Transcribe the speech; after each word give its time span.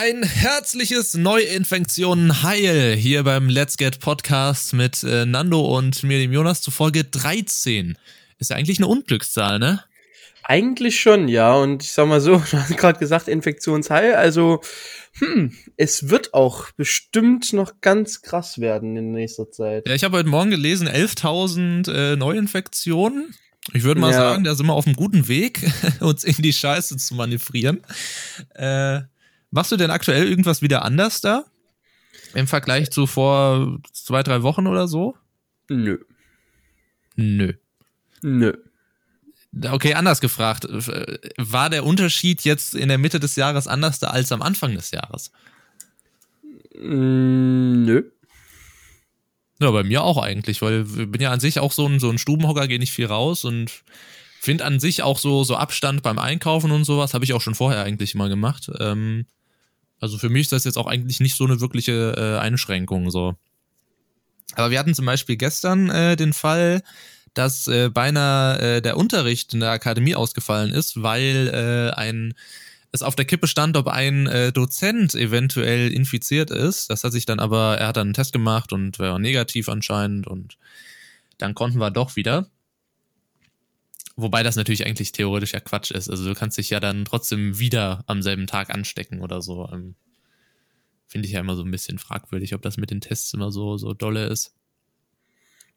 Ein 0.00 0.22
herzliches 0.22 1.14
Neuinfektionen 1.14 2.44
Heil 2.44 2.94
hier 2.94 3.24
beim 3.24 3.48
Let's 3.48 3.76
Get 3.76 3.98
Podcast 3.98 4.72
mit 4.72 5.02
äh, 5.02 5.26
Nando 5.26 5.76
und 5.76 6.04
mir, 6.04 6.20
dem 6.20 6.32
Jonas, 6.32 6.62
zu 6.62 6.70
Folge 6.70 7.02
13. 7.02 7.98
Ist 8.38 8.50
ja 8.50 8.56
eigentlich 8.56 8.78
eine 8.78 8.86
Unglückszahl, 8.86 9.58
ne? 9.58 9.82
Eigentlich 10.44 11.00
schon, 11.00 11.26
ja. 11.26 11.52
Und 11.52 11.82
ich 11.82 11.90
sag 11.90 12.06
mal 12.06 12.20
so, 12.20 12.36
du 12.50 12.52
hast 12.52 12.76
gerade 12.76 13.00
gesagt, 13.00 13.26
Infektionsheil. 13.26 14.14
Also, 14.14 14.60
hm, 15.14 15.56
es 15.76 16.08
wird 16.08 16.32
auch 16.32 16.70
bestimmt 16.76 17.52
noch 17.52 17.80
ganz 17.80 18.22
krass 18.22 18.60
werden 18.60 18.96
in 18.96 19.10
nächster 19.10 19.50
Zeit. 19.50 19.88
Ja, 19.88 19.94
ich 19.94 20.04
habe 20.04 20.16
heute 20.16 20.28
Morgen 20.28 20.50
gelesen, 20.50 20.88
11.000 20.88 21.92
äh, 21.92 22.14
Neuinfektionen. 22.14 23.34
Ich 23.72 23.82
würde 23.82 24.00
mal 24.00 24.12
ja. 24.12 24.16
sagen, 24.16 24.44
da 24.44 24.54
sind 24.54 24.66
wir 24.66 24.74
auf 24.74 24.86
einem 24.86 24.94
guten 24.94 25.26
Weg, 25.26 25.68
uns 26.00 26.22
in 26.22 26.36
die 26.38 26.52
Scheiße 26.52 26.96
zu 26.98 27.16
manövrieren. 27.16 27.80
Äh, 28.54 29.00
machst 29.50 29.72
du 29.72 29.76
denn 29.76 29.90
aktuell 29.90 30.28
irgendwas 30.28 30.62
wieder 30.62 30.84
anders 30.84 31.20
da? 31.20 31.44
Im 32.34 32.46
Vergleich 32.46 32.90
zu 32.90 33.06
vor 33.06 33.78
zwei, 33.92 34.22
drei 34.22 34.42
Wochen 34.42 34.66
oder 34.66 34.88
so? 34.88 35.16
Nö. 35.68 35.98
Nö. 37.16 37.52
Nö. 38.22 38.52
Okay, 39.70 39.94
anders 39.94 40.20
gefragt. 40.20 40.66
War 41.36 41.70
der 41.70 41.84
Unterschied 41.84 42.42
jetzt 42.42 42.74
in 42.74 42.88
der 42.88 42.98
Mitte 42.98 43.18
des 43.18 43.36
Jahres 43.36 43.66
anders 43.66 43.98
da 43.98 44.08
als 44.08 44.30
am 44.30 44.42
Anfang 44.42 44.74
des 44.74 44.90
Jahres? 44.90 45.32
Mm, 46.78 47.84
nö. 47.84 48.10
Ja, 49.60 49.70
bei 49.72 49.82
mir 49.82 50.04
auch 50.04 50.18
eigentlich, 50.22 50.62
weil 50.62 50.82
ich 50.82 51.10
bin 51.10 51.20
ja 51.20 51.32
an 51.32 51.40
sich 51.40 51.58
auch 51.58 51.72
so 51.72 51.86
ein, 51.86 51.98
so 51.98 52.10
ein 52.10 52.18
Stubenhocker, 52.18 52.68
gehe 52.68 52.78
nicht 52.78 52.92
viel 52.92 53.06
raus 53.06 53.44
und 53.44 53.82
finde 54.40 54.64
an 54.64 54.78
sich 54.78 55.02
auch 55.02 55.18
so, 55.18 55.42
so 55.42 55.56
Abstand 55.56 56.02
beim 56.02 56.18
Einkaufen 56.18 56.70
und 56.70 56.84
sowas, 56.84 57.12
habe 57.14 57.24
ich 57.24 57.32
auch 57.32 57.40
schon 57.40 57.56
vorher 57.56 57.82
eigentlich 57.82 58.14
mal 58.14 58.28
gemacht. 58.28 58.70
Ähm, 58.78 59.26
also 60.00 60.18
für 60.18 60.28
mich 60.28 60.42
ist 60.42 60.52
das 60.52 60.64
jetzt 60.64 60.78
auch 60.78 60.86
eigentlich 60.86 61.20
nicht 61.20 61.36
so 61.36 61.44
eine 61.44 61.60
wirkliche 61.60 62.14
äh, 62.16 62.38
Einschränkung 62.38 63.10
so. 63.10 63.34
Aber 64.54 64.70
wir 64.70 64.78
hatten 64.78 64.94
zum 64.94 65.06
Beispiel 65.06 65.36
gestern 65.36 65.90
äh, 65.90 66.16
den 66.16 66.32
Fall, 66.32 66.82
dass 67.34 67.68
äh, 67.68 67.90
beinahe 67.90 68.76
äh, 68.76 68.82
der 68.82 68.96
Unterricht 68.96 69.54
in 69.54 69.60
der 69.60 69.70
Akademie 69.70 70.14
ausgefallen 70.14 70.72
ist, 70.72 71.02
weil 71.02 71.48
äh, 71.52 71.94
ein 71.94 72.34
es 72.90 73.02
auf 73.02 73.14
der 73.14 73.26
Kippe 73.26 73.46
stand, 73.46 73.76
ob 73.76 73.86
ein 73.88 74.26
äh, 74.26 74.50
Dozent 74.50 75.14
eventuell 75.14 75.92
infiziert 75.92 76.50
ist. 76.50 76.88
Das 76.88 77.04
hat 77.04 77.12
sich 77.12 77.26
dann 77.26 77.38
aber, 77.38 77.76
er 77.78 77.88
hat 77.88 77.98
dann 77.98 78.08
einen 78.08 78.14
Test 78.14 78.32
gemacht 78.32 78.72
und 78.72 78.98
war 78.98 79.18
negativ 79.18 79.68
anscheinend 79.68 80.26
und 80.26 80.56
dann 81.36 81.54
konnten 81.54 81.78
wir 81.78 81.90
doch 81.90 82.16
wieder. 82.16 82.48
Wobei 84.20 84.42
das 84.42 84.56
natürlich 84.56 84.84
eigentlich 84.84 85.12
theoretisch 85.12 85.52
ja 85.52 85.60
Quatsch 85.60 85.92
ist. 85.92 86.10
Also 86.10 86.24
du 86.24 86.34
kannst 86.34 86.58
dich 86.58 86.70
ja 86.70 86.80
dann 86.80 87.04
trotzdem 87.04 87.60
wieder 87.60 88.02
am 88.08 88.20
selben 88.20 88.48
Tag 88.48 88.68
anstecken 88.74 89.20
oder 89.20 89.40
so. 89.40 89.68
Ähm, 89.72 89.94
Finde 91.06 91.28
ich 91.28 91.34
ja 91.34 91.40
immer 91.40 91.54
so 91.54 91.62
ein 91.62 91.70
bisschen 91.70 92.00
fragwürdig, 92.00 92.52
ob 92.52 92.60
das 92.62 92.78
mit 92.78 92.90
den 92.90 93.00
Tests 93.00 93.32
immer 93.32 93.52
so, 93.52 93.76
so 93.76 93.94
dolle 93.94 94.26
ist. 94.26 94.56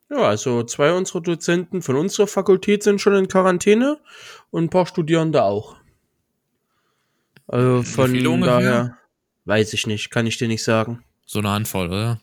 Ja, 0.10 0.24
also 0.24 0.64
zwei 0.64 0.92
unserer 0.92 1.22
Dozenten 1.22 1.84
von 1.84 1.96
unserer 1.96 2.26
Fakultät 2.26 2.82
sind 2.82 3.00
schon 3.00 3.14
in 3.14 3.28
Quarantäne 3.28 4.00
und 4.50 4.64
ein 4.64 4.70
paar 4.72 4.88
Studierende 4.88 5.44
auch. 5.44 5.78
Also 7.46 7.84
von 7.84 8.42
daher 8.42 8.98
weiß 9.46 9.72
ich 9.74 9.86
nicht, 9.86 10.10
kann 10.10 10.26
ich 10.26 10.40
dir 10.40 10.48
nicht 10.48 10.64
sagen. 10.64 11.04
So 11.28 11.38
eine 11.38 11.52
Handvoll, 11.52 11.90
oder? 11.90 12.20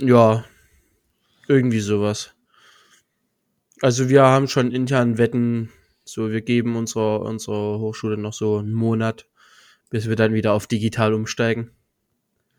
Ja, 0.00 0.44
irgendwie 1.46 1.78
sowas. 1.78 2.33
Also 3.84 4.08
wir 4.08 4.22
haben 4.22 4.48
schon 4.48 4.72
intern 4.72 5.18
Wetten, 5.18 5.70
so 6.04 6.30
wir 6.30 6.40
geben 6.40 6.76
unserer, 6.76 7.20
unserer 7.20 7.78
Hochschule 7.78 8.16
noch 8.16 8.32
so 8.32 8.56
einen 8.56 8.72
Monat, 8.72 9.26
bis 9.90 10.08
wir 10.08 10.16
dann 10.16 10.32
wieder 10.32 10.54
auf 10.54 10.66
digital 10.66 11.12
umsteigen. 11.12 11.70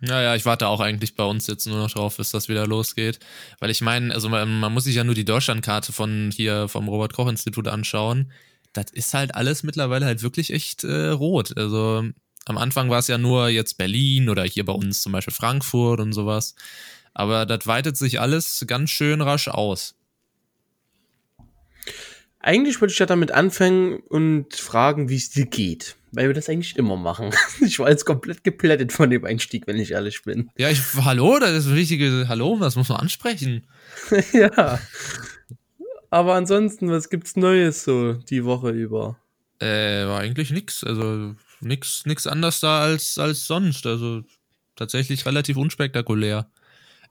Naja, 0.02 0.36
ich 0.36 0.46
warte 0.46 0.68
auch 0.68 0.82
eigentlich 0.82 1.16
bei 1.16 1.24
uns 1.24 1.48
jetzt 1.48 1.66
nur 1.66 1.78
noch 1.78 1.90
drauf, 1.90 2.18
bis 2.18 2.30
das 2.30 2.48
wieder 2.48 2.68
losgeht. 2.68 3.18
Weil 3.60 3.72
ich 3.72 3.82
meine, 3.82 4.14
also 4.14 4.30
man, 4.30 4.60
man 4.60 4.72
muss 4.72 4.84
sich 4.84 4.96
ja 4.96 5.04
nur 5.04 5.16
die 5.16 5.26
Deutschlandkarte 5.26 5.94
von 5.94 6.30
hier 6.32 6.68
vom 6.68 6.88
Robert-Koch-Institut 6.88 7.68
anschauen 7.68 8.32
das 8.76 8.92
ist 8.92 9.14
halt 9.14 9.36
alles 9.36 9.64
mittlerweile 9.64 10.06
halt 10.06 10.22
wirklich 10.22 10.52
echt 10.52 10.84
äh, 10.84 11.08
rot. 11.08 11.58
Also 11.58 12.04
am 12.46 12.58
Anfang 12.58 12.90
war 12.90 13.00
es 13.00 13.08
ja 13.08 13.18
nur 13.18 13.50
jetzt 13.50 13.78
Berlin 13.78 14.30
oder 14.30 14.44
hier 14.44 14.66
bei 14.66 14.74
uns 14.74 15.02
zum 15.02 15.12
Beispiel 15.12 15.34
Frankfurt 15.34 16.00
und 16.00 16.14
sowas. 16.14 16.56
Aber 17.14 17.46
das 17.46 17.66
weitet 17.66 17.98
sich 17.98 18.20
alles 18.20 18.64
ganz 18.68 18.90
schön 18.90 19.22
rasch 19.22 19.48
aus. 19.48 19.96
Eigentlich 22.40 22.80
wollte 22.80 22.92
ich 22.92 23.00
ja 23.00 23.08
damit 23.08 23.32
anfangen 23.32 24.02
und 24.02 24.54
fragen, 24.56 25.10
wie 25.10 25.16
es 25.16 25.32
dir 25.32 25.48
geht. 25.48 25.96
Weil 26.12 26.28
wir 26.28 26.34
das 26.36 26.48
eigentlich 26.48 26.78
immer 26.78 26.96
machen. 26.96 27.32
Ich 27.62 27.80
war 27.80 27.90
jetzt 27.90 28.06
komplett 28.06 28.44
geplättet 28.44 28.94
von 28.94 29.10
dem 29.10 29.26
Einstieg, 29.26 29.66
wenn 29.66 29.78
ich 29.78 29.92
ehrlich 29.92 30.22
bin. 30.24 30.52
Ja, 30.58 30.70
ich, 30.70 30.80
hallo, 31.02 31.40
das 31.40 31.52
ist 31.52 31.68
ein 31.68 31.76
wichtiges 31.76 32.28
Hallo, 32.28 32.58
das 32.60 32.76
muss 32.76 32.90
man 32.90 33.00
ansprechen. 33.00 33.66
ja. 34.34 34.80
Aber 36.12 36.36
ansonsten, 36.36 36.90
was 36.92 37.10
gibt's 37.10 37.36
Neues 37.36 37.84
so 37.84 38.14
die 38.14 38.46
Woche 38.46 38.70
über? 38.70 39.18
Äh, 39.60 40.06
war 40.06 40.20
eigentlich 40.20 40.52
nix. 40.52 40.84
Also 40.84 41.36
nix, 41.62 42.06
nix 42.06 42.28
anders 42.28 42.60
da 42.60 42.82
als, 42.82 43.18
als 43.18 43.48
sonst. 43.48 43.88
Also 43.88 44.22
tatsächlich 44.76 45.26
relativ 45.26 45.58
unspektakulär. 45.58 46.48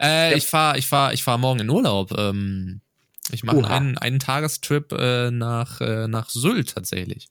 Äh, 0.00 0.30
ja. 0.30 0.36
ich 0.36 0.46
fahr, 0.46 0.78
ich 0.78 0.86
fahr, 0.86 1.12
ich 1.12 1.24
fahr 1.24 1.38
morgen 1.38 1.60
in 1.60 1.70
Urlaub. 1.70 2.16
Ähm, 2.16 2.80
ich 3.30 3.42
mache 3.42 3.66
einen, 3.66 3.98
einen 3.98 4.18
Tagestrip 4.18 4.92
äh, 4.92 5.30
nach, 5.30 5.80
äh, 5.80 6.08
nach 6.08 6.28
Sylt 6.28 6.74
tatsächlich. 6.74 7.28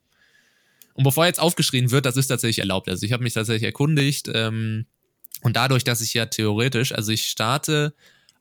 Und 0.93 1.03
bevor 1.03 1.25
jetzt 1.25 1.39
aufgeschrien 1.39 1.91
wird, 1.91 2.05
das 2.05 2.17
ist 2.17 2.27
tatsächlich 2.27 2.59
erlaubt. 2.59 2.89
Also 2.89 3.05
ich 3.05 3.13
habe 3.13 3.23
mich 3.23 3.33
tatsächlich 3.33 3.63
erkundigt. 3.63 4.29
Ähm, 4.33 4.85
und 5.41 5.55
dadurch, 5.55 5.83
dass 5.83 6.01
ich 6.01 6.13
ja 6.13 6.25
theoretisch, 6.25 6.93
also 6.93 7.11
ich 7.11 7.27
starte 7.27 7.93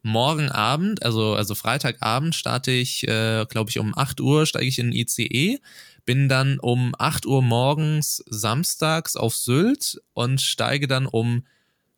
morgen 0.02 0.50
Abend, 0.50 1.02
also, 1.02 1.34
also 1.34 1.54
Freitagabend, 1.54 2.34
starte 2.34 2.70
ich, 2.70 3.06
äh, 3.08 3.46
glaube 3.48 3.70
ich, 3.70 3.78
um 3.78 3.96
8 3.96 4.20
Uhr 4.20 4.46
steige 4.46 4.66
ich 4.66 4.78
in 4.78 4.92
ICE, 4.92 5.58
bin 6.04 6.28
dann 6.28 6.58
um 6.58 6.94
8 6.98 7.26
Uhr 7.26 7.42
morgens 7.42 8.22
samstags 8.28 9.16
auf 9.16 9.34
Sylt 9.36 10.00
und 10.12 10.40
steige 10.40 10.88
dann 10.88 11.06
um, 11.06 11.46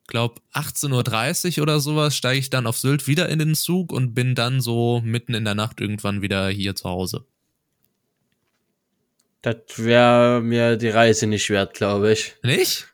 glaube 0.06 0.40
18.30 0.52 1.58
Uhr 1.58 1.62
oder 1.62 1.80
sowas, 1.80 2.16
steige 2.16 2.38
ich 2.38 2.50
dann 2.50 2.66
auf 2.66 2.78
Sylt 2.78 3.06
wieder 3.06 3.28
in 3.28 3.38
den 3.38 3.54
Zug 3.54 3.92
und 3.92 4.14
bin 4.14 4.34
dann 4.34 4.60
so 4.60 5.00
mitten 5.04 5.34
in 5.34 5.44
der 5.44 5.54
Nacht 5.54 5.80
irgendwann 5.80 6.22
wieder 6.22 6.48
hier 6.48 6.74
zu 6.74 6.88
Hause. 6.88 7.24
Das 9.42 9.56
wäre 9.76 10.40
mir 10.40 10.76
die 10.76 10.88
Reise 10.88 11.26
nicht 11.26 11.50
wert, 11.50 11.74
glaube 11.74 12.12
ich. 12.12 12.34
Nicht? 12.42 12.88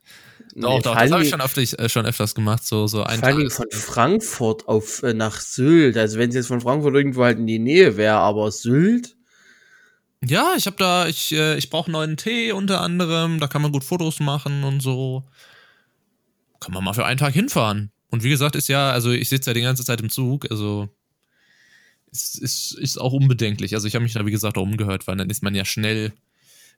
Doch, 0.56 0.76
nee, 0.76 0.82
doch, 0.82 0.96
das 0.96 1.10
habe 1.12 1.22
ich 1.22 1.30
schon, 1.30 1.40
öfters, 1.40 1.74
äh, 1.74 1.88
schon 1.88 2.06
öfters 2.06 2.34
gemacht, 2.34 2.66
so, 2.66 2.88
so 2.88 3.04
ein 3.04 3.20
Vor 3.20 3.28
allem 3.28 3.50
von 3.50 3.70
Frankfurt 3.70 4.66
auf, 4.66 5.02
äh, 5.04 5.14
nach 5.14 5.40
Sylt. 5.40 5.96
Also 5.96 6.18
wenn 6.18 6.30
es 6.30 6.34
jetzt 6.34 6.48
von 6.48 6.60
Frankfurt 6.60 6.94
irgendwo 6.94 7.22
halt 7.22 7.38
in 7.38 7.46
die 7.46 7.60
Nähe 7.60 7.96
wäre, 7.96 8.16
aber 8.16 8.50
Sylt? 8.50 9.16
Ja, 10.24 10.54
ich 10.56 10.66
habe 10.66 10.76
da, 10.76 11.06
ich, 11.06 11.32
äh, 11.32 11.56
ich 11.56 11.70
brauche 11.70 11.90
neuen 11.90 12.16
Tee 12.16 12.52
unter 12.52 12.80
anderem, 12.80 13.38
da 13.38 13.46
kann 13.46 13.62
man 13.62 13.72
gut 13.72 13.84
Fotos 13.84 14.18
machen 14.18 14.64
und 14.64 14.80
so. 14.80 15.24
Kann 16.60 16.74
man 16.74 16.84
mal 16.84 16.92
für 16.92 17.04
einen 17.04 17.18
Tag 17.18 17.34
hinfahren. 17.34 17.90
Und 18.10 18.22
wie 18.22 18.28
gesagt, 18.28 18.56
ist 18.56 18.68
ja, 18.68 18.90
also 18.90 19.10
ich 19.10 19.28
sitze 19.28 19.50
ja 19.50 19.54
die 19.54 19.62
ganze 19.62 19.84
Zeit 19.84 20.00
im 20.00 20.10
Zug, 20.10 20.50
also 20.50 20.88
ist, 22.10 22.38
ist, 22.38 22.72
ist 22.78 22.98
auch 22.98 23.12
unbedenklich. 23.12 23.74
Also 23.74 23.86
ich 23.86 23.94
habe 23.94 24.02
mich 24.02 24.12
da, 24.12 24.26
wie 24.26 24.30
gesagt, 24.30 24.58
auch 24.58 24.62
umgehört, 24.62 25.06
weil 25.06 25.16
dann 25.16 25.30
ist 25.30 25.42
man 25.42 25.54
ja 25.54 25.64
schnell 25.64 26.12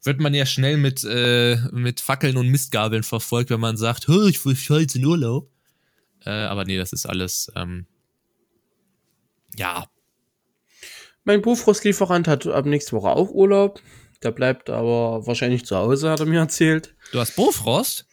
wird 0.04 0.20
man 0.20 0.34
ja 0.34 0.46
schnell 0.46 0.76
mit, 0.76 1.04
äh, 1.04 1.56
mit 1.70 2.00
Fackeln 2.00 2.36
und 2.36 2.48
Mistgabeln 2.48 3.02
verfolgt, 3.02 3.50
wenn 3.50 3.60
man 3.60 3.76
sagt, 3.76 4.08
ich 4.08 4.44
will 4.44 4.56
jetzt 4.80 4.96
in 4.96 5.04
Urlaub. 5.04 5.48
Äh, 6.24 6.30
aber 6.30 6.64
nee, 6.64 6.76
das 6.76 6.92
ist 6.92 7.06
alles, 7.06 7.52
ähm, 7.56 7.86
ja. 9.56 9.86
Mein 11.24 11.42
Bofrost-Lieferant 11.42 12.26
hat 12.26 12.46
ab 12.46 12.66
nächste 12.66 12.92
Woche 12.92 13.10
auch 13.10 13.30
Urlaub. 13.30 13.80
Der 14.22 14.32
bleibt 14.32 14.70
aber 14.70 15.26
wahrscheinlich 15.26 15.64
zu 15.64 15.76
Hause, 15.76 16.10
hat 16.10 16.20
er 16.20 16.26
mir 16.26 16.40
erzählt. 16.40 16.94
Du 17.12 17.20
hast 17.20 17.36
Bofrost? 17.36 18.06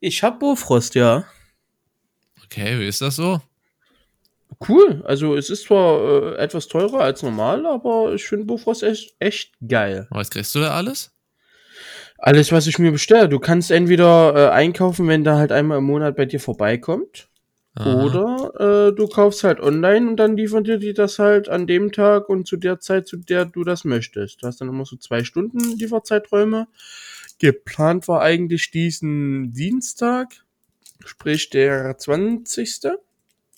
Ich 0.00 0.22
hab 0.22 0.40
Bofrost, 0.40 0.94
ja. 0.94 1.24
Okay, 2.44 2.78
wie 2.78 2.86
ist 2.86 3.00
das 3.00 3.16
so? 3.16 3.40
Cool. 4.68 5.02
Also 5.04 5.36
es 5.36 5.50
ist 5.50 5.64
zwar 5.64 6.00
äh, 6.00 6.36
etwas 6.36 6.68
teurer 6.68 7.00
als 7.00 7.22
normal, 7.22 7.66
aber 7.66 8.14
ich 8.14 8.24
finde 8.24 8.46
Bofrost 8.46 8.82
echt, 8.82 9.14
echt 9.18 9.52
geil. 9.66 10.06
Was 10.10 10.30
kriegst 10.30 10.54
du 10.54 10.60
da 10.60 10.70
alles? 10.70 11.12
Alles, 12.18 12.52
was 12.52 12.66
ich 12.66 12.78
mir 12.78 12.92
bestelle. 12.92 13.28
Du 13.28 13.38
kannst 13.38 13.70
entweder 13.70 14.34
äh, 14.34 14.50
einkaufen, 14.50 15.08
wenn 15.08 15.24
der 15.24 15.36
halt 15.36 15.52
einmal 15.52 15.78
im 15.78 15.84
Monat 15.84 16.16
bei 16.16 16.24
dir 16.24 16.40
vorbeikommt. 16.40 17.28
Aha. 17.74 18.04
Oder 18.04 18.88
äh, 18.88 18.94
du 18.94 19.06
kaufst 19.06 19.44
halt 19.44 19.60
online 19.60 20.08
und 20.08 20.16
dann 20.16 20.36
liefern 20.36 20.64
dir 20.64 20.78
die 20.78 20.94
das 20.94 21.18
halt 21.18 21.50
an 21.50 21.66
dem 21.66 21.92
Tag 21.92 22.30
und 22.30 22.46
zu 22.46 22.56
der 22.56 22.80
Zeit, 22.80 23.06
zu 23.06 23.18
der 23.18 23.44
du 23.44 23.64
das 23.64 23.84
möchtest. 23.84 24.42
Du 24.42 24.46
hast 24.46 24.62
dann 24.62 24.68
immer 24.68 24.86
so 24.86 24.96
zwei 24.96 25.24
Stunden 25.24 25.58
Lieferzeiträume. 25.76 26.68
Geplant 27.38 28.08
war 28.08 28.22
eigentlich 28.22 28.70
diesen 28.70 29.52
Dienstag, 29.52 30.44
sprich 31.04 31.50
der 31.50 31.98
20. 31.98 32.80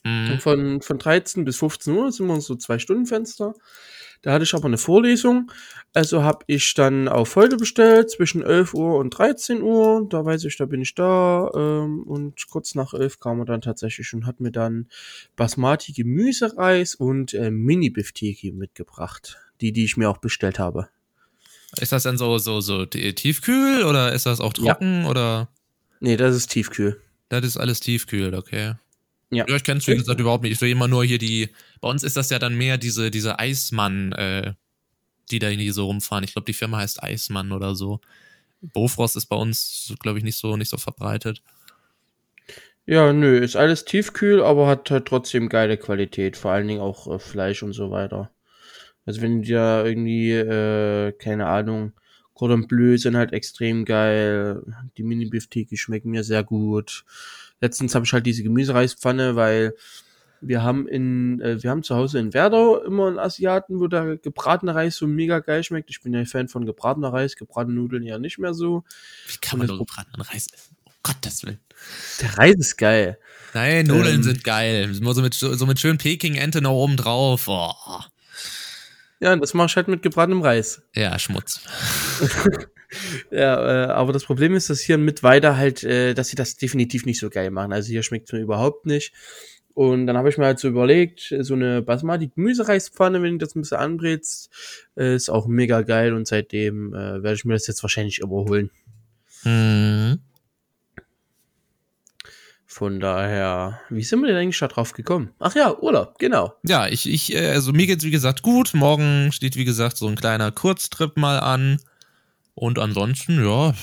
Mhm. 0.04 0.38
Von, 0.40 0.82
von 0.82 0.98
13 0.98 1.44
bis 1.44 1.58
15 1.58 1.94
Uhr 1.94 2.12
sind 2.12 2.26
wir 2.26 2.40
so 2.40 2.56
zwei 2.56 2.78
Stunden 2.78 3.06
Fenster. 3.06 3.54
Da 4.22 4.32
hatte 4.32 4.44
ich 4.44 4.54
aber 4.54 4.66
eine 4.66 4.78
Vorlesung. 4.78 5.50
Also 5.94 6.22
habe 6.22 6.44
ich 6.48 6.74
dann 6.74 7.08
auf 7.08 7.36
heute 7.36 7.56
bestellt, 7.56 8.10
zwischen 8.10 8.42
11 8.42 8.74
Uhr 8.74 8.96
und 8.96 9.10
13 9.10 9.62
Uhr. 9.62 10.06
Da 10.08 10.24
weiß 10.24 10.44
ich, 10.44 10.56
da 10.56 10.66
bin 10.66 10.80
ich 10.82 10.94
da. 10.94 11.50
Ähm, 11.54 12.02
und 12.02 12.48
kurz 12.48 12.74
nach 12.74 12.94
11 12.94 13.20
kam 13.20 13.40
er 13.40 13.44
dann 13.44 13.60
tatsächlich 13.60 14.12
und 14.14 14.26
hat 14.26 14.40
mir 14.40 14.50
dann 14.50 14.88
Basmati 15.36 15.92
Gemüsereis 15.92 16.94
und 16.94 17.32
äh, 17.34 17.50
Mini 17.50 17.90
Bifteki 17.90 18.52
mitgebracht. 18.52 19.38
Die, 19.60 19.72
die 19.72 19.84
ich 19.84 19.96
mir 19.96 20.08
auch 20.08 20.18
bestellt 20.18 20.58
habe. 20.58 20.88
Ist 21.80 21.92
das 21.92 22.02
denn 22.02 22.18
so, 22.18 22.38
so, 22.38 22.60
so 22.60 22.86
tiefkühl 22.86 23.84
oder 23.84 24.12
ist 24.12 24.26
das 24.26 24.40
auch 24.40 24.52
trocken 24.52 25.02
ja. 25.02 25.08
oder? 25.08 25.48
Nee, 26.00 26.16
das 26.16 26.34
ist 26.34 26.48
tiefkühl. 26.48 27.00
Das 27.28 27.44
ist 27.44 27.56
alles 27.56 27.80
tiefkühl, 27.80 28.34
okay. 28.34 28.74
Ja. 29.30 29.46
ja 29.46 29.56
ich 29.56 29.64
kenne 29.64 29.78
es, 29.78 29.86
wie 29.86 29.96
gesagt, 29.96 30.20
überhaupt 30.20 30.42
nicht. 30.42 30.52
Ich 30.52 30.58
sehe 30.58 30.72
immer 30.72 30.88
nur 30.88 31.04
hier 31.04 31.18
die, 31.18 31.50
bei 31.80 31.88
uns 31.88 32.02
ist 32.02 32.16
das 32.16 32.30
ja 32.30 32.38
dann 32.38 32.56
mehr 32.56 32.78
diese, 32.78 33.10
diese 33.10 33.38
Eismann, 33.38 34.12
äh, 34.12 34.54
die 35.30 35.38
da 35.38 35.48
hier 35.48 35.72
so 35.72 35.86
rumfahren. 35.86 36.24
Ich 36.24 36.32
glaube, 36.32 36.46
die 36.46 36.54
Firma 36.54 36.78
heißt 36.78 37.02
Eismann 37.02 37.52
oder 37.52 37.74
so. 37.74 38.00
Bofrost 38.60 39.16
ist 39.16 39.26
bei 39.26 39.36
uns, 39.36 39.94
glaube 40.00 40.18
ich, 40.18 40.24
nicht 40.24 40.36
so, 40.36 40.56
nicht 40.56 40.70
so 40.70 40.78
verbreitet. 40.78 41.42
Ja, 42.86 43.12
nö, 43.12 43.38
ist 43.38 43.54
alles 43.54 43.84
tiefkühl, 43.84 44.42
aber 44.42 44.66
hat 44.66 44.90
halt 44.90 45.06
trotzdem 45.06 45.50
geile 45.50 45.76
Qualität. 45.76 46.38
Vor 46.38 46.52
allen 46.52 46.66
Dingen 46.66 46.80
auch 46.80 47.06
äh, 47.06 47.18
Fleisch 47.18 47.62
und 47.62 47.74
so 47.74 47.90
weiter. 47.90 48.30
Also 49.08 49.22
wenn 49.22 49.40
du 49.40 49.46
dir 49.48 49.84
irgendwie, 49.86 50.32
äh, 50.32 51.12
keine 51.12 51.46
Ahnung, 51.46 51.92
Cordon 52.34 52.68
Bleu 52.68 52.98
sind 52.98 53.16
halt 53.16 53.32
extrem 53.32 53.86
geil. 53.86 54.62
Die 54.98 55.02
Mini-Beef-Tiki 55.02 55.78
schmecken 55.78 56.10
mir 56.10 56.24
sehr 56.24 56.44
gut. 56.44 57.06
Letztens 57.62 57.94
habe 57.94 58.04
ich 58.04 58.12
halt 58.12 58.26
diese 58.26 58.42
Gemüsereispfanne, 58.42 59.34
weil 59.34 59.74
wir 60.42 60.62
haben 60.62 60.86
in, 60.86 61.40
äh, 61.40 61.62
wir 61.62 61.70
haben 61.70 61.82
zu 61.82 61.96
Hause 61.96 62.18
in 62.18 62.34
Werdau 62.34 62.82
immer 62.82 63.06
einen 63.06 63.18
Asiaten, 63.18 63.80
wo 63.80 63.86
der 63.86 64.18
gebratene 64.18 64.74
Reis 64.74 64.96
so 64.96 65.06
mega 65.06 65.38
geil 65.38 65.64
schmeckt. 65.64 65.88
Ich 65.88 66.02
bin 66.02 66.12
ja 66.12 66.22
Fan 66.26 66.48
von 66.48 66.66
gebratener 66.66 67.10
Reis, 67.10 67.34
gebratene 67.34 67.76
Nudeln 67.76 68.02
ja 68.02 68.18
nicht 68.18 68.36
mehr 68.36 68.52
so. 68.52 68.84
Wie 69.26 69.38
kann 69.40 69.58
man 69.58 69.68
nur 69.68 69.78
gebratenen 69.78 70.20
Reis 70.20 70.48
essen? 70.52 70.76
Oh 70.84 70.92
Gottes 71.02 71.44
Willen. 71.44 71.60
Der 72.20 72.36
Reis 72.36 72.56
ist 72.58 72.76
geil. 72.76 73.18
Nein, 73.54 73.86
Nudeln 73.86 74.16
ähm, 74.16 74.22
sind 74.22 74.44
geil. 74.44 74.92
So 74.92 75.22
mit, 75.22 75.32
so 75.32 75.64
mit 75.64 75.80
schön 75.80 75.96
Peking-Ente 75.96 76.60
noch 76.60 76.72
oben 76.72 76.98
drauf. 76.98 77.48
Oh. 77.48 77.72
Ja, 79.20 79.34
das 79.36 79.54
mache 79.54 79.66
ich 79.66 79.76
halt 79.76 79.88
mit 79.88 80.02
gebratenem 80.02 80.42
Reis. 80.42 80.82
Ja, 80.94 81.18
Schmutz. 81.18 81.60
ja, 83.30 83.86
äh, 83.86 83.90
aber 83.90 84.12
das 84.12 84.24
Problem 84.24 84.54
ist, 84.54 84.70
dass 84.70 84.80
hier 84.80 84.98
mit 84.98 85.22
Weiter 85.22 85.56
halt, 85.56 85.82
äh, 85.82 86.14
dass 86.14 86.28
sie 86.28 86.36
das 86.36 86.56
definitiv 86.56 87.04
nicht 87.04 87.18
so 87.18 87.28
geil 87.28 87.50
machen. 87.50 87.72
Also 87.72 87.88
hier 87.88 88.02
schmeckt 88.02 88.28
es 88.28 88.32
mir 88.32 88.40
überhaupt 88.40 88.86
nicht. 88.86 89.12
Und 89.74 90.06
dann 90.06 90.16
habe 90.16 90.28
ich 90.28 90.38
mir 90.38 90.46
halt 90.46 90.58
so 90.58 90.66
überlegt, 90.66 91.32
so 91.40 91.54
eine 91.54 91.82
Basmati 91.82 92.28
Gemüsereispfanne, 92.34 93.22
wenn 93.22 93.38
du 93.38 93.44
das 93.44 93.54
ein 93.54 93.60
bisschen 93.60 93.78
anbrätst, 93.78 94.50
äh, 94.96 95.14
ist 95.14 95.30
auch 95.30 95.46
mega 95.46 95.82
geil 95.82 96.14
und 96.14 96.26
seitdem 96.26 96.92
äh, 96.94 97.22
werde 97.22 97.34
ich 97.34 97.44
mir 97.44 97.54
das 97.54 97.68
jetzt 97.68 97.82
wahrscheinlich 97.82 98.18
überholen. 98.18 98.70
Mhm. 99.44 100.18
Von 102.78 103.00
daher, 103.00 103.80
wie 103.90 104.04
sind 104.04 104.20
wir 104.20 104.28
denn 104.28 104.36
eigentlich 104.36 104.60
da 104.60 104.68
drauf 104.68 104.92
gekommen? 104.92 105.32
Ach 105.40 105.52
ja, 105.56 105.76
Urlaub, 105.76 106.16
genau. 106.20 106.54
Ja, 106.64 106.86
ich, 106.86 107.10
ich, 107.12 107.34
äh, 107.34 107.48
also 107.48 107.72
mir 107.72 107.88
geht's 107.88 108.04
wie 108.04 108.12
gesagt 108.12 108.42
gut. 108.42 108.72
Morgen 108.72 109.32
steht 109.32 109.56
wie 109.56 109.64
gesagt 109.64 109.96
so 109.96 110.06
ein 110.06 110.14
kleiner 110.14 110.52
Kurztrip 110.52 111.16
mal 111.16 111.40
an. 111.40 111.80
Und 112.54 112.78
ansonsten, 112.78 113.44
ja, 113.44 113.74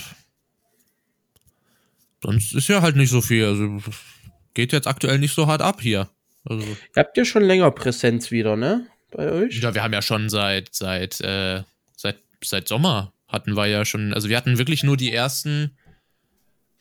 sonst 2.23 2.53
ist 2.53 2.69
ja 2.69 2.81
halt 2.81 2.95
nicht 2.95 3.09
so 3.09 3.19
viel. 3.19 3.43
Also 3.43 3.81
geht 4.53 4.71
jetzt 4.71 4.87
aktuell 4.87 5.19
nicht 5.19 5.35
so 5.35 5.45
hart 5.45 5.61
ab 5.61 5.81
hier. 5.81 6.07
Also, 6.45 6.65
Ihr 6.65 6.77
habt 6.95 7.17
ja 7.17 7.25
schon 7.25 7.43
länger 7.43 7.71
Präsenz 7.71 8.31
wieder, 8.31 8.55
ne? 8.55 8.87
Bei 9.11 9.29
euch? 9.29 9.59
Ja, 9.59 9.75
wir 9.75 9.83
haben 9.83 9.91
ja 9.91 10.01
schon 10.01 10.29
seit, 10.29 10.73
seit, 10.73 11.19
äh, 11.19 11.63
seit, 11.97 12.19
seit 12.41 12.69
Sommer 12.69 13.11
hatten 13.27 13.57
wir 13.57 13.65
ja 13.65 13.83
schon, 13.83 14.13
also 14.13 14.29
wir 14.29 14.37
hatten 14.37 14.57
wirklich 14.57 14.83
nur 14.83 14.95
die 14.95 15.11
ersten 15.11 15.75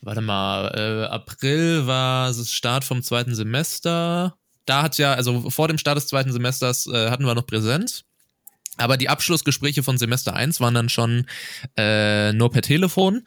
warte 0.01 0.21
mal, 0.21 0.67
äh, 0.75 1.05
April 1.05 1.87
war 1.87 2.27
das 2.27 2.51
Start 2.51 2.83
vom 2.83 3.01
zweiten 3.03 3.35
Semester. 3.35 4.37
Da 4.65 4.83
hat 4.83 4.97
ja, 4.97 5.13
also 5.13 5.49
vor 5.49 5.67
dem 5.67 5.77
Start 5.77 5.97
des 5.97 6.07
zweiten 6.07 6.31
Semesters 6.31 6.87
äh, 6.87 7.09
hatten 7.09 7.25
wir 7.25 7.35
noch 7.35 7.47
Präsenz. 7.47 8.03
Aber 8.77 8.97
die 8.97 9.09
Abschlussgespräche 9.09 9.83
von 9.83 9.97
Semester 9.97 10.35
1 10.35 10.59
waren 10.59 10.73
dann 10.73 10.89
schon 10.89 11.25
äh, 11.77 12.33
nur 12.33 12.51
per 12.51 12.61
Telefon. 12.61 13.23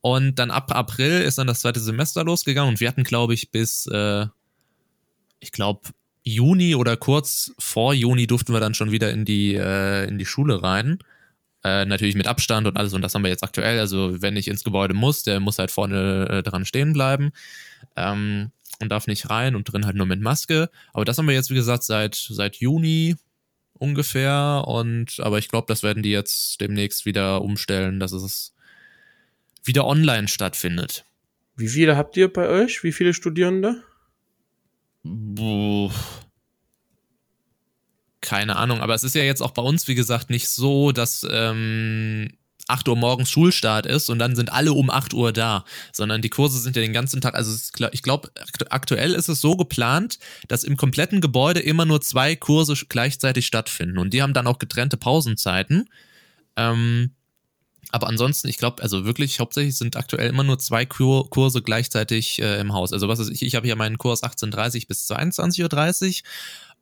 Und 0.00 0.38
dann 0.38 0.50
ab 0.50 0.74
April 0.74 1.22
ist 1.22 1.38
dann 1.38 1.46
das 1.46 1.60
zweite 1.60 1.80
Semester 1.80 2.24
losgegangen 2.24 2.70
und 2.70 2.80
wir 2.80 2.88
hatten, 2.88 3.04
glaube 3.04 3.34
ich, 3.34 3.50
bis, 3.50 3.86
äh, 3.86 4.26
ich 5.40 5.52
glaube, 5.52 5.90
Juni 6.22 6.74
oder 6.74 6.96
kurz 6.96 7.52
vor 7.58 7.94
Juni 7.94 8.26
durften 8.26 8.52
wir 8.52 8.60
dann 8.60 8.74
schon 8.74 8.90
wieder 8.90 9.10
in 9.10 9.24
die, 9.24 9.54
äh, 9.54 10.06
in 10.06 10.18
die 10.18 10.26
Schule 10.26 10.62
rein. 10.62 10.98
Äh, 11.64 11.84
natürlich 11.86 12.14
mit 12.14 12.28
Abstand 12.28 12.68
und 12.68 12.76
alles 12.76 12.92
und 12.92 13.02
das 13.02 13.14
haben 13.14 13.24
wir 13.24 13.30
jetzt 13.30 13.42
aktuell. 13.42 13.80
Also 13.80 14.22
wenn 14.22 14.36
ich 14.36 14.48
ins 14.48 14.62
Gebäude 14.62 14.94
muss, 14.94 15.24
der 15.24 15.40
muss 15.40 15.58
halt 15.58 15.70
vorne 15.70 16.28
äh, 16.30 16.42
dran 16.42 16.64
stehen 16.64 16.92
bleiben 16.92 17.32
ähm, 17.96 18.52
und 18.80 18.90
darf 18.90 19.08
nicht 19.08 19.28
rein 19.28 19.56
und 19.56 19.64
drin 19.64 19.84
halt 19.84 19.96
nur 19.96 20.06
mit 20.06 20.20
Maske. 20.20 20.70
Aber 20.92 21.04
das 21.04 21.18
haben 21.18 21.26
wir 21.26 21.34
jetzt, 21.34 21.50
wie 21.50 21.54
gesagt, 21.54 21.82
seit, 21.82 22.14
seit 22.14 22.56
Juni 22.56 23.16
ungefähr 23.74 24.64
und 24.66 25.18
aber 25.20 25.38
ich 25.38 25.48
glaube, 25.48 25.66
das 25.68 25.82
werden 25.82 26.02
die 26.02 26.10
jetzt 26.10 26.60
demnächst 26.60 27.06
wieder 27.06 27.42
umstellen, 27.42 27.98
dass 27.98 28.12
es 28.12 28.54
wieder 29.64 29.84
online 29.84 30.28
stattfindet. 30.28 31.04
Wie 31.56 31.68
viele 31.68 31.96
habt 31.96 32.16
ihr 32.16 32.32
bei 32.32 32.48
euch? 32.48 32.84
Wie 32.84 32.92
viele 32.92 33.14
Studierende? 33.14 33.82
Buh 35.02 35.90
keine 38.20 38.56
Ahnung, 38.56 38.80
aber 38.80 38.94
es 38.94 39.04
ist 39.04 39.14
ja 39.14 39.22
jetzt 39.22 39.42
auch 39.42 39.52
bei 39.52 39.62
uns, 39.62 39.88
wie 39.88 39.94
gesagt, 39.94 40.30
nicht 40.30 40.48
so, 40.48 40.92
dass 40.92 41.26
ähm, 41.30 42.30
8 42.68 42.88
Uhr 42.88 42.96
morgens 42.96 43.30
Schulstart 43.30 43.86
ist 43.86 44.10
und 44.10 44.18
dann 44.18 44.36
sind 44.36 44.52
alle 44.52 44.72
um 44.72 44.90
8 44.90 45.14
Uhr 45.14 45.32
da, 45.32 45.64
sondern 45.92 46.20
die 46.20 46.28
Kurse 46.28 46.58
sind 46.58 46.76
ja 46.76 46.82
den 46.82 46.92
ganzen 46.92 47.20
Tag, 47.20 47.34
also 47.34 47.56
ich 47.92 48.02
glaube, 48.02 48.30
aktuell 48.70 49.14
ist 49.14 49.28
es 49.28 49.40
so 49.40 49.56
geplant, 49.56 50.18
dass 50.48 50.64
im 50.64 50.76
kompletten 50.76 51.20
Gebäude 51.20 51.60
immer 51.60 51.86
nur 51.86 52.00
zwei 52.00 52.36
Kurse 52.36 52.74
gleichzeitig 52.88 53.46
stattfinden 53.46 53.98
und 53.98 54.12
die 54.12 54.22
haben 54.22 54.34
dann 54.34 54.46
auch 54.46 54.58
getrennte 54.58 54.96
Pausenzeiten. 54.96 55.88
Ähm, 56.56 57.12
aber 57.90 58.08
ansonsten, 58.08 58.48
ich 58.48 58.58
glaube, 58.58 58.82
also 58.82 59.06
wirklich 59.06 59.40
hauptsächlich 59.40 59.76
sind 59.76 59.96
aktuell 59.96 60.28
immer 60.28 60.44
nur 60.44 60.58
zwei 60.58 60.84
Kur 60.84 61.30
Kurse 61.30 61.62
gleichzeitig 61.62 62.40
äh, 62.42 62.60
im 62.60 62.74
Haus. 62.74 62.92
Also 62.92 63.08
was 63.08 63.18
ist 63.18 63.30
ich, 63.30 63.42
ich 63.42 63.54
habe 63.54 63.66
hier 63.66 63.76
meinen 63.76 63.96
Kurs 63.96 64.22
18.30 64.22 64.86
bis 64.88 65.10
22.30 65.10 65.62
Uhr 65.62 66.28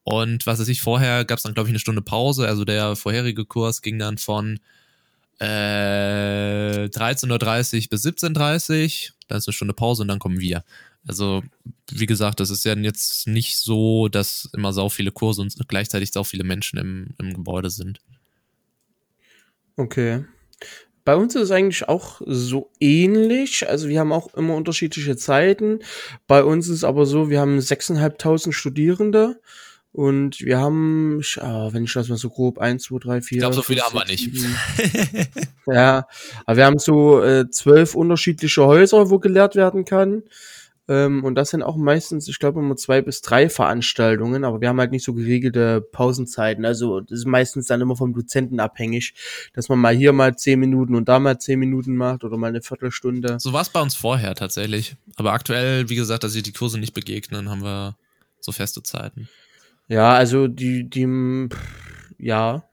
und 0.08 0.46
was 0.46 0.60
weiß 0.60 0.68
ich, 0.68 0.82
vorher 0.82 1.24
gab 1.24 1.38
es 1.38 1.42
dann, 1.42 1.52
glaube 1.52 1.68
ich, 1.68 1.72
eine 1.72 1.80
Stunde 1.80 2.00
Pause. 2.00 2.46
Also 2.46 2.64
der 2.64 2.94
vorherige 2.94 3.44
Kurs 3.44 3.82
ging 3.82 3.98
dann 3.98 4.18
von 4.18 4.60
äh, 5.40 6.84
13.30 6.86 7.26
Uhr 7.26 7.88
bis 7.90 8.06
17.30 8.06 9.08
Uhr. 9.08 9.14
Da 9.26 9.36
ist 9.36 9.48
eine 9.48 9.52
Stunde 9.52 9.74
Pause 9.74 10.02
und 10.02 10.08
dann 10.08 10.20
kommen 10.20 10.38
wir. 10.38 10.62
Also, 11.08 11.42
wie 11.90 12.06
gesagt, 12.06 12.38
das 12.38 12.50
ist 12.50 12.64
ja 12.64 12.76
jetzt 12.76 13.26
nicht 13.26 13.58
so, 13.58 14.06
dass 14.06 14.48
immer 14.54 14.72
so 14.72 14.88
viele 14.90 15.10
Kurse 15.10 15.42
und 15.42 15.52
gleichzeitig 15.66 16.12
so 16.12 16.22
viele 16.22 16.44
Menschen 16.44 16.78
im, 16.78 17.08
im 17.18 17.34
Gebäude 17.34 17.70
sind. 17.70 18.00
Okay. 19.76 20.24
Bei 21.04 21.16
uns 21.16 21.34
ist 21.34 21.42
es 21.42 21.50
eigentlich 21.50 21.88
auch 21.88 22.20
so 22.24 22.70
ähnlich. 22.78 23.68
Also 23.68 23.88
wir 23.88 23.98
haben 23.98 24.12
auch 24.12 24.32
immer 24.34 24.54
unterschiedliche 24.54 25.16
Zeiten. 25.16 25.80
Bei 26.28 26.44
uns 26.44 26.68
ist 26.68 26.76
es 26.76 26.84
aber 26.84 27.06
so, 27.06 27.28
wir 27.28 27.40
haben 27.40 27.58
6.500 27.58 28.52
Studierende 28.52 29.40
und 29.96 30.40
wir 30.42 30.58
haben, 30.58 31.22
oh, 31.40 31.72
wenn 31.72 31.84
ich 31.84 31.92
das 31.94 32.10
mal 32.10 32.18
so 32.18 32.28
grob, 32.28 32.58
1, 32.58 32.82
2, 32.82 32.98
3, 32.98 33.22
4. 33.22 33.36
Ich 33.36 33.40
glaube, 33.40 33.54
so 33.54 33.62
viele 33.62 33.80
haben 33.80 33.94
wir 33.94 34.04
nicht. 34.04 34.30
ja, 35.66 36.06
aber 36.44 36.56
wir 36.58 36.66
haben 36.66 36.78
so 36.78 37.22
äh, 37.22 37.48
zwölf 37.48 37.94
unterschiedliche 37.94 38.66
Häuser, 38.66 39.08
wo 39.08 39.18
gelehrt 39.18 39.56
werden 39.56 39.86
kann. 39.86 40.24
Ähm, 40.86 41.24
und 41.24 41.34
das 41.34 41.48
sind 41.48 41.62
auch 41.62 41.78
meistens, 41.78 42.28
ich 42.28 42.38
glaube, 42.38 42.60
immer 42.60 42.76
zwei 42.76 43.00
bis 43.00 43.22
drei 43.22 43.48
Veranstaltungen, 43.48 44.44
aber 44.44 44.60
wir 44.60 44.68
haben 44.68 44.78
halt 44.78 44.90
nicht 44.90 45.02
so 45.02 45.14
geregelte 45.14 45.80
Pausenzeiten. 45.80 46.66
Also 46.66 47.00
das 47.00 47.20
ist 47.20 47.26
meistens 47.26 47.66
dann 47.66 47.80
immer 47.80 47.96
vom 47.96 48.12
Dozenten 48.12 48.60
abhängig, 48.60 49.14
dass 49.54 49.70
man 49.70 49.78
mal 49.78 49.96
hier 49.96 50.12
mal 50.12 50.36
zehn 50.36 50.60
Minuten 50.60 50.94
und 50.94 51.08
da 51.08 51.18
mal 51.18 51.38
zehn 51.38 51.58
Minuten 51.58 51.96
macht 51.96 52.22
oder 52.22 52.36
mal 52.36 52.48
eine 52.48 52.60
Viertelstunde. 52.60 53.38
So 53.40 53.54
war 53.54 53.62
es 53.62 53.70
bei 53.70 53.80
uns 53.80 53.94
vorher 53.94 54.34
tatsächlich. 54.34 54.96
Aber 55.16 55.32
aktuell, 55.32 55.88
wie 55.88 55.96
gesagt, 55.96 56.22
dass 56.22 56.32
sich 56.32 56.42
die 56.42 56.52
Kurse 56.52 56.78
nicht 56.78 56.92
begegnen, 56.92 57.48
haben 57.48 57.62
wir 57.62 57.96
so 58.40 58.52
feste 58.52 58.82
Zeiten. 58.82 59.30
Ja, 59.88 60.14
also 60.14 60.48
die, 60.48 60.88
die, 60.88 61.48
ja, 62.18 62.64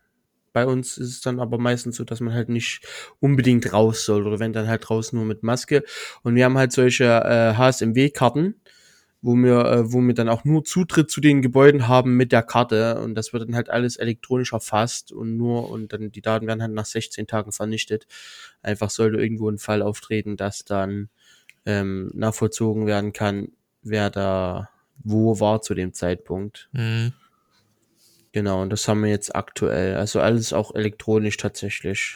bei 0.54 0.66
uns 0.66 0.98
ist 0.98 1.10
es 1.10 1.22
dann 1.22 1.40
aber 1.40 1.58
meistens 1.60 1.98
so, 1.98 2.04
dass 2.04 2.22
man 2.22 2.34
halt 2.34 2.50
nicht 2.50 2.82
unbedingt 3.20 3.74
raus 3.74 4.06
soll 4.06 4.28
oder 4.28 4.40
wenn 4.40 4.54
dann 4.54 4.68
halt 4.68 4.88
draußen 4.90 5.18
nur 5.18 5.26
mit 5.28 5.44
Maske. 5.44 5.84
Und 6.24 6.36
wir 6.36 6.46
haben 6.46 6.58
halt 6.58 6.72
solche 6.74 7.06
äh, 7.06 7.56
HSMW-Karten, 7.58 8.56
wo 9.22 9.36
wir, 9.36 9.66
äh, 9.66 9.94
wo 9.94 10.02
wir 10.02 10.14
dann 10.16 10.30
auch 10.30 10.46
nur 10.46 10.64
Zutritt 10.66 11.12
zu 11.12 11.22
den 11.22 11.42
Gebäuden 11.42 11.88
haben 11.88 12.18
mit 12.18 12.32
der 12.32 12.44
Karte 12.44 13.02
und 13.02 13.16
das 13.16 13.34
wird 13.34 13.44
dann 13.50 13.56
halt 13.56 13.70
alles 13.70 13.98
elektronisch 13.98 14.54
erfasst 14.54 15.12
und 15.12 15.38
nur 15.38 15.70
und 15.72 15.94
dann 15.94 16.12
die 16.12 16.22
Daten 16.22 16.48
werden 16.48 16.62
halt 16.64 16.74
nach 16.74 16.86
16 16.86 17.28
Tagen 17.28 17.52
vernichtet. 17.52 18.08
Einfach 18.64 18.90
sollte 18.92 19.18
irgendwo 19.22 19.50
ein 19.50 19.60
Fall 19.60 19.82
auftreten, 19.84 20.38
dass 20.38 20.66
dann 20.66 21.10
ähm, 21.66 22.12
nachvollzogen 22.16 22.88
werden 22.88 23.14
kann, 23.14 23.50
wer 23.84 24.10
da 24.12 24.70
wo 24.98 25.40
war 25.40 25.62
zu 25.62 25.74
dem 25.74 25.94
Zeitpunkt. 25.94 26.70
Mhm. 26.72 27.14
Genau, 28.32 28.64
und 28.64 28.72
das 28.72 28.88
haben 28.88 29.04
wir 29.04 29.10
jetzt 29.10 29.36
aktuell. 29.36 29.96
Also 29.96 30.20
alles 30.20 30.54
auch 30.54 30.74
elektronisch 30.74 31.38
tatsächlich. 31.38 32.16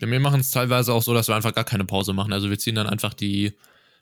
Ja, 0.00 0.08
wir 0.08 0.20
machen 0.20 0.40
es 0.40 0.50
teilweise 0.50 0.92
auch 0.92 1.02
so, 1.02 1.14
dass 1.14 1.28
wir 1.28 1.36
einfach 1.36 1.54
gar 1.54 1.64
keine 1.64 1.84
Pause 1.84 2.12
machen. 2.12 2.32
Also 2.32 2.50
wir 2.50 2.58
ziehen 2.58 2.74
dann 2.74 2.86
einfach 2.86 3.14
die, 3.14 3.54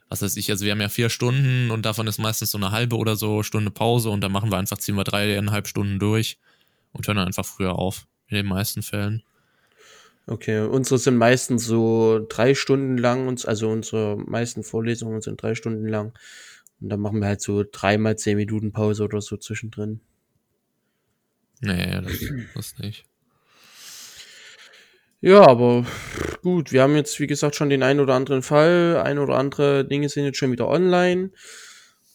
was 0.08 0.22
weiß 0.22 0.36
ich, 0.36 0.50
also 0.50 0.64
wir 0.64 0.72
haben 0.72 0.80
ja 0.80 0.88
vier 0.88 1.08
Stunden 1.08 1.70
und 1.70 1.86
davon 1.86 2.06
ist 2.06 2.18
meistens 2.18 2.50
so 2.50 2.58
eine 2.58 2.72
halbe 2.72 2.96
oder 2.96 3.14
so 3.14 3.42
Stunde 3.42 3.70
Pause 3.70 4.10
und 4.10 4.22
dann 4.22 4.32
machen 4.32 4.50
wir 4.50 4.58
einfach, 4.58 4.78
ziehen 4.78 4.96
wir 4.96 5.04
dreieinhalb 5.04 5.68
Stunden 5.68 5.98
durch 5.98 6.38
und 6.92 7.06
hören 7.06 7.16
dann 7.18 7.26
einfach 7.26 7.46
früher 7.46 7.78
auf. 7.78 8.06
In 8.28 8.36
den 8.36 8.46
meisten 8.46 8.82
Fällen. 8.82 9.22
Okay, 10.26 10.60
unsere 10.60 10.98
sind 10.98 11.16
meistens 11.16 11.66
so 11.66 12.24
drei 12.28 12.54
Stunden 12.54 12.96
lang, 12.96 13.28
also 13.44 13.68
unsere 13.68 14.16
meisten 14.16 14.62
Vorlesungen 14.62 15.20
sind 15.20 15.42
drei 15.42 15.54
Stunden 15.54 15.86
lang. 15.86 16.12
Und 16.82 16.88
dann 16.88 17.00
machen 17.00 17.20
wir 17.20 17.28
halt 17.28 17.40
so 17.40 17.64
dreimal 17.70 18.16
zehn 18.18 18.36
Minuten 18.36 18.72
Pause 18.72 19.04
oder 19.04 19.20
so 19.20 19.36
zwischendrin. 19.36 20.00
Nee, 21.60 22.00
das, 22.00 22.18
das 22.54 22.78
nicht. 22.78 23.04
Ja, 25.20 25.46
aber 25.46 25.86
gut, 26.42 26.72
wir 26.72 26.82
haben 26.82 26.96
jetzt, 26.96 27.20
wie 27.20 27.28
gesagt, 27.28 27.54
schon 27.54 27.70
den 27.70 27.84
einen 27.84 28.00
oder 28.00 28.14
anderen 28.14 28.42
Fall. 28.42 29.00
Ein 29.04 29.20
oder 29.20 29.36
andere 29.38 29.84
Dinge 29.84 30.08
sind 30.08 30.24
jetzt 30.24 30.38
schon 30.38 30.50
wieder 30.50 30.66
online. 30.66 31.30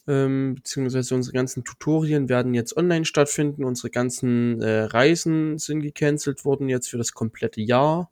Ähm, 0.10 0.56
beziehungsweise 0.56 1.16
unsere 1.16 1.34
ganzen 1.34 1.64
Tutorien 1.64 2.28
werden 2.28 2.54
jetzt 2.54 2.76
online 2.76 3.06
stattfinden. 3.06 3.64
Unsere 3.64 3.90
ganzen 3.90 4.62
äh, 4.62 4.84
Reisen 4.84 5.58
sind 5.58 5.82
gecancelt 5.82 6.44
worden 6.44 6.68
jetzt 6.68 6.90
für 6.90 6.98
das 6.98 7.14
komplette 7.14 7.62
Jahr. 7.62 8.12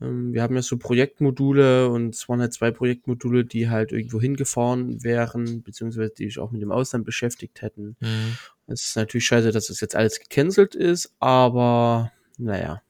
Ähm, 0.00 0.32
wir 0.32 0.42
haben 0.42 0.54
ja 0.54 0.62
so 0.62 0.76
Projektmodule 0.76 1.88
und 1.88 2.14
es 2.14 2.28
waren 2.28 2.40
halt 2.40 2.52
zwei 2.52 2.70
Projektmodule, 2.70 3.44
die 3.44 3.68
halt 3.68 3.92
irgendwo 3.92 4.20
hingefahren 4.20 5.02
wären, 5.02 5.62
beziehungsweise 5.62 6.12
die 6.16 6.26
sich 6.26 6.38
auch 6.38 6.50
mit 6.50 6.62
dem 6.62 6.72
Ausland 6.72 7.04
beschäftigt 7.04 7.62
hätten. 7.62 7.96
Mhm. 8.00 8.36
Es 8.66 8.82
ist 8.84 8.96
natürlich 8.96 9.26
scheiße, 9.26 9.52
dass 9.52 9.68
das 9.68 9.80
jetzt 9.80 9.94
alles 9.94 10.18
gecancelt 10.20 10.74
ist, 10.74 11.14
aber 11.20 12.12
naja, 12.36 12.82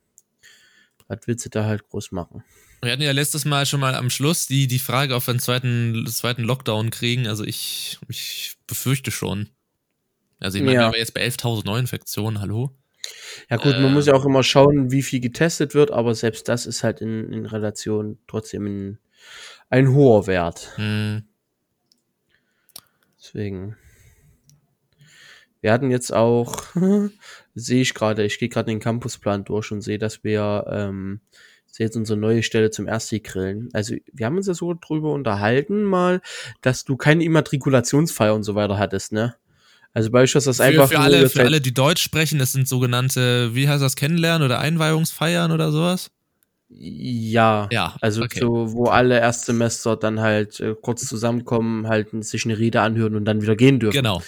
was 1.08 1.18
willst 1.26 1.44
du 1.44 1.50
da 1.50 1.64
halt 1.64 1.88
groß 1.88 2.12
machen? 2.12 2.42
Wir 2.82 2.92
hatten 2.92 3.02
ja 3.02 3.12
letztes 3.12 3.44
Mal 3.44 3.66
schon 3.66 3.80
mal 3.80 3.94
am 3.94 4.10
Schluss 4.10 4.46
die, 4.46 4.66
die 4.66 4.78
Frage, 4.78 5.14
ob 5.14 5.26
wir 5.26 5.32
einen 5.32 5.40
zweiten, 5.40 6.06
zweiten 6.08 6.42
Lockdown 6.42 6.90
kriegen. 6.90 7.26
Also 7.26 7.44
ich, 7.44 7.98
ich 8.08 8.56
befürchte 8.66 9.10
schon. 9.10 9.48
Also 10.40 10.58
ich 10.58 10.64
meine, 10.64 10.74
Ja. 10.74 10.80
wir 10.82 10.86
haben 10.86 10.94
jetzt 10.94 11.14
bei 11.14 11.26
11.000 11.26 11.64
Neuinfektionen, 11.64 12.40
hallo? 12.40 12.70
Ja 13.48 13.56
gut, 13.56 13.74
man 13.74 13.86
Ähm. 13.86 13.92
muss 13.94 14.06
ja 14.06 14.14
auch 14.14 14.24
immer 14.24 14.42
schauen, 14.42 14.90
wie 14.90 15.02
viel 15.02 15.20
getestet 15.20 15.74
wird, 15.74 15.90
aber 15.90 16.14
selbst 16.14 16.48
das 16.48 16.66
ist 16.66 16.82
halt 16.82 17.00
in, 17.00 17.32
in 17.32 17.46
Relation 17.46 18.18
trotzdem 18.26 18.66
ein, 18.66 18.98
ein 19.70 19.94
hoher 19.94 20.26
Wert. 20.26 20.72
Hm. 20.76 21.24
Deswegen. 23.18 23.76
Wir 25.60 25.72
hatten 25.72 25.90
jetzt 25.90 26.12
auch, 26.12 26.62
sehe 27.54 27.82
ich 27.82 27.94
gerade, 27.94 28.24
ich 28.24 28.38
gehe 28.38 28.48
gerade 28.48 28.70
den 28.70 28.80
Campusplan 28.80 29.44
durch 29.44 29.72
und 29.72 29.80
sehe, 29.80 29.98
dass 29.98 30.22
wir 30.22 30.64
ähm, 30.68 31.20
jetzt 31.78 31.96
unsere 31.96 32.18
neue 32.18 32.42
Stelle 32.42 32.70
zum 32.70 32.86
Ersti-Grillen. 32.86 33.70
Also 33.72 33.96
wir 34.12 34.26
haben 34.26 34.36
uns 34.36 34.46
ja 34.46 34.54
so 34.54 34.74
drüber 34.74 35.12
unterhalten 35.12 35.82
mal, 35.82 36.20
dass 36.60 36.84
du 36.84 36.96
keine 36.96 37.24
Immatrikulationsfeier 37.24 38.34
und 38.34 38.44
so 38.44 38.54
weiter 38.54 38.78
hattest, 38.78 39.12
ne? 39.12 39.34
Also 39.96 40.10
beispielsweise 40.10 40.50
das 40.50 40.56
Für, 40.58 40.64
einfach 40.64 40.88
für, 40.88 40.98
alle, 41.00 41.22
dass 41.22 41.32
für 41.32 41.38
halt- 41.38 41.46
alle, 41.48 41.60
die 41.62 41.72
Deutsch 41.72 42.02
sprechen, 42.02 42.38
das 42.38 42.52
sind 42.52 42.68
sogenannte, 42.68 43.54
wie 43.54 43.66
heißt 43.66 43.82
das, 43.82 43.96
Kennenlernen 43.96 44.44
oder 44.44 44.58
Einweihungsfeiern 44.58 45.52
oder 45.52 45.72
sowas? 45.72 46.10
Ja, 46.68 47.66
Ja, 47.72 47.96
also 48.02 48.22
okay. 48.24 48.40
so, 48.40 48.74
wo 48.74 48.88
alle 48.88 49.18
Erstsemester 49.18 49.96
dann 49.96 50.20
halt 50.20 50.60
äh, 50.60 50.74
kurz 50.78 51.06
zusammenkommen, 51.06 51.88
halt 51.88 52.08
sich 52.26 52.44
eine 52.44 52.58
Rede 52.58 52.82
anhören 52.82 53.16
und 53.16 53.24
dann 53.24 53.40
wieder 53.40 53.56
gehen 53.56 53.80
dürfen. 53.80 53.96
Genau. 53.96 54.22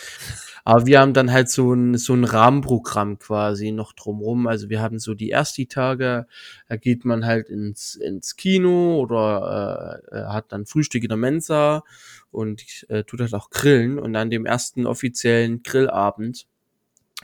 Aber 0.68 0.84
wir 0.84 1.00
haben 1.00 1.14
dann 1.14 1.32
halt 1.32 1.48
so 1.48 1.72
ein, 1.72 1.96
so 1.96 2.12
ein 2.12 2.24
Rahmenprogramm 2.24 3.18
quasi 3.18 3.72
noch 3.72 3.94
drumrum. 3.94 4.46
Also 4.46 4.68
wir 4.68 4.82
haben 4.82 4.98
so 4.98 5.14
die 5.14 5.30
Ersti-Tage, 5.30 6.26
da 6.68 6.76
geht 6.76 7.06
man 7.06 7.24
halt 7.24 7.48
ins, 7.48 7.94
ins 7.94 8.36
Kino 8.36 9.00
oder 9.00 10.02
äh, 10.12 10.14
äh, 10.14 10.24
hat 10.26 10.52
dann 10.52 10.66
Frühstück 10.66 11.02
in 11.04 11.08
der 11.08 11.16
Mensa 11.16 11.84
und 12.30 12.84
äh, 12.90 13.02
tut 13.04 13.22
halt 13.22 13.32
auch 13.32 13.48
grillen. 13.48 13.98
Und 13.98 14.14
an 14.14 14.28
dem 14.28 14.44
ersten 14.44 14.84
offiziellen 14.84 15.62
Grillabend 15.62 16.46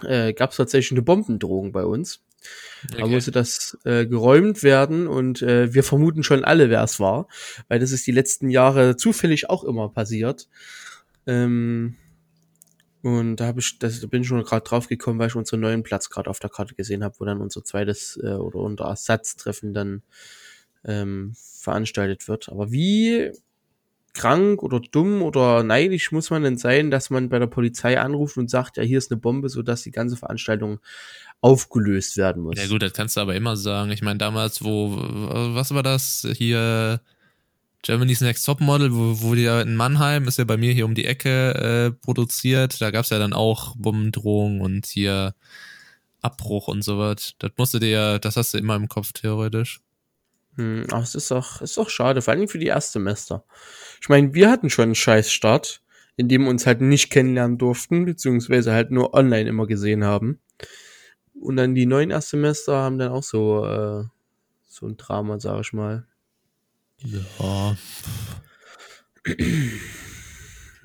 äh, 0.05 0.33
gab 0.33 0.53
es 0.53 0.57
tatsächlich 0.57 0.93
eine 0.93 1.03
Bombendrohung 1.03 1.71
bei 1.71 1.85
uns. 1.85 2.23
Da 2.97 3.03
Okay. 3.03 3.11
musste 3.11 3.31
das 3.31 3.77
äh, 3.85 4.07
geräumt 4.07 4.63
werden 4.63 5.07
und 5.07 5.43
äh, 5.43 5.75
wir 5.75 5.85
vermuten 5.85 6.23
schon 6.23 6.45
alle, 6.47 6.71
wer 6.71 6.83
es 6.83 6.99
war, 6.99 7.29
weil 7.69 7.79
das 7.79 7.93
ist 7.93 8.07
die 8.07 8.13
letzten 8.13 8.49
Jahre 8.49 8.97
zufällig 8.97 9.51
auch 9.51 9.65
immer 9.65 9.91
passiert. 9.91 10.49
Ähm, 11.27 11.97
und 13.05 13.37
da 13.37 13.45
habe 13.49 13.61
ich, 13.61 13.79
das 13.79 14.01
da 14.01 14.07
bin 14.07 14.23
ich 14.23 14.29
schon 14.29 14.43
gerade 14.45 14.65
drauf 14.65 14.89
gekommen, 14.89 15.19
weil 15.19 15.29
ich 15.29 15.37
unseren 15.37 15.61
neuen 15.61 15.83
Platz 15.83 16.09
gerade 16.09 16.31
auf 16.31 16.39
der 16.39 16.49
Karte 16.49 16.75
gesehen 16.75 17.05
habe, 17.05 17.15
wo 17.19 17.27
dann 17.27 17.43
unser 17.43 17.63
zweites 17.63 18.19
äh, 18.23 18.33
oder 18.33 18.61
unser 18.61 18.87
Ersatztreffen 18.87 19.75
dann 19.75 20.03
ähm, 20.87 21.35
veranstaltet 21.37 22.29
wird. 22.29 22.49
Aber 22.49 22.73
wie 22.73 23.31
krank 24.15 24.63
oder 24.63 24.81
dumm 24.81 25.21
oder 25.21 25.63
neidisch 25.63 26.13
muss 26.13 26.31
man 26.31 26.45
denn 26.45 26.57
sein, 26.57 26.91
dass 26.91 27.11
man 27.11 27.29
bei 27.29 27.39
der 27.39 27.47
Polizei 27.47 28.01
anruft 28.01 28.39
und 28.39 28.49
sagt, 28.49 28.79
ja, 28.79 28.83
hier 28.83 28.97
ist 28.97 29.13
eine 29.13 29.21
Bombe, 29.21 29.51
sodass 29.51 29.83
die 29.83 29.91
ganze 29.91 30.17
Veranstaltung 30.17 30.81
aufgelöst 31.43 32.17
werden 32.17 32.43
muss. 32.43 32.59
Ja 32.59 32.69
gut, 32.69 32.81
das 32.81 32.95
kannst 32.95 33.19
du 33.19 33.21
aber 33.21 33.35
immer 33.35 33.55
sagen. 33.59 33.91
Ich 33.91 34.01
meine, 34.01 34.19
damals, 34.19 34.65
wo, 34.65 34.97
was 34.97 35.75
war 35.75 35.83
das? 35.83 36.27
Hier 36.39 37.03
Germany's 37.85 38.23
Next 38.23 38.47
Topmodel, 38.47 38.95
wo, 38.95 39.21
wo 39.21 39.35
die 39.35 39.43
ja 39.43 39.61
in 39.61 39.77
Mannheim, 39.77 40.27
ist 40.27 40.39
ja 40.39 40.45
bei 40.45 40.57
mir 40.57 40.73
hier 40.73 40.87
um 40.87 40.95
die 40.95 41.05
Ecke 41.05 41.55
äh, 41.55 41.93
produziert. 41.93 42.81
Da 42.81 42.91
gab's 42.91 43.11
ja 43.11 43.19
dann 43.19 43.35
auch 43.35 43.77
Bombendrohungen 43.77 44.63
und 44.63 44.87
hier 44.87 45.35
Abbruch 46.23 46.69
und 46.69 46.83
so 46.83 46.99
was. 46.99 47.35
Das 47.39 47.71
du 47.73 47.79
dir 47.79 47.91
ja, 47.91 48.19
das 48.19 48.39
hast 48.39 48.55
du 48.55 48.59
immer 48.59 48.75
im 48.77 48.89
Kopf 48.89 49.13
theoretisch. 49.13 49.81
Hm, 50.57 50.87
aber 50.91 51.03
es 51.03 51.15
ist 51.15 51.31
auch, 51.31 51.61
ist 51.61 51.77
auch 51.77 51.91
schade, 51.91 52.23
vor 52.23 52.33
allem 52.33 52.49
für 52.49 52.59
die 52.59 52.69
Erstsemester. 52.69 53.45
Ich 54.01 54.09
meine, 54.09 54.33
wir 54.33 54.51
hatten 54.51 54.71
schon 54.71 54.85
einen 54.85 54.95
Scheißstart, 54.95 55.83
in 56.17 56.29
dem 56.29 56.45
wir 56.45 56.51
uns 56.51 56.67
halt 56.67 56.81
nicht 56.81 57.11
kennenlernen 57.11 57.59
durften, 57.59 58.07
beziehungsweise 58.07 58.73
halt 58.73 58.93
nur 58.93 59.13
online 59.13 59.47
immer 59.47 59.67
gesehen 59.67 60.05
haben. 60.05 60.41
Und 61.39 61.57
dann 61.57 61.75
die 61.75 61.85
neuen 61.85 62.11
Erstsemester 62.11 62.79
haben 62.79 62.97
dann 62.97 63.13
auch 63.13 63.25
so, 63.25 63.67
äh, 63.67 64.05
so 64.65 64.87
ein 64.87 64.97
Drama, 64.97 65.39
sag 65.39 65.61
ich 65.61 65.75
mal. 65.75 66.07
Ja. 67.03 67.77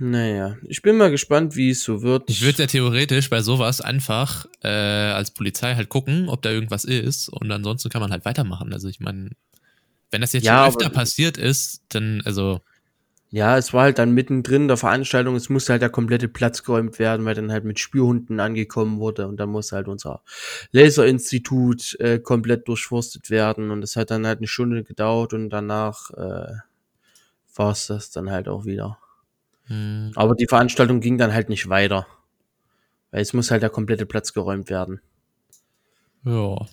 Naja, 0.01 0.55
ich 0.63 0.81
bin 0.81 0.95
mal 0.95 1.11
gespannt, 1.11 1.57
wie 1.57 1.71
es 1.71 1.83
so 1.83 2.01
wird. 2.01 2.29
Ich 2.29 2.41
würde 2.41 2.63
ja 2.63 2.67
theoretisch 2.67 3.29
bei 3.29 3.41
sowas 3.41 3.81
einfach 3.81 4.45
äh, 4.63 4.69
als 4.69 5.31
Polizei 5.31 5.75
halt 5.75 5.89
gucken, 5.89 6.29
ob 6.29 6.41
da 6.41 6.51
irgendwas 6.51 6.85
ist 6.85 7.27
und 7.27 7.51
ansonsten 7.51 7.89
kann 7.89 8.01
man 8.01 8.11
halt 8.11 8.23
weitermachen. 8.23 8.71
Also 8.71 8.87
ich 8.87 9.01
meine, 9.01 9.31
wenn 10.11 10.21
das 10.21 10.31
jetzt 10.31 10.45
Ja, 10.45 10.59
schon 10.63 10.69
öfter 10.69 10.89
passiert 10.89 11.37
ist, 11.37 11.81
dann, 11.89 12.21
also, 12.25 12.61
Ja, 13.31 13.57
es 13.59 13.73
war 13.73 13.83
halt 13.83 13.99
dann 13.99 14.11
mittendrin 14.13 14.67
der 14.67 14.77
Veranstaltung, 14.77 15.35
es 15.35 15.49
musste 15.49 15.73
halt 15.73 15.83
der 15.83 15.91
komplette 15.91 16.27
Platz 16.27 16.63
geräumt 16.63 16.97
werden, 16.97 17.25
weil 17.25 17.35
dann 17.35 17.51
halt 17.51 17.63
mit 17.63 17.79
Spürhunden 17.79 18.39
angekommen 18.39 18.99
wurde 18.99 19.27
und 19.27 19.37
dann 19.37 19.49
musste 19.49 19.75
halt 19.75 19.87
unser 19.87 20.23
Laserinstitut 20.71 21.95
äh, 21.99 22.19
komplett 22.19 22.67
durchforstet 22.67 23.29
werden 23.29 23.69
und 23.69 23.83
es 23.83 23.95
hat 23.95 24.09
dann 24.09 24.25
halt 24.25 24.39
eine 24.39 24.47
Stunde 24.47 24.83
gedauert 24.83 25.33
und 25.33 25.51
danach 25.51 26.09
äh, 26.11 26.53
war 27.55 27.71
es 27.71 27.87
das 27.87 28.09
dann 28.11 28.31
halt 28.31 28.47
auch 28.47 28.65
wieder. 28.65 28.97
hm, 29.67 30.11
Aber 30.15 30.35
die 30.35 30.47
Veranstaltung 30.47 31.01
ging 31.01 31.17
dann 31.17 31.33
halt 31.33 31.49
nicht 31.49 31.69
weiter, 31.69 32.07
weil 33.11 33.21
es 33.21 33.33
muss 33.33 33.51
halt 33.51 33.61
der 33.63 33.69
komplette 33.69 34.05
Platz 34.07 34.33
geräumt 34.33 34.69
werden. 34.71 35.01
ja. 36.25 36.69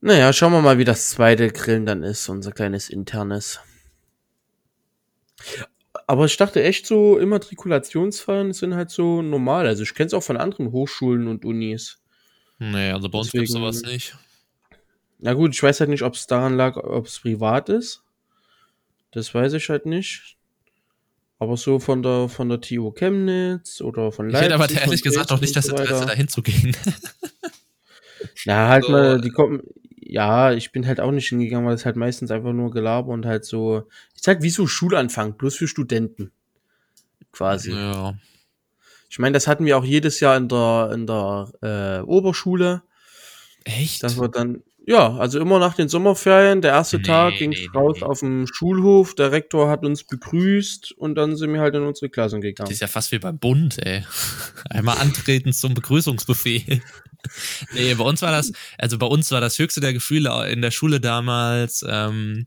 Naja, 0.00 0.32
schauen 0.32 0.52
wir 0.52 0.62
mal, 0.62 0.78
wie 0.78 0.84
das 0.84 1.08
zweite 1.10 1.50
Grillen 1.50 1.84
dann 1.84 2.02
ist, 2.02 2.28
unser 2.30 2.52
kleines 2.52 2.88
internes. 2.88 3.60
Aber 6.06 6.26
ich 6.26 6.36
dachte 6.36 6.62
echt 6.62 6.86
so, 6.86 7.18
Immatrikulationsfeiern 7.18 8.52
sind 8.52 8.74
halt 8.74 8.90
so 8.90 9.22
normal. 9.22 9.66
Also 9.66 9.82
ich 9.82 9.94
kenne 9.94 10.08
es 10.08 10.14
auch 10.14 10.22
von 10.22 10.36
anderen 10.36 10.70
Hochschulen 10.72 11.26
und 11.26 11.44
Unis. 11.44 11.98
Nee, 12.58 12.90
also 12.90 13.08
bei 13.08 13.18
uns 13.18 13.30
Deswegen- 13.30 13.52
sowas 13.52 13.82
nicht. 13.82 14.16
Na 15.18 15.32
gut, 15.32 15.54
ich 15.54 15.62
weiß 15.62 15.80
halt 15.80 15.90
nicht, 15.90 16.02
ob 16.02 16.14
es 16.14 16.26
daran 16.26 16.56
lag, 16.56 16.76
ob 16.76 17.06
es 17.06 17.18
privat 17.20 17.68
ist. 17.70 18.02
Das 19.12 19.32
weiß 19.34 19.54
ich 19.54 19.68
halt 19.70 19.86
nicht. 19.86 20.36
Aber 21.38 21.56
so 21.56 21.78
von 21.80 22.02
der 22.02 22.28
von 22.28 22.48
der 22.48 22.60
TU 22.60 22.90
Chemnitz 22.92 23.80
oder 23.80 24.12
von 24.12 24.28
Ich 24.28 24.32
Leipzig. 24.34 24.52
hätte 24.52 24.62
aber 24.62 24.70
ehrlich 24.80 25.02
gesagt 25.02 25.32
auch 25.32 25.40
nicht 25.40 25.54
das 25.56 25.66
so 25.66 25.72
Interesse, 25.72 25.94
weiter. 25.94 26.06
dahin 26.06 26.28
zu 26.28 26.42
gehen. 26.42 26.76
Ja, 28.44 28.68
halt 28.68 28.84
So. 28.84 28.92
mal, 28.92 29.20
die 29.20 29.30
kommen. 29.30 29.62
Ja, 30.08 30.52
ich 30.52 30.70
bin 30.70 30.86
halt 30.86 31.00
auch 31.00 31.10
nicht 31.10 31.28
hingegangen, 31.28 31.66
weil 31.66 31.74
es 31.74 31.84
halt 31.84 31.96
meistens 31.96 32.30
einfach 32.30 32.52
nur 32.52 32.70
Gelaber 32.70 33.12
und 33.12 33.26
halt 33.26 33.44
so. 33.44 33.88
Ist 34.14 34.28
halt 34.28 34.42
wie 34.42 34.50
so 34.50 34.66
Schulanfang, 34.66 35.36
bloß 35.36 35.56
für 35.56 35.66
Studenten. 35.66 36.30
Quasi. 37.32 37.72
ja. 37.72 38.14
Ich 39.08 39.18
meine, 39.18 39.34
das 39.34 39.46
hatten 39.46 39.64
wir 39.64 39.78
auch 39.78 39.84
jedes 39.84 40.20
Jahr 40.20 40.36
in 40.36 40.48
der, 40.48 40.90
in 40.92 41.06
der 41.06 41.50
äh, 41.62 42.00
Oberschule. 42.02 42.82
Echt? 43.64 44.02
Das 44.02 44.16
war 44.18 44.28
dann, 44.28 44.62
Ja, 44.88 45.16
also 45.16 45.40
immer 45.40 45.58
nach 45.58 45.74
den 45.74 45.88
Sommerferien. 45.88 46.62
Der 46.62 46.70
erste 46.72 46.98
Nee, 46.98 47.02
Tag 47.02 47.34
ging 47.38 47.50
nee, 47.50 47.68
raus 47.74 47.96
nee. 47.98 48.02
auf 48.06 48.20
dem 48.20 48.46
Schulhof. 48.46 49.16
Der 49.16 49.32
Rektor 49.32 49.68
hat 49.68 49.84
uns 49.84 50.04
begrüßt 50.04 50.92
und 50.92 51.16
dann 51.16 51.34
sind 51.36 51.52
wir 51.52 51.60
halt 51.60 51.74
in 51.74 51.82
unsere 51.82 52.08
Klassen 52.08 52.40
Das 52.40 52.46
gegangen. 52.48 52.70
ist 52.70 52.80
ja 52.80 52.86
fast 52.86 53.10
wie 53.10 53.18
beim 53.18 53.36
Bund, 53.38 53.84
ey. 53.84 54.04
Einmal 54.70 54.98
antreten 54.98 55.52
zum 55.52 55.74
Begrüßungsbuffet. 55.74 56.82
nee, 57.74 57.94
bei 57.94 58.04
uns 58.04 58.22
war 58.22 58.30
das, 58.30 58.52
also 58.78 58.96
bei 58.96 59.06
uns 59.06 59.30
war 59.32 59.40
das 59.40 59.58
höchste 59.58 59.80
der 59.80 59.92
Gefühle 59.92 60.48
in 60.50 60.62
der 60.62 60.70
Schule 60.70 61.00
damals, 61.00 61.84
ähm, 61.88 62.46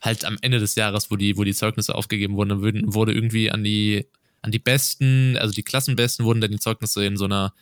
halt 0.00 0.24
am 0.24 0.36
Ende 0.42 0.58
des 0.58 0.74
Jahres, 0.74 1.12
wo 1.12 1.16
die, 1.16 1.36
wo 1.36 1.44
die 1.44 1.54
Zeugnisse 1.54 1.94
aufgegeben 1.94 2.34
wurden, 2.36 2.60
wurden- 2.60 2.92
wurde 2.92 3.12
irgendwie 3.12 3.52
an 3.52 3.62
die, 3.62 4.04
an 4.42 4.50
die 4.50 4.58
Besten, 4.58 5.36
also 5.36 5.52
die 5.54 5.62
Klassenbesten 5.62 6.24
wurden 6.24 6.40
dann 6.40 6.50
die 6.50 6.58
Zeugnisse 6.58 7.04
in 7.04 7.16
so 7.16 7.26
einer, 7.26 7.54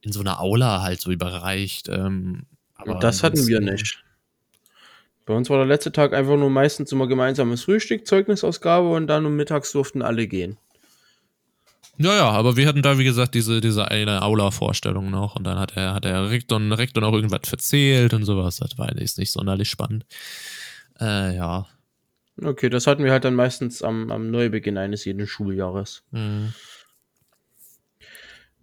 in 0.00 0.10
so 0.10 0.18
einer 0.20 0.40
Aula 0.40 0.82
halt 0.82 1.00
so 1.00 1.10
überreicht. 1.12 1.88
Ähm, 1.88 2.42
aber 2.78 2.94
Und 2.94 3.02
das 3.04 3.22
hatten 3.22 3.46
wir 3.46 3.58
ansonsten- 3.58 3.82
nicht. 3.82 4.04
Bei 5.26 5.34
uns 5.34 5.50
war 5.50 5.58
der 5.58 5.66
letzte 5.66 5.92
Tag 5.92 6.14
einfach 6.14 6.36
nur 6.38 6.48
meistens 6.48 6.90
immer 6.90 7.06
gemeinsames 7.06 7.64
Frühstück, 7.64 8.06
Zeugnisausgabe 8.06 8.88
und 8.88 9.06
dann 9.08 9.26
um 9.26 9.36
mittags 9.36 9.72
durften 9.72 10.00
alle 10.00 10.26
gehen. 10.26 10.56
Ja, 11.98 12.14
ja, 12.14 12.30
aber 12.30 12.56
wir 12.56 12.66
hatten 12.66 12.80
da, 12.80 12.96
wie 12.98 13.04
gesagt, 13.04 13.34
diese, 13.34 13.60
diese 13.60 13.90
eine 13.90 14.22
Aula-Vorstellung 14.22 15.10
noch 15.10 15.36
und 15.36 15.44
dann 15.44 15.58
hat 15.58 15.76
er, 15.76 15.92
hat 15.94 16.04
der 16.04 16.30
Rektor, 16.30 16.58
Rektor 16.78 17.02
noch 17.02 17.12
irgendwas 17.12 17.40
verzählt 17.46 18.14
und 18.14 18.24
sowas. 18.24 18.56
Das 18.56 18.78
war 18.78 18.96
jetzt 18.96 19.18
nicht 19.18 19.32
sonderlich 19.32 19.68
spannend. 19.68 20.06
Äh, 21.00 21.36
ja. 21.36 21.66
Okay, 22.40 22.70
das 22.70 22.86
hatten 22.86 23.02
wir 23.04 23.10
halt 23.12 23.24
dann 23.24 23.34
meistens 23.34 23.82
am, 23.82 24.10
am 24.12 24.30
Neubeginn 24.30 24.78
eines 24.78 25.04
jeden 25.04 25.26
Schuljahres. 25.26 26.04
Hm. 26.12 26.54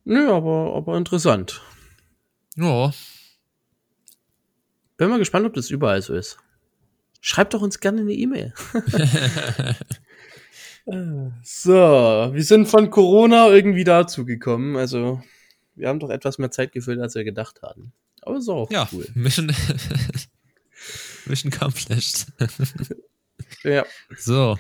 Nö, 0.06 0.32
aber, 0.32 0.74
aber 0.76 0.98
interessant. 0.98 1.62
Ja, 2.56 2.92
Bin 4.98 5.10
mal 5.10 5.20
gespannt, 5.20 5.46
ob 5.46 5.54
das 5.54 5.70
überall 5.70 6.02
so 6.02 6.14
ist. 6.16 6.38
Schreibt 7.22 7.54
doch 7.54 7.62
uns 7.62 7.80
gerne 7.80 8.02
eine 8.02 8.14
E-Mail. 8.14 8.54
So, 11.42 11.74
wir 11.74 12.44
sind 12.44 12.68
von 12.68 12.92
Corona 12.92 13.50
irgendwie 13.50 13.84
dazu 13.84 14.24
gekommen. 14.24 14.76
Also, 14.78 15.20
wir 15.74 15.90
haben 15.90 16.00
doch 16.00 16.12
etwas 16.12 16.38
mehr 16.38 16.52
Zeit 16.52 16.74
gefüllt, 16.74 17.00
als 17.00 17.16
wir 17.16 17.24
gedacht 17.24 17.64
hatten. 17.64 17.92
Aber 18.22 18.38
ist 18.38 18.50
auch 18.50 18.70
ja. 18.70 18.88
cool. 18.92 19.08
Mission, 19.16 19.52
Mission 21.26 21.52
accomplished. 21.52 22.28
Ja. 23.64 23.84
so. 24.16 24.58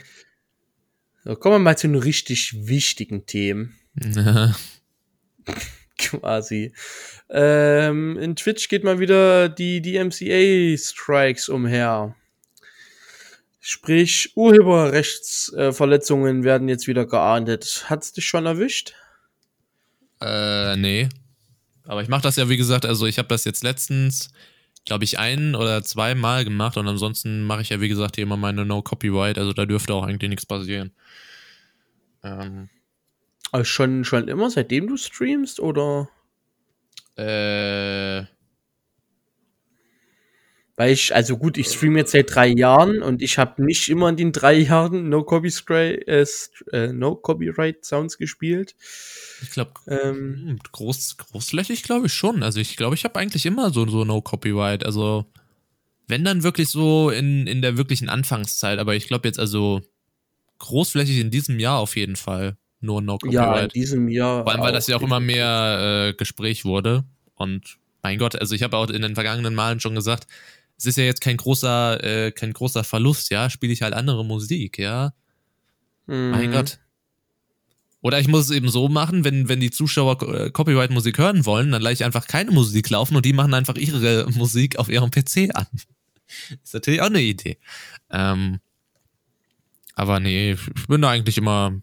So, 1.23 1.35
kommen 1.35 1.55
wir 1.55 1.59
mal 1.59 1.77
zu 1.77 1.87
den 1.87 1.95
richtig 1.95 2.67
wichtigen 2.67 3.27
Themen. 3.27 3.75
Ja. 3.95 4.55
Quasi. 5.97 6.73
Ähm, 7.29 8.17
in 8.17 8.35
Twitch 8.35 8.67
geht 8.69 8.83
mal 8.83 8.99
wieder 8.99 9.49
die 9.49 9.81
DMCA-Strikes 9.81 11.49
umher. 11.49 12.15
Sprich, 13.59 14.31
Urheberrechtsverletzungen 14.35 16.43
werden 16.43 16.69
jetzt 16.69 16.87
wieder 16.87 17.07
geahndet. 17.07 17.85
Hat's 17.89 18.13
dich 18.13 18.27
schon 18.27 18.45
erwischt? 18.45 18.93
Äh, 20.21 20.75
nee. 20.75 21.09
Aber 21.87 22.01
ich 22.01 22.07
mache 22.07 22.21
das 22.21 22.35
ja, 22.35 22.49
wie 22.49 22.57
gesagt, 22.57 22.85
also 22.85 23.07
ich 23.07 23.17
habe 23.17 23.27
das 23.27 23.43
jetzt 23.43 23.63
letztens, 23.63 24.29
glaube 24.85 25.03
ich, 25.03 25.17
ein 25.17 25.55
oder 25.55 25.83
zweimal 25.83 26.45
gemacht 26.45 26.77
und 26.77 26.87
ansonsten 26.87 27.43
mache 27.43 27.61
ich 27.61 27.69
ja, 27.69 27.81
wie 27.81 27.89
gesagt, 27.89 28.15
hier 28.15 28.23
immer 28.23 28.37
meine 28.37 28.65
No-Copyright, 28.65 29.37
also 29.37 29.53
da 29.53 29.65
dürfte 29.65 29.93
auch 29.93 30.03
eigentlich 30.03 30.29
nichts 30.29 30.45
passieren. 30.45 30.91
Ähm, 32.23 32.69
Also 33.51 33.65
schon, 33.65 34.03
schon 34.03 34.27
immer, 34.27 34.49
seitdem 34.51 34.87
du 34.87 34.97
streamst, 34.97 35.59
oder? 35.59 36.09
äh, 37.17 38.25
Weil 40.77 40.91
ich, 40.91 41.15
also 41.15 41.37
gut, 41.37 41.57
ich 41.57 41.67
streame 41.67 41.99
jetzt 41.99 42.11
seit 42.11 42.35
drei 42.35 42.47
Jahren 42.47 43.01
und 43.01 43.21
ich 43.21 43.37
habe 43.37 43.63
nicht 43.63 43.87
immer 43.87 44.09
in 44.09 44.17
den 44.17 44.33
drei 44.33 44.55
Jahren 44.55 45.07
No 45.07 45.23
Copyright, 45.23 46.05
äh, 46.07 46.25
äh, 46.73 46.91
no 46.91 47.15
Copyright 47.15 47.85
Sounds 47.85 48.17
gespielt. 48.17 48.75
ich 49.41 49.51
glaube, 49.51 49.71
Ähm, 49.87 50.59
groß, 50.73 51.15
großflächig 51.17 51.83
glaube 51.83 52.07
ich 52.07 52.13
schon. 52.13 52.43
Also 52.43 52.59
ich 52.59 52.75
glaube, 52.75 52.95
ich 52.95 53.05
habe 53.05 53.17
eigentlich 53.19 53.45
immer 53.45 53.71
so, 53.71 53.87
so 53.87 54.03
No-Copyright. 54.03 54.85
Also 54.85 55.25
wenn 56.07 56.25
dann 56.25 56.43
wirklich 56.43 56.69
so 56.69 57.09
in, 57.09 57.47
in 57.47 57.61
der 57.61 57.77
wirklichen 57.77 58.09
Anfangszeit, 58.09 58.79
aber 58.79 58.95
ich 58.95 59.07
glaube 59.07 59.27
jetzt 59.27 59.39
also 59.39 59.81
großflächig 60.59 61.19
in 61.19 61.31
diesem 61.31 61.59
Jahr 61.59 61.79
auf 61.79 61.95
jeden 61.95 62.15
Fall 62.17 62.57
nur 62.85 63.17
ja, 63.29 63.59
in 63.59 63.69
diesem 63.69 64.07
Jahr. 64.07 64.43
Vor 64.43 64.51
allem, 64.51 64.61
weil 64.61 64.73
das 64.73 64.87
ja 64.87 64.95
auch 64.97 65.01
immer 65.01 65.19
mehr 65.19 66.09
äh, 66.09 66.13
Gespräch 66.13 66.65
wurde. 66.65 67.03
Und 67.35 67.77
mein 68.01 68.17
Gott, 68.17 68.35
also 68.35 68.55
ich 68.55 68.63
habe 68.63 68.77
auch 68.77 68.89
in 68.89 69.01
den 69.01 69.15
vergangenen 69.15 69.55
Malen 69.55 69.79
schon 69.79 69.95
gesagt, 69.95 70.27
es 70.77 70.85
ist 70.85 70.97
ja 70.97 71.03
jetzt 71.03 71.21
kein 71.21 71.37
großer, 71.37 72.03
äh, 72.03 72.31
kein 72.31 72.53
großer 72.53 72.83
Verlust, 72.83 73.29
ja. 73.31 73.49
Spiele 73.49 73.73
ich 73.73 73.81
halt 73.81 73.93
andere 73.93 74.23
Musik, 74.25 74.77
ja. 74.77 75.13
Mein 76.05 76.49
Mhm. 76.49 76.53
Gott. 76.53 76.79
Oder 78.01 78.19
ich 78.19 78.27
muss 78.27 78.45
es 78.45 78.51
eben 78.51 78.69
so 78.69 78.87
machen, 78.87 79.23
wenn, 79.23 79.49
wenn 79.49 79.59
die 79.59 79.71
Zuschauer 79.71 80.21
äh, 80.21 80.51
Copyright-Musik 80.51 81.17
hören 81.17 81.45
wollen, 81.47 81.71
dann 81.71 81.81
lasse 81.81 81.93
ich 81.95 82.03
einfach 82.05 82.27
keine 82.27 82.51
Musik 82.51 82.87
laufen 82.91 83.15
und 83.15 83.25
die 83.25 83.33
machen 83.33 83.55
einfach 83.55 83.75
ihre 83.77 84.29
Musik 84.29 84.77
auf 84.77 84.89
ihrem 84.89 85.09
PC 85.09 85.49
an. 85.55 85.65
Ist 86.63 86.75
natürlich 86.75 87.01
auch 87.01 87.07
eine 87.07 87.21
Idee. 87.21 87.57
Ähm, 88.11 88.59
aber 89.95 90.19
nee, 90.19 90.51
ich 90.51 90.87
bin 90.87 91.01
da 91.01 91.09
eigentlich 91.09 91.37
immer. 91.37 91.81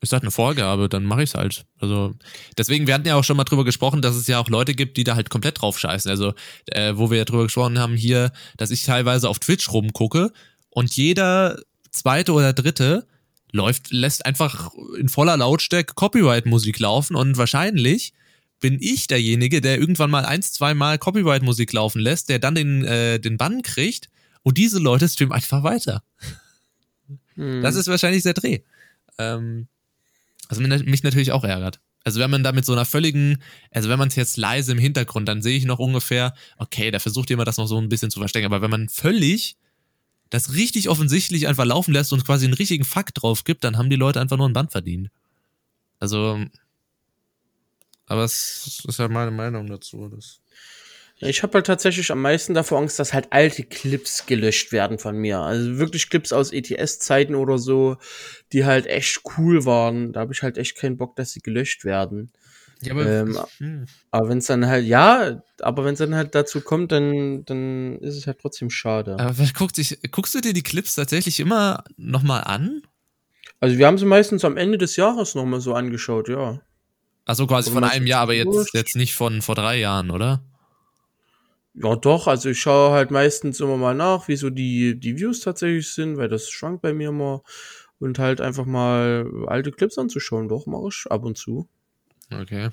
Ist 0.00 0.12
das 0.12 0.22
eine 0.22 0.30
Vorgabe, 0.30 0.88
dann 0.88 1.04
mache 1.04 1.24
ich 1.24 1.30
es 1.30 1.34
halt. 1.34 1.64
Also, 1.80 2.14
deswegen, 2.56 2.86
wir 2.86 2.94
hatten 2.94 3.06
ja 3.06 3.16
auch 3.16 3.24
schon 3.24 3.36
mal 3.36 3.44
drüber 3.44 3.64
gesprochen, 3.64 4.00
dass 4.00 4.14
es 4.14 4.28
ja 4.28 4.38
auch 4.38 4.48
Leute 4.48 4.74
gibt, 4.74 4.96
die 4.96 5.04
da 5.04 5.16
halt 5.16 5.28
komplett 5.28 5.60
drauf 5.60 5.78
scheißen. 5.78 6.08
Also, 6.08 6.34
äh, 6.66 6.92
wo 6.94 7.10
wir 7.10 7.18
ja 7.18 7.24
drüber 7.24 7.42
gesprochen 7.44 7.78
haben 7.78 7.96
hier, 7.96 8.30
dass 8.56 8.70
ich 8.70 8.84
teilweise 8.84 9.28
auf 9.28 9.40
Twitch 9.40 9.72
rumgucke 9.72 10.32
und 10.70 10.94
jeder 10.96 11.58
zweite 11.90 12.32
oder 12.32 12.52
dritte 12.52 13.06
läuft, 13.50 13.90
lässt 13.90 14.24
einfach 14.24 14.70
in 14.96 15.08
voller 15.08 15.36
Lautstärke 15.36 15.94
Copyright-Musik 15.94 16.78
laufen 16.78 17.16
und 17.16 17.36
wahrscheinlich 17.36 18.12
bin 18.60 18.78
ich 18.80 19.06
derjenige, 19.06 19.60
der 19.60 19.78
irgendwann 19.78 20.10
mal 20.10 20.24
eins, 20.24 20.52
zwei 20.52 20.74
Mal 20.74 20.98
Copyright-Musik 20.98 21.72
laufen 21.72 22.00
lässt, 22.00 22.28
der 22.28 22.38
dann 22.38 22.54
den, 22.54 22.84
äh, 22.84 23.18
den 23.18 23.36
Bann 23.36 23.62
kriegt 23.62 24.08
und 24.42 24.58
diese 24.58 24.78
Leute 24.78 25.08
streamen 25.08 25.32
einfach 25.32 25.62
weiter. 25.62 26.02
Mhm. 27.36 27.62
Das 27.62 27.76
ist 27.76 27.88
wahrscheinlich 27.88 28.22
der 28.22 28.34
Dreh. 28.34 28.60
Ähm, 29.18 29.68
also 30.48 30.62
mich 30.62 31.02
natürlich 31.02 31.32
auch 31.32 31.44
ärgert. 31.44 31.80
Also 32.04 32.20
wenn 32.20 32.30
man 32.30 32.42
da 32.42 32.52
mit 32.52 32.64
so 32.64 32.72
einer 32.72 32.86
völligen, 32.86 33.42
also 33.70 33.88
wenn 33.88 33.98
man 33.98 34.08
es 34.08 34.16
jetzt 34.16 34.36
leise 34.36 34.72
im 34.72 34.78
Hintergrund, 34.78 35.28
dann 35.28 35.42
sehe 35.42 35.56
ich 35.56 35.64
noch 35.64 35.78
ungefähr, 35.78 36.34
okay, 36.56 36.90
da 36.90 36.98
versucht 36.98 37.28
jemand 37.28 37.48
das 37.48 37.58
noch 37.58 37.66
so 37.66 37.78
ein 37.78 37.88
bisschen 37.88 38.10
zu 38.10 38.18
verstecken, 38.18 38.46
aber 38.46 38.62
wenn 38.62 38.70
man 38.70 38.88
völlig 38.88 39.56
das 40.30 40.54
richtig 40.54 40.88
offensichtlich 40.88 41.48
einfach 41.48 41.64
laufen 41.64 41.92
lässt 41.92 42.12
und 42.12 42.24
quasi 42.24 42.44
einen 42.44 42.54
richtigen 42.54 42.84
Fakt 42.84 43.22
drauf 43.22 43.44
gibt, 43.44 43.64
dann 43.64 43.76
haben 43.76 43.90
die 43.90 43.96
Leute 43.96 44.20
einfach 44.20 44.36
nur 44.36 44.48
ein 44.48 44.52
Band 44.52 44.72
verdient. 44.72 45.10
Also, 46.00 46.44
aber 48.06 48.24
es 48.24 48.82
ist 48.86 48.98
ja 48.98 49.08
meine 49.08 49.30
Meinung 49.30 49.66
dazu. 49.66 50.08
Das 50.08 50.40
Ich 51.20 51.42
habe 51.42 51.54
halt 51.54 51.66
tatsächlich 51.66 52.12
am 52.12 52.22
meisten 52.22 52.54
davor 52.54 52.78
Angst, 52.78 52.98
dass 52.98 53.12
halt 53.12 53.32
alte 53.32 53.64
Clips 53.64 54.26
gelöscht 54.26 54.70
werden 54.70 54.98
von 54.98 55.16
mir. 55.16 55.40
Also 55.40 55.78
wirklich 55.78 56.10
Clips 56.10 56.32
aus 56.32 56.52
ETS-Zeiten 56.52 57.34
oder 57.34 57.58
so, 57.58 57.96
die 58.52 58.64
halt 58.64 58.86
echt 58.86 59.22
cool 59.36 59.64
waren. 59.64 60.12
Da 60.12 60.20
habe 60.20 60.32
ich 60.32 60.42
halt 60.42 60.58
echt 60.58 60.76
keinen 60.76 60.96
Bock, 60.96 61.16
dass 61.16 61.32
sie 61.32 61.40
gelöscht 61.40 61.84
werden. 61.84 62.30
ja, 62.82 62.92
aber, 62.92 63.06
Ähm, 63.06 63.38
hm. 63.58 63.86
Aber 64.12 64.28
wenn 64.28 64.38
es 64.38 64.46
dann 64.46 64.66
halt, 64.66 64.86
ja, 64.86 65.42
aber 65.60 65.84
wenn 65.84 65.94
es 65.94 65.98
dann 65.98 66.14
halt 66.14 66.36
dazu 66.36 66.60
kommt, 66.60 66.92
dann, 66.92 67.44
dann 67.46 67.98
ist 67.98 68.16
es 68.16 68.28
halt 68.28 68.38
trotzdem 68.40 68.70
schade. 68.70 69.16
aber 69.18 69.38
wer 69.38 69.48
guckt 69.52 69.74
sich, 69.74 69.98
guckst 70.12 70.36
du 70.36 70.40
dir 70.40 70.52
die 70.52 70.62
Clips 70.62 70.94
tatsächlich 70.94 71.40
immer 71.40 71.82
nochmal 71.96 72.44
an? 72.44 72.82
Also 73.58 73.76
wir 73.76 73.88
haben 73.88 73.98
sie 73.98 74.04
meistens 74.04 74.44
am 74.44 74.56
Ende 74.56 74.78
des 74.78 74.94
Jahres 74.94 75.34
nochmal 75.34 75.60
so 75.60 75.74
angeschaut, 75.74 76.28
ja. 76.28 76.60
Also 77.24 77.48
quasi 77.48 77.70
Aber 77.70 77.80
von 77.80 77.90
einem 77.90 78.06
Jahr, 78.06 78.22
aber 78.22 78.34
jetzt, 78.34 78.72
jetzt 78.72 78.94
nicht 78.94 79.14
von 79.14 79.42
vor 79.42 79.56
drei 79.56 79.78
Jahren, 79.78 80.10
oder? 80.10 80.42
Ja, 81.74 81.94
doch, 81.96 82.26
also 82.26 82.48
ich 82.50 82.58
schaue 82.60 82.92
halt 82.92 83.10
meistens 83.10 83.60
immer 83.60 83.76
mal 83.76 83.94
nach, 83.94 84.26
wie 84.28 84.36
so 84.36 84.50
die, 84.50 84.98
die 84.98 85.16
Views 85.16 85.40
tatsächlich 85.40 85.92
sind, 85.92 86.16
weil 86.16 86.28
das 86.28 86.48
schwankt 86.50 86.82
bei 86.82 86.92
mir 86.92 87.10
immer. 87.10 87.42
Und 88.00 88.18
halt 88.20 88.40
einfach 88.40 88.64
mal 88.64 89.26
alte 89.48 89.72
Clips 89.72 89.98
anzuschauen, 89.98 90.48
doch, 90.48 90.66
mache 90.66 90.88
ich 90.88 91.06
ab 91.10 91.24
und 91.24 91.36
zu. 91.36 91.68
Okay. 92.32 92.70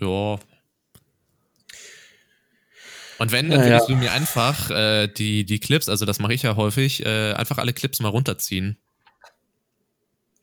Ja. 0.00 0.38
Und 3.18 3.32
wenn, 3.32 3.48
dann 3.50 3.60
Ja, 3.60 3.66
würdest 3.66 3.88
ja. 3.88 3.94
du 3.94 4.00
mir 4.00 4.12
einfach 4.12 4.70
äh, 4.70 5.08
die, 5.08 5.44
die 5.44 5.58
Clips, 5.58 5.88
also 5.88 6.04
das 6.04 6.18
mache 6.18 6.34
ich 6.34 6.42
ja 6.42 6.56
häufig, 6.56 7.04
äh, 7.04 7.32
einfach 7.32 7.58
alle 7.58 7.72
Clips 7.72 8.00
mal 8.00 8.08
runterziehen. 8.08 8.78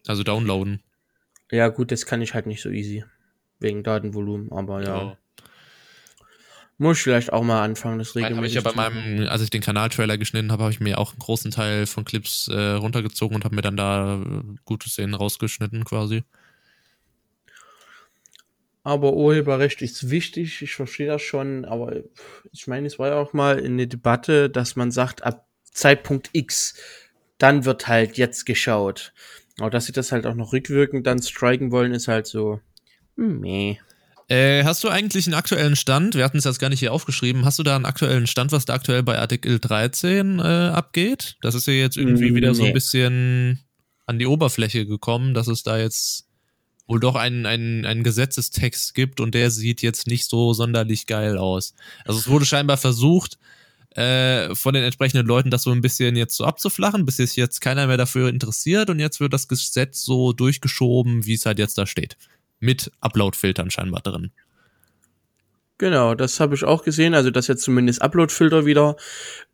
Also 0.08 0.24
downloaden. 0.24 0.82
Ja, 1.52 1.68
gut, 1.68 1.92
das 1.92 2.06
kann 2.06 2.22
ich 2.22 2.34
halt 2.34 2.46
nicht 2.48 2.62
so 2.62 2.70
easy. 2.70 3.04
Wegen 3.60 3.84
Datenvolumen, 3.84 4.52
aber 4.52 4.82
ja. 4.84 5.18
Muss 6.84 6.98
ich 6.98 7.04
vielleicht 7.04 7.32
auch 7.32 7.44
mal 7.44 7.64
anfangen, 7.64 7.98
das 7.98 8.10
Habe 8.10 8.26
regelmäßig 8.26 8.58
ich 8.58 8.64
ja 8.64 8.70
bei 8.70 8.76
meinem, 8.76 9.28
als 9.30 9.42
ich 9.42 9.50
den 9.50 9.62
Kanaltrailer 9.62 10.18
geschnitten 10.18 10.52
habe, 10.52 10.64
habe 10.64 10.74
ich 10.74 10.82
mir 10.82 10.98
auch 10.98 11.12
einen 11.12 11.20
großen 11.20 11.50
Teil 11.50 11.86
von 11.86 12.04
Clips 12.04 12.50
äh, 12.50 12.72
runtergezogen 12.72 13.36
und 13.36 13.46
habe 13.46 13.56
mir 13.56 13.62
dann 13.62 13.78
da 13.78 14.22
äh, 14.22 14.44
gute 14.66 14.90
Szenen 14.90 15.14
rausgeschnitten 15.14 15.86
quasi. 15.86 16.24
aber 18.84 19.14
Urheberrecht 19.14 19.82
ist 19.82 20.10
wichtig, 20.10 20.62
ich 20.62 20.76
verstehe 20.76 21.08
das 21.08 21.22
schon, 21.22 21.64
aber 21.64 21.96
ich 22.52 22.68
meine, 22.68 22.86
es 22.86 23.00
war 23.00 23.08
ja 23.10 23.16
auch 23.16 23.32
mal 23.32 23.60
in 23.60 23.78
der 23.78 23.88
Debatte, 23.88 24.50
dass 24.50 24.76
man 24.76 24.92
sagt, 24.92 25.24
ab 25.24 25.48
Zeitpunkt 25.64 26.32
X, 26.34 26.76
dann 27.38 27.64
wird 27.64 27.88
halt 27.88 28.18
jetzt 28.18 28.46
geschaut. 28.46 29.14
Aber 29.58 29.70
dass 29.70 29.86
sie 29.86 29.94
das 29.94 30.12
halt 30.12 30.26
auch 30.26 30.36
noch 30.36 30.52
rückwirkend 30.52 31.08
dann 31.08 31.22
striken 31.22 31.72
wollen, 31.72 31.94
ist 31.94 32.10
halt 32.10 32.28
so, 32.28 32.60
meh. 33.16 33.78
Äh, 34.34 34.64
hast 34.64 34.84
du 34.84 34.90
eigentlich 34.90 35.28
einen 35.28 35.36
aktuellen 35.36 35.76
Stand? 35.76 36.16
Wir 36.16 36.24
hatten 36.24 36.40
es 36.40 36.46
jetzt 36.46 36.58
gar 36.58 36.70
nicht 36.70 36.80
hier 36.80 36.92
aufgeschrieben. 36.92 37.46
Hast 37.46 37.60
du 37.60 37.64
da 37.64 37.76
einen 37.76 37.86
aktuellen 37.86 38.26
Stand, 38.26 38.52
was 38.52 38.66
da 38.66 38.74
aktuell 38.74 39.04
bei 39.04 39.20
Artikel 39.20 39.60
13 39.60 40.40
äh, 40.40 40.42
abgeht? 40.42 41.38
Das 41.42 41.54
ist 41.54 41.68
ja 41.68 41.74
jetzt 41.74 41.98
irgendwie 41.98 42.32
nee. 42.32 42.36
wieder 42.36 42.56
so 42.56 42.64
ein 42.64 42.74
bisschen 42.74 43.60
an 44.08 44.18
die 44.18 44.26
Oberfläche 44.26 44.88
gekommen, 44.88 45.36
dass 45.36 45.48
es 45.48 45.62
da 45.62 45.78
jetzt 45.78 46.26
wohl 46.88 47.00
doch 47.00 47.14
einen, 47.14 47.46
einen, 47.46 47.86
einen 47.86 48.04
Gesetzestext 48.04 48.96
gibt 48.96 49.20
und 49.20 49.36
der 49.36 49.52
sieht 49.52 49.84
jetzt 49.84 50.08
nicht 50.08 50.28
so 50.28 50.54
sonderlich 50.54 51.06
geil 51.06 51.38
aus. 51.38 51.76
Also 52.04 52.20
es 52.20 52.28
wurde 52.28 52.48
scheinbar 52.48 52.78
versucht, 52.78 53.38
äh, 53.92 54.56
von 54.56 54.74
den 54.74 54.84
entsprechenden 54.84 55.28
Leuten 55.28 55.52
das 55.52 55.62
so 55.62 55.70
ein 55.70 55.82
bisschen 55.82 56.16
jetzt 56.16 56.36
so 56.36 56.46
abzuflachen, 56.46 57.06
bis 57.06 57.18
sich 57.18 57.36
jetzt 57.36 57.62
keiner 57.62 57.86
mehr 57.86 57.98
dafür 57.98 58.30
interessiert 58.30 58.90
und 58.90 58.98
jetzt 58.98 59.20
wird 59.20 59.32
das 59.32 59.48
Gesetz 59.48 60.02
so 60.02 60.34
durchgeschoben, 60.34 61.24
wie 61.28 61.36
es 61.36 61.46
halt 61.46 61.60
jetzt 61.60 61.78
da 61.78 61.86
steht. 61.86 62.18
Mit 62.64 62.92
Upload-Filtern 63.02 63.72
scheinbar 63.72 64.00
drin. 64.02 64.32
Genau, 65.80 66.16
das 66.16 66.40
habe 66.40 66.56
ich 66.56 66.64
auch 66.64 66.84
gesehen, 66.84 67.14
also 67.14 67.30
dass 67.30 67.48
jetzt 67.48 67.64
zumindest 67.64 68.02
Upload-Filter 68.02 68.66
wieder 68.66 68.96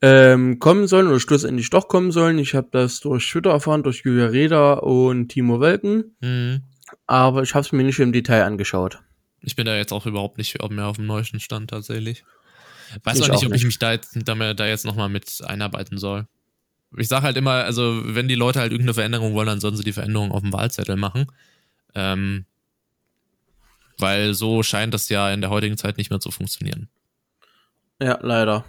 ähm, 0.04 0.60
kommen 0.60 0.88
sollen 0.88 1.08
oder 1.08 1.19
schlussendlich 1.19 1.72
doch 1.72 1.88
kommen 1.88 2.12
sollen. 2.12 2.38
Ich 2.38 2.54
habe 2.54 2.67
das 2.72 3.00
durch 3.00 3.28
Twitter 3.28 3.50
erfahren, 3.50 3.82
durch 3.82 4.04
Julia 4.06 4.28
Reda 4.28 4.74
und 4.74 5.30
Timo 5.30 5.60
Welken. 5.60 6.15
Mhm. 6.19 6.62
Aber 7.08 7.41
ich 7.41 7.56
habe 7.56 7.65
es 7.65 7.72
mir 7.72 7.84
nicht 7.84 7.98
im 7.98 8.12
Detail 8.12 8.43
angeschaut. 8.43 9.00
Ich 9.41 9.56
bin 9.56 9.65
da 9.65 9.76
jetzt 9.76 9.91
auch 9.91 10.06
überhaupt 10.06 10.38
nicht 10.38 10.56
mehr 10.69 10.86
auf 10.86 10.98
dem 10.98 11.08
neuesten 11.08 11.39
Stand 11.39 11.72
tatsächlich. 11.72 12.24
Weiß 13.04 13.17
ich 13.17 13.24
auch 13.24 13.34
nicht, 13.34 13.45
ob 13.45 13.52
nicht. 13.52 13.62
ich 13.62 13.65
mich 13.65 13.80
da 13.80 13.93
jetzt, 13.93 14.15
da, 14.15 14.54
da 14.54 14.67
jetzt 14.67 14.86
nochmal 14.86 15.10
mit 15.10 15.41
einarbeiten 15.48 15.98
soll. 15.98 16.28
Ich 16.95 17.08
sage 17.08 17.24
halt 17.24 17.38
immer, 17.38 17.63
also 17.63 18.02
wenn 18.04 18.28
die 18.28 18.36
Leute 18.36 18.60
halt 18.60 18.72
irgendeine 18.72 18.93
Veränderung 18.93 19.34
wollen, 19.34 19.48
dann 19.48 19.62
sollen 19.62 19.76
sie 19.76 19.84
die 19.84 19.93
Veränderung 19.93 20.32
auf 20.32 20.41
dem 20.41 20.54
Wahlzettel 20.54 20.95
machen. 20.95 21.26
Ähm, 21.95 22.45
weil 24.00 24.34
so 24.34 24.64
scheint 24.64 24.94
das 24.94 25.10
ja 25.10 25.32
in 25.32 25.42
der 25.42 25.50
heutigen 25.50 25.78
Zeit 25.78 25.98
nicht 25.98 26.10
mehr 26.10 26.20
zu 26.20 26.32
funktionieren. 26.32 26.90
Ja, 28.02 28.18
leider. 28.22 28.66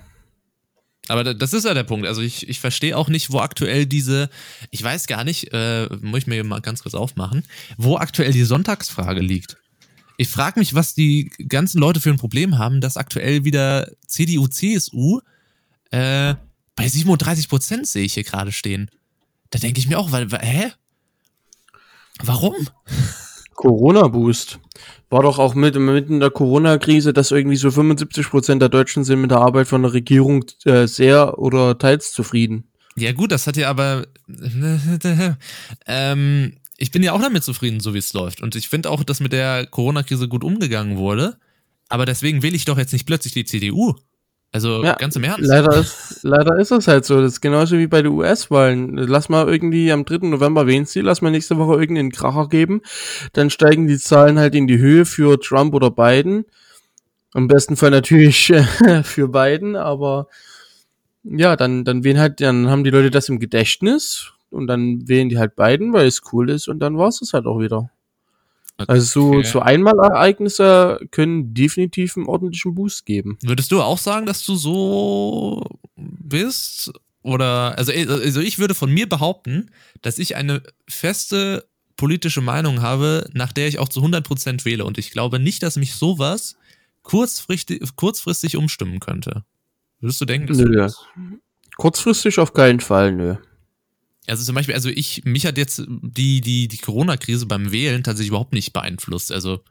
Aber 1.09 1.35
das 1.35 1.53
ist 1.53 1.65
ja 1.65 1.75
der 1.75 1.85
Punkt. 1.85 2.07
Also 2.07 2.21
ich, 2.21 2.49
ich 2.49 2.61
verstehe 2.61 2.97
auch 2.97 3.09
nicht, 3.09 3.33
wo 3.33 3.41
aktuell 3.41 3.87
diese, 3.87 4.31
ich 4.71 4.83
weiß 4.83 5.07
gar 5.07 5.25
nicht, 5.25 5.53
äh, 5.53 5.89
muss 6.03 6.21
ich 6.21 6.27
mir 6.27 6.45
mal 6.45 6.61
ganz 6.61 6.83
kurz 6.83 6.95
aufmachen, 6.95 7.43
wo 7.77 7.97
aktuell 7.97 8.33
die 8.33 8.45
Sonntagsfrage 8.45 9.21
liegt. 9.21 9.57
Ich 10.19 10.29
frage 10.29 10.61
mich, 10.61 10.75
was 10.75 10.95
die 10.95 11.33
ganzen 11.49 11.81
Leute 11.81 11.99
für 11.99 12.11
ein 12.11 12.19
Problem 12.19 12.59
haben, 12.59 12.81
dass 12.81 12.97
aktuell 12.97 13.45
wieder 13.45 13.91
CDU, 14.07 14.47
CSU 14.47 15.21
äh, 15.91 16.35
bei 16.77 16.89
37 16.89 17.49
Prozent 17.49 17.87
sehe 17.87 18.05
ich 18.05 18.15
hier 18.15 18.25
gerade 18.25 18.53
stehen. 18.53 18.91
Da 19.51 19.59
denke 19.59 19.81
ich 19.81 19.89
mir 19.89 19.99
auch, 19.99 20.13
weil, 20.13 20.29
hä? 20.31 20.73
Warum? 22.23 22.55
Corona-Boost. 23.55 24.61
War 25.11 25.23
doch 25.23 25.39
auch 25.41 25.55
mit, 25.55 25.75
mitten 25.75 26.21
der 26.21 26.31
Corona-Krise, 26.31 27.13
dass 27.13 27.33
irgendwie 27.33 27.57
so 27.57 27.71
75 27.71 28.31
Prozent 28.31 28.63
der 28.63 28.69
Deutschen 28.69 29.05
sind 29.05 29.21
mit 29.21 29.33
der 29.33 29.39
Arbeit 29.39 29.67
von 29.67 29.83
der 29.83 29.93
Regierung 29.93 30.45
äh, 30.65 30.87
sehr 30.87 31.39
oder 31.39 31.77
teils 31.79 32.13
zufrieden. 32.13 32.71
Ja 32.97 33.13
gut, 33.13 33.33
das 33.33 33.47
hat 33.47 33.57
ja 33.57 33.69
aber 33.69 34.07
ähm, 35.87 36.53
ich 36.77 36.91
bin 36.93 37.03
ja 37.03 37.13
auch 37.13 37.21
damit 37.21 37.43
zufrieden, 37.43 37.81
so 37.81 37.93
wie 37.93 37.99
es 37.99 38.13
läuft. 38.13 38.41
Und 38.41 38.55
ich 38.55 38.69
finde 38.69 38.89
auch, 38.91 39.03
dass 39.03 39.21
mit 39.21 39.33
der 39.33 39.67
Corona-Krise 39.67 40.29
gut 40.29 40.45
umgegangen 40.45 40.97
wurde. 40.97 41.37
Aber 41.89 42.07
deswegen 42.07 42.43
wähle 42.43 42.57
ich 42.57 42.65
doch 42.65 42.79
jetzt 42.79 42.93
nicht 42.93 43.07
plötzlich 43.07 43.35
die 43.35 43.45
CDU. 43.45 43.97
Also 44.53 44.83
ja, 44.83 44.95
ganz 44.95 45.15
im 45.15 45.23
Ernst. 45.23 45.47
Leider 45.47 45.77
ist, 45.77 46.21
leider 46.23 46.59
ist 46.59 46.73
es 46.73 46.89
halt 46.89 47.05
so. 47.05 47.21
Das 47.21 47.35
ist 47.35 47.41
genauso 47.41 47.79
wie 47.79 47.87
bei 47.87 48.03
den 48.03 48.13
US-Wahlen. 48.13 48.97
Lass 48.97 49.29
mal 49.29 49.49
irgendwie 49.49 49.93
am 49.93 50.05
3. 50.05 50.29
November 50.29 50.67
wählen 50.67 50.87
sie, 50.87 51.03
lass 51.03 51.23
mal 51.23 51.31
nächste 51.31 51.57
Woche 51.57 51.81
irgendeinen 51.81 52.11
Kracher 52.11 52.49
geben. 52.49 52.83
Dann 53.33 53.51
steigen 53.51 53.87
die 53.87 53.99
Zahlen 53.99 54.39
halt 54.41 54.57
in 54.57 54.67
die 54.67 54.79
Höhe 54.79 55.05
für 55.05 55.39
Trump 55.39 55.73
oder 55.73 55.91
Biden. 55.93 56.47
Im 57.35 57.47
besten 57.47 57.77
Fall 57.77 57.91
natürlich 57.91 58.53
für 59.05 59.29
Biden, 59.29 59.77
aber 59.77 60.27
ja, 61.23 61.55
dann, 61.55 61.85
dann 61.85 62.03
wählen 62.03 62.19
halt, 62.19 62.41
dann 62.41 62.69
haben 62.69 62.83
die 62.83 62.91
Leute 62.91 63.11
das 63.11 63.29
im 63.29 63.39
Gedächtnis 63.39 64.33
und 64.51 64.67
dann 64.67 65.07
wählen 65.07 65.29
die 65.29 65.39
halt 65.39 65.55
beiden, 65.55 65.93
weil 65.93 66.07
es 66.07 66.23
cool 66.33 66.51
ist 66.51 66.67
und 66.67 66.81
dann 66.81 66.99
war 66.99 67.09
es 67.09 67.33
halt 67.33 67.47
auch 67.47 67.61
wieder. 67.61 67.91
Also 68.89 69.33
so, 69.33 69.43
so 69.43 69.61
Einmalereignisse 69.61 71.01
können 71.11 71.55
definitiv 71.55 72.17
einen 72.17 72.27
ordentlichen 72.27 72.75
Boost 72.75 73.07
geben. 73.07 73.39
Würdest 73.43 73.73
du 73.73 73.83
auch 73.83 73.99
sagen, 73.99 74.27
dass 74.27 74.45
du 74.45 74.55
so 74.55 75.65
bist? 75.97 76.93
Oder, 77.23 77.77
also, 77.77 77.93
also 77.93 78.41
ich 78.41 78.59
würde 78.59 78.75
von 78.75 78.91
mir 78.91 79.09
behaupten, 79.09 79.71
dass 80.01 80.19
ich 80.19 80.37
eine 80.37 80.63
feste 80.89 81.67
politische 81.97 82.41
Meinung 82.41 82.81
habe, 82.81 83.29
nach 83.35 83.53
der 83.53 83.69
ich 83.69 83.79
auch 83.79 83.89
zu 83.89 84.01
100% 84.01 84.65
wähle. 84.65 84.87
Und 84.87 84.97
ich 84.97 85.11
glaube 85.11 85.39
nicht, 85.39 85.63
dass 85.63 85.77
mich 85.77 85.95
sowas 85.95 86.57
kurzfristig, 87.03 87.83
kurzfristig 87.97 88.57
umstimmen 88.57 89.01
könnte. 89.01 89.45
Würdest 90.01 90.21
du 90.21 90.25
denken, 90.25 90.47
dass 90.47 90.57
nö, 90.57 90.77
das? 90.77 91.05
Kurzfristig 91.77 92.39
auf 92.39 92.55
keinen 92.55 92.81
Fall, 92.81 93.13
nö. 93.13 93.37
Also 94.31 94.45
zum 94.45 94.55
Beispiel, 94.55 94.75
also 94.75 94.89
ich, 94.89 95.25
mich 95.25 95.45
hat 95.45 95.59
jetzt 95.59 95.83
die, 95.89 96.41
die, 96.41 96.69
die 96.69 96.79
Corona-Krise 96.79 97.47
beim 97.47 97.73
Wählen 97.73 98.03
tatsächlich 98.05 98.29
überhaupt 98.29 98.53
nicht 98.53 98.73
beeinflusst. 98.73 99.33
Also, 99.33 99.65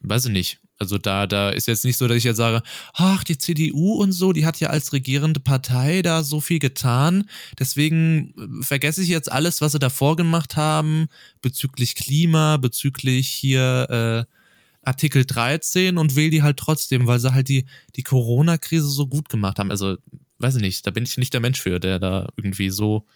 weiß 0.00 0.26
ich 0.26 0.32
nicht. 0.32 0.60
Also 0.78 0.96
da, 0.96 1.26
da 1.26 1.50
ist 1.50 1.68
jetzt 1.68 1.84
nicht 1.84 1.98
so, 1.98 2.08
dass 2.08 2.16
ich 2.16 2.24
jetzt 2.24 2.38
sage, 2.38 2.62
ach, 2.94 3.22
die 3.22 3.36
CDU 3.36 3.96
und 3.96 4.12
so, 4.12 4.32
die 4.32 4.46
hat 4.46 4.58
ja 4.60 4.70
als 4.70 4.94
regierende 4.94 5.38
Partei 5.38 6.00
da 6.00 6.24
so 6.24 6.40
viel 6.40 6.58
getan. 6.58 7.28
Deswegen 7.58 8.32
äh, 8.38 8.64
vergesse 8.64 9.02
ich 9.02 9.08
jetzt 9.10 9.30
alles, 9.30 9.60
was 9.60 9.72
sie 9.72 9.78
davor 9.78 10.16
gemacht 10.16 10.56
haben, 10.56 11.08
bezüglich 11.42 11.94
Klima, 11.94 12.56
bezüglich 12.56 13.28
hier 13.28 14.26
äh, 14.30 14.36
Artikel 14.82 15.26
13 15.26 15.98
und 15.98 16.16
wähle 16.16 16.30
die 16.30 16.42
halt 16.42 16.56
trotzdem, 16.56 17.06
weil 17.06 17.20
sie 17.20 17.34
halt 17.34 17.50
die, 17.50 17.66
die 17.96 18.02
Corona-Krise 18.02 18.88
so 18.88 19.06
gut 19.06 19.28
gemacht 19.28 19.58
haben. 19.58 19.70
Also 19.70 19.98
weiß 20.40 20.56
ich 20.56 20.62
nicht, 20.62 20.86
da 20.86 20.90
bin 20.90 21.04
ich 21.04 21.18
nicht 21.18 21.32
der 21.34 21.40
Mensch 21.40 21.60
für, 21.60 21.78
der 21.78 21.98
da 21.98 22.28
irgendwie 22.36 22.70
so 22.70 23.06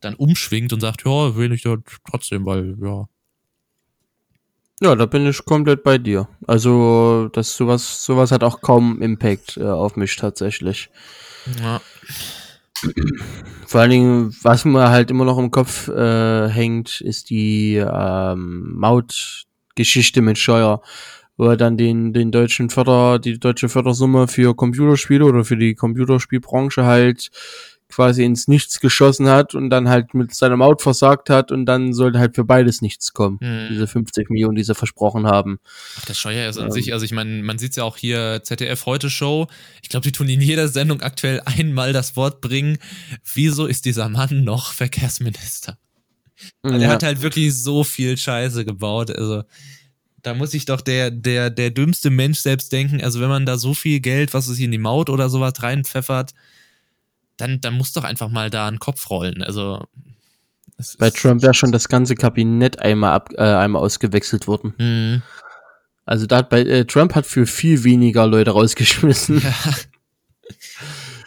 dann 0.00 0.14
umschwingt 0.14 0.72
und 0.72 0.80
sagt, 0.80 1.04
ja, 1.04 1.36
will 1.36 1.52
ich 1.52 1.62
da 1.62 1.76
trotzdem, 2.08 2.44
weil, 2.46 2.76
ja. 2.82 3.08
Ja, 4.80 4.96
da 4.96 5.06
bin 5.06 5.26
ich 5.26 5.44
komplett 5.44 5.82
bei 5.82 5.98
dir. 5.98 6.28
Also, 6.46 7.28
das 7.32 7.56
sowas, 7.56 8.04
sowas 8.04 8.32
hat 8.32 8.42
auch 8.42 8.60
kaum 8.60 9.00
Impact 9.00 9.56
äh, 9.56 9.64
auf 9.64 9.96
mich 9.96 10.16
tatsächlich. 10.16 10.90
Ja. 11.60 11.80
Vor 13.66 13.80
allen 13.80 13.90
Dingen, 13.90 14.36
was 14.42 14.64
mir 14.64 14.90
halt 14.90 15.10
immer 15.10 15.24
noch 15.24 15.38
im 15.38 15.50
Kopf 15.50 15.88
äh, 15.88 16.48
hängt, 16.48 17.00
ist 17.00 17.30
die 17.30 17.76
ähm, 17.76 18.74
Mautgeschichte 18.76 20.20
mit 20.20 20.38
Steuer 20.38 20.82
wo 21.36 21.46
er 21.46 21.56
dann 21.56 21.76
den, 21.76 22.12
den 22.12 22.30
deutschen 22.30 22.70
Förder, 22.70 23.18
die 23.18 23.38
deutsche 23.38 23.68
Fördersumme 23.68 24.28
für 24.28 24.54
Computerspiele 24.54 25.24
oder 25.24 25.44
für 25.44 25.56
die 25.56 25.74
Computerspielbranche 25.74 26.84
halt 26.84 27.30
quasi 27.94 28.24
ins 28.24 28.48
Nichts 28.48 28.80
geschossen 28.80 29.28
hat 29.28 29.54
und 29.54 29.70
dann 29.70 29.88
halt 29.88 30.14
mit 30.14 30.34
seiner 30.34 30.56
Maut 30.56 30.82
versagt 30.82 31.30
hat 31.30 31.52
und 31.52 31.66
dann 31.66 31.92
sollte 31.92 32.18
halt 32.18 32.34
für 32.34 32.44
beides 32.44 32.82
nichts 32.82 33.12
kommen. 33.12 33.38
Hm. 33.40 33.68
Diese 33.70 33.86
50 33.86 34.30
Millionen, 34.30 34.56
die 34.56 34.64
sie 34.64 34.74
versprochen 34.74 35.26
haben. 35.26 35.58
Ach, 35.98 36.04
das 36.06 36.18
Scheuer 36.18 36.48
ist 36.48 36.58
an 36.58 36.66
ähm. 36.66 36.70
sich, 36.72 36.92
also 36.92 37.04
ich 37.04 37.12
meine, 37.12 37.42
man 37.42 37.58
sieht 37.58 37.76
ja 37.76 37.84
auch 37.84 37.96
hier 37.96 38.40
ZDF 38.42 38.86
heute 38.86 39.10
Show. 39.10 39.46
Ich 39.82 39.90
glaube, 39.90 40.04
die 40.04 40.12
tun 40.12 40.28
in 40.28 40.40
jeder 40.40 40.68
Sendung 40.68 41.02
aktuell 41.02 41.40
einmal 41.44 41.92
das 41.92 42.16
Wort 42.16 42.40
bringen. 42.40 42.78
Wieso 43.32 43.66
ist 43.66 43.84
dieser 43.84 44.08
Mann 44.08 44.42
noch 44.44 44.72
Verkehrsminister? 44.72 45.78
Ja. 46.64 46.78
Der 46.78 46.88
hat 46.88 47.02
halt 47.04 47.22
wirklich 47.22 47.54
so 47.54 47.84
viel 47.84 48.16
Scheiße 48.16 48.64
gebaut. 48.64 49.16
Also 49.16 49.44
da 50.24 50.34
muss 50.34 50.50
sich 50.50 50.64
doch 50.64 50.80
der, 50.80 51.10
der, 51.10 51.50
der 51.50 51.70
dümmste 51.70 52.10
Mensch 52.10 52.38
selbst 52.38 52.72
denken, 52.72 53.00
also 53.02 53.20
wenn 53.20 53.28
man 53.28 53.46
da 53.46 53.58
so 53.58 53.74
viel 53.74 54.00
Geld, 54.00 54.34
was 54.34 54.48
es 54.48 54.58
in 54.58 54.72
die 54.72 54.78
Maut 54.78 55.10
oder 55.10 55.28
sowas 55.28 55.52
reinpfeffert, 55.62 56.32
dann, 57.36 57.60
dann 57.60 57.74
muss 57.74 57.92
doch 57.92 58.04
einfach 58.04 58.30
mal 58.30 58.48
da 58.50 58.66
ein 58.66 58.78
Kopf 58.78 59.10
rollen. 59.10 59.42
Also 59.42 59.84
bei 60.98 61.10
Trump 61.10 61.42
wäre 61.42 61.54
schon 61.54 61.72
das 61.72 61.88
ganze 61.88 62.14
Kabinett 62.14 62.78
einmal 62.80 63.12
ab, 63.12 63.30
äh, 63.36 63.42
einmal 63.42 63.82
ausgewechselt 63.82 64.46
worden. 64.46 64.74
Mhm. 64.78 65.22
Also 66.06 66.26
da 66.26 66.38
hat 66.38 66.48
bei 66.48 66.60
äh, 66.60 66.84
Trump 66.86 67.14
hat 67.14 67.26
für 67.26 67.46
viel 67.46 67.84
weniger 67.84 68.26
Leute 68.26 68.50
rausgeschmissen. 68.52 69.40
Ja. 69.40 69.54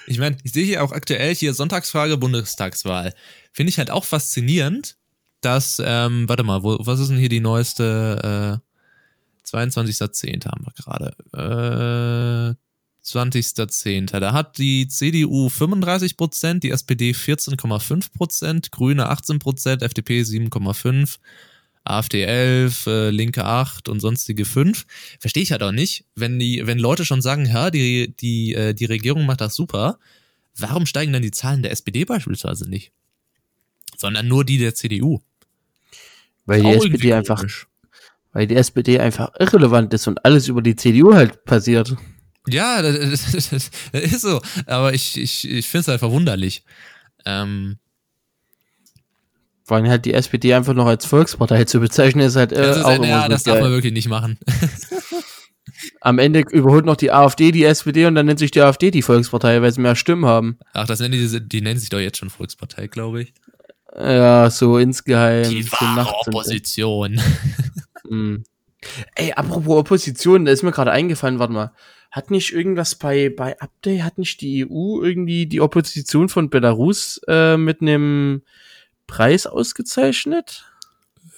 Ich 0.08 0.20
meine, 0.20 0.38
ich 0.44 0.54
sehe 0.54 0.66
hier 0.66 0.84
auch 0.84 0.92
aktuell 0.92 1.36
hier 1.36 1.54
Sonntagsfrage 1.54 2.18
Bundestagswahl. 2.18 3.14
Finde 3.52 3.70
ich 3.70 3.78
halt 3.78 3.92
auch 3.92 4.06
faszinierend, 4.06 4.96
dass, 5.42 5.82
ähm, 5.84 6.30
warte 6.30 6.44
mal, 6.44 6.64
wo, 6.64 6.78
was 6.80 7.00
ist 7.00 7.10
denn 7.10 7.18
hier 7.18 7.30
die 7.30 7.42
neueste, 7.42 8.62
äh, 8.64 8.67
22.10. 9.48 10.46
haben 10.46 10.66
wir 10.66 10.74
gerade. 10.74 12.56
Äh, 12.56 12.68
20.10. 13.08 14.20
Da 14.20 14.34
hat 14.34 14.58
die 14.58 14.88
CDU 14.88 15.50
35 15.50 16.18
Prozent, 16.18 16.64
die 16.64 16.72
SPD 16.72 17.12
14,5 17.12 18.12
Prozent, 18.12 18.72
Grüne 18.72 19.08
18 19.10 19.40
Prozent, 19.40 19.82
FDP 19.82 20.22
7,5%, 20.22 21.20
AfD 21.86 22.24
11, 22.24 22.88
äh, 22.88 23.10
Linke 23.12 23.46
8 23.46 23.88
und 23.88 24.02
sonstige 24.02 24.44
5. 24.44 24.86
Verstehe 25.20 25.44
ich 25.44 25.52
halt 25.54 25.64
auch 25.64 25.72
nicht, 25.72 26.04
wenn 26.16 26.38
die, 26.38 26.68
wenn 26.68 26.80
Leute 26.80 27.06
schon 27.06 27.22
sagen, 27.22 27.46
ja, 27.46 27.72
die, 27.72 28.14
die, 28.18 28.54
äh, 28.54 28.74
die 28.74 28.86
Regierung 28.86 29.26
macht 29.26 29.40
das 29.40 29.56
super, 29.56 30.00
warum 30.58 30.86
steigen 30.86 31.14
dann 31.14 31.22
die 31.22 31.32
Zahlen 31.32 31.64
der 31.64 31.72
SPD 31.72 32.04
beispielsweise 32.04 32.70
nicht? 32.70 32.92
Sondern 33.96 34.28
nur 34.28 34.44
die 34.44 34.58
der 34.58 34.76
CDU. 34.76 35.22
Weil 36.46 36.62
die 36.62 36.68
SPD 36.68 37.14
einfach, 37.14 37.38
komisch. 37.38 37.68
Weil 38.34 38.48
die 38.48 38.56
SPD 38.56 39.00
einfach 39.00 39.32
irrelevant 39.40 39.94
ist 39.94 40.08
und 40.08 40.24
alles 40.26 40.48
über 40.48 40.62
die 40.62 40.76
CDU 40.76 41.14
halt 41.14 41.44
passiert. 41.46 41.96
Ja, 42.48 42.82
das, 42.82 43.32
das, 43.32 43.50
das, 43.50 43.72
ist 43.92 44.22
so. 44.22 44.42
Aber 44.66 44.94
ich, 44.94 45.18
ich, 45.18 45.50
ich 45.50 45.68
finde 45.68 45.82
es 45.82 45.88
halt 45.88 46.00
verwunderlich. 46.00 46.64
Ähm, 47.26 47.78
Vor 49.64 49.78
allem 49.78 49.90
halt 49.90 50.06
die 50.06 50.14
SPD 50.14 50.54
einfach 50.54 50.74
noch 50.74 50.86
als 50.86 51.06
Volkspartei 51.06 51.66
zu 51.66 51.80
bezeichnen, 51.80 52.26
ist 52.26 52.36
halt 52.36 52.52
äh, 52.52 52.62
das 52.62 52.78
ist, 52.78 52.86
auch 52.86 52.96
immer 52.96 53.08
ja, 53.08 53.24
so 53.24 53.30
das 53.30 53.44
darf 53.44 53.60
man 53.60 53.72
wirklich 53.72 53.94
nicht 53.94 54.08
machen. 54.08 54.38
Am 56.02 56.20
Ende 56.20 56.44
überholt 56.52 56.86
noch 56.86 56.96
die 56.96 57.12
AfD 57.12 57.52
die 57.52 57.66
SPD 57.66 58.06
und 58.06 58.16
dann 58.16 58.26
nennt 58.26 58.40
sich 58.40 58.52
die 58.52 58.62
AfD 58.62 58.92
die 58.92 59.02
Volkspartei, 59.02 59.62
weil 59.62 59.72
sie 59.72 59.82
mehr 59.82 59.96
Stimmen 59.96 60.26
haben. 60.26 60.58
Ach, 60.74 60.88
das 60.88 61.00
nennen 61.00 61.14
die, 61.14 61.48
die 61.48 61.62
nennen 61.62 61.80
sich 61.80 61.90
doch 61.90 62.00
jetzt 62.00 62.18
schon 62.18 62.30
Volkspartei, 62.30 62.88
glaube 62.88 63.24
ich. 63.24 63.34
Ja, 63.96 64.50
so 64.50 64.78
insgeheim. 64.78 65.50
Die 65.50 65.70
wahre 65.72 66.14
Opposition. 66.14 67.20
Mm. 68.10 68.44
Ey, 69.16 69.34
apropos 69.34 69.78
Opposition, 69.78 70.46
da 70.46 70.52
ist 70.52 70.64
mir 70.64 70.72
gerade 70.72 70.92
eingefallen, 70.92 71.40
warte 71.40 71.54
mal. 71.54 71.74
Hat 72.12 72.32
nicht 72.32 72.54
irgendwas 72.54 72.96
bei, 72.96 73.30
bei 73.30 73.60
Update, 73.60 74.04
hat 74.04 74.18
nicht 74.18 74.42
die 74.42 74.66
EU 74.66 75.02
irgendwie 75.04 75.46
die 75.46 75.62
Opposition 75.62 76.30
von 76.30 76.50
Belarus 76.50 77.20
äh, 77.28 77.58
mit 77.58 77.82
einem 77.82 78.44
Preis 79.08 79.46
ausgezeichnet? 79.46 80.66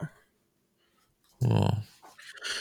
Oh. 1.42 1.70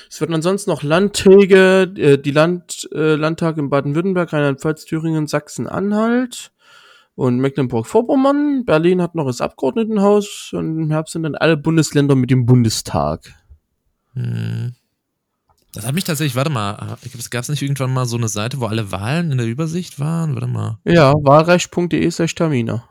Es 0.09 0.21
wird 0.21 0.33
ansonsten 0.33 0.71
noch 0.71 0.83
Landtäge, 0.83 1.93
äh, 1.97 2.19
die 2.19 2.31
Land, 2.31 2.89
äh, 2.93 3.15
Landtage 3.15 3.61
in 3.61 3.71
Baden-Württemberg, 3.71 4.33
Rheinland-Pfalz, 4.33 4.85
Thüringen, 4.87 5.27
Sachsen-Anhalt 5.27 6.53
und 7.15 7.39
Mecklenburg-Vorpommern. 7.39 8.65
Berlin 8.65 9.03
hat 9.03 9.15
noch 9.15 9.27
das 9.27 9.41
Abgeordnetenhaus 9.41 10.53
und 10.53 10.79
im 10.83 10.91
Herbst 10.91 11.13
sind 11.13 11.25
dann 11.25 11.35
alle 11.35 11.57
Bundesländer 11.57 12.15
mit 12.15 12.31
dem 12.31 12.47
Bundestag. 12.47 13.35
Hm. 14.15 14.75
Das 15.75 15.87
hat 15.87 15.95
mich 15.95 16.05
tatsächlich, 16.05 16.37
warte 16.37 16.51
mal, 16.51 16.97
gab 17.31 17.43
es 17.43 17.49
nicht 17.49 17.63
irgendwann 17.63 17.93
mal 17.93 18.07
so 18.07 18.17
eine 18.17 18.29
Seite, 18.29 18.61
wo 18.61 18.67
alle 18.67 18.93
Wahlen 18.93 19.33
in 19.33 19.39
der 19.39 19.47
Übersicht 19.49 19.99
waren? 19.99 20.35
Warte 20.35 20.47
mal. 20.47 20.79
Ja, 20.85 21.13
wahlrecht.de 21.15 22.11
slash 22.13 22.37
Termine. 22.37 22.85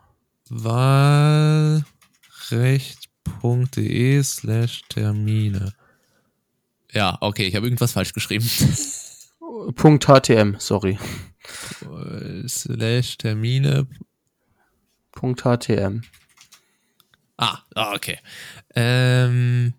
Wahlrecht.de 2.50 4.22
slash 4.22 4.82
Termine. 4.88 5.72
Ja, 6.92 7.16
okay, 7.20 7.46
ich 7.46 7.56
habe 7.56 7.66
irgendwas 7.66 7.92
falsch 7.92 8.12
geschrieben. 8.12 8.48
Punkt 9.74 10.06
HTM, 10.06 10.56
sorry. 10.58 10.98
Slash 12.46 13.18
Termine. 13.18 13.86
Punkt 15.12 15.42
HTM. 15.42 16.02
Ah, 17.36 17.58
ah, 17.74 17.94
okay. 17.94 18.18
Ähm, 18.74 19.74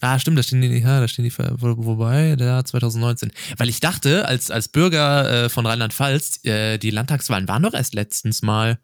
ah, 0.00 0.18
stimmt, 0.18 0.38
da 0.38 0.42
stehen 0.42 0.60
die, 0.60 0.68
ja, 0.68 1.00
da 1.00 1.08
stehen 1.08 1.24
die, 1.24 1.32
wobei, 1.38 2.34
der 2.36 2.64
2019. 2.64 3.30
Weil 3.56 3.68
ich 3.68 3.80
dachte, 3.80 4.26
als, 4.26 4.50
als 4.50 4.68
Bürger 4.68 5.44
äh, 5.44 5.48
von 5.48 5.66
Rheinland-Pfalz, 5.66 6.44
äh, 6.44 6.78
die 6.78 6.90
Landtagswahlen 6.90 7.46
waren 7.46 7.62
doch 7.62 7.74
erst 7.74 7.94
letztens 7.94 8.42
mal. 8.42 8.78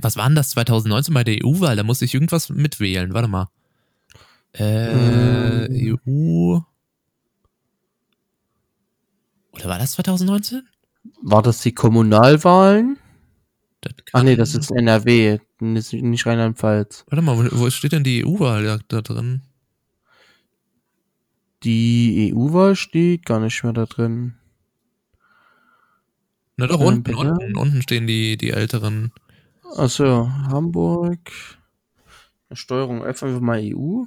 Was 0.00 0.16
war 0.16 0.26
denn 0.28 0.36
das 0.36 0.50
2019 0.50 1.12
bei 1.14 1.24
der 1.24 1.38
EU-Wahl? 1.44 1.76
Da 1.76 1.82
musste 1.82 2.04
ich 2.04 2.14
irgendwas 2.14 2.48
mitwählen. 2.50 3.12
Warte 3.14 3.28
mal. 3.28 3.48
Äh, 4.52 5.66
Ähm. 5.66 6.00
EU. 6.06 6.60
Oder 9.52 9.64
war 9.68 9.78
das 9.78 9.92
2019? 9.92 10.62
War 11.22 11.42
das 11.42 11.60
die 11.62 11.72
Kommunalwahlen? 11.72 12.98
Das 13.80 13.92
Ach 14.12 14.22
nee, 14.22 14.36
das 14.36 14.54
ist 14.54 14.70
NRW, 14.70 15.38
nicht 15.60 16.26
Rheinland-Pfalz. 16.26 17.04
Warte 17.08 17.22
mal, 17.22 17.50
wo, 17.52 17.70
steht 17.70 17.92
denn 17.92 18.04
die 18.04 18.24
EU-Wahl 18.24 18.80
da, 18.88 19.00
drin? 19.00 19.42
Die 21.62 22.32
EU-Wahl 22.32 22.76
steht 22.76 23.24
gar 23.26 23.40
nicht 23.40 23.62
mehr 23.62 23.72
da 23.72 23.86
drin. 23.86 24.34
Na 26.56 26.66
doch, 26.66 26.80
Ähm, 26.80 26.86
unten, 26.86 27.14
unten, 27.14 27.56
unten 27.56 27.82
stehen 27.82 28.06
die, 28.06 28.36
die 28.36 28.50
älteren. 28.50 29.12
Achso, 29.76 30.28
Hamburg. 30.50 31.30
Steuerung 32.52 33.04
F 33.04 33.22
einfach 33.22 33.40
mal 33.40 33.60
EU. 33.62 34.04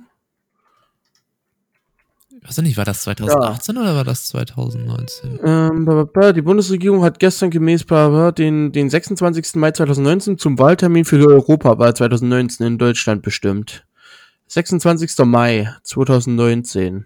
Ich 2.41 2.47
weiß 2.47 2.58
nicht, 2.63 2.78
war 2.78 2.86
das 2.86 3.04
2018 3.04 3.78
oder 3.78 3.95
war 3.95 4.04
das 4.04 4.28
2019? 4.30 5.39
Ähm, 5.43 6.10
die 6.34 6.41
Bundesregierung 6.41 7.04
hat 7.04 7.19
gestern 7.19 7.52
gemäß 7.52 7.86
den, 7.86 8.71
den 8.71 8.89
26. 8.89 9.56
Mai 9.56 9.71
2019 9.71 10.39
zum 10.39 10.58
Wahltermin 10.58 11.06
für 11.06 11.19
die 11.19 11.28
Europawahl 11.28 11.95
2019 11.95 12.65
in 12.65 12.78
Deutschland 12.80 13.21
bestimmt. 13.21 13.86
26. 14.47 15.19
Mai 15.26 15.71
2019. 15.84 17.06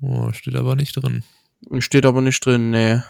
Oh, 0.00 0.32
steht 0.32 0.56
aber 0.56 0.74
nicht 0.74 0.94
drin. 0.94 1.22
Steht 1.78 2.04
aber 2.04 2.20
nicht 2.20 2.44
drin, 2.44 2.70
nee. 2.70 3.00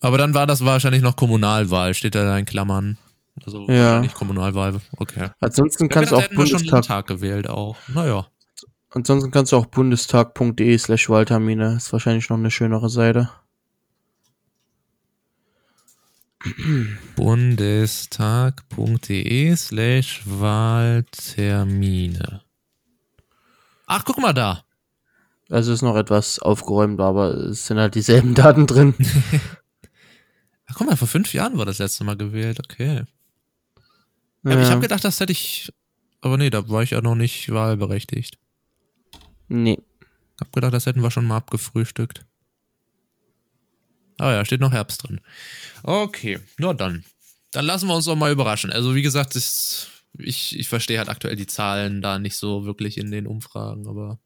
Aber 0.00 0.18
dann 0.18 0.34
war 0.34 0.46
das 0.46 0.64
wahrscheinlich 0.64 1.02
noch 1.02 1.16
Kommunalwahl, 1.16 1.94
steht 1.94 2.14
da 2.14 2.36
in 2.36 2.44
Klammern. 2.44 2.98
Also 3.44 3.66
Ja. 3.68 3.84
wahrscheinlich 3.84 4.14
Kommunalwahl, 4.14 4.80
okay. 4.98 5.30
Ansonsten 5.40 5.88
kannst 5.88 6.12
du 6.12 6.16
auch 6.16 6.22
schon 6.22 6.36
Bundestag, 6.36 6.70
Landtag 6.70 7.06
gewählt 7.06 7.48
auch. 7.48 7.76
Naja. 7.88 8.26
ansonsten 8.90 9.30
kannst 9.30 9.52
du 9.52 9.56
auch 9.56 9.66
bundestag.de 9.66 10.78
slash 10.78 11.08
Wahltermine. 11.08 11.76
Ist 11.76 11.92
wahrscheinlich 11.92 12.28
noch 12.30 12.38
eine 12.38 12.50
schönere 12.50 12.88
Seite. 12.88 13.30
Bundestag.de 18.26 19.56
slash 19.56 20.22
Wahltermine. 20.26 21.02
Ach, 23.86 24.04
guck 24.04 24.18
mal 24.18 24.32
da. 24.32 24.62
Also 25.48 25.72
ist 25.72 25.82
noch 25.82 25.96
etwas 25.96 26.38
aufgeräumt, 26.40 27.00
aber 27.00 27.34
es 27.34 27.66
sind 27.66 27.78
halt 27.78 27.94
dieselben 27.94 28.34
Daten 28.34 28.66
drin. 28.66 28.94
Ach, 30.66 30.74
guck 30.74 30.86
mal, 30.86 30.96
vor 30.96 31.08
fünf 31.08 31.32
Jahren 31.32 31.58
war 31.58 31.66
das 31.66 31.78
letzte 31.78 32.04
Mal 32.04 32.16
gewählt, 32.16 32.58
okay. 32.60 33.04
Ja. 34.42 34.62
Ich 34.62 34.70
habe 34.70 34.80
gedacht, 34.80 35.04
das 35.04 35.20
hätte 35.20 35.32
ich. 35.32 35.72
Aber 36.20 36.36
nee, 36.36 36.50
da 36.50 36.68
war 36.68 36.82
ich 36.82 36.90
ja 36.90 37.00
noch 37.00 37.14
nicht 37.14 37.50
wahlberechtigt. 37.50 38.38
Nee. 39.48 39.78
Hab 40.40 40.52
gedacht, 40.52 40.74
das 40.74 40.86
hätten 40.86 41.02
wir 41.02 41.10
schon 41.10 41.26
mal 41.26 41.36
abgefrühstückt. 41.38 42.24
Ah 44.18 44.32
ja, 44.32 44.44
steht 44.44 44.60
noch 44.60 44.72
Herbst 44.72 45.02
drin. 45.02 45.20
Okay, 45.82 46.40
na 46.58 46.72
dann. 46.72 47.04
Dann 47.52 47.64
lassen 47.64 47.88
wir 47.88 47.94
uns 47.94 48.06
doch 48.06 48.16
mal 48.16 48.32
überraschen. 48.32 48.72
Also, 48.72 48.94
wie 48.94 49.02
gesagt, 49.02 49.36
ist, 49.36 49.88
ich, 50.18 50.58
ich 50.58 50.68
verstehe 50.68 50.98
halt 50.98 51.08
aktuell 51.08 51.36
die 51.36 51.46
Zahlen 51.46 52.02
da 52.02 52.18
nicht 52.18 52.36
so 52.36 52.64
wirklich 52.64 52.98
in 52.98 53.10
den 53.10 53.26
Umfragen, 53.26 53.86
aber. 53.86 54.18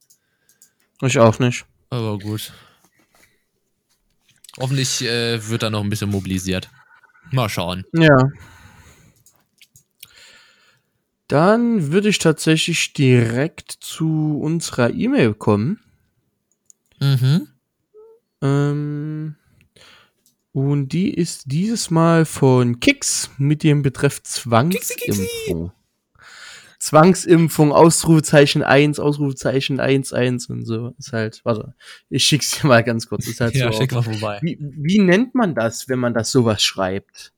Ich 1.02 1.18
auch 1.18 1.38
nicht. 1.38 1.64
Aber 1.90 2.18
gut. 2.18 2.52
Hoffentlich 4.58 5.02
äh, 5.02 5.48
wird 5.48 5.62
da 5.62 5.70
noch 5.70 5.82
ein 5.82 5.90
bisschen 5.90 6.10
mobilisiert. 6.10 6.68
Mal 7.30 7.48
schauen. 7.48 7.84
Ja. 7.92 8.30
Dann 11.28 11.92
würde 11.92 12.08
ich 12.08 12.18
tatsächlich 12.18 12.92
direkt 12.92 13.70
zu 13.70 14.40
unserer 14.42 14.90
E-Mail 14.90 15.34
kommen. 15.34 15.78
Mhm. 16.98 17.46
Ähm, 18.42 19.36
und 20.52 20.88
die 20.88 21.14
ist 21.14 21.44
dieses 21.46 21.90
Mal 21.90 22.24
von 22.24 22.80
Kix 22.80 23.30
mit 23.38 23.62
dem 23.62 23.82
Betreff 23.82 24.22
Zwangsimpfung. 24.24 25.72
Zwangsimpfung, 26.80 27.72
Ausrufezeichen 27.72 28.62
1, 28.62 28.98
Ausrufezeichen 28.98 29.80
1, 29.80 30.14
1 30.14 30.46
und 30.46 30.64
so. 30.64 30.94
Ist 30.98 31.12
halt, 31.12 31.42
warte, 31.44 31.74
ich 32.08 32.24
schick's 32.24 32.58
dir 32.58 32.66
mal 32.66 32.82
ganz 32.82 33.06
kurz. 33.06 33.28
Ist 33.28 33.40
halt 33.40 33.54
ja, 33.54 33.70
so 33.70 33.78
schick 33.78 33.92
mal 33.92 34.02
vorbei. 34.02 34.38
Wie, 34.42 34.58
wie 34.58 34.98
nennt 34.98 35.34
man 35.34 35.54
das, 35.54 35.88
wenn 35.90 35.98
man 35.98 36.14
das 36.14 36.32
sowas 36.32 36.62
schreibt? 36.62 37.32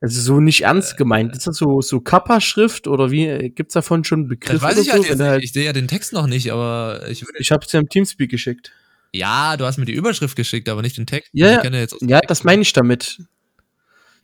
Also 0.00 0.22
so 0.22 0.40
nicht 0.40 0.62
ernst 0.62 0.96
gemeint. 0.96 1.36
Ist 1.36 1.46
das 1.46 1.56
so, 1.56 1.82
so 1.82 2.00
Kappa-Schrift 2.00 2.88
oder 2.88 3.10
wie? 3.10 3.50
Gibt's 3.50 3.74
davon 3.74 4.04
schon 4.04 4.20
einen 4.20 4.28
Begriff? 4.28 4.60
Das 4.60 4.62
weiß 4.62 4.78
ich 4.78 4.90
halt 4.90 5.02
so? 5.02 5.08
jetzt 5.08 5.18
nicht. 5.18 5.28
halt, 5.28 5.44
Ich 5.44 5.52
sehe 5.52 5.66
ja 5.66 5.72
den 5.74 5.88
Text 5.88 6.14
noch 6.14 6.26
nicht, 6.26 6.50
aber 6.50 7.06
ich 7.08 7.22
würde. 7.22 7.38
ich 7.40 7.50
hab's 7.50 7.66
dir 7.66 7.78
im 7.78 7.88
Teamspeak 7.90 8.30
geschickt. 8.30 8.72
Ja, 9.12 9.56
du 9.58 9.66
hast 9.66 9.76
mir 9.76 9.84
die 9.84 9.94
Überschrift 9.94 10.36
geschickt, 10.36 10.68
aber 10.68 10.80
nicht 10.80 10.96
den 10.96 11.06
Text. 11.06 11.30
Ja, 11.34 11.62
ja. 11.62 11.86
Ja, 12.00 12.20
das 12.20 12.44
meine 12.44 12.62
ich 12.62 12.72
damit. 12.72 13.18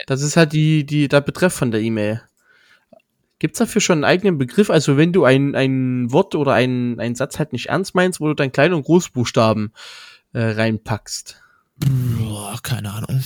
Das 0.06 0.22
ist 0.22 0.36
halt 0.36 0.52
die, 0.52 0.86
die, 0.86 1.08
der 1.08 1.20
Betreff 1.20 1.52
von 1.52 1.70
der 1.70 1.80
E-Mail. 1.80 2.22
Gibt's 3.38 3.58
dafür 3.58 3.80
schon 3.80 3.96
einen 3.98 4.04
eigenen 4.04 4.38
Begriff? 4.38 4.70
Also 4.70 4.96
wenn 4.96 5.12
du 5.12 5.24
ein, 5.24 5.54
ein 5.54 6.10
Wort 6.12 6.34
oder 6.34 6.52
einen, 6.54 7.00
einen 7.00 7.14
Satz 7.14 7.38
halt 7.38 7.52
nicht 7.52 7.66
ernst 7.66 7.94
meinst, 7.94 8.20
wo 8.20 8.28
du 8.28 8.34
dann 8.34 8.52
Klein- 8.52 8.72
und 8.72 8.84
Großbuchstaben 8.84 9.72
äh, 10.32 10.40
reinpackst. 10.40 11.36
Boah, 11.76 12.58
keine 12.62 12.92
Ahnung. 12.92 13.22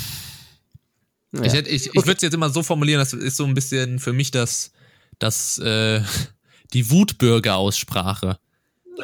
Ja. 1.33 1.42
Ich, 1.42 1.53
hätte- 1.53 1.71
ich, 1.71 1.87
ich 1.88 1.94
würde 1.94 2.14
es 2.16 2.23
jetzt 2.23 2.35
immer 2.35 2.51
so 2.51 2.62
formulieren, 2.62 2.99
das 3.01 3.12
ist 3.12 3.37
so 3.37 3.44
ein 3.44 3.55
bisschen 3.55 3.99
für 3.99 4.12
mich 4.12 4.31
das, 4.31 4.73
das 5.18 5.59
äh, 5.59 6.01
die 6.73 6.90
Wutbürger-Aussprache. 6.90 8.38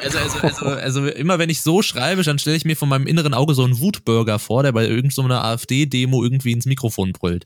Also, 0.01 0.17
also, 0.17 0.39
also, 0.39 0.65
also 0.65 1.07
immer 1.07 1.39
wenn 1.39 1.49
ich 1.49 1.61
so 1.61 1.81
schreibe, 1.81 2.23
dann 2.23 2.39
stelle 2.39 2.57
ich 2.57 2.65
mir 2.65 2.75
von 2.75 2.89
meinem 2.89 3.07
inneren 3.07 3.33
Auge 3.33 3.53
so 3.53 3.63
einen 3.63 3.79
Wutbürger 3.79 4.39
vor, 4.39 4.63
der 4.63 4.71
bei 4.71 4.87
irgendeiner 4.87 5.35
so 5.35 5.41
AfD-Demo 5.47 6.23
irgendwie 6.23 6.51
ins 6.51 6.65
Mikrofon 6.65 7.13
brüllt. 7.13 7.45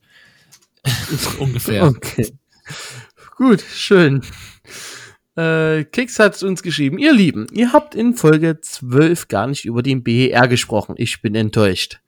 Ungefähr. 1.39 1.83
Okay. 1.87 2.31
Gut, 3.39 3.61
schön. 3.73 4.21
Äh, 5.37 5.85
Kix 5.85 6.19
hat 6.19 6.43
uns 6.43 6.61
geschrieben, 6.61 6.99
ihr 6.99 7.13
Lieben, 7.13 7.47
ihr 7.53 7.71
habt 7.71 7.95
in 7.95 8.13
Folge 8.13 8.59
12 8.59 9.29
gar 9.29 9.47
nicht 9.47 9.63
über 9.63 9.81
den 9.81 10.03
BER 10.03 10.49
gesprochen. 10.49 10.95
Ich 10.97 11.21
bin 11.21 11.35
enttäuscht. 11.35 12.01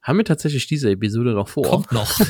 Haben 0.00 0.16
wir 0.16 0.24
tatsächlich 0.24 0.66
diese 0.68 0.90
Episode 0.90 1.34
noch 1.34 1.48
vor? 1.48 1.64
Kommt 1.64 1.92
noch. 1.92 2.18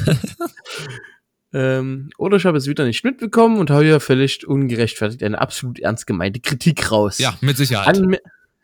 Ähm, 1.53 2.11
oder 2.17 2.37
ich 2.37 2.45
habe 2.45 2.59
es 2.59 2.69
wieder 2.69 2.85
nicht 2.85 3.03
mitbekommen 3.03 3.59
und 3.59 3.71
habe 3.71 3.85
ja 3.85 3.99
völlig 3.99 4.47
ungerechtfertigt 4.47 5.25
eine 5.25 5.41
absolut 5.41 5.81
ernst 5.81 6.07
gemeinte 6.07 6.39
Kritik 6.39 6.93
raus. 6.93 7.19
ja, 7.19 7.37
mit 7.41 7.57
Sicherheit. 7.57 7.89
Anmer 7.89 8.19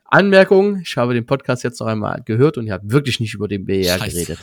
Anmerkung, 0.04 0.78
ich 0.82 0.96
habe 0.96 1.12
den 1.12 1.26
Podcast 1.26 1.64
jetzt 1.64 1.80
noch 1.80 1.88
einmal 1.88 2.22
gehört 2.24 2.58
und 2.58 2.68
ihr 2.68 2.74
habt 2.74 2.88
wirklich 2.88 3.18
nicht 3.18 3.34
über 3.34 3.48
den 3.48 3.64
BER 3.64 3.98
Scheiße. 3.98 4.12
geredet. 4.12 4.38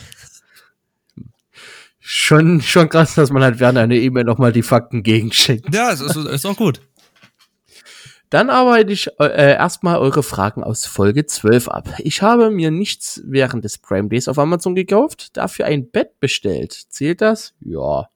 Schon, 2.06 2.60
schon 2.60 2.90
krass, 2.90 3.14
dass 3.14 3.30
man 3.30 3.42
halt 3.42 3.60
während 3.60 3.78
einer 3.78 3.94
E-Mail 3.94 4.24
nochmal 4.24 4.52
die 4.52 4.62
Fakten 4.62 5.02
gegenschickt. 5.02 5.74
Ja, 5.74 5.90
ist, 5.90 6.02
ist 6.02 6.44
auch 6.44 6.54
gut. 6.54 6.82
Dann 8.28 8.50
arbeite 8.50 8.92
ich 8.92 9.08
äh, 9.18 9.54
erstmal 9.54 9.96
eure 9.96 10.22
Fragen 10.22 10.62
aus 10.62 10.84
Folge 10.84 11.24
12 11.24 11.68
ab. 11.68 11.88
Ich 12.00 12.20
habe 12.20 12.50
mir 12.50 12.70
nichts 12.70 13.22
während 13.24 13.64
des 13.64 13.78
Prime 13.78 14.10
Days 14.10 14.28
auf 14.28 14.38
Amazon 14.38 14.74
gekauft, 14.74 15.34
dafür 15.38 15.64
ein 15.64 15.90
Bett 15.90 16.20
bestellt. 16.20 16.72
Zählt 16.72 17.22
das? 17.22 17.54
Ja. 17.60 18.10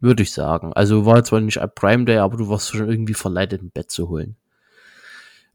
Würde 0.00 0.24
ich 0.24 0.32
sagen. 0.32 0.72
Also 0.72 1.06
war 1.06 1.22
zwar 1.22 1.40
nicht 1.40 1.58
ein 1.58 1.70
Prime 1.72 2.04
Day, 2.04 2.16
aber 2.16 2.36
du 2.36 2.48
warst 2.48 2.70
schon 2.70 2.88
irgendwie 2.88 3.14
verleitet, 3.14 3.62
ein 3.62 3.70
Bett 3.70 3.92
zu 3.92 4.08
holen. 4.08 4.34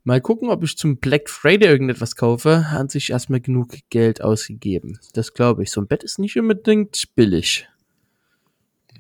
Mal 0.07 0.21
gucken, 0.21 0.49
ob 0.49 0.63
ich 0.63 0.77
zum 0.77 0.99
Black 0.99 1.29
Friday 1.29 1.67
irgendetwas 1.67 2.15
kaufe. 2.15 2.65
An 2.69 2.87
sich 2.87 3.09
erstmal 3.09 3.41
genug 3.41 3.75
Geld 3.89 4.21
ausgegeben. 4.21 4.97
Das 5.11 5.33
glaube 5.33 5.63
ich. 5.63 5.71
So 5.71 5.81
ein 5.81 5.87
Bett 5.87 6.01
ist 6.01 6.17
nicht 6.17 6.39
unbedingt 6.39 7.13
billig. 7.15 7.67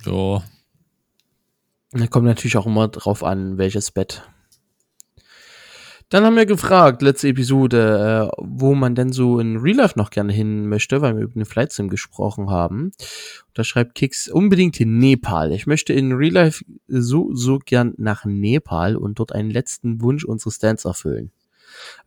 So. 0.03 0.43
Da 1.91 2.07
kommt 2.07 2.25
natürlich 2.25 2.57
auch 2.57 2.65
immer 2.65 2.89
drauf 2.89 3.23
an, 3.23 3.57
welches 3.57 3.89
Bett. 3.91 4.29
Dann 6.09 6.23
haben 6.23 6.37
wir 6.37 6.45
gefragt, 6.45 7.01
letzte 7.01 7.27
Episode, 7.27 8.31
äh, 8.31 8.35
wo 8.37 8.75
man 8.75 8.95
denn 8.95 9.11
so 9.11 9.39
in 9.39 9.57
Real 9.57 9.75
Life 9.75 9.97
noch 9.97 10.09
gerne 10.09 10.31
hin 10.31 10.69
möchte, 10.69 11.01
weil 11.01 11.17
wir 11.17 11.23
über 11.23 11.33
den 11.33 11.45
Flight 11.45 11.73
Sim 11.73 11.89
gesprochen 11.89 12.49
haben. 12.49 12.93
Da 13.53 13.65
schreibt 13.65 13.95
Kix 13.95 14.29
unbedingt 14.29 14.79
in 14.79 14.99
Nepal. 14.99 15.51
Ich 15.51 15.67
möchte 15.67 15.91
in 15.91 16.13
Real 16.13 16.33
Life 16.33 16.63
so, 16.87 17.33
so 17.33 17.59
gern 17.59 17.93
nach 17.97 18.23
Nepal 18.23 18.95
und 18.95 19.19
dort 19.19 19.33
einen 19.33 19.51
letzten 19.51 20.01
Wunsch 20.01 20.23
unseres 20.23 20.55
Stands 20.55 20.85
erfüllen. 20.85 21.31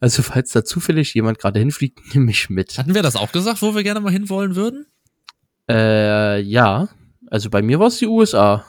Also 0.01 0.23
falls 0.23 0.53
da 0.53 0.65
zufällig 0.65 1.13
jemand 1.13 1.39
gerade 1.39 1.59
hinfliegt, 1.59 2.01
nimm 2.15 2.25
mich 2.25 2.49
mit. 2.49 2.79
Hatten 2.79 2.95
wir 2.95 3.03
das 3.03 3.17
auch 3.17 3.33
gesagt, 3.33 3.61
wo 3.61 3.75
wir 3.75 3.83
gerne 3.83 4.01
mal 4.01 4.13
hinwollen 4.13 4.57
würden? 4.57 4.87
Äh, 5.69 6.41
ja. 6.41 6.89
Also 7.27 7.51
bei 7.51 7.61
mir 7.61 7.79
war 7.79 7.89
es 7.89 7.99
die 7.99 8.07
USA. 8.07 8.65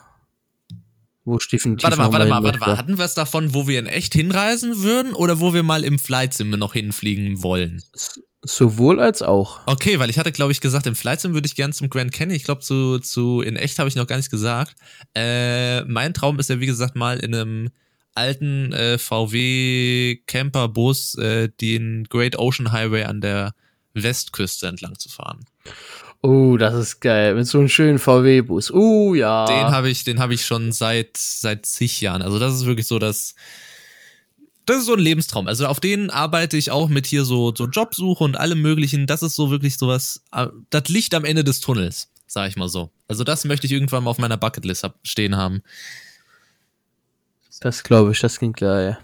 Wo 1.24 1.38
definitiv 1.38 1.84
Warte 1.84 1.98
mal, 1.98 2.12
warte 2.12 2.26
mal, 2.28 2.44
warte 2.44 2.60
mal. 2.60 2.78
Hatten 2.78 2.98
wir 2.98 3.06
es 3.06 3.14
davon, 3.14 3.54
wo 3.54 3.68
wir 3.68 3.80
in 3.80 3.86
echt 3.86 4.14
hinreisen 4.14 4.82
würden 4.82 5.14
oder 5.14 5.40
wo 5.40 5.54
wir 5.54 5.62
mal 5.62 5.84
im 5.84 6.00
Flight 6.00 6.34
Sim 6.34 6.50
noch 6.52 6.74
hinfliegen 6.74 7.44
wollen? 7.44 7.84
Sowohl 8.44 9.00
als 9.00 9.22
auch. 9.22 9.60
Okay, 9.68 10.00
weil 10.00 10.10
ich 10.10 10.18
hatte, 10.18 10.32
glaube 10.32 10.52
ich, 10.52 10.62
gesagt, 10.62 10.88
im 10.88 10.96
Flight 10.96 11.22
Sim 11.22 11.34
würde 11.36 11.46
ich 11.46 11.56
gern 11.56 11.74
zum 11.74 11.92
Grand 11.92 12.12
Canyon. 12.12 12.36
Ich 12.36 12.44
glaube, 12.44 12.62
zu, 12.62 12.98
zu 12.98 13.42
in 13.42 13.56
echt 13.56 13.78
habe 13.78 13.88
ich 13.88 13.96
noch 13.96 14.08
gar 14.08 14.18
nicht 14.18 14.32
gesagt. 14.32 14.76
Äh, 15.14 15.84
mein 15.84 16.16
Traum 16.16 16.40
ist 16.40 16.50
ja, 16.50 16.60
wie 16.60 16.66
gesagt, 16.66 16.96
mal 16.96 17.20
in 17.20 17.36
einem 17.36 17.70
alten 18.16 18.74
äh, 18.74 18.98
VW 18.98 20.18
Camperbus 20.26 21.16
äh, 21.16 21.50
den 21.50 22.06
Great 22.06 22.38
Ocean 22.38 22.72
Highway 22.72 23.04
an 23.04 23.22
der 23.22 23.54
Westküste 23.94 24.68
entlang 24.68 24.98
zu 24.98 25.10
fahren. 25.10 25.46
Oh, 26.24 26.56
das 26.58 26.76
ist 26.76 27.00
geil. 27.00 27.34
Mit 27.34 27.48
so 27.48 27.58
einem 27.58 27.68
schönen 27.70 27.98
VW-Bus. 27.98 28.72
Oh, 28.72 29.16
ja. 29.16 29.46
Den 29.46 29.72
habe 29.72 29.90
ich, 29.90 30.04
den 30.04 30.20
habe 30.20 30.34
ich 30.36 30.46
schon 30.46 30.72
seit 30.72 31.18
seit 31.18 31.66
zig 31.66 32.00
Jahren. 32.02 32.22
Also 32.22 32.38
das 32.38 32.54
ist 32.54 32.66
wirklich 32.66 32.88
so 32.88 33.00
das. 33.00 33.34
Das 34.68 34.78
ist 34.78 34.86
so 34.86 34.94
ein 34.94 35.00
Lebenstraum. 35.00 35.48
Also 35.48 35.66
auf 35.66 35.80
den 35.80 36.12
arbeite 36.12 36.56
ich 36.58 36.70
auch 36.70 36.88
mit 36.90 37.08
hier 37.08 37.26
so 37.26 37.54
so 37.56 37.66
Jobsuche 37.66 38.24
und 38.24 38.38
allem 38.38 38.62
möglichen. 38.62 39.08
Das 39.08 39.24
ist 39.24 39.36
so 39.36 39.50
wirklich 39.50 39.78
sowas. 39.80 40.24
äh, 40.32 40.48
Das 40.70 40.88
Licht 40.90 41.16
am 41.16 41.26
Ende 41.26 41.44
des 41.44 41.60
Tunnels, 41.60 42.12
sag 42.28 42.48
ich 42.50 42.56
mal 42.56 42.70
so. 42.70 42.92
Also 43.08 43.24
das 43.24 43.44
möchte 43.46 43.66
ich 43.66 43.74
irgendwann 43.74 44.04
mal 44.04 44.12
auf 44.12 44.20
meiner 44.20 44.38
Bucketlist 44.38 44.88
stehen 45.04 45.36
haben. 45.36 45.64
Das 47.62 47.84
glaube 47.84 48.12
ich, 48.12 48.20
das 48.20 48.38
klingt 48.38 48.58
geil. 48.58 49.00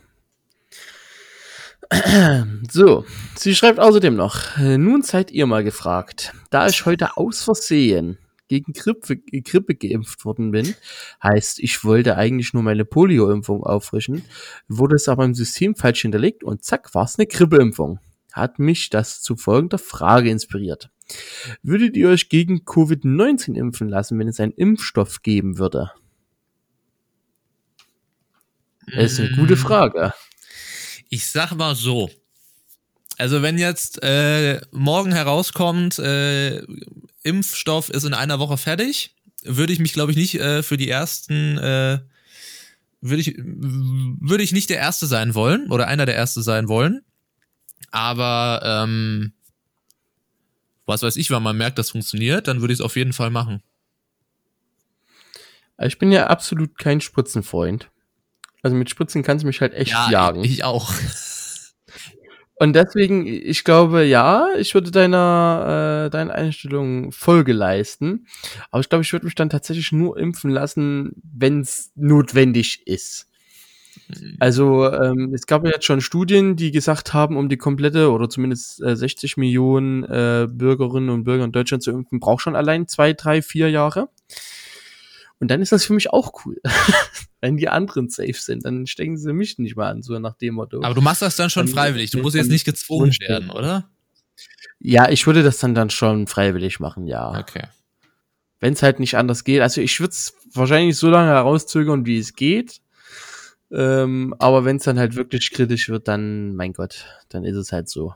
So, 2.69 3.06
sie 3.36 3.56
schreibt 3.56 3.80
außerdem 3.80 4.15
noch, 4.15 4.58
äh, 4.58 4.78
nun 4.78 5.02
seid 5.04 5.32
ihr 5.32 5.45
mal 5.47 5.63
gefragt. 5.63 6.34
Da 6.50 6.67
ich 6.67 6.86
heute 6.86 7.17
aus 7.17 7.43
Versehen 7.43 8.17
gegen 8.50 8.73
Grippe, 8.73 9.17
Grippe 9.17 9.76
geimpft 9.76 10.26
worden 10.26 10.52
bin, 10.52 10.76
heißt, 11.23 11.60
ich 11.60 11.84
wollte 11.84 12.17
eigentlich 12.17 12.54
nur 12.54 12.63
meine 12.63 12.86
Polio-Impfung 12.86 13.63
auffrischen, 13.63 14.23
wurde 14.67 14.95
es 14.95 15.08
aber 15.08 15.26
im 15.26 15.34
System 15.34 15.76
falsch 15.76 16.02
hinterlegt 16.02 16.43
und 16.43 16.63
zack, 16.63 16.93
war 16.93 17.06
es 17.06 17.17
eine 17.17 17.28
Grippeimpfung. 17.28 18.00
Hat 18.34 18.60
mich 18.60 18.89
das 18.89 19.21
zu 19.21 19.36
folgender 19.36 19.78
Frage 19.80 20.30
inspiriert. 20.30 20.89
Würdet 21.63 21.95
ihr 21.97 22.10
euch 22.10 22.30
gegen 22.30 22.60
Covid-19 22.65 23.56
impfen 23.56 23.88
lassen, 23.89 24.19
wenn 24.19 24.28
es 24.28 24.39
einen 24.39 24.52
Impfstoff 24.54 25.21
geben 25.23 25.58
würde? 25.58 25.91
Das 28.93 29.13
ist 29.13 29.19
eine 29.19 29.32
gute 29.36 29.56
Mm. 29.56 29.58
Frage. 29.58 30.13
Ich 31.10 31.28
sag 31.28 31.54
mal 31.54 31.76
so. 31.76 32.10
Also 33.18 33.42
wenn 33.42 33.58
jetzt 33.58 34.04
äh, 34.04 34.62
morgen 34.72 35.12
herauskommt, 35.12 35.98
äh, 36.00 36.62
Impfstoff 37.24 37.90
ist 37.90 38.04
in 38.04 38.14
einer 38.14 38.40
Woche 38.40 38.58
fertig, 38.58 39.16
würde 39.44 39.74
ich 39.74 39.80
mich, 39.80 39.94
glaube 39.94 40.12
ich, 40.12 40.18
nicht 40.18 40.36
äh, 40.36 40.62
für 40.62 40.78
die 40.78 40.90
ersten, 40.90 41.58
äh, 41.58 42.00
würde 43.02 43.22
ich, 43.22 43.36
würde 43.38 44.44
ich 44.44 44.52
nicht 44.52 44.70
der 44.70 44.78
Erste 44.78 45.08
sein 45.08 45.34
wollen 45.34 45.72
oder 45.72 45.88
einer 45.88 46.06
der 46.06 46.16
Erste 46.16 46.42
sein 46.42 46.68
wollen. 46.68 47.02
Aber 47.92 48.62
ähm, 48.64 49.34
was 50.86 51.02
weiß 51.02 51.16
ich, 51.16 51.32
wenn 51.32 51.44
man 51.44 51.58
merkt, 51.58 51.78
das 51.78 51.92
funktioniert, 51.92 52.48
dann 52.48 52.62
würde 52.62 52.74
ich 52.74 52.80
es 52.80 52.86
auf 52.86 52.96
jeden 52.96 53.14
Fall 53.14 53.30
machen. 53.30 53.62
Ich 55.80 56.00
bin 56.00 56.12
ja 56.12 56.28
absolut 56.28 56.78
kein 56.78 57.02
Spritzenfreund. 57.02 57.90
Also 58.64 58.76
mit 58.76 58.90
Spritzen 58.90 59.24
kannst 59.24 59.44
du 59.44 59.48
mich 59.48 59.62
halt 59.62 59.74
echt 59.74 59.92
ja, 59.92 60.10
jagen. 60.10 60.44
Ich 60.44 60.64
auch. 60.64 60.92
Und 62.60 62.74
deswegen, 62.76 63.28
ich 63.28 63.64
glaube, 63.64 64.04
ja, 64.04 64.48
ich 64.58 64.74
würde 64.74 64.90
deiner, 64.90 66.06
äh, 66.06 66.10
deiner 66.10 66.34
Einstellung 66.34 67.12
Folge 67.12 67.54
leisten. 67.54 68.26
Aber 68.72 68.82
ich 68.82 68.90
glaube, 68.90 69.04
ich 69.04 69.14
würde 69.14 69.26
mich 69.26 69.36
dann 69.36 69.52
tatsächlich 69.52 69.92
nur 69.92 70.18
impfen 70.18 70.50
lassen, 70.50 71.12
wenn 71.24 71.62
es 71.62 71.92
notwendig 71.96 72.88
ist. 72.88 73.28
Mhm. 74.08 74.38
Also 74.40 74.92
ähm, 74.92 75.34
es 75.36 75.46
gab 75.46 75.66
ja 75.66 75.72
jetzt 75.72 75.86
schon 75.86 76.02
Studien, 76.02 76.56
die 76.56 76.72
gesagt 76.72 77.14
haben, 77.14 77.38
um 77.38 77.48
die 77.48 77.58
komplette 77.58 78.12
oder 78.12 78.28
zumindest 78.28 78.82
äh, 78.82 78.96
60 78.96 79.38
Millionen 79.38 80.04
äh, 80.06 80.48
Bürgerinnen 80.50 81.10
und 81.10 81.26
Bürger 81.26 81.44
in 81.44 81.52
Deutschland 81.52 81.84
zu 81.84 81.92
impfen, 81.92 82.20
braucht 82.20 82.42
schon 82.42 82.56
allein 82.56 82.88
zwei, 82.88 83.14
drei, 83.14 83.44
vier 83.44 83.70
Jahre. 83.70 84.10
Und 85.40 85.50
dann 85.50 85.62
ist 85.62 85.71
das 85.71 85.85
für 85.85 85.94
mich 85.94 86.12
auch 86.12 86.46
cool. 86.46 86.60
Wenn 87.42 87.58
die 87.58 87.69
anderen 87.69 88.10
safe 88.10 88.33
sind, 88.33 88.65
dann 88.65 88.88
stecken 88.88 89.17
sie 89.17 89.33
mich 89.33 89.60
nicht 89.60 89.75
mal 89.75 89.90
an, 89.90 90.02
so 90.02 90.17
nach 90.17 90.35
dem 90.35 90.56
Motto. 90.56 90.81
Aber 90.83 90.96
du 90.96 91.02
machst 91.02 91.21
das 91.21 91.35
dann 91.35 91.50
schon 91.50 91.67
dann 91.67 91.75
freiwillig. 91.75 92.12
Du 92.12 92.19
musst 92.19 92.35
jetzt 92.35 92.50
nicht 92.50 92.65
gezwungen 92.65 93.12
werden, 93.19 93.52
oder? 93.52 93.90
Ja, 94.79 95.10
ich 95.10 95.25
würde 95.27 95.44
das 95.44 95.60
dann 95.60 95.75
dann 95.75 95.90
schon 95.90 96.27
freiwillig 96.27 96.79
machen, 96.79 97.06
ja. 97.06 97.40
Okay. 97.40 97.67
Wenn 98.60 98.73
es 98.73 98.81
halt 98.81 99.00
nicht 99.00 99.15
anders 99.15 99.44
geht. 99.44 99.62
Also 99.62 99.81
ich 99.81 100.00
würde 100.00 100.12
es 100.12 100.33
wahrscheinlich 100.54 100.98
so 100.98 101.10
lange 101.10 101.29
herauszögern, 101.29 102.06
wie 102.06 102.17
es 102.17 102.33
geht. 102.33 102.81
Ähm, 103.69 104.33
aber 104.40 104.65
wenn 104.65 104.77
es 104.77 104.83
dann 104.83 104.98
halt 104.98 105.15
wirklich 105.15 105.52
kritisch 105.52 105.90
wird, 105.90 106.08
dann, 106.08 106.56
mein 106.56 106.73
Gott, 106.73 107.06
dann 107.29 107.44
ist 107.44 107.58
es 107.58 107.71
halt 107.71 107.90
so 107.90 108.15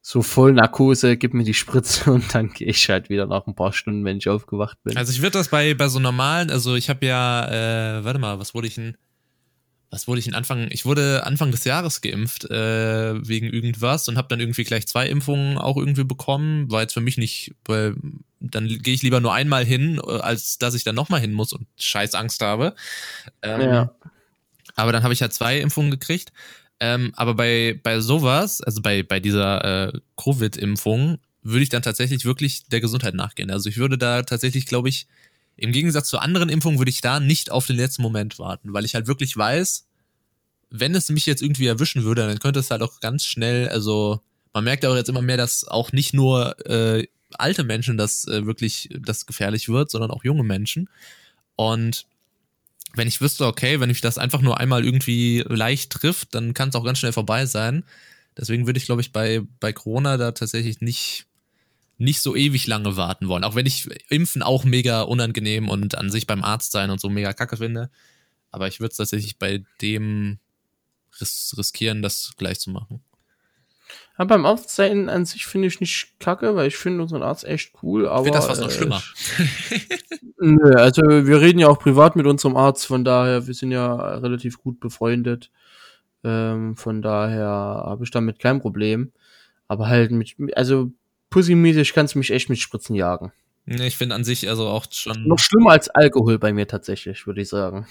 so 0.00 0.22
voll 0.22 0.52
Narkose, 0.52 1.16
gib 1.16 1.34
mir 1.34 1.44
die 1.44 1.54
Spritze 1.54 2.10
und 2.12 2.34
dann 2.34 2.50
gehe 2.50 2.68
ich 2.68 2.88
halt 2.88 3.08
wieder 3.08 3.26
nach 3.26 3.46
ein 3.46 3.54
paar 3.54 3.72
Stunden, 3.72 4.04
wenn 4.04 4.18
ich 4.18 4.28
aufgewacht 4.28 4.78
bin. 4.82 4.96
Also 4.96 5.12
ich 5.12 5.20
würde 5.20 5.38
das 5.38 5.48
bei, 5.48 5.74
bei 5.74 5.88
so 5.88 5.98
normalen, 5.98 6.50
also 6.50 6.74
ich 6.74 6.88
habe 6.88 7.06
ja, 7.06 7.98
äh, 7.98 8.04
warte 8.04 8.18
mal, 8.18 8.38
was 8.38 8.54
wurde 8.54 8.68
ich 8.68 8.76
denn, 8.76 8.96
was 9.90 10.06
wurde 10.06 10.18
ich 10.18 10.26
denn 10.26 10.34
Anfang, 10.34 10.68
ich 10.70 10.84
wurde 10.84 11.24
Anfang 11.24 11.50
des 11.50 11.64
Jahres 11.64 12.02
geimpft 12.02 12.44
äh, 12.50 13.26
wegen 13.26 13.46
irgendwas 13.46 14.08
und 14.08 14.18
habe 14.18 14.28
dann 14.28 14.40
irgendwie 14.40 14.64
gleich 14.64 14.86
zwei 14.86 15.08
Impfungen 15.08 15.56
auch 15.56 15.76
irgendwie 15.76 16.04
bekommen, 16.04 16.70
war 16.70 16.82
jetzt 16.82 16.92
für 16.92 17.00
mich 17.00 17.16
nicht, 17.16 17.54
weil 17.64 17.94
dann 18.40 18.68
gehe 18.68 18.94
ich 18.94 19.02
lieber 19.02 19.20
nur 19.20 19.32
einmal 19.32 19.64
hin, 19.64 20.00
als 20.00 20.58
dass 20.58 20.74
ich 20.74 20.84
dann 20.84 20.94
nochmal 20.94 21.20
hin 21.20 21.32
muss 21.32 21.52
und 21.52 21.66
scheiß 21.78 22.14
Angst 22.14 22.42
habe. 22.42 22.74
Ähm, 23.42 23.60
ja. 23.60 23.94
Aber 24.76 24.92
dann 24.92 25.02
habe 25.02 25.12
ich 25.12 25.22
halt 25.22 25.32
zwei 25.32 25.58
Impfungen 25.58 25.90
gekriegt. 25.90 26.32
Ähm, 26.80 27.12
aber 27.16 27.34
bei, 27.34 27.80
bei 27.82 28.00
sowas, 28.00 28.60
also 28.60 28.82
bei, 28.82 29.02
bei 29.02 29.20
dieser 29.20 29.88
äh, 29.88 30.00
Covid-Impfung, 30.16 31.18
würde 31.42 31.62
ich 31.62 31.68
dann 31.68 31.82
tatsächlich 31.82 32.24
wirklich 32.24 32.64
der 32.66 32.80
Gesundheit 32.80 33.14
nachgehen. 33.14 33.50
Also 33.50 33.68
ich 33.68 33.78
würde 33.78 33.98
da 33.98 34.22
tatsächlich, 34.22 34.66
glaube 34.66 34.88
ich, 34.88 35.06
im 35.56 35.72
Gegensatz 35.72 36.08
zu 36.08 36.18
anderen 36.18 36.48
Impfungen 36.48 36.78
würde 36.78 36.90
ich 36.90 37.00
da 37.00 37.18
nicht 37.20 37.50
auf 37.50 37.66
den 37.66 37.76
letzten 37.76 38.02
Moment 38.02 38.38
warten, 38.38 38.72
weil 38.72 38.84
ich 38.84 38.94
halt 38.94 39.08
wirklich 39.08 39.36
weiß, 39.36 39.86
wenn 40.70 40.94
es 40.94 41.08
mich 41.08 41.26
jetzt 41.26 41.42
irgendwie 41.42 41.66
erwischen 41.66 42.04
würde, 42.04 42.26
dann 42.26 42.38
könnte 42.38 42.60
es 42.60 42.70
halt 42.70 42.82
auch 42.82 43.00
ganz 43.00 43.24
schnell, 43.24 43.68
also 43.68 44.20
man 44.52 44.64
merkt 44.64 44.84
auch 44.86 44.94
jetzt 44.94 45.08
immer 45.08 45.22
mehr, 45.22 45.36
dass 45.36 45.66
auch 45.66 45.92
nicht 45.92 46.14
nur 46.14 46.54
äh, 46.68 47.06
alte 47.34 47.64
Menschen 47.64 47.96
das 47.96 48.26
äh, 48.26 48.46
wirklich 48.46 48.90
das 49.00 49.26
gefährlich 49.26 49.68
wird, 49.68 49.90
sondern 49.90 50.10
auch 50.10 50.24
junge 50.24 50.44
Menschen. 50.44 50.88
Und 51.56 52.06
wenn 52.94 53.08
ich 53.08 53.20
wüsste, 53.20 53.46
okay, 53.46 53.80
wenn 53.80 53.88
mich 53.88 54.00
das 54.00 54.18
einfach 54.18 54.40
nur 54.40 54.58
einmal 54.58 54.84
irgendwie 54.84 55.44
leicht 55.46 55.90
trifft, 55.92 56.34
dann 56.34 56.54
kann 56.54 56.70
es 56.70 56.74
auch 56.74 56.84
ganz 56.84 56.98
schnell 56.98 57.12
vorbei 57.12 57.46
sein. 57.46 57.84
Deswegen 58.36 58.66
würde 58.66 58.78
ich, 58.78 58.86
glaube 58.86 59.00
ich, 59.00 59.12
bei, 59.12 59.42
bei 59.60 59.72
Corona 59.72 60.16
da 60.16 60.32
tatsächlich 60.32 60.80
nicht, 60.80 61.26
nicht 61.98 62.20
so 62.20 62.36
ewig 62.36 62.66
lange 62.66 62.96
warten 62.96 63.28
wollen. 63.28 63.44
Auch 63.44 63.54
wenn 63.54 63.66
ich 63.66 63.88
Impfen 64.08 64.42
auch 64.42 64.64
mega 64.64 65.02
unangenehm 65.02 65.68
und 65.68 65.96
an 65.96 66.10
sich 66.10 66.26
beim 66.26 66.44
Arzt 66.44 66.72
sein 66.72 66.90
und 66.90 67.00
so 67.00 67.08
mega 67.08 67.32
kacke 67.32 67.56
finde. 67.56 67.90
Aber 68.50 68.68
ich 68.68 68.80
würde 68.80 68.92
es 68.92 68.96
tatsächlich 68.96 69.38
bei 69.38 69.64
dem 69.82 70.38
ris 71.20 71.54
riskieren, 71.58 72.02
das 72.02 72.32
gleich 72.36 72.60
zu 72.60 72.70
machen. 72.70 73.02
Ja, 74.18 74.24
beim 74.24 74.44
sein 74.66 75.08
an 75.08 75.24
sich 75.24 75.46
finde 75.46 75.68
ich 75.68 75.80
nicht 75.80 76.18
kacke, 76.18 76.56
weil 76.56 76.66
ich 76.66 76.76
finde 76.76 77.02
unseren 77.02 77.22
Arzt 77.22 77.44
echt 77.44 77.72
cool, 77.82 78.08
aber. 78.08 78.18
Ich 78.18 78.24
finde 78.24 78.38
das 78.38 78.46
fast 78.46 78.60
noch 78.60 78.70
schlimmer. 78.70 79.02
nö, 80.40 80.74
also 80.74 81.02
wir 81.02 81.40
reden 81.40 81.60
ja 81.60 81.68
auch 81.68 81.78
privat 81.78 82.16
mit 82.16 82.26
unserem 82.26 82.56
Arzt, 82.56 82.86
von 82.86 83.04
daher, 83.04 83.46
wir 83.46 83.54
sind 83.54 83.70
ja 83.70 83.94
relativ 84.16 84.58
gut 84.58 84.80
befreundet. 84.80 85.50
Ähm, 86.24 86.76
von 86.76 87.00
daher 87.00 87.46
habe 87.46 88.04
ich 88.04 88.10
damit 88.10 88.40
kein 88.40 88.60
Problem. 88.60 89.12
Aber 89.68 89.86
halt 89.86 90.10
mit, 90.10 90.34
also 90.56 90.90
pussymäßig 91.30 91.92
kannst 91.92 92.14
du 92.14 92.18
mich 92.18 92.32
echt 92.32 92.48
mit 92.48 92.58
Spritzen 92.58 92.96
jagen. 92.96 93.32
Ich 93.66 93.96
finde 93.96 94.14
an 94.14 94.24
sich 94.24 94.48
also 94.48 94.66
auch 94.66 94.86
schon. 94.90 95.28
Noch 95.28 95.38
schlimmer 95.38 95.72
als 95.72 95.90
Alkohol 95.90 96.38
bei 96.38 96.52
mir 96.52 96.66
tatsächlich, 96.66 97.26
würde 97.26 97.42
ich 97.42 97.48
sagen. 97.48 97.86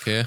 Okay. 0.00 0.24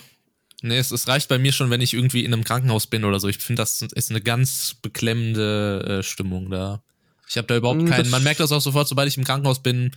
Nee, 0.62 0.78
es, 0.78 0.92
es, 0.92 1.08
reicht 1.08 1.28
bei 1.28 1.38
mir 1.38 1.52
schon, 1.52 1.70
wenn 1.70 1.82
ich 1.82 1.94
irgendwie 1.94 2.24
in 2.24 2.34
einem 2.34 2.44
Krankenhaus 2.44 2.88
bin 2.88 3.04
oder 3.04 3.20
so. 3.20 3.28
Ich 3.28 3.38
finde, 3.38 3.62
das 3.62 3.82
ist 3.82 4.10
eine 4.10 4.22
ganz 4.22 4.76
beklemmende 4.82 6.00
äh, 6.00 6.04
Stimmung 6.04 6.50
da. 6.50 6.82
Ich 7.28 7.38
habe 7.38 7.48
da 7.48 7.58
überhaupt 7.58 7.82
mm, 7.82 7.88
keinen. 7.88 8.10
Man 8.10 8.24
merkt 8.24 8.40
das 8.40 8.52
auch 8.52 8.62
sofort, 8.62 8.88
sobald 8.88 9.08
ich 9.08 9.18
im 9.18 9.24
Krankenhaus 9.24 9.62
bin. 9.62 9.92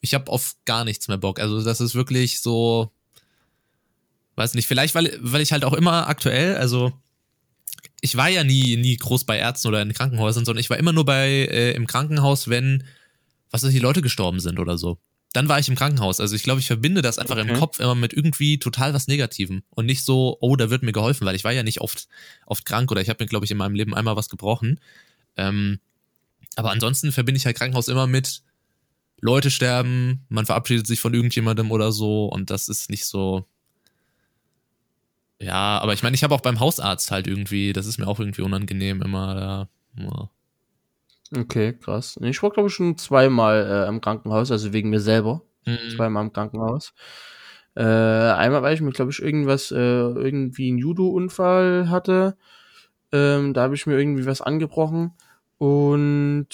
Ich 0.00 0.14
habe 0.14 0.30
auf 0.30 0.56
gar 0.64 0.84
nichts 0.84 1.08
mehr 1.08 1.18
Bock. 1.18 1.38
Also, 1.38 1.62
das 1.62 1.80
ist 1.80 1.94
wirklich 1.94 2.40
so. 2.40 2.90
Weiß 4.36 4.54
nicht, 4.54 4.66
vielleicht, 4.66 4.94
weil, 4.94 5.18
weil 5.20 5.42
ich 5.42 5.52
halt 5.52 5.64
auch 5.64 5.74
immer 5.74 6.08
aktuell, 6.08 6.56
also 6.56 6.92
ich 8.00 8.16
war 8.16 8.28
ja 8.28 8.42
nie, 8.42 8.76
nie 8.76 8.96
groß 8.96 9.24
bei 9.24 9.36
Ärzten 9.36 9.68
oder 9.68 9.82
in 9.82 9.92
Krankenhäusern, 9.92 10.46
sondern 10.46 10.60
ich 10.60 10.70
war 10.70 10.78
immer 10.78 10.94
nur 10.94 11.04
bei 11.04 11.28
äh, 11.28 11.72
im 11.72 11.86
Krankenhaus, 11.86 12.48
wenn, 12.48 12.84
was 13.50 13.64
weiß 13.64 13.74
ich, 13.74 13.82
Leute 13.82 14.00
gestorben 14.00 14.40
sind 14.40 14.58
oder 14.58 14.78
so 14.78 14.98
dann 15.32 15.48
war 15.48 15.58
ich 15.58 15.68
im 15.68 15.76
Krankenhaus. 15.76 16.18
Also 16.18 16.34
ich 16.34 16.42
glaube, 16.42 16.60
ich 16.60 16.66
verbinde 16.66 17.02
das 17.02 17.18
einfach 17.18 17.36
okay. 17.36 17.48
im 17.48 17.56
Kopf 17.56 17.78
immer 17.78 17.94
mit 17.94 18.12
irgendwie 18.12 18.58
total 18.58 18.94
was 18.94 19.06
Negativem 19.06 19.62
und 19.70 19.86
nicht 19.86 20.04
so, 20.04 20.36
oh, 20.40 20.56
da 20.56 20.70
wird 20.70 20.82
mir 20.82 20.92
geholfen, 20.92 21.26
weil 21.26 21.36
ich 21.36 21.44
war 21.44 21.52
ja 21.52 21.62
nicht 21.62 21.80
oft, 21.80 22.08
oft 22.46 22.64
krank 22.64 22.90
oder 22.90 23.00
ich 23.00 23.08
habe 23.08 23.22
mir, 23.22 23.28
glaube 23.28 23.44
ich, 23.44 23.50
in 23.50 23.56
meinem 23.56 23.74
Leben 23.74 23.94
einmal 23.94 24.16
was 24.16 24.28
gebrochen. 24.28 24.80
Ähm, 25.36 25.78
aber 26.56 26.72
ansonsten 26.72 27.12
verbinde 27.12 27.38
ich 27.38 27.46
halt 27.46 27.56
Krankenhaus 27.56 27.88
immer 27.88 28.08
mit 28.08 28.42
Leute 29.20 29.50
sterben, 29.50 30.24
man 30.28 30.46
verabschiedet 30.46 30.86
sich 30.86 31.00
von 31.00 31.14
irgendjemandem 31.14 31.70
oder 31.70 31.92
so 31.92 32.26
und 32.26 32.50
das 32.50 32.68
ist 32.68 32.90
nicht 32.90 33.04
so. 33.04 33.46
Ja, 35.38 35.78
aber 35.78 35.92
ich 35.92 36.02
meine, 36.02 36.14
ich 36.14 36.24
habe 36.24 36.34
auch 36.34 36.40
beim 36.40 36.58
Hausarzt 36.58 37.10
halt 37.10 37.26
irgendwie, 37.26 37.72
das 37.72 37.86
ist 37.86 37.98
mir 37.98 38.08
auch 38.08 38.18
irgendwie 38.18 38.42
unangenehm 38.42 39.00
immer 39.00 39.34
da. 39.34 39.68
Ja. 40.02 40.30
Okay, 41.36 41.74
krass. 41.74 42.18
Ich 42.22 42.42
war, 42.42 42.50
glaube 42.50 42.68
ich, 42.68 42.74
schon 42.74 42.98
zweimal 42.98 43.84
äh, 43.84 43.88
im 43.88 44.00
Krankenhaus, 44.00 44.50
also 44.50 44.72
wegen 44.72 44.90
mir 44.90 45.00
selber. 45.00 45.42
Mhm. 45.64 45.96
Zweimal 45.96 46.24
im 46.24 46.32
Krankenhaus. 46.32 46.92
Äh, 47.76 47.82
einmal, 47.84 48.62
weil 48.62 48.74
ich 48.74 48.80
mir, 48.80 48.90
glaube 48.90 49.12
ich, 49.12 49.22
irgendwas, 49.22 49.70
äh, 49.70 49.76
irgendwie 49.76 50.68
einen 50.68 50.78
Judo-Unfall 50.78 51.88
hatte. 51.88 52.36
Ähm, 53.12 53.54
da 53.54 53.62
habe 53.62 53.74
ich 53.74 53.86
mir 53.86 53.96
irgendwie 53.96 54.26
was 54.26 54.40
angebrochen. 54.40 55.12
Und 55.58 56.48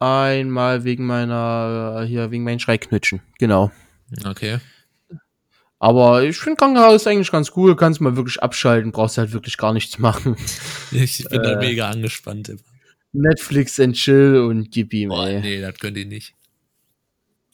einmal 0.00 0.84
wegen 0.84 1.06
meiner, 1.06 2.04
hier, 2.06 2.30
wegen 2.30 2.44
meinen 2.44 2.60
Schreiknütschen. 2.60 3.20
Genau. 3.38 3.70
Okay. 4.24 4.58
Aber 5.78 6.22
ich 6.22 6.38
finde 6.38 6.56
Krankenhaus 6.56 7.06
eigentlich 7.06 7.30
ganz 7.30 7.52
cool, 7.56 7.76
kannst 7.76 8.00
mal 8.00 8.16
wirklich 8.16 8.42
abschalten, 8.42 8.92
brauchst 8.92 9.18
halt 9.18 9.32
wirklich 9.32 9.58
gar 9.58 9.72
nichts 9.72 9.98
machen. 9.98 10.36
Ich 10.90 11.28
bin 11.28 11.40
äh, 11.40 11.42
da 11.42 11.58
mega 11.58 11.88
angespannt 11.88 12.48
immer. 12.48 12.60
Netflix 13.16 13.80
and 13.80 13.94
Chill 13.94 14.38
und 14.38 14.70
gib 14.70 14.92
ihm, 14.92 15.10
Boah, 15.10 15.28
ey. 15.28 15.40
Nee, 15.40 15.60
das 15.60 15.78
könnt 15.78 15.96
ihr 15.96 16.06
nicht. 16.06 16.34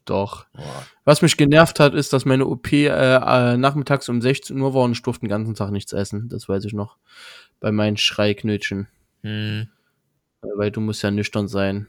Doch. 0.05 0.47
Boah. 0.53 0.87
Was 1.05 1.23
mich 1.23 1.37
genervt 1.37 1.81
hat, 1.81 1.95
ist, 1.95 2.13
dass 2.13 2.25
meine 2.25 2.47
OP 2.47 2.73
äh, 2.73 2.87
äh, 2.87 3.57
nachmittags 3.57 4.09
um 4.09 4.21
16 4.21 4.61
Uhr 4.61 4.75
war 4.75 4.83
und 4.83 4.93
ich 4.93 5.03
durfte 5.03 5.21
den 5.21 5.29
ganzen 5.29 5.55
Tag 5.55 5.71
nichts 5.71 5.93
essen. 5.93 6.29
Das 6.29 6.49
weiß 6.49 6.65
ich 6.65 6.73
noch. 6.73 6.97
Bei 7.61 7.73
meinen 7.73 7.97
Schreiknötchen. 7.97 8.89
Hm. 9.23 9.69
Weil 10.41 10.71
du 10.71 10.81
musst 10.81 11.03
ja 11.03 11.11
nüchtern 11.11 11.47
sein. 11.49 11.87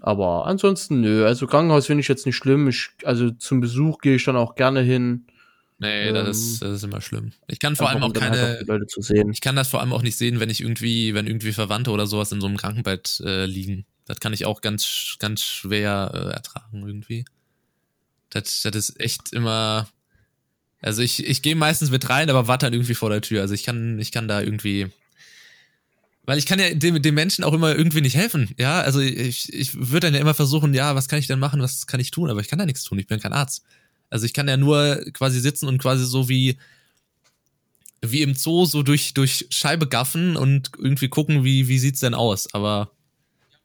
Aber 0.00 0.46
ansonsten, 0.46 1.00
nö. 1.00 1.24
Also 1.24 1.46
Krankenhaus 1.46 1.86
finde 1.86 2.00
ich 2.00 2.08
jetzt 2.08 2.26
nicht 2.26 2.36
schlimm. 2.36 2.68
Ich, 2.68 2.90
also 3.04 3.30
zum 3.30 3.60
Besuch 3.60 3.98
gehe 3.98 4.16
ich 4.16 4.24
dann 4.24 4.36
auch 4.36 4.54
gerne 4.56 4.80
hin. 4.80 5.26
Nee, 5.82 6.08
ähm, 6.08 6.14
das, 6.14 6.38
ist, 6.38 6.62
das 6.62 6.76
ist 6.76 6.84
immer 6.84 7.00
schlimm. 7.00 7.32
Ich 7.48 7.58
kann 7.58 7.74
vor 7.74 7.88
allem 7.88 8.04
auch 8.04 8.12
keine. 8.12 8.60
Auch 8.62 8.66
Leute 8.68 8.86
zu 8.86 9.02
sehen. 9.02 9.30
Ich 9.32 9.40
kann 9.40 9.56
das 9.56 9.68
vor 9.68 9.80
allem 9.80 9.92
auch 9.92 10.02
nicht 10.02 10.16
sehen, 10.16 10.38
wenn 10.38 10.48
ich 10.48 10.60
irgendwie, 10.60 11.12
wenn 11.12 11.26
irgendwie 11.26 11.52
Verwandte 11.52 11.90
oder 11.90 12.06
sowas 12.06 12.30
in 12.30 12.40
so 12.40 12.46
einem 12.46 12.56
Krankenbett 12.56 13.20
äh, 13.24 13.46
liegen. 13.46 13.84
Das 14.06 14.20
kann 14.20 14.32
ich 14.32 14.44
auch 14.46 14.60
ganz, 14.60 15.16
ganz 15.18 15.42
schwer 15.42 16.12
äh, 16.14 16.34
ertragen 16.34 16.86
irgendwie. 16.86 17.24
Das, 18.30 18.62
das 18.62 18.76
ist 18.76 19.00
echt 19.00 19.32
immer. 19.32 19.88
Also 20.80 21.02
ich, 21.02 21.26
ich 21.26 21.42
gehe 21.42 21.56
meistens 21.56 21.90
mit 21.90 22.08
rein, 22.08 22.30
aber 22.30 22.46
warte 22.46 22.66
dann 22.66 22.74
irgendwie 22.74 22.94
vor 22.94 23.10
der 23.10 23.20
Tür. 23.20 23.40
Also 23.40 23.54
ich 23.54 23.64
kann, 23.64 23.98
ich 23.98 24.12
kann 24.12 24.28
da 24.28 24.40
irgendwie. 24.40 24.86
Weil 26.24 26.38
ich 26.38 26.46
kann 26.46 26.60
ja 26.60 26.72
dem, 26.72 27.02
dem 27.02 27.14
Menschen 27.16 27.42
auch 27.42 27.52
immer 27.52 27.74
irgendwie 27.74 28.02
nicht 28.02 28.14
helfen. 28.14 28.50
Ja, 28.56 28.82
also 28.82 29.00
ich, 29.00 29.52
ich 29.52 29.74
würde 29.74 30.06
dann 30.06 30.14
ja 30.14 30.20
immer 30.20 30.34
versuchen, 30.34 30.74
ja, 30.74 30.94
was 30.94 31.08
kann 31.08 31.18
ich 31.18 31.26
denn 31.26 31.40
machen, 31.40 31.60
was 31.60 31.88
kann 31.88 31.98
ich 31.98 32.12
tun? 32.12 32.30
Aber 32.30 32.40
ich 32.40 32.46
kann 32.46 32.60
da 32.60 32.66
nichts 32.66 32.84
tun, 32.84 33.00
ich 33.00 33.08
bin 33.08 33.18
kein 33.18 33.32
Arzt. 33.32 33.64
Also 34.12 34.26
ich 34.26 34.34
kann 34.34 34.46
ja 34.46 34.56
nur 34.58 34.96
quasi 35.14 35.40
sitzen 35.40 35.68
und 35.68 35.78
quasi 35.80 36.04
so 36.04 36.28
wie 36.28 36.58
wie 38.04 38.22
im 38.22 38.34
Zoo 38.34 38.66
so 38.66 38.82
durch 38.82 39.14
durch 39.14 39.46
Scheibe 39.50 39.86
gaffen 39.88 40.36
und 40.36 40.70
irgendwie 40.78 41.08
gucken, 41.08 41.44
wie 41.44 41.66
wie 41.68 41.78
sieht's 41.78 42.00
denn 42.00 42.14
aus, 42.14 42.52
aber 42.52 42.90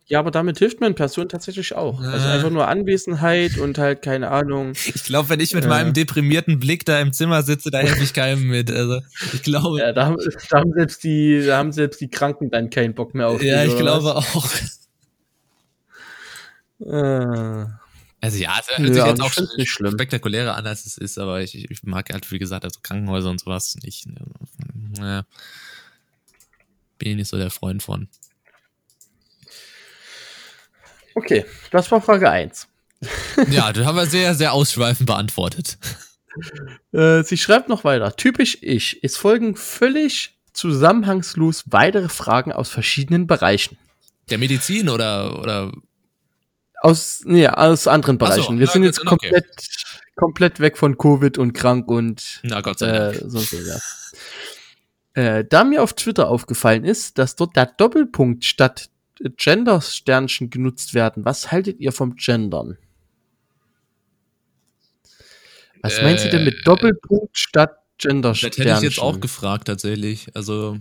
Ja, 0.07 0.19
aber 0.19 0.31
damit 0.31 0.57
hilft 0.59 0.79
man 0.79 0.95
Person 0.95 1.27
tatsächlich 1.27 1.75
auch. 1.75 1.99
Also 2.01 2.29
Äh. 2.29 2.33
einfach 2.35 2.49
nur 2.49 2.67
Anwesenheit 2.69 3.57
und 3.57 3.77
halt 3.77 4.01
keine 4.01 4.29
Ahnung. 4.31 4.73
Ich 4.95 5.03
glaube, 5.03 5.27
wenn 5.29 5.39
ich 5.41 5.53
mit 5.53 5.63
Ja. 5.63 5.69
meinem 5.69 5.93
deprimierten 5.93 6.59
Blick 6.59 6.85
da 6.85 6.99
im 7.01 7.11
Zimmer 7.11 7.43
sitze, 7.43 7.71
da 7.71 7.79
helfe 7.79 8.03
ich 8.03 8.13
keinem 8.13 8.47
mit. 8.47 8.71
Also 8.71 9.01
ich 9.33 9.43
glaube, 9.43 9.79
Ja, 9.79 9.91
da 9.91 10.05
haben, 10.05 10.17
da 10.49 10.59
haben 10.59 10.71
selbst 10.73 11.03
die, 11.03 11.43
da 11.45 11.57
haben 11.57 11.71
selbst 11.73 11.99
die 11.99 12.09
Kranken 12.09 12.49
dann 12.51 12.69
keinen 12.69 12.93
Bock 12.93 13.13
mehr 13.13 13.27
auf 13.27 13.41
ja, 13.41 13.63
dich, 13.63 13.73
ich 13.73 13.77
glaube 13.77 14.05
was? 14.05 14.15
auch. 14.15 14.49
Äh, 16.79 17.65
Also 18.20 18.38
ja, 18.38 18.57
es 18.59 18.68
hört 18.68 18.80
Ja, 18.80 18.93
sich 18.95 19.05
jetzt 19.05 19.22
auch 19.22 19.57
nicht 19.57 19.70
schlimm. 19.70 19.91
spektakulärer 19.93 20.55
an, 20.55 20.65
als 20.65 20.86
es 20.86 20.97
ist, 20.97 21.18
aber 21.20 21.41
ich, 21.41 21.70
ich 21.70 21.84
mag 21.84 22.11
halt, 22.11 22.32
wie 22.32 22.39
gesagt, 22.39 22.63
also 22.65 22.80
Krankenhäuser 22.82 23.30
und 23.30 23.39
sowas 23.39 23.76
nicht. 23.84 24.07
Naja. 24.97 25.24
Bin 26.97 27.11
ich 27.11 27.15
nicht 27.18 27.28
so 27.30 27.38
der 27.38 27.51
Freund 27.51 27.84
von. 27.84 28.07
okay, 31.15 31.45
das 31.72 31.91
war 31.91 32.01
Frage 32.01 32.30
1. 32.30 32.68
Ja, 33.51 33.72
das 33.72 33.86
haben 33.86 33.95
wir 33.95 34.07
sehr, 34.07 34.34
sehr 34.36 34.53
ausschweifend 34.53 35.07
beantwortet. 35.07 35.78
Äh, 36.91 37.24
sie 37.24 37.36
schreibt 37.36 37.68
noch 37.68 37.84
weiter. 37.84 38.15
Typisch 38.15 38.59
ich. 38.61 39.03
Es 39.03 39.18
folgen 39.18 39.55
völlig 39.55 40.38
zusammenhangslos 40.53 41.63
weitere 41.65 42.09
Fragen 42.09 42.51
aus 42.51 42.70
verschiedenen 42.70 43.26
Bereichen. 43.26 43.76
Der 44.30 44.38
Medizin 44.38 44.88
oder, 44.88 45.39
oder 45.39 45.72
Aus, 46.82 47.21
nee, 47.25 47.47
aus 47.47 47.88
anderen 47.88 48.17
Ach 48.21 48.32
so, 48.32 48.45
Bereichen. 48.45 48.59
Wir 48.59 48.67
ja, 48.67 48.71
sind 48.71 48.84
jetzt 48.84 48.99
dann 48.99 49.07
okay. 49.09 49.32
komplett, 49.32 49.67
komplett 50.15 50.59
weg 50.59 50.78
von 50.78 50.97
Covid 50.97 51.38
und 51.38 51.53
krank 51.53 51.89
und 51.89 52.43
na 52.43 52.61
Gott 52.61 52.80
sei 52.80 52.91
Dank. 52.91 53.11
äh, 53.15 53.30
sonst 53.30 53.53
was. 53.53 54.15
Äh, 55.13 55.45
da 55.45 55.63
mir 55.63 55.82
auf 55.84 55.93
Twitter 55.93 56.30
aufgefallen 56.30 56.84
ist, 56.86 57.17
dass 57.17 57.36
dort 57.36 57.55
der 57.55 57.65
Doppelpunkt 57.65 58.45
statt 58.45 58.89
Gender-Sternchen 59.19 60.49
genutzt 60.51 60.93
werden, 60.93 61.25
was 61.25 61.51
haltet 61.51 61.80
ihr 61.80 61.91
vom 61.91 62.15
Gendern? 62.15 62.78
Was 65.82 66.01
meint 66.01 66.19
sie 66.19 66.30
denn 66.30 66.43
mit 66.43 66.55
Äh, 66.55 66.63
Doppelpunkt 66.63 67.38
statt 67.38 67.78
das 68.21 68.41
hätte 68.41 68.61
Gender-Sternchen? 68.61 68.75
ich 68.75 68.82
jetzt 68.82 68.99
auch 68.99 69.19
gefragt, 69.19 69.67
tatsächlich. 69.67 70.28
Also, 70.36 70.80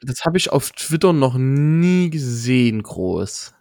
Das 0.00 0.24
habe 0.24 0.38
ich 0.38 0.50
auf 0.52 0.70
Twitter 0.72 1.12
noch 1.12 1.36
nie 1.38 2.10
gesehen, 2.10 2.82
groß. 2.82 3.54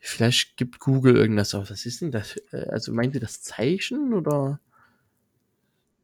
Vielleicht 0.00 0.56
gibt 0.56 0.78
Google 0.78 1.16
irgendwas 1.16 1.54
auf. 1.54 1.70
Was 1.70 1.84
ist 1.86 2.00
denn 2.00 2.10
das? 2.12 2.36
Äh, 2.52 2.66
Also 2.70 2.92
meint 2.92 3.14
ihr 3.14 3.20
das 3.20 3.42
Zeichen 3.42 4.12
oder? 4.14 4.60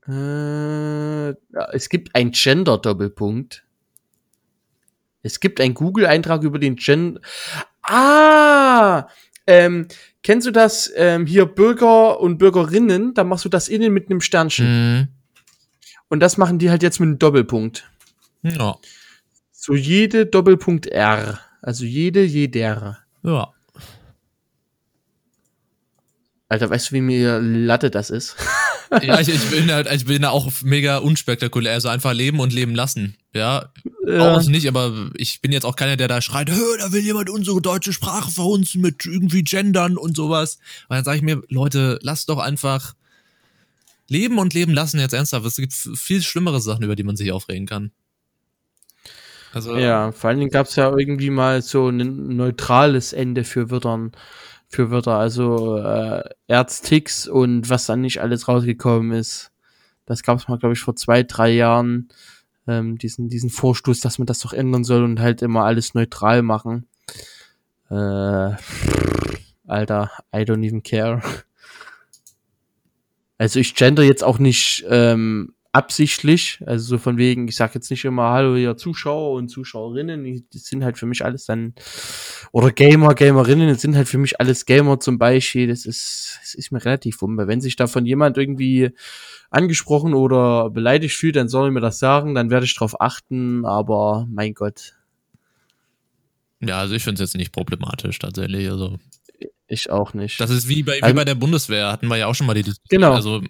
Äh, 0.07 1.29
ja, 1.29 1.71
es 1.73 1.89
gibt 1.89 2.15
ein 2.15 2.31
Gender-Doppelpunkt. 2.33 3.65
Es 5.23 5.41
gibt 5.41 5.61
einen 5.61 5.73
Google-Eintrag 5.75 6.43
über 6.43 6.59
den 6.59 6.77
Gender. 6.77 7.21
Ah! 7.83 9.09
Ähm, 9.47 9.89
kennst 10.23 10.47
du 10.47 10.51
das 10.51 10.93
ähm, 10.97 11.25
hier 11.27 11.47
Bürger 11.47 12.21
und 12.21 12.37
Bürgerinnen? 12.39 13.15
Da 13.15 13.25
machst 13.25 13.45
du 13.45 13.49
das 13.49 13.69
innen 13.69 13.93
mit 13.93 14.11
einem 14.11 14.21
Sternchen. 14.21 14.67
mhm. 14.99 15.09
Und 16.09 16.21
das 16.21 16.37
machen 16.37 16.59
die 16.59 16.71
halt 16.71 16.83
jetzt 16.83 17.01
mit 17.01 17.09
einem 17.09 17.19
Doppelpunkt. 17.19 17.91
ja, 18.43 18.77
So 19.53 19.75
jede 19.75 20.27
Doppelpunkt 20.27 20.87
R. 20.87 21.41
Also 21.63 21.85
jede, 21.87 22.23
jeder. 22.23 22.99
ja. 23.23 23.54
Alter, 26.55 26.71
weißt 26.71 26.91
du, 26.91 26.95
wie 26.95 27.01
mir 27.01 27.41
Latte 27.41 27.91
das 27.91 28.11
ist? 28.11 28.37
Ja, 29.03 29.19
ich, 29.19 29.29
ich 29.29 29.51
bin 29.51 29.73
halt, 29.73 29.91
ich 29.91 30.05
bin 30.05 30.23
da 30.23 30.29
auch 30.29 30.53
mega 30.63 30.99
unspektakulär, 30.99 31.73
also 31.73 31.89
einfach 31.89 32.13
leben 32.13 32.39
und 32.39 32.53
leben 32.53 32.77
lassen. 32.77 33.17
Ja, 33.33 33.73
Ja. 34.07 34.37
Auch 34.37 34.45
nicht, 34.45 34.69
aber 34.69 35.11
ich 35.17 35.41
bin 35.41 35.51
jetzt 35.51 35.65
auch 35.65 35.75
keiner, 35.75 35.97
der 35.97 36.07
da 36.07 36.21
schreit, 36.21 36.49
Hö, 36.51 36.77
da 36.79 36.93
will 36.93 37.01
jemand 37.01 37.29
unsere 37.29 37.61
deutsche 37.61 37.93
Sprache 37.93 38.31
verhunzen 38.31 38.83
mit 38.83 39.05
irgendwie 39.05 39.43
Gendern 39.43 39.97
und 39.97 40.17
sowas. 40.17 40.59
Und 40.89 40.97
dann 40.97 41.05
sage 41.05 41.17
ich 41.17 41.23
mir, 41.25 41.43
Leute, 41.49 41.99
lasst 42.03 42.29
doch 42.29 42.39
einfach 42.39 42.95
leben 44.07 44.39
und 44.39 44.55
leben 44.55 44.73
lassen 44.73 45.01
jetzt 45.01 45.15
ernsthaft. 45.15 45.47
Es 45.47 45.57
gibt 45.57 45.73
viel 45.73 46.23
schlimmere 46.23 46.61
Sachen, 46.61 46.85
über 46.85 46.95
die 46.95 47.05
man 47.05 47.17
sich 47.17 47.33
aufregen 47.33 47.67
kann. 47.67 47.91
Also, 49.53 49.77
Ja, 49.77 50.13
vor 50.13 50.31
allen 50.31 50.41
Dingen 50.41 50.51
gab 50.51 50.67
es 50.67 50.77
ja 50.77 50.93
irgendwie 50.97 51.31
mal 51.31 51.63
so 51.63 51.89
ein 51.89 52.37
neutrales 52.37 53.13
Ende 53.13 53.45
für 53.45 53.71
Wörtern, 53.71 54.13
für 54.75 54.91
Wörter, 54.91 55.16
also 55.16 55.79
äh, 55.79 56.22
Erztix 56.49 57.29
und 57.29 57.70
was 57.70 57.87
dann 57.87 58.01
nicht 58.01 58.20
alles 58.20 58.49
rausgekommen 58.49 59.12
ist. 59.12 59.53
Das 60.05 60.22
gab 60.22 60.39
es 60.39 60.49
mal, 60.49 60.59
glaube 60.59 60.75
ich, 60.75 60.81
vor 60.81 60.97
zwei, 60.97 61.22
drei 61.22 61.51
Jahren, 61.51 62.09
ähm, 62.66 62.99
diesen, 62.99 63.29
diesen 63.29 63.51
Vorstoß, 63.51 64.01
dass 64.01 64.18
man 64.18 64.27
das 64.27 64.41
doch 64.41 64.53
ändern 64.53 64.85
soll 64.85 65.05
und 65.05 65.20
halt 65.20 65.43
immer 65.43 65.64
alles 65.64 65.95
neutral 65.95 66.43
machen. 66.43 66.87
Äh, 67.89 67.95
Alter, 69.66 70.11
I 70.35 70.41
don't 70.41 70.66
even 70.66 70.83
care. 70.83 71.22
Also 73.39 73.61
ich 73.61 73.75
gender 73.75 74.03
jetzt 74.03 74.22
auch 74.25 74.39
nicht 74.39 74.85
ähm, 74.89 75.54
absichtlich, 75.75 76.61
also 76.66 76.87
so 76.87 76.99
von 76.99 77.18
wegen, 77.18 77.49
ich 77.49 77.57
sag 77.57 77.75
jetzt 77.75 77.91
nicht 77.91 78.05
immer 78.05 78.31
Hallo 78.31 78.55
ihr 78.55 78.77
Zuschauer 78.77 79.33
und 79.33 79.49
Zuschauerinnen, 79.49 80.22
die 80.25 80.45
sind 80.59 80.85
halt 80.85 80.97
für 80.99 81.07
mich 81.07 81.25
alles 81.25 81.47
dann, 81.47 81.75
oder 82.53 82.70
Gamer, 82.70 83.14
Gamerinnen, 83.14 83.68
das 83.68 83.81
sind 83.83 83.97
halt 83.97 84.09
für 84.09 84.18
mich 84.18 84.39
alles 84.41 84.66
Gamer 84.66 85.01
zum 85.01 85.18
Beispiel, 85.18 85.66
das 85.66 85.85
ist, 85.85 86.39
das 86.43 86.55
ist 86.55 86.70
mir 86.70 86.85
relativ 86.85 87.20
wumpe. 87.20 87.49
Wenn 87.49 87.61
sich 87.61 87.75
davon 87.75 88.07
jemand 88.07 88.39
irgendwie 88.39 88.93
angesprochen 89.51 90.14
oder 90.14 90.70
beleidigt 90.70 91.16
fühlt, 91.16 91.35
dann 91.35 91.49
soll 91.49 91.68
er 91.68 91.72
mir 91.72 91.81
das 91.81 91.99
sagen, 91.99 92.37
dann 92.37 92.51
werde 92.51 92.66
ich 92.66 92.77
drauf 92.77 93.01
achten, 93.01 93.64
aber 93.66 94.29
mein 94.31 94.55
Gott, 94.55 94.95
ja, 96.61 96.79
also 96.79 96.95
ich 96.95 97.03
finde 97.03 97.22
es 97.22 97.31
jetzt 97.31 97.37
nicht 97.37 97.53
problematisch 97.53 98.18
tatsächlich. 98.18 98.70
Also 98.70 98.97
ich 99.66 99.91
auch 99.91 100.14
nicht. 100.14 100.41
das 100.41 100.51
ist 100.51 100.68
wie 100.68 100.83
bei, 100.83 100.99
wie 100.99 101.03
Also- 101.03 101.16
bei 101.16 101.25
der 101.25 101.35
Bundeswehr, 101.35 101.91
hatten 101.91 102.07
wir 102.07 102.16
ja 102.16 102.27
auch 102.27 102.35
schon 102.35 102.47
mal 102.47 102.55
die 102.55 102.62
Diskussion. 102.62 103.01
Genau. 103.01 103.12
Also 103.12 103.43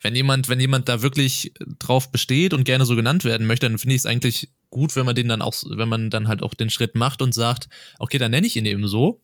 wenn 0.00 0.14
jemand, 0.14 0.48
wenn 0.48 0.60
jemand 0.60 0.88
da 0.88 1.02
wirklich 1.02 1.52
drauf 1.78 2.10
besteht 2.12 2.54
und 2.54 2.64
gerne 2.64 2.86
so 2.86 2.96
genannt 2.96 3.24
werden 3.24 3.46
möchte, 3.46 3.68
dann 3.68 3.78
finde 3.78 3.94
ich 3.94 4.02
es 4.02 4.06
eigentlich 4.06 4.50
gut, 4.70 4.94
wenn 4.96 5.06
man 5.06 5.14
den 5.14 5.28
dann 5.28 5.42
auch, 5.42 5.54
wenn 5.68 5.88
man 5.88 6.10
dann 6.10 6.28
halt 6.28 6.42
auch 6.42 6.54
den 6.54 6.70
Schritt 6.70 6.94
macht 6.94 7.22
und 7.22 7.34
sagt, 7.34 7.68
okay, 7.98 8.18
dann 8.18 8.30
nenne 8.30 8.46
ich 8.46 8.56
ihn 8.56 8.66
eben 8.66 8.86
so, 8.86 9.20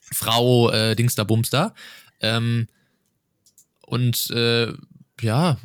Frau 0.00 0.70
äh, 0.70 0.96
Dingster 0.96 1.24
Bumster. 1.24 1.74
Ähm, 2.20 2.66
und 3.82 4.30
äh, 4.30 4.72
ja, 5.20 5.58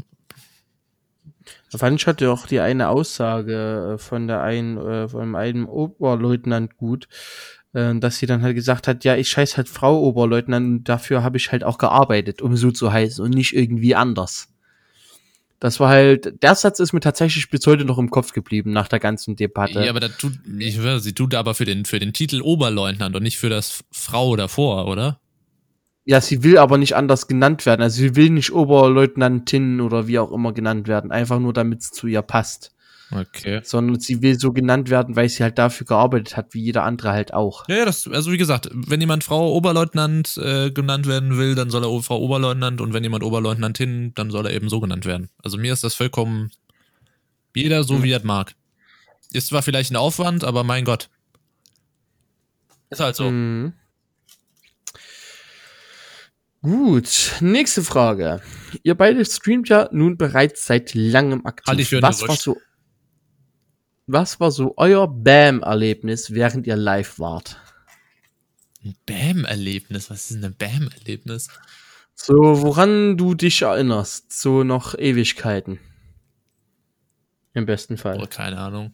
Fand 1.78 2.06
hatte 2.06 2.32
auch 2.32 2.46
die 2.46 2.60
eine 2.60 2.90
Aussage 2.90 3.94
äh, 3.94 3.98
von 3.98 4.28
der 4.28 4.42
einen, 4.42 4.78
äh, 4.78 5.08
von 5.08 5.36
einem 5.36 5.68
Oberleutnant 5.68 6.78
gut, 6.78 7.08
äh, 7.74 7.96
dass 7.96 8.18
sie 8.18 8.26
dann 8.26 8.42
halt 8.42 8.56
gesagt 8.56 8.88
hat, 8.88 9.04
ja, 9.04 9.16
ich 9.16 9.30
scheiß 9.30 9.58
halt 9.58 9.70
Frau 9.70 10.02
Oberleutnant 10.02 10.66
und 10.66 10.84
dafür 10.90 11.24
habe 11.24 11.38
ich 11.38 11.52
halt 11.52 11.64
auch 11.64 11.78
gearbeitet, 11.78 12.42
um 12.42 12.56
so 12.56 12.72
zu 12.72 12.92
heißen 12.92 13.24
und 13.24 13.32
nicht 13.32 13.54
irgendwie 13.54 13.96
anders. 13.96 14.50
Das 15.60 15.80
war 15.80 15.88
halt, 15.88 16.44
der 16.44 16.56
Satz 16.56 16.82
ist 16.82 16.92
mir 16.92 17.00
tatsächlich 17.00 17.50
bis 17.50 17.66
heute 17.66 17.86
noch 17.86 17.98
im 17.98 18.10
Kopf 18.10 18.34
geblieben 18.34 18.74
nach 18.74 18.90
der 18.90 19.00
ganzen 19.00 19.38
Debatte. 19.38 19.82
ja, 19.82 19.90
aber 19.90 20.02
da 20.02 20.10
tut, 20.10 20.34
ich 20.60 20.78
höre, 20.78 21.00
sie 21.00 21.14
tut 21.14 21.34
aber 21.36 21.56
für 21.56 21.64
den, 21.64 21.86
für 21.86 22.00
den 22.00 22.12
Titel 22.12 22.42
Oberleutnant 22.42 23.16
und 23.16 23.24
nicht 23.24 23.38
für 23.38 23.48
das 23.48 23.82
Frau 23.90 24.36
davor, 24.36 24.88
oder? 24.88 25.22
Ja, 26.04 26.20
sie 26.20 26.44
will 26.44 26.58
aber 26.58 26.78
nicht 26.78 26.98
anders 26.98 27.28
genannt 27.28 27.66
werden. 27.66 27.82
Also 27.82 28.02
sie 28.02 28.18
will 28.18 28.30
nicht 28.30 28.52
Oberleutnantin 28.52 29.80
oder 29.80 30.06
wie 30.06 30.20
auch 30.20 30.34
immer 30.34 30.52
genannt 30.52 30.90
werden, 30.90 31.12
einfach 31.12 31.40
nur 31.40 31.54
damit 31.54 31.80
es 31.80 31.92
zu 31.92 32.08
ihr 32.08 32.24
passt. 32.24 32.73
Okay. 33.14 33.62
Sondern 33.64 34.00
sie 34.00 34.22
will 34.22 34.40
so 34.40 34.52
genannt 34.52 34.90
werden, 34.90 35.16
weil 35.16 35.30
sie 35.30 35.44
halt 35.44 35.60
dafür 35.60 35.86
gearbeitet 35.86 36.36
hat, 36.36 36.54
wie 36.54 36.64
jeder 36.64 36.84
andere 36.84 37.12
halt 37.12 37.34
auch. 37.34 37.68
Ja, 37.68 37.78
ja, 37.78 37.86
das, 37.86 38.08
also 38.08 38.32
wie 38.32 38.38
gesagt, 38.38 38.70
wenn 38.74 39.00
jemand 39.00 39.24
Frau 39.24 39.54
Oberleutnant 39.54 40.38
äh, 40.38 40.72
genannt 40.72 41.06
werden 41.06 41.38
will, 41.38 41.54
dann 41.54 41.70
soll 41.70 41.84
er 41.84 42.02
Frau 42.02 42.20
Oberleutnant 42.20 42.82
und 42.82 42.94
wenn 42.94 43.04
jemand 43.04 43.24
Oberleutnantin, 43.24 44.14
dann 44.16 44.32
soll 44.32 44.48
er 44.48 44.54
eben 44.54 44.70
so 44.70 44.80
genannt 44.80 45.06
werden. 45.06 45.30
Also 45.44 45.58
mir 45.58 45.74
ist 45.74 45.84
das 45.84 45.94
vollkommen 45.94 46.52
jeder 47.56 47.84
so, 47.84 48.02
wie 48.02 48.12
er 48.12 48.26
mag. 48.26 48.56
Ist 49.32 49.48
zwar 49.48 49.62
vielleicht 49.62 49.92
ein 49.92 49.96
Aufwand, 49.96 50.44
aber 50.44 50.64
mein 50.64 50.86
Gott. 50.86 51.10
Ist 52.90 53.00
halt 53.00 53.16
so. 53.16 53.30
Mhm. 53.30 53.74
Gut, 56.62 57.34
nächste 57.42 57.84
Frage. 57.84 58.42
Ihr 58.84 58.96
beide 58.96 59.26
streamt 59.26 59.68
ja 59.70 59.90
nun 59.92 60.18
bereits 60.18 60.66
seit 60.66 60.94
langem 60.94 61.46
aktiv. 61.46 61.68
Halte 61.68 61.82
ich 61.82 61.90
für 61.90 62.02
was 62.02 62.26
war 62.28 62.38
so 62.38 62.58
Was 64.06 64.40
war 64.40 64.52
so 64.52 64.74
euer 64.78 65.08
Bam-Erlebnis, 65.08 66.34
während 66.34 66.68
ihr 66.68 66.76
live 66.76 67.20
wart? 67.20 67.60
Ein 68.84 68.96
Bam-Erlebnis. 69.06 70.10
Was 70.10 70.30
ist 70.30 70.36
denn 70.36 70.46
ein 70.46 70.56
Bam-Erlebnis? 70.56 71.48
So, 72.14 72.36
woran 72.62 73.18
du 73.18 73.34
dich 73.34 73.62
erinnerst, 73.62 74.34
so 74.34 74.64
noch 74.64 74.98
Ewigkeiten. 74.98 75.80
Im 77.54 77.66
besten 77.66 77.98
Fall. 77.98 78.20
Oh, 78.22 78.28
keine 78.28 78.58
Ahnung. 78.58 78.94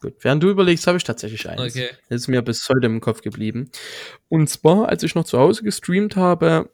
Gut, 0.00 0.14
während 0.20 0.42
du 0.42 0.50
überlegst, 0.50 0.86
habe 0.86 0.96
ich 0.96 1.04
tatsächlich 1.04 1.48
eins. 1.48 1.60
Okay. 1.60 1.90
Das 2.08 2.22
ist 2.22 2.28
mir 2.28 2.42
bis 2.42 2.68
heute 2.68 2.86
im 2.86 3.00
Kopf 3.00 3.20
geblieben. 3.20 3.70
Und 4.28 4.48
zwar, 4.48 4.88
als 4.88 5.02
ich 5.02 5.14
noch 5.14 5.24
zu 5.24 5.38
Hause 5.38 5.62
gestreamt 5.62 6.16
habe, 6.16 6.70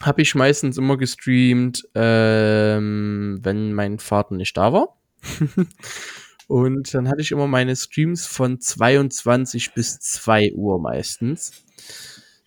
habe 0.00 0.22
ich 0.22 0.34
meistens 0.34 0.76
immer 0.78 0.96
gestreamt, 0.96 1.88
ähm, 1.94 3.38
wenn 3.42 3.72
mein 3.74 3.98
Vater 3.98 4.34
nicht 4.34 4.56
da 4.56 4.72
war. 4.72 4.98
Und 6.48 6.92
dann 6.92 7.08
hatte 7.08 7.22
ich 7.22 7.32
immer 7.32 7.46
meine 7.46 7.74
Streams 7.76 8.26
von 8.26 8.60
22 8.60 9.72
bis 9.74 9.98
2 10.00 10.52
Uhr 10.54 10.78
meistens. 10.78 11.64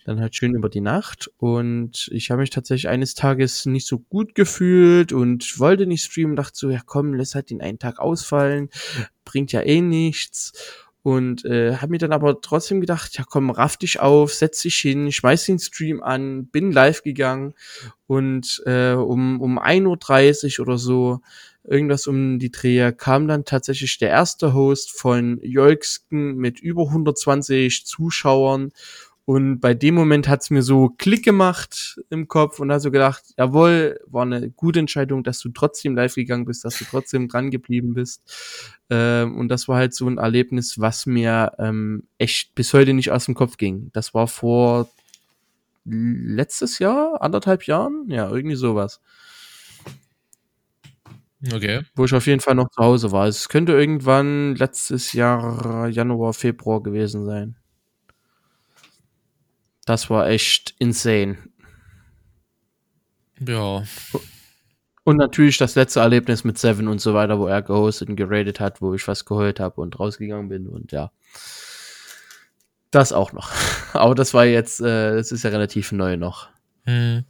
Dann 0.06 0.20
halt 0.20 0.36
schön 0.36 0.54
über 0.54 0.70
die 0.70 0.82
Nacht. 0.82 1.32
Und 1.38 2.10
ich 2.12 2.30
habe 2.30 2.42
mich 2.42 2.52
tatsächlich 2.52 2.88
eines 2.88 3.16
Tages 3.16 3.66
nicht 3.66 3.88
so 3.88 3.98
gut 3.98 4.36
gefühlt 4.36 5.12
und 5.12 5.60
wollte 5.60 5.88
nicht 5.88 6.04
streamen. 6.04 6.36
Dachte 6.36 6.56
so, 6.56 6.70
ja 6.70 6.82
komm, 6.86 7.16
lass 7.16 7.34
halt 7.34 7.50
den 7.50 7.62
einen 7.62 7.80
Tag 7.80 7.98
ausfallen. 7.98 8.70
Bringt 9.24 9.52
ja 9.52 9.62
eh 9.62 9.82
nichts. 9.82 10.54
Und 11.02 11.46
äh, 11.46 11.76
habe 11.78 11.92
mir 11.92 11.98
dann 12.00 12.14
aber 12.14 12.42
trotzdem 12.42 12.82
gedacht, 12.82 13.16
ja 13.18 13.24
komm, 13.28 13.52
raff 13.52 13.78
dich 13.78 14.00
auf, 14.00 14.34
setz 14.34 14.64
dich 14.64 14.76
hin, 14.78 15.12
schmeiß 15.12 15.46
den 15.46 15.60
Stream 15.60 16.02
an, 16.02 16.48
bin 16.48 16.72
live 16.72 17.04
gegangen 17.04 17.54
und 18.08 18.64
äh, 18.66 18.94
um, 18.94 19.40
um 19.40 19.60
1.30 19.60 20.60
Uhr 20.60 20.68
oder 20.68 20.80
so, 20.80 21.22
irgendwas 21.68 22.08
um 22.08 22.40
die 22.40 22.52
Dreher, 22.52 22.92
kam 22.92 23.28
dann 23.28 23.46
tatsächlich 23.46 23.98
der 23.98 24.10
erste 24.10 24.54
Host 24.54 24.92
von 24.92 25.40
Jolksken 25.42 26.36
mit 26.36 26.60
über 26.60 26.84
120 26.84 27.86
Zuschauern 27.86 28.72
und 29.26 29.60
bei 29.60 29.74
dem 29.74 29.96
Moment 29.96 30.28
hat's 30.28 30.52
mir 30.52 30.62
so 30.62 30.90
Klick 30.90 31.26
gemacht 31.26 32.00
im 32.12 32.28
Kopf 32.28 32.60
und 32.60 32.68
da 32.68 32.80
so 32.80 32.92
gedacht, 32.92 33.24
jawohl, 33.38 34.00
war 34.06 34.22
eine 34.22 34.52
gute 34.52 34.80
Entscheidung, 34.80 35.24
dass 35.24 35.40
du 35.40 35.50
trotzdem 35.50 35.96
live 35.96 36.14
gegangen 36.14 36.46
bist, 36.46 36.64
dass 36.64 36.78
du 36.78 36.86
trotzdem 36.86 37.28
dran 37.28 37.50
geblieben 37.50 37.96
bist. 37.96 38.22
Ähm, 38.92 39.36
und 39.36 39.48
das 39.48 39.68
war 39.68 39.78
halt 39.78 39.96
so 39.96 40.08
ein 40.08 40.20
Erlebnis, 40.20 40.80
was 40.80 41.08
mir 41.08 41.54
ähm, 41.58 42.04
echt 42.20 42.54
bis 42.54 42.72
heute 42.76 42.94
nicht 42.94 43.12
aus 43.12 43.26
dem 43.26 43.34
Kopf 43.34 43.58
ging. 43.58 43.90
Das 43.94 44.14
war 44.14 44.28
vor 44.28 44.90
letztes 45.86 46.78
Jahr, 46.78 47.20
anderthalb 47.24 47.64
Jahren, 47.64 48.06
ja, 48.10 48.30
irgendwie 48.30 48.56
sowas. 48.56 49.02
Okay. 51.54 51.84
Wo 51.96 52.06
ich 52.06 52.14
auf 52.14 52.26
jeden 52.28 52.42
Fall 52.42 52.56
noch 52.56 52.70
zu 52.70 52.82
Hause 52.84 53.12
war. 53.12 53.28
Es 53.28 53.50
könnte 53.50 53.74
irgendwann 53.74 54.56
letztes 54.56 55.14
Jahr 55.14 55.88
Januar, 55.90 56.34
Februar 56.34 56.82
gewesen 56.82 57.26
sein. 57.26 57.56
Das 59.86 60.10
war 60.10 60.28
echt 60.28 60.74
insane. 60.80 61.38
Ja. 63.40 63.84
Und 65.04 65.18
natürlich 65.18 65.58
das 65.58 65.76
letzte 65.76 66.00
Erlebnis 66.00 66.44
mit 66.44 66.58
Seven 66.58 66.88
und 66.88 67.00
so 67.00 67.14
weiter, 67.14 67.38
wo 67.38 67.46
er 67.46 67.62
gehostet 67.62 68.10
und 68.10 68.16
geradet 68.16 68.60
hat, 68.60 68.82
wo 68.82 68.96
ich 68.96 69.08
was 69.08 69.26
geheult 69.26 69.60
habe 69.60 69.82
und 69.82 70.00
rausgegangen 70.00 70.50
bin 70.50 70.68
und 70.68 70.92
ja. 70.92 71.12
Das 72.90 73.14
auch 73.14 73.34
noch. 73.34 73.52
Aber 73.94 74.16
das 74.16 74.34
war 74.34 74.46
jetzt, 74.46 74.82
äh, 74.82 75.16
das 75.16 75.32
ist 75.32 75.44
ja 75.44 75.52
relativ 75.52 75.92
neu 75.92 76.18
noch. 76.18 76.50
Hm. 76.86 77.26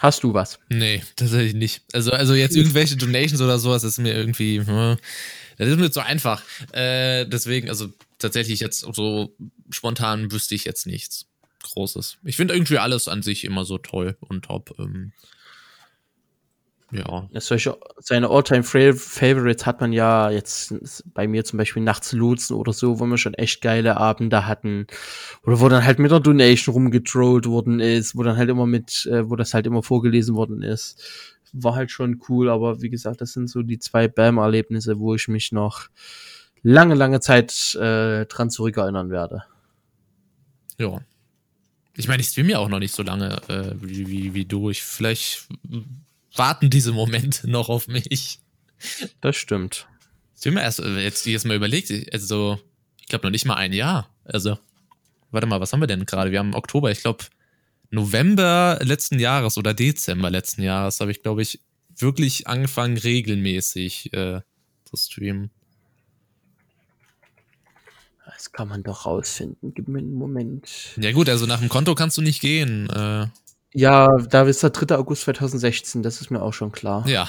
Hast 0.00 0.22
du 0.22 0.32
was? 0.32 0.58
Nee, 0.70 1.02
tatsächlich 1.14 1.52
nicht. 1.52 1.82
Also, 1.92 2.10
also 2.10 2.34
jetzt 2.34 2.56
irgendwelche 2.56 2.96
Donations 2.96 3.42
oder 3.42 3.58
sowas 3.58 3.84
ist 3.84 3.98
mir 3.98 4.14
irgendwie, 4.14 4.58
hm, 4.58 4.96
das 5.58 5.68
ist 5.68 5.76
mir 5.76 5.90
zu 5.90 6.00
einfach. 6.00 6.42
Äh, 6.72 7.26
deswegen, 7.26 7.68
also 7.68 7.92
tatsächlich 8.18 8.60
jetzt 8.60 8.80
so 8.80 9.36
spontan 9.68 10.32
wüsste 10.32 10.54
ich 10.54 10.64
jetzt 10.64 10.86
nichts 10.86 11.26
Großes. 11.62 12.16
Ich 12.24 12.36
finde 12.36 12.54
irgendwie 12.54 12.78
alles 12.78 13.08
an 13.08 13.22
sich 13.22 13.44
immer 13.44 13.66
so 13.66 13.76
toll 13.76 14.16
und 14.20 14.46
top. 14.46 14.74
Ähm, 14.78 15.12
ja. 16.92 17.28
Solche, 17.34 17.78
seine 17.98 18.30
Alltime 18.30 18.62
Favorites 18.62 19.66
hat 19.66 19.80
man 19.80 19.92
ja 19.92 20.30
jetzt 20.30 20.74
bei 21.14 21.28
mir 21.28 21.44
zum 21.44 21.58
Beispiel 21.58 21.82
nachts 21.82 22.12
Lotsen 22.12 22.56
oder 22.56 22.72
so, 22.72 22.98
wo 22.98 23.06
wir 23.06 23.18
schon 23.18 23.34
echt 23.34 23.60
geile 23.60 23.96
Abende 23.96 24.46
hatten. 24.46 24.86
Oder 25.44 25.60
wo 25.60 25.68
dann 25.68 25.84
halt 25.84 25.98
mit 25.98 26.10
der 26.10 26.20
Donation 26.20 26.72
rumgetrollt 26.74 27.46
worden 27.46 27.80
ist, 27.80 28.16
wo 28.16 28.22
dann 28.22 28.36
halt 28.36 28.50
immer 28.50 28.66
mit, 28.66 29.06
äh, 29.06 29.28
wo 29.28 29.36
das 29.36 29.54
halt 29.54 29.66
immer 29.66 29.82
vorgelesen 29.82 30.34
worden 30.34 30.62
ist. 30.62 31.02
War 31.52 31.74
halt 31.74 31.90
schon 31.90 32.20
cool, 32.28 32.48
aber 32.48 32.82
wie 32.82 32.90
gesagt, 32.90 33.20
das 33.20 33.32
sind 33.32 33.48
so 33.48 33.62
die 33.62 33.78
zwei 33.78 34.08
Bam-Erlebnisse, 34.08 34.98
wo 34.98 35.14
ich 35.14 35.28
mich 35.28 35.52
noch 35.52 35.88
lange, 36.62 36.94
lange 36.94 37.20
Zeit 37.20 37.74
äh, 37.76 38.26
dran 38.26 38.50
zurückerinnern 38.50 39.10
werde. 39.10 39.44
Ja. 40.78 41.00
Ich 41.96 42.08
meine, 42.08 42.20
ich 42.20 42.28
streame 42.28 42.52
ja 42.52 42.58
auch 42.58 42.68
noch 42.68 42.78
nicht 42.78 42.94
so 42.94 43.02
lange 43.02 43.40
äh, 43.48 43.74
wie, 43.80 44.08
wie, 44.08 44.34
wie 44.34 44.44
du. 44.44 44.70
Ich, 44.70 44.82
vielleicht 44.82 45.48
warten 46.34 46.70
diese 46.70 46.92
Momente 46.92 47.50
noch 47.50 47.68
auf 47.68 47.88
mich. 47.88 48.40
Das 49.20 49.36
stimmt. 49.36 49.86
Ich 50.38 50.44
will 50.44 50.52
mir 50.52 50.62
erst 50.62 50.80
äh, 50.80 51.00
jetzt, 51.00 51.26
jetzt 51.26 51.44
mal 51.44 51.56
überlegt, 51.56 51.92
also 52.12 52.58
ich 52.98 53.06
glaube 53.06 53.26
noch 53.26 53.30
nicht 53.30 53.44
mal 53.44 53.56
ein 53.56 53.72
Jahr. 53.72 54.08
Also, 54.24 54.58
warte 55.30 55.46
mal, 55.46 55.60
was 55.60 55.72
haben 55.72 55.80
wir 55.80 55.86
denn 55.86 56.06
gerade? 56.06 56.30
Wir 56.30 56.38
haben 56.38 56.54
Oktober, 56.54 56.90
ich 56.90 57.02
glaube 57.02 57.24
November 57.90 58.78
letzten 58.82 59.18
Jahres 59.18 59.58
oder 59.58 59.74
Dezember 59.74 60.30
letzten 60.30 60.62
Jahres 60.62 61.00
habe 61.00 61.10
ich, 61.10 61.22
glaube 61.22 61.42
ich, 61.42 61.60
wirklich 61.96 62.46
angefangen, 62.46 62.96
regelmäßig 62.96 64.12
äh, 64.12 64.40
zu 64.84 64.96
streamen. 64.96 65.50
Das 68.24 68.52
kann 68.52 68.68
man 68.68 68.82
doch 68.82 69.04
rausfinden. 69.04 69.74
Gib 69.74 69.88
mir 69.88 69.98
einen 69.98 70.14
Moment. 70.14 70.68
Ja 70.96 71.12
gut, 71.12 71.28
also 71.28 71.46
nach 71.46 71.60
dem 71.60 71.68
Konto 71.68 71.94
kannst 71.94 72.16
du 72.16 72.22
nicht 72.22 72.40
gehen. 72.40 72.88
Äh, 72.88 73.26
ja, 73.72 74.08
da 74.18 74.42
ist 74.42 74.62
der 74.62 74.70
3. 74.70 74.96
August 74.96 75.22
2016, 75.22 76.02
das 76.02 76.20
ist 76.20 76.30
mir 76.30 76.42
auch 76.42 76.52
schon 76.52 76.72
klar. 76.72 77.06
Ja, 77.08 77.28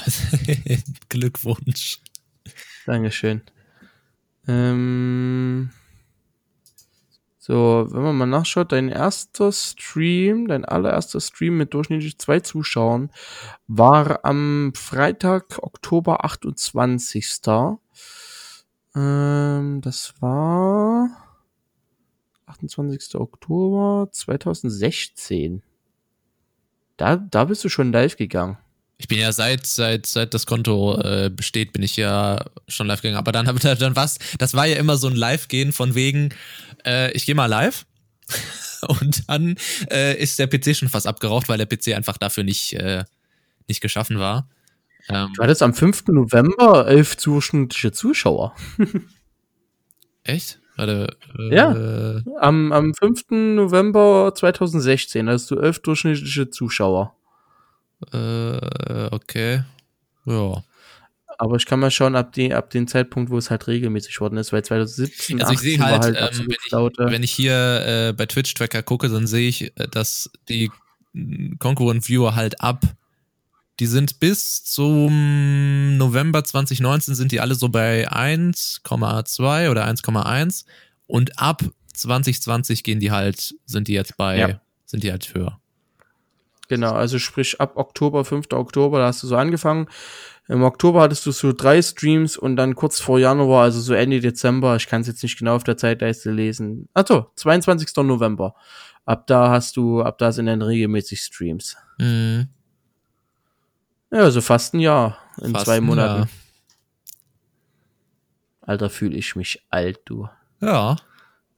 Glückwunsch. 1.10 2.00
Dankeschön. 2.86 3.42
Ähm, 4.48 5.70
so, 7.38 7.88
wenn 7.89 8.02
man 8.02 8.18
mal 8.18 8.26
nachschaut, 8.26 8.72
dein 8.72 8.89
erster 8.89 9.52
Stream, 9.52 10.48
dein 10.48 10.66
allererster 10.66 11.20
Stream 11.20 11.58
mit 11.58 11.74
durchschnittlich 11.74 12.18
zwei 12.18 12.39
Zuschauern 12.39 13.12
war 13.68 14.26
am 14.26 14.74
Freitag, 14.76 15.60
Oktober 15.62 16.24
28. 16.24 17.42
Ähm, 18.96 19.82
das 19.82 20.14
war 20.20 21.10
28. 22.46 23.16
Oktober 23.16 24.10
2016. 24.12 25.64
Da, 27.02 27.16
da 27.16 27.45
bist 27.45 27.64
du 27.64 27.70
schon 27.70 27.91
live 27.91 28.16
gegangen. 28.16 28.60
Ich 28.99 29.08
bin 29.08 29.18
ja 29.18 29.32
seit, 29.32 29.66
seit, 29.66 30.06
seit 30.06 30.36
das 30.36 30.45
Konto 30.45 31.02
äh, 31.02 31.32
besteht, 31.36 31.74
bin 31.74 31.82
ich 31.82 31.97
ja 31.97 32.45
schon 32.68 32.86
live 32.86 33.02
gegangen. 33.02 33.18
Aber 33.18 33.32
dann, 33.32 33.47
dann 33.80 33.95
was, 33.95 34.20
das 34.38 34.54
war 34.54 34.68
ja 34.68 34.76
immer 34.76 34.97
so 34.97 35.08
ein 35.08 35.16
Live-Gehen 35.16 35.72
von 35.72 35.95
wegen, 35.95 36.30
äh, 36.86 37.12
ich 37.14 37.26
gehe 37.26 37.34
mal 37.34 37.47
live. 37.47 37.88
Und 38.88 39.28
dann 39.28 39.56
äh, 39.89 40.16
ist 40.22 40.38
der 40.38 40.45
PC 40.45 40.76
schon 40.76 40.89
fast 40.89 41.08
abgeraucht, 41.08 41.49
weil 41.49 41.58
der 41.58 41.66
PC 41.66 41.95
einfach 41.95 42.20
dafür 42.20 42.43
nicht, 42.43 42.74
äh, 42.74 43.04
nicht 43.68 43.82
geschaffen 43.82 44.20
war. 44.20 44.47
Ähm, 45.10 45.34
du 45.36 45.41
hattest 45.41 45.64
am 45.64 45.74
5. 45.74 46.10
November 46.10 46.88
elf 46.88 47.16
durchschnittliche 47.16 47.91
Zuschauer. 47.91 48.56
Echt? 50.24 50.61
Warte, 50.82 51.16
äh, 51.38 51.56
ja, 51.56 52.24
am, 52.40 52.72
am 52.72 52.96
5. 52.96 53.26
November 53.30 54.34
2016 54.34 55.30
hast 55.30 55.52
du 55.52 55.60
elf 55.60 55.78
durchschnittliche 55.78 56.50
Zuschauer. 56.50 57.16
Äh, 58.12 59.06
okay. 59.12 59.64
Ja. 60.26 60.64
Aber 61.38 61.56
ich 61.58 61.68
kann 61.68 61.80
mal 61.80 61.92
schauen, 61.92 62.16
ab, 62.16 62.34
die, 62.34 62.52
ab 62.52 62.72
dem 62.72 62.88
Zeitpunkt, 62.88 63.30
wo 63.30 63.38
es 63.38 63.52
halt 63.52 63.68
regelmäßig 63.68 64.20
worden 64.22 64.38
ist, 64.38 64.54
weil 64.54 64.66
2017 64.66 65.40
Also 65.40 65.54
ich 65.54 65.60
sehe 65.60 65.78
halt, 65.78 66.04
halt 66.04 66.18
ähm, 66.18 66.48
wenn, 66.48 66.50
ich, 66.50 66.98
wenn, 66.98 67.24
ich, 67.24 67.32
hier 67.32 67.86
äh, 67.86 68.14
bei 68.14 68.26
Twitch-Tracker 68.26 68.82
gucke, 68.82 69.08
dann 69.08 69.28
sehe 69.28 69.50
ich, 69.50 69.78
äh, 69.78 69.88
dass 69.88 70.32
die 70.50 70.72
Concurrent 71.60 72.10
Viewer 72.10 72.34
halt 72.34 72.60
ab 72.60 72.82
die 73.82 73.88
sind 73.88 74.20
bis 74.20 74.64
zum 74.64 75.98
November 75.98 76.44
2019 76.44 77.16
sind 77.16 77.32
die 77.32 77.40
alle 77.40 77.56
so 77.56 77.68
bei 77.68 78.08
1,2 78.08 79.72
oder 79.72 79.88
1,1 79.88 80.66
und 81.08 81.40
ab 81.40 81.64
2020 81.92 82.84
gehen 82.84 83.00
die 83.00 83.10
halt, 83.10 83.56
sind 83.66 83.88
die 83.88 83.94
jetzt 83.94 84.18
bei, 84.18 84.38
ja. 84.38 84.62
sind 84.86 85.04
die 85.04 85.10
halt 85.10 85.34
höher. 85.34 85.60
Genau, 86.68 86.92
also 86.92 87.18
sprich 87.18 87.60
ab 87.60 87.72
Oktober, 87.74 88.24
5. 88.24 88.54
Oktober, 88.54 89.00
da 89.00 89.08
hast 89.08 89.24
du 89.24 89.28
so 89.28 89.36
angefangen. 89.36 89.88
Im 90.48 90.62
Oktober 90.62 91.02
hattest 91.02 91.26
du 91.26 91.32
so 91.32 91.52
drei 91.52 91.82
Streams 91.82 92.38
und 92.38 92.58
dann 92.58 92.76
kurz 92.76 93.00
vor 93.00 93.18
Januar, 93.18 93.64
also 93.64 93.82
so 93.82 93.96
Ende 93.96 94.20
Dezember, 94.20 94.76
ich 94.76 94.86
kann 94.86 95.02
es 95.02 95.08
jetzt 95.08 95.24
nicht 95.24 95.40
genau 95.40 95.56
auf 95.56 95.64
der 95.64 95.78
Zeitleiste 95.78 96.30
lesen. 96.30 96.88
Achso, 96.94 97.32
22. 97.36 97.96
November. 98.04 98.54
Ab 99.06 99.26
da 99.26 99.50
hast 99.50 99.76
du, 99.76 100.04
ab 100.04 100.20
da 100.20 100.32
sind 100.32 100.46
dann 100.46 100.62
regelmäßig 100.62 101.22
Streams. 101.22 101.76
Mhm. 101.98 102.50
Ja, 104.12 104.30
so 104.30 104.41
fast 104.41 104.74
ein 104.74 104.80
Jahr 104.80 105.18
in 105.41 105.53
fast 105.53 105.66
zwei 105.66 105.80
Monaten. 105.80 106.30
Alter, 108.62 108.89
fühle 108.89 109.18
ich 109.18 109.36
mich 109.36 109.66
alt, 109.70 110.01
du. 110.05 110.30
Ja. 110.59 110.97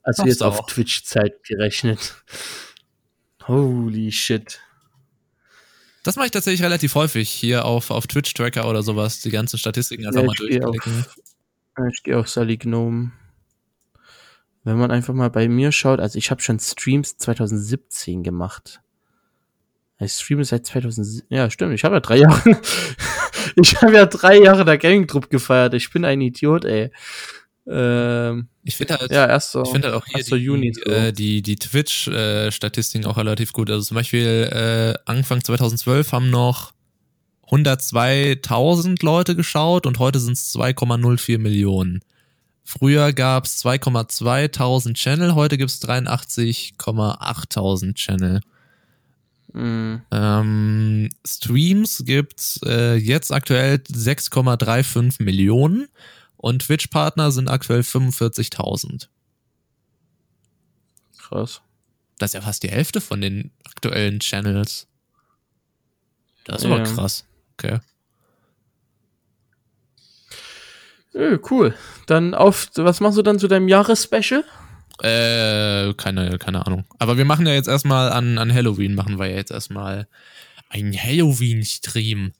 Also 0.02 0.24
jetzt 0.24 0.42
auf 0.42 0.66
Twitch-Zeit 0.66 1.42
gerechnet. 1.44 2.22
Holy 3.46 4.12
shit. 4.12 4.60
Das 6.02 6.16
mache 6.16 6.26
ich 6.26 6.32
tatsächlich 6.32 6.62
relativ 6.62 6.94
häufig 6.94 7.30
hier 7.30 7.64
auf, 7.64 7.90
auf 7.90 8.06
Twitch-Tracker 8.06 8.68
oder 8.68 8.82
sowas, 8.82 9.20
die 9.20 9.30
ganzen 9.30 9.58
Statistiken 9.58 10.06
einfach 10.06 10.20
ja, 10.20 10.26
mal 10.26 10.34
durchklicken. 10.34 11.06
Auf, 11.76 11.88
ich 11.90 12.02
gehe 12.02 12.18
auf 12.18 12.28
Salignom. 12.28 13.12
Wenn 14.62 14.78
man 14.78 14.90
einfach 14.90 15.14
mal 15.14 15.30
bei 15.30 15.48
mir 15.48 15.72
schaut, 15.72 16.00
also 16.00 16.18
ich 16.18 16.30
habe 16.30 16.42
schon 16.42 16.58
Streams 16.58 17.16
2017 17.16 18.22
gemacht. 18.22 18.80
Ich 20.00 20.12
streame 20.12 20.44
seit 20.44 20.66
2007. 20.66 21.26
Ja, 21.28 21.50
stimmt. 21.50 21.74
Ich 21.74 21.84
habe 21.84 21.96
ja 21.96 22.00
drei 22.00 22.16
Jahre. 22.18 22.60
ich 23.56 23.80
habe 23.80 23.94
ja 23.94 24.06
drei 24.06 24.38
Jahre 24.38 24.64
der 24.64 24.78
Gaming 24.78 25.06
Trupp 25.06 25.30
gefeiert. 25.30 25.74
Ich 25.74 25.90
bin 25.90 26.04
ein 26.04 26.20
Idiot, 26.20 26.64
ey. 26.64 26.90
Ähm, 27.66 28.48
ich 28.62 28.76
finde 28.76 28.98
halt, 28.98 29.10
ja, 29.10 29.26
erst 29.26 29.52
so, 29.52 29.62
ich 29.62 29.70
finde 29.70 29.88
halt 29.88 29.96
auch 29.96 30.06
hier 30.06 30.22
so 30.22 30.36
die, 30.36 30.42
Juni 30.42 30.72
die, 30.72 30.90
äh, 30.90 31.12
die, 31.12 31.40
die 31.40 31.56
Twitch-Statistiken 31.56 33.06
auch 33.06 33.16
relativ 33.16 33.52
gut. 33.52 33.70
Also 33.70 33.84
zum 33.84 33.94
Beispiel 33.94 34.50
äh, 34.52 35.10
Anfang 35.10 35.42
2012 35.42 36.12
haben 36.12 36.30
noch 36.30 36.72
102.000 37.50 39.04
Leute 39.04 39.36
geschaut 39.36 39.86
und 39.86 39.98
heute 39.98 40.18
sind 40.18 40.34
es 40.34 40.54
2,04 40.54 41.38
Millionen. 41.38 42.00
Früher 42.64 43.12
gab 43.12 43.44
es 43.44 43.64
2,2 43.64 44.94
Channel, 44.94 45.34
heute 45.34 45.58
gibt 45.58 45.70
es 45.70 45.82
83,8 45.82 47.94
Channel. 47.94 48.40
Mh, 49.54 50.02
Ähm, 50.10 51.08
Streams 51.26 52.02
gibt's 52.04 52.60
äh, 52.66 52.96
jetzt 52.96 53.32
aktuell 53.32 53.76
6,35 53.76 55.22
Millionen 55.22 55.88
und 56.36 56.62
Twitch-Partner 56.66 57.30
sind 57.32 57.48
aktuell 57.48 57.80
45.000. 57.80 59.08
krass. 61.18 61.62
Das 62.18 62.30
ist 62.30 62.34
ja 62.34 62.40
fast 62.42 62.62
die 62.62 62.70
Hälfte 62.70 63.00
von 63.00 63.20
den 63.20 63.50
aktuellen 63.64 64.20
Channels. 64.20 64.86
Das 66.44 66.58
ist 66.62 66.68
Ja. 66.68 66.74
aber 66.74 66.84
krass. 66.84 67.24
Okay. 67.54 67.80
Äh, 71.14 71.38
cool. 71.50 71.74
Dann 72.06 72.34
auf, 72.34 72.68
was 72.76 73.00
machst 73.00 73.18
du 73.18 73.22
dann 73.22 73.38
zu 73.38 73.48
deinem 73.48 73.68
Jahresspecial? 73.68 74.44
Äh, 75.02 75.92
keine, 75.94 76.38
keine 76.38 76.66
Ahnung. 76.66 76.84
Aber 76.98 77.18
wir 77.18 77.24
machen 77.24 77.46
ja 77.46 77.52
jetzt 77.52 77.68
erstmal 77.68 78.12
an, 78.12 78.38
an 78.38 78.52
Halloween, 78.52 78.94
machen 78.94 79.18
wir 79.18 79.26
ja 79.26 79.36
jetzt 79.36 79.50
erstmal 79.50 80.06
einen 80.68 80.96
Halloween-Stream. 80.96 82.32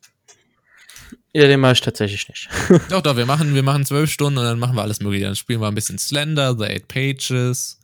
Ja, 1.32 1.48
den 1.48 1.58
mache 1.60 1.72
ich 1.72 1.80
tatsächlich 1.80 2.28
nicht. 2.28 2.48
Doch, 2.90 3.02
doch, 3.02 3.16
wir 3.16 3.26
machen, 3.26 3.54
wir 3.56 3.64
machen 3.64 3.84
zwölf 3.84 4.08
Stunden 4.10 4.38
und 4.38 4.44
dann 4.44 4.58
machen 4.60 4.76
wir 4.76 4.82
alles 4.82 5.00
mögliche. 5.00 5.24
Dann 5.24 5.34
spielen 5.34 5.60
wir 5.60 5.66
ein 5.66 5.74
bisschen 5.74 5.98
Slender, 5.98 6.56
The 6.56 6.64
Eight 6.66 6.86
Pages, 6.86 7.80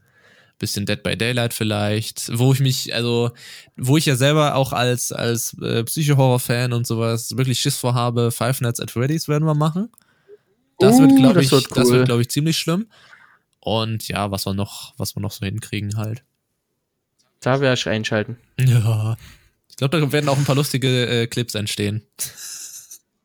bisschen 0.61 0.87
Dead 0.87 1.03
by 1.03 1.17
Daylight 1.17 1.53
vielleicht, 1.53 2.31
wo 2.39 2.53
ich 2.53 2.61
mich, 2.61 2.95
also, 2.95 3.33
wo 3.77 3.97
ich 3.97 4.07
ja 4.07 4.15
selber 4.15 4.55
auch 4.55 4.73
als, 4.73 5.11
als 5.11 5.57
äh, 5.61 5.83
Psycho-Horror-Fan 5.83 6.73
und 6.73 6.87
sowas 6.87 7.37
wirklich 7.37 7.59
Schiss 7.59 7.77
vorhabe, 7.77 8.31
Five 8.31 8.61
Nights 8.61 8.79
at 8.79 8.93
Freddy's 8.93 9.27
werden 9.27 9.47
wir 9.47 9.55
machen. 9.55 9.89
Das 10.79 10.99
wird, 11.01 11.11
Uh, 11.11 11.17
glaube 11.17 11.35
das 11.35 11.47
ich, 11.47 11.51
wird 11.51 11.77
das 11.77 11.89
cool. 11.89 11.93
wird, 11.95 12.07
glaube 12.07 12.23
ich, 12.23 12.31
ziemlich 12.31 12.57
schlimm. 12.57 12.87
Und 13.61 14.09
ja, 14.09 14.31
was 14.31 14.47
wir 14.47 14.55
noch, 14.55 14.95
was 14.97 15.15
wir 15.17 15.21
noch 15.21 15.33
so 15.33 15.45
hinkriegen 15.45 15.97
halt. 15.97 16.25
Da 17.41 17.61
werde 17.61 17.75
ich 17.79 17.89
einschalten. 17.89 18.39
Ja. 18.59 19.17
Ich 19.69 19.77
glaube, 19.77 19.99
da 20.01 20.13
werden 20.13 20.29
auch 20.29 20.37
ein 20.39 20.45
paar 20.45 20.57
lustige 20.57 21.07
äh, 21.07 21.27
Clips 21.27 21.55
entstehen. 21.55 22.03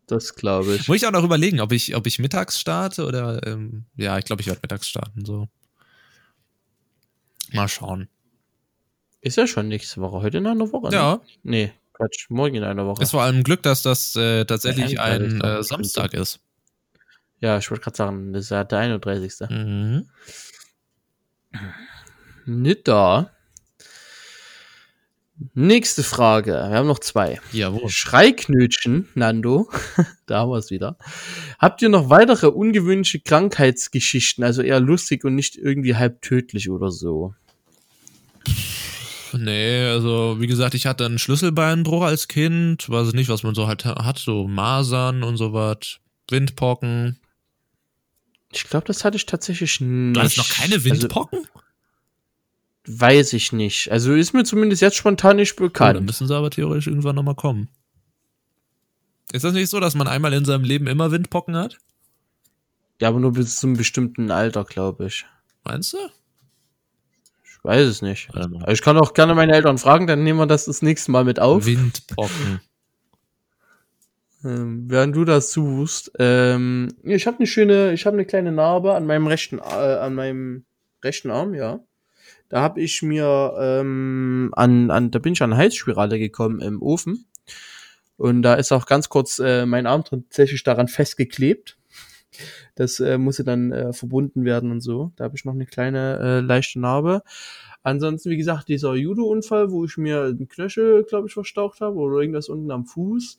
Das 0.08 0.36
glaube 0.36 0.76
ich. 0.76 0.88
Muss 0.88 0.98
ich 0.98 1.08
auch 1.08 1.12
noch 1.12 1.24
überlegen, 1.24 1.60
ob 1.60 1.72
ich, 1.72 1.96
ob 1.96 2.06
ich 2.08 2.20
mittags 2.20 2.60
starte 2.60 3.06
oder 3.06 3.46
ähm, 3.48 3.86
ja, 3.96 4.18
ich 4.18 4.26
glaube, 4.26 4.42
ich 4.42 4.48
werde 4.48 4.60
mittags 4.62 4.88
starten. 4.88 5.26
So. 5.26 5.50
Mal 7.52 7.68
schauen. 7.68 8.08
Ist 9.22 9.38
ja 9.38 9.48
schon 9.48 9.68
nächste 9.68 10.02
Woche. 10.02 10.22
Heute 10.22 10.38
in 10.38 10.48
einer 10.48 10.72
Woche. 10.72 10.90
Ne? 10.90 10.96
Ja, 10.96 11.22
Nee, 11.44 11.74
Quatsch. 11.94 12.30
Morgen 12.30 12.56
in 12.56 12.64
einer 12.64 12.86
Woche. 12.86 13.02
ist 13.02 13.12
vor 13.12 13.24
allem 13.24 13.44
Glück, 13.44 13.64
dass 13.64 13.82
das 13.82 14.16
äh, 14.16 14.46
tatsächlich 14.46 14.92
Der 14.92 15.04
ein 15.04 15.24
31. 15.42 15.44
äh, 15.44 15.64
Samstag 15.64 16.14
ist. 16.14 16.40
Ja, 17.40 17.58
ich 17.58 17.70
wollte 17.70 17.84
gerade 17.84 17.98
sagen, 17.98 18.34
das 18.34 18.46
ist 18.46 18.50
ja 18.52 18.64
der 18.64 18.80
31. 18.80 19.50
Mhm. 19.50 20.10
Nicht 22.46 22.88
da. 22.88 23.32
Nächste 25.54 26.04
Frage. 26.04 26.52
Wir 26.52 26.78
haben 26.78 26.88
noch 26.88 27.00
zwei. 27.00 27.42
Jawohl. 27.52 27.90
Schreiknötchen, 27.90 29.10
Nando. 29.16 29.70
da 30.28 30.40
haben 30.40 30.52
wir 30.52 30.58
es 30.58 30.72
wieder. 30.72 30.98
Habt 31.60 31.82
ihr 31.82 31.90
noch 31.90 32.10
weitere 32.10 32.48
ungewöhnliche 32.48 33.20
Krankheitsgeschichten? 33.20 34.46
Also 34.46 34.62
eher 34.62 34.80
lustig 34.80 35.26
und 35.26 35.36
nicht 35.36 35.58
irgendwie 35.58 35.96
halb 35.96 36.22
tödlich 36.22 36.70
oder 36.70 36.90
so. 36.90 37.34
Nee, 39.34 39.88
also 39.88 40.38
wie 40.40 40.48
gesagt, 40.48 40.74
ich 40.74 40.86
hatte 40.86 41.06
einen 41.06 41.20
Schlüsselbeinbruch 41.20 42.04
als 42.04 42.30
Kind. 42.30 42.90
Weiß 42.90 43.10
ich 43.10 43.14
nicht, 43.14 43.30
was 43.30 43.44
man 43.44 43.56
so 43.56 43.68
halt 43.68 43.84
hat. 43.84 44.18
So 44.18 44.48
Masern 44.48 45.24
und 45.24 45.36
sowas. 45.36 46.00
Windpocken. 46.30 47.20
Ich 48.56 48.70
glaube, 48.70 48.86
das 48.88 49.04
hatte 49.04 49.18
ich 49.18 49.26
tatsächlich 49.26 49.80
nicht. 49.82 50.16
Du 50.16 50.20
hattest 50.22 50.38
noch 50.38 50.50
keine 50.50 50.84
Windpocken? 50.84 51.40
Also, 51.40 53.00
weiß 53.02 53.34
ich 53.34 53.52
nicht. 53.52 53.92
Also 53.92 54.14
ist 54.14 54.34
mir 54.34 54.44
zumindest 54.44 54.82
jetzt 54.82 54.96
spontan 54.96 55.38
nicht 55.38 55.54
Oh, 55.54 55.56
dann 55.64 55.68
bekannt. 55.68 56.06
müssen 56.06 56.28
sie 56.28 56.36
aber 56.36 56.50
theoretisch 56.52 56.88
irgendwann 56.88 57.16
nochmal 57.16 57.36
kommen. 57.36 57.70
Ist 59.32 59.44
das 59.44 59.54
nicht 59.54 59.70
so, 59.70 59.80
dass 59.80 59.96
man 59.96 60.08
einmal 60.08 60.34
in 60.34 60.46
seinem 60.46 60.64
Leben 60.64 60.88
immer 60.88 61.12
Windpocken 61.12 61.56
hat? 61.56 61.78
ja, 63.02 63.10
aber 63.10 63.20
nur 63.20 63.34
bis 63.34 63.60
zum 63.60 63.76
bestimmten 63.76 64.32
Alter, 64.32 64.64
glaube 64.64 65.08
ich. 65.08 65.26
Meinst 65.66 65.92
du? 65.94 65.98
Ich 67.44 67.62
weiß 67.64 67.86
es 67.88 68.02
nicht. 68.02 68.30
Aber 68.34 68.72
ich 68.72 68.82
kann 68.82 68.98
auch 68.98 69.14
gerne 69.14 69.36
meine 69.36 69.54
Eltern 69.54 69.78
fragen, 69.78 70.08
dann 70.08 70.24
nehmen 70.24 70.40
wir 70.40 70.46
das 70.46 70.66
das 70.66 70.82
nächste 70.82 71.12
Mal 71.12 71.26
mit 71.26 71.40
auf. 71.40 71.66
Windpocken. 71.66 72.62
Ähm, 74.46 74.84
während 74.88 75.16
du 75.16 75.26
das 75.26 75.52
suchst, 75.52 76.12
ähm, 76.20 76.90
ich 77.04 77.26
habe 77.26 77.38
eine 77.38 77.48
schöne, 77.48 77.94
ich 77.94 78.06
habe 78.06 78.16
eine 78.16 78.26
kleine 78.26 78.52
Narbe 78.52 78.94
an 78.94 79.08
meinem 79.08 79.26
rechten, 79.26 79.58
äh, 79.58 79.62
an 79.62 80.14
meinem 80.14 80.66
rechten 81.04 81.32
Arm, 81.32 81.56
ja. 81.56 81.80
Da 82.50 82.62
habe 82.62 82.80
ich 82.80 83.02
mir 83.02 83.56
ähm, 83.60 84.52
an, 84.56 84.92
an, 84.92 85.10
da 85.10 85.18
bin 85.18 85.34
ich 85.34 85.42
an 85.42 85.58
Heizspirale 85.58 86.20
gekommen 86.20 86.62
im 86.62 86.82
Ofen 86.82 87.26
und 88.18 88.44
da 88.44 88.54
ist 88.54 88.72
auch 88.72 88.86
ganz 88.86 89.10
kurz 89.10 89.40
äh, 89.40 89.66
mein 89.66 89.88
Arm 89.88 90.04
tatsächlich 90.04 90.64
daran 90.64 90.88
festgeklebt. 90.88 91.78
Das 92.76 93.00
äh, 93.00 93.18
musste 93.18 93.44
dann 93.44 93.72
äh, 93.72 93.94
verbunden 93.94 94.46
werden 94.46 94.70
und 94.70 94.82
so. 94.82 95.12
Da 95.16 95.24
habe 95.24 95.36
ich 95.36 95.46
noch 95.46 95.54
eine 95.54 95.66
kleine 95.66 96.20
äh, 96.22 96.40
leichte 96.42 96.80
Narbe. 96.80 97.24
Ansonsten, 97.82 98.30
wie 98.30 98.38
gesagt, 98.38 98.68
dieser 98.68 98.94
Judo-Unfall, 98.94 99.72
wo 99.72 99.86
ich 99.86 99.98
mir 99.98 100.34
den 100.34 100.50
Knöchel, 100.50 101.04
glaube 101.04 101.28
ich, 101.28 101.34
verstaucht 101.34 101.82
habe 101.82 101.96
oder 101.98 102.20
irgendwas 102.20 102.50
unten 102.50 102.72
am 102.72 102.86
Fuß. 102.86 103.38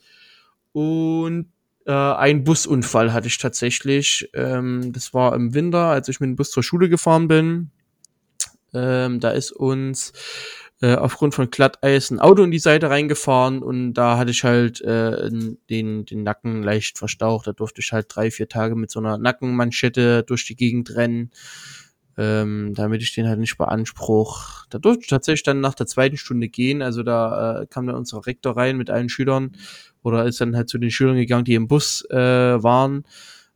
Und 0.77 1.47
äh, 1.87 1.91
ein 1.91 2.45
Busunfall 2.45 3.14
hatte 3.14 3.29
ich 3.29 3.39
tatsächlich. 3.39 4.29
Ähm, 4.35 4.93
das 4.93 5.14
war 5.14 5.35
im 5.35 5.55
Winter, 5.55 5.87
als 5.87 6.11
ich 6.11 6.20
mit 6.20 6.29
dem 6.29 6.37
Bus 6.37 6.51
zur 6.51 6.62
Schule 6.62 6.91
gefahren 6.91 7.29
bin. 7.29 7.70
Ähm, 8.74 9.18
da 9.18 9.31
ist 9.31 9.53
uns 9.53 10.12
äh, 10.83 10.95
aufgrund 10.97 11.35
von 11.35 11.49
Glatteis 11.49 12.11
ein 12.11 12.20
Auto 12.20 12.43
in 12.43 12.51
die 12.51 12.59
Seite 12.59 12.91
reingefahren 12.91 13.62
und 13.62 13.95
da 13.95 14.18
hatte 14.18 14.33
ich 14.33 14.45
halt 14.45 14.83
äh, 14.83 15.31
den, 15.70 16.05
den 16.05 16.22
Nacken 16.22 16.62
leicht 16.62 16.99
verstaucht. 16.99 17.47
Da 17.47 17.55
durfte 17.55 17.81
ich 17.81 17.93
halt 17.93 18.09
drei, 18.11 18.31
vier 18.31 18.51
Tage 18.51 18.77
mit 18.77 18.91
so 18.91 19.01
einer 19.01 19.16
Nackenmanschette 19.16 20.24
durch 20.24 20.45
die 20.45 20.57
Gegend 20.57 20.95
rennen, 20.95 21.31
ähm, 22.18 22.74
damit 22.74 23.01
ich 23.01 23.14
den 23.14 23.29
halt 23.29 23.39
nicht 23.39 23.57
beanspruch. 23.57 24.66
Da 24.68 24.77
durfte 24.79 25.05
ich 25.05 25.09
tatsächlich 25.09 25.45
dann 25.45 25.62
nach 25.62 25.74
der 25.74 25.87
zweiten 25.87 26.18
Stunde 26.18 26.51
gehen. 26.51 26.83
Also 26.83 27.03
da 27.03 27.62
äh, 27.62 27.66
kam 27.66 27.87
dann 27.87 27.97
unser 27.97 28.27
Rektor 28.27 28.59
rein 28.59 28.77
mit 28.77 28.91
allen 28.91 29.09
Schülern 29.09 29.53
oder 30.07 30.24
ist 30.24 30.40
dann 30.40 30.54
halt 30.54 30.68
zu 30.68 30.78
den 30.78 30.92
Schülern 30.92 31.16
gegangen, 31.16 31.44
die 31.44 31.54
im 31.54 31.66
Bus 31.66 32.07
äh, 32.11 32.16
waren 32.16 33.02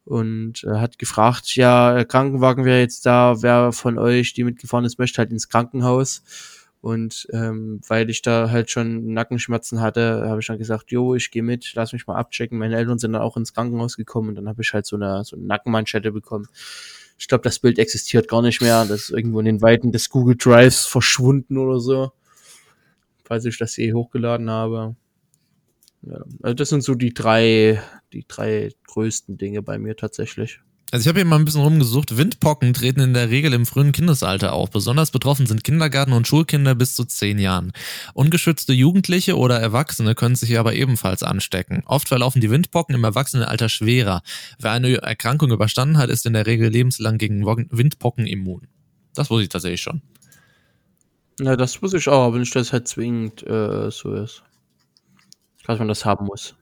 und 0.05 0.65
äh, 0.65 0.79
hat 0.79 0.99
gefragt, 0.99 1.55
ja, 1.55 2.05
Krankenwagen 2.05 2.65
wäre 2.65 2.81
jetzt 2.81 3.07
da, 3.07 3.41
wer 3.41 3.71
von 3.71 3.99
euch, 3.99 4.33
die 4.33 4.43
mitgefahren 4.43 4.85
ist, 4.85 4.99
möchte 4.99 5.19
halt 5.19 5.31
ins 5.31 5.49
Krankenhaus. 5.49 6.25
Und 6.81 7.29
ähm, 7.33 7.81
weil 7.87 8.11
ich 8.11 8.23
da 8.23 8.51
halt 8.51 8.69
schon 8.69 9.13
Nackenschmerzen 9.13 9.81
hatte, 9.81 10.25
habe 10.29 10.41
ich 10.41 10.47
dann 10.49 10.59
gesagt, 10.59 10.91
jo, 10.91 11.15
ich 11.15 11.31
gehe 11.31 11.45
mit, 11.45 11.71
lass 11.75 11.93
mich 11.93 12.09
mal 12.09 12.17
abchecken. 12.17 12.59
Meine 12.59 12.77
Eltern 12.77 12.99
sind 12.99 13.13
dann 13.13 13.23
auch 13.23 13.37
ins 13.37 13.55
Krankenhaus 13.55 13.97
gekommen 13.97 14.31
und 14.31 14.35
dann 14.35 14.49
habe 14.49 14.63
ich 14.63 14.73
halt 14.73 14.87
so 14.87 14.97
eine, 14.97 15.23
so 15.23 15.37
eine 15.37 15.45
Nackenmanschette 15.45 16.11
bekommen. 16.11 16.49
Ich 17.17 17.29
glaube, 17.29 17.45
das 17.45 17.61
Bild 17.61 17.79
existiert 17.79 18.27
gar 18.27 18.43
nicht 18.43 18.61
mehr. 18.61 18.85
Das 18.87 19.03
ist 19.03 19.11
irgendwo 19.11 19.39
in 19.39 19.47
den 19.47 19.63
Weiten 19.63 19.93
des 19.93 20.11
Google 20.11 20.37
Drives 20.37 20.85
verschwunden 20.87 21.59
oder 21.59 21.79
so. 21.79 22.11
Falls 23.23 23.45
ich 23.45 23.59
das 23.59 23.77
je 23.77 23.93
hochgeladen 23.93 24.51
habe. 24.51 24.97
Ja, 26.03 26.21
also 26.43 26.55
das 26.55 26.69
sind 26.69 26.83
so 26.83 26.95
die 26.95 27.13
drei, 27.13 27.83
die 28.13 28.25
drei 28.27 28.71
größten 28.87 29.37
Dinge 29.37 29.63
bei 29.63 29.79
mir 29.79 29.97
tatsächlich. 29.97 30.61
Also 30.93 31.05
ich 31.05 31.09
habe 31.09 31.21
hier 31.21 31.27
mal 31.27 31.37
ein 31.37 31.45
bisschen 31.45 31.61
rumgesucht. 31.61 32.17
Windpocken 32.17 32.75
treten 32.75 32.99
in 32.99 33.15
der 33.15 33.31
Regel 33.31 33.53
im 33.53 33.65
frühen 33.65 33.93
Kindesalter 33.93 34.53
auf. 34.53 34.71
Besonders 34.71 35.13
betroffen 35.13 35.47
sind 35.47 35.63
Kindergarten- 35.63 36.13
und 36.13 36.27
Schulkinder 36.27 36.75
bis 36.75 36.97
zu 36.97 37.05
zehn 37.05 37.39
Jahren. 37.39 37.73
Ungeschützte 38.13 38.73
Jugendliche 38.73 39.37
oder 39.37 39.61
Erwachsene 39.61 40.17
können 40.17 40.35
sich 40.35 40.59
aber 40.59 40.75
ebenfalls 40.75 41.23
anstecken. 41.23 41.85
Oft 41.87 42.09
verlaufen 42.09 42.41
die 42.41 42.51
Windpocken 42.51 42.97
im 42.97 43.05
Erwachsenenalter 43.05 43.69
schwerer. 43.69 44.23
Wer 44.59 44.73
eine 44.73 44.97
Erkrankung 44.97 45.53
überstanden 45.53 45.97
hat, 45.97 46.11
ist 46.11 46.27
in 46.27 46.33
der 46.33 46.47
Regel 46.47 46.71
lebenslang 46.71 47.19
gegen 47.19 47.47
Windpocken 47.47 48.27
immun. 48.27 48.67
Das 49.15 49.31
wusste 49.31 49.45
ich 49.45 49.49
tatsächlich 49.49 49.83
schon. 49.83 50.03
Ja, 51.41 51.57
das 51.57 51.81
wusste 51.81 51.99
ich 51.99 52.09
auch, 52.09 52.27
aber 52.27 52.39
nicht, 52.39 52.55
dass 52.57 52.67
es 52.67 52.73
halt 52.73 52.89
zwingend 52.89 53.47
äh, 53.47 53.91
so 53.93 54.13
ist. 54.15 54.43
Dass 55.67 55.79
man 55.79 55.89
das 55.89 56.05
haben 56.05 56.27
muss. 56.27 56.55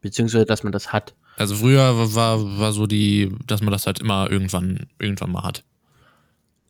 Beziehungsweise, 0.00 0.46
dass 0.46 0.62
man 0.62 0.72
das 0.72 0.92
hat. 0.92 1.14
Also 1.36 1.56
früher 1.56 2.14
war, 2.14 2.58
war 2.58 2.72
so 2.72 2.86
die, 2.86 3.34
dass 3.46 3.60
man 3.60 3.72
das 3.72 3.86
halt 3.86 4.00
immer 4.00 4.30
irgendwann, 4.30 4.86
irgendwann 4.98 5.32
mal 5.32 5.42
hat. 5.42 5.64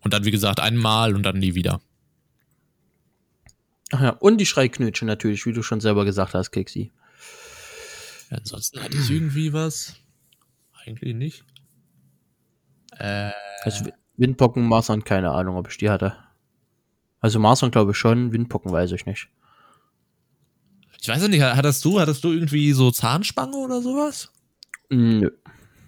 Und 0.01 0.13
dann, 0.13 0.25
wie 0.25 0.31
gesagt, 0.31 0.61
einmal 0.61 1.15
und 1.15 1.23
dann 1.23 1.39
nie 1.39 1.55
wieder. 1.55 1.81
Ach 3.93 4.01
ja, 4.01 4.11
und 4.11 4.39
die 4.39 4.47
Schreiknötchen 4.47 5.07
natürlich, 5.07 5.47
wie 5.47 5.53
du 5.53 5.63
schon 5.63 5.81
selber 5.81 6.05
gesagt 6.05 6.35
hast, 6.35 6.51
Keksi. 6.51 6.93
Ansonsten 8.31 8.83
hatte 8.83 8.97
ich 8.97 9.11
irgendwie 9.11 9.53
was. 9.53 9.97
Eigentlich 10.85 11.15
nicht. 11.15 11.45
Äh, 12.99 13.31
also 13.63 13.87
Windpocken, 14.17 14.67
Masern, 14.67 15.05
keine 15.05 15.31
Ahnung, 15.31 15.57
ob 15.57 15.69
ich 15.69 15.77
die 15.77 15.91
hatte. 15.91 16.17
Also 17.21 17.39
Masern 17.39 17.71
glaube 17.71 17.93
ich 17.93 17.97
schon, 17.97 18.33
Windpocken 18.33 18.73
weiß 18.73 18.93
ich 18.93 19.07
nicht. 19.07 19.29
Ich 21.07 21.09
weiß 21.09 21.29
nicht, 21.29 21.41
hattest 21.41 21.85
du, 21.85 22.01
hattest 22.01 22.25
du 22.25 22.33
irgendwie 22.33 22.73
so 22.73 22.91
Zahnspange 22.91 23.57
oder 23.59 23.81
sowas? 23.81 24.29
Nö. 24.91 25.31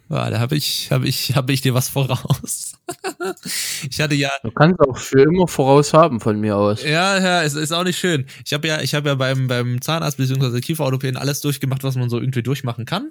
Ja, 0.09 0.31
da 0.31 0.39
habe 0.39 0.55
ich, 0.55 0.93
habe 0.93 1.09
ich, 1.09 1.35
habe 1.35 1.53
ich 1.53 1.61
dir 1.61 1.75
was 1.75 1.89
voraus. 1.89 2.75
ich 3.91 4.01
hatte 4.01 4.15
ja. 4.15 4.31
Du 4.45 4.53
kannst 4.53 4.79
auch 4.79 4.97
für 4.97 5.23
immer 5.23 5.49
voraus 5.49 5.93
haben 5.93 6.21
von 6.21 6.39
mir 6.39 6.57
aus. 6.57 6.85
Ja, 6.85 7.19
ja, 7.19 7.43
ist, 7.43 7.57
ist 7.57 7.73
auch 7.73 7.83
nicht 7.83 7.99
schön. 7.99 8.27
Ich 8.47 8.53
habe 8.53 8.69
ja, 8.69 8.81
ich 8.81 8.95
habe 8.95 9.09
ja 9.09 9.17
beim, 9.17 9.49
beim 9.49 9.81
Zahnarzt 9.83 10.19
bzw. 10.19 10.61
Kieferorthopäden 10.61 11.17
alles 11.17 11.41
durchgemacht, 11.41 11.83
was 11.83 11.97
man 11.97 12.09
so 12.09 12.21
irgendwie 12.21 12.45
durchmachen 12.45 12.85
kann. 12.85 13.11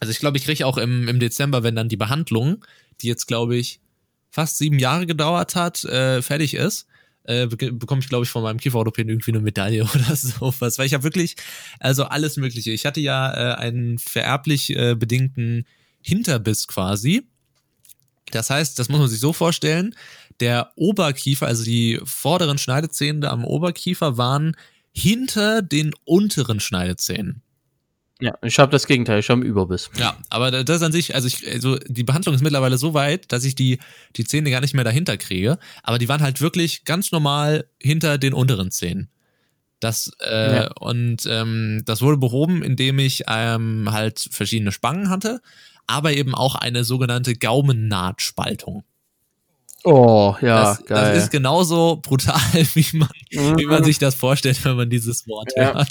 Also 0.00 0.10
ich 0.10 0.18
glaube, 0.18 0.36
ich 0.36 0.44
kriege 0.44 0.66
auch 0.66 0.76
im, 0.76 1.08
im 1.08 1.18
Dezember, 1.18 1.62
wenn 1.62 1.76
dann 1.76 1.88
die 1.88 1.96
Behandlung, 1.96 2.62
die 3.00 3.06
jetzt, 3.06 3.26
glaube 3.26 3.56
ich, 3.56 3.80
fast 4.28 4.58
sieben 4.58 4.78
Jahre 4.78 5.06
gedauert 5.06 5.56
hat, 5.56 5.82
äh, 5.84 6.20
fertig 6.20 6.52
ist, 6.52 6.86
äh, 7.26 7.46
bekomme 7.46 8.00
ich, 8.00 8.08
glaube 8.08 8.24
ich, 8.24 8.30
von 8.30 8.42
meinem 8.42 8.58
Kieferorthopäden 8.58 9.10
irgendwie 9.10 9.32
eine 9.32 9.40
Medaille 9.40 9.84
oder 9.94 10.16
sowas. 10.16 10.78
Weil 10.78 10.86
ich 10.86 10.94
habe 10.94 11.04
wirklich, 11.04 11.36
also 11.80 12.04
alles 12.04 12.36
Mögliche. 12.36 12.70
Ich 12.70 12.86
hatte 12.86 13.00
ja 13.00 13.32
äh, 13.32 13.54
einen 13.56 13.98
vererblich 13.98 14.70
äh, 14.76 14.94
bedingten 14.94 15.66
Hinterbiss 16.00 16.66
quasi. 16.66 17.26
Das 18.30 18.50
heißt, 18.50 18.78
das 18.78 18.88
muss 18.88 18.98
man 18.98 19.08
sich 19.08 19.20
so 19.20 19.32
vorstellen, 19.32 19.94
der 20.40 20.72
Oberkiefer, 20.76 21.46
also 21.46 21.64
die 21.64 22.00
vorderen 22.04 22.58
Schneidezähne 22.58 23.30
am 23.30 23.44
Oberkiefer 23.44 24.18
waren 24.18 24.56
hinter 24.92 25.62
den 25.62 25.92
unteren 26.04 26.60
Schneidezähnen. 26.60 27.42
Ja, 28.20 28.32
ich 28.42 28.58
habe 28.58 28.72
das 28.72 28.86
Gegenteil, 28.86 29.20
ich 29.20 29.28
habe 29.28 29.42
einen 29.42 29.50
Überbiss. 29.50 29.90
Ja, 29.96 30.16
aber 30.30 30.64
das 30.64 30.82
an 30.82 30.92
sich, 30.92 31.14
also 31.14 31.26
ich, 31.28 31.46
also 31.46 31.76
die 31.86 32.04
Behandlung 32.04 32.34
ist 32.34 32.42
mittlerweile 32.42 32.78
so 32.78 32.94
weit, 32.94 33.30
dass 33.30 33.44
ich 33.44 33.54
die, 33.54 33.78
die 34.16 34.24
Zähne 34.24 34.50
gar 34.50 34.62
nicht 34.62 34.72
mehr 34.72 34.84
dahinter 34.84 35.18
kriege. 35.18 35.58
Aber 35.82 35.98
die 35.98 36.08
waren 36.08 36.22
halt 36.22 36.40
wirklich 36.40 36.84
ganz 36.84 37.12
normal 37.12 37.66
hinter 37.80 38.16
den 38.16 38.32
unteren 38.32 38.70
Zähnen. 38.70 39.10
Das, 39.80 40.10
äh, 40.20 40.56
ja. 40.56 40.72
und 40.80 41.26
ähm, 41.28 41.82
das 41.84 42.00
wurde 42.00 42.16
behoben, 42.16 42.62
indem 42.62 42.98
ich 42.98 43.24
ähm, 43.28 43.88
halt 43.92 44.26
verschiedene 44.30 44.72
Spangen 44.72 45.10
hatte 45.10 45.42
aber 45.86 46.12
eben 46.12 46.34
auch 46.34 46.54
eine 46.54 46.84
sogenannte 46.84 47.34
Gaumennahtspaltung. 47.34 48.84
Oh, 49.88 50.34
ja, 50.40 50.64
das, 50.64 50.84
geil. 50.84 51.14
Das 51.14 51.24
ist 51.24 51.30
genauso 51.30 51.96
brutal, 51.96 52.40
wie 52.74 52.96
man, 52.96 53.08
mhm. 53.32 53.58
wie 53.58 53.66
man 53.66 53.84
sich 53.84 53.98
das 53.98 54.14
vorstellt, 54.14 54.64
wenn 54.64 54.76
man 54.76 54.90
dieses 54.90 55.28
Wort 55.28 55.52
ja. 55.56 55.74
hört. 55.74 55.88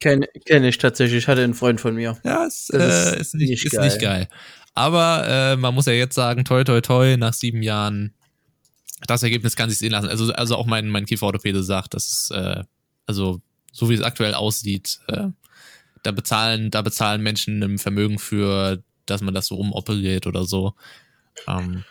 Kenne 0.00 0.26
kenn 0.44 0.64
ich 0.64 0.78
tatsächlich. 0.78 1.18
Ich 1.18 1.28
hatte 1.28 1.44
einen 1.44 1.54
Freund 1.54 1.80
von 1.80 1.94
mir. 1.94 2.18
Ja, 2.24 2.44
es, 2.44 2.70
äh, 2.70 3.20
ist, 3.20 3.34
nicht, 3.34 3.50
nicht, 3.50 3.64
ist 3.64 3.78
nicht 3.78 4.00
geil. 4.00 4.28
Aber 4.74 5.24
äh, 5.26 5.56
man 5.56 5.74
muss 5.74 5.86
ja 5.86 5.92
jetzt 5.92 6.14
sagen, 6.14 6.44
toi, 6.44 6.64
toi, 6.64 6.80
toi, 6.80 7.16
nach 7.16 7.32
sieben 7.32 7.62
Jahren, 7.62 8.14
das 9.06 9.22
Ergebnis 9.22 9.54
kann 9.54 9.70
sich 9.70 9.78
sehen 9.78 9.92
lassen. 9.92 10.08
Also, 10.08 10.32
also 10.32 10.56
auch 10.56 10.66
mein, 10.66 10.88
mein 10.88 11.06
Kieferorthopäde 11.06 11.62
sagt, 11.62 11.94
dass 11.94 12.08
es, 12.08 12.30
äh, 12.30 12.64
also 13.06 13.40
so 13.72 13.88
wie 13.88 13.94
es 13.94 14.02
aktuell 14.02 14.34
aussieht, 14.34 14.98
äh, 15.06 15.28
da 16.02 16.10
bezahlen, 16.10 16.70
da 16.70 16.82
bezahlen 16.82 17.22
Menschen 17.22 17.62
ein 17.62 17.78
Vermögen 17.78 18.18
für 18.18 18.82
dass 19.06 19.22
man 19.22 19.34
das 19.34 19.46
so 19.46 19.56
umoperiert 19.56 20.26
oder 20.26 20.44
so. 20.44 20.74
Ähm, 21.46 21.84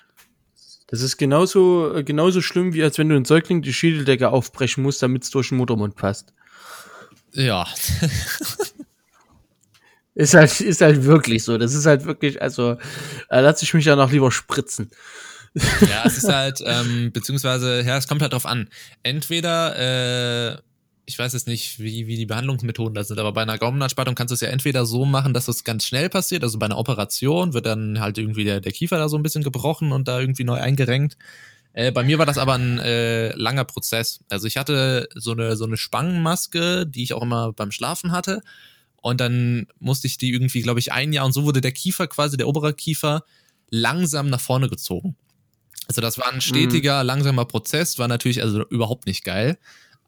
das 0.87 1.01
ist 1.01 1.17
genauso, 1.17 2.01
genauso 2.05 2.41
schlimm, 2.41 2.73
wie 2.73 2.83
als 2.83 2.97
wenn 2.97 3.09
du 3.09 3.15
einen 3.15 3.25
Säugling 3.25 3.61
die 3.61 3.73
Schädeldecke 3.73 4.29
aufbrechen 4.29 4.83
musst, 4.83 5.01
damit 5.01 5.23
es 5.23 5.31
durch 5.31 5.49
den 5.49 5.57
Muttermund 5.57 5.95
passt. 5.95 6.33
Ja. 7.33 7.65
ist 10.15 10.33
halt, 10.33 10.61
ist 10.61 10.81
halt 10.81 11.03
wirklich 11.03 11.43
so. 11.43 11.57
Das 11.57 11.73
ist 11.73 11.85
halt 11.85 12.05
wirklich, 12.05 12.41
also, 12.41 12.77
da 13.29 13.39
lasse 13.39 13.65
ich 13.65 13.73
mich 13.73 13.85
ja 13.85 13.95
noch 13.95 14.11
lieber 14.11 14.31
spritzen. 14.31 14.91
ja, 15.53 16.03
es 16.05 16.17
ist 16.17 16.31
halt, 16.31 16.61
ähm, 16.65 17.11
beziehungsweise, 17.11 17.81
ja, 17.81 17.97
es 17.97 18.07
kommt 18.07 18.21
halt 18.21 18.33
drauf 18.33 18.45
an. 18.45 18.69
Entweder 19.03 20.53
äh, 20.53 20.57
ich 21.05 21.19
weiß 21.19 21.33
jetzt 21.33 21.47
nicht, 21.47 21.79
wie, 21.79 22.07
wie 22.07 22.15
die 22.15 22.25
Behandlungsmethoden 22.25 22.95
da 22.95 23.03
sind, 23.03 23.19
aber 23.19 23.31
bei 23.31 23.41
einer 23.41 23.57
Gaumenabspaltung 23.57 24.15
kannst 24.15 24.31
du 24.31 24.35
es 24.35 24.41
ja 24.41 24.49
entweder 24.49 24.85
so 24.85 25.05
machen, 25.05 25.33
dass 25.33 25.47
es 25.47 25.63
ganz 25.63 25.85
schnell 25.85 26.09
passiert, 26.09 26.43
also 26.43 26.57
bei 26.57 26.65
einer 26.65 26.77
Operation 26.77 27.53
wird 27.53 27.65
dann 27.65 27.99
halt 27.99 28.17
irgendwie 28.17 28.43
der, 28.43 28.61
der 28.61 28.71
Kiefer 28.71 28.97
da 28.97 29.09
so 29.09 29.17
ein 29.17 29.23
bisschen 29.23 29.43
gebrochen 29.43 29.91
und 29.91 30.07
da 30.07 30.19
irgendwie 30.19 30.43
neu 30.43 30.59
eingerenkt. 30.59 31.17
Äh, 31.73 31.91
bei 31.91 32.03
mir 32.03 32.17
war 32.17 32.25
das 32.25 32.37
aber 32.37 32.53
ein 32.53 32.79
äh, 32.79 33.35
langer 33.35 33.65
Prozess. 33.65 34.21
Also 34.29 34.47
ich 34.47 34.55
hatte 34.55 35.09
so 35.13 35.33
eine, 35.33 35.57
so 35.57 35.65
eine 35.65 35.75
Spangenmaske, 35.75 36.87
die 36.87 37.03
ich 37.03 37.13
auch 37.13 37.21
immer 37.21 37.51
beim 37.51 37.71
Schlafen 37.71 38.13
hatte. 38.13 38.41
Und 39.01 39.19
dann 39.19 39.67
musste 39.77 40.07
ich 40.07 40.17
die 40.17 40.31
irgendwie, 40.31 40.61
glaube 40.61 40.79
ich, 40.79 40.93
ein 40.93 41.11
Jahr 41.11 41.25
und 41.25 41.33
so 41.33 41.43
wurde 41.43 41.61
der 41.61 41.73
Kiefer 41.73 42.07
quasi, 42.07 42.37
der 42.37 42.47
obere 42.47 42.73
Kiefer, 42.73 43.23
langsam 43.69 44.29
nach 44.29 44.39
vorne 44.39 44.69
gezogen. 44.69 45.17
Also 45.87 46.01
das 46.01 46.17
war 46.17 46.31
ein 46.31 46.41
stetiger, 46.41 47.03
mhm. 47.03 47.07
langsamer 47.07 47.45
Prozess, 47.45 47.99
war 47.99 48.07
natürlich 48.07 48.41
also 48.41 48.65
überhaupt 48.69 49.05
nicht 49.05 49.23
geil. 49.23 49.57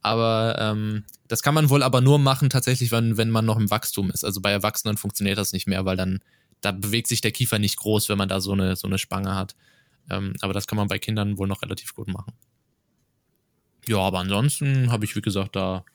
Aber 0.02 0.56
ähm, 0.60 1.04
das 1.28 1.42
kann 1.42 1.54
man 1.54 1.70
wohl 1.70 1.84
aber 1.84 2.02
nur 2.02 2.20
machen 2.20 2.50
tatsächlich, 2.50 2.92
wenn, 2.92 3.18
wenn 3.18 3.30
man 3.30 3.46
noch 3.46 3.58
im 3.58 3.70
Wachstum 3.70 4.12
ist. 4.12 4.24
Also 4.24 4.42
bei 4.42 4.52
Erwachsenen 4.52 4.98
funktioniert 4.98 5.38
das 5.38 5.54
nicht 5.54 5.68
mehr, 5.68 5.86
weil 5.86 5.98
dann 5.98 6.20
da 6.62 6.72
bewegt 6.72 7.08
sich 7.08 7.22
der 7.22 7.32
Kiefer 7.32 7.60
nicht 7.60 7.78
groß, 7.78 8.10
wenn 8.10 8.18
man 8.18 8.30
da 8.30 8.42
so 8.42 8.54
eine, 8.54 8.76
so 8.76 8.88
eine 8.88 8.98
Spange 8.98 9.36
hat. 9.36 9.56
Ähm, 10.10 10.34
aber 10.42 10.54
das 10.54 10.68
kann 10.68 10.78
man 10.78 10.88
bei 10.88 11.00
Kindern 11.00 11.38
wohl 11.38 11.48
noch 11.48 11.62
relativ 11.62 11.94
gut 11.94 12.08
machen. 12.08 12.34
Ja, 13.88 13.98
aber 14.00 14.20
ansonsten 14.20 14.92
habe 14.92 15.06
ich, 15.06 15.16
wie 15.16 15.22
gesagt, 15.22 15.56
da. 15.56 15.86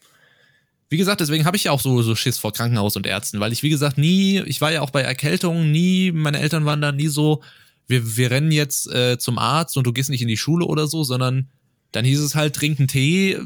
Wie 0.88 0.98
gesagt, 0.98 1.22
deswegen 1.22 1.46
habe 1.46 1.56
ich 1.56 1.64
ja 1.64 1.72
auch 1.72 1.80
so, 1.80 2.02
so 2.02 2.14
Schiss 2.14 2.38
vor 2.38 2.52
Krankenhaus 2.52 2.96
und 2.96 3.06
Ärzten, 3.06 3.40
weil 3.40 3.52
ich, 3.52 3.62
wie 3.62 3.70
gesagt, 3.70 3.96
nie, 3.96 4.42
ich 4.42 4.60
war 4.60 4.72
ja 4.72 4.82
auch 4.82 4.90
bei 4.90 5.00
Erkältungen, 5.00 5.72
nie, 5.72 6.12
meine 6.12 6.38
Eltern 6.38 6.66
waren 6.66 6.82
da 6.82 6.92
nie 6.92 7.08
so, 7.08 7.42
wir, 7.86 8.16
wir 8.16 8.30
rennen 8.30 8.52
jetzt 8.52 8.92
äh, 8.92 9.16
zum 9.18 9.38
Arzt 9.38 9.78
und 9.78 9.86
du 9.86 9.92
gehst 9.94 10.10
nicht 10.10 10.20
in 10.20 10.28
die 10.28 10.36
Schule 10.36 10.66
oder 10.66 10.86
so, 10.86 11.02
sondern 11.02 11.48
dann 11.92 12.04
hieß 12.04 12.20
es 12.20 12.34
halt, 12.34 12.56
trink 12.56 12.78
einen 12.78 12.88
Tee, 12.88 13.38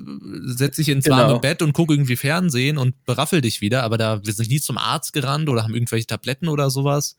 setz 0.45 0.77
dich 0.77 0.89
ins 0.89 1.05
genau. 1.05 1.17
warme 1.17 1.41
Bett 1.41 1.63
und 1.63 1.73
guck 1.73 1.91
irgendwie 1.91 2.17
Fernsehen 2.17 2.79
und 2.79 3.05
beraffel 3.05 3.41
dich 3.41 3.61
wieder. 3.61 3.83
Aber 3.83 3.99
da, 3.99 4.25
wir 4.25 4.33
sind 4.33 4.49
nie 4.49 4.61
zum 4.61 4.79
Arzt 4.79 5.13
gerannt 5.13 5.49
oder 5.49 5.65
haben 5.65 5.75
irgendwelche 5.75 6.07
Tabletten 6.07 6.49
oder 6.49 6.71
sowas. 6.71 7.17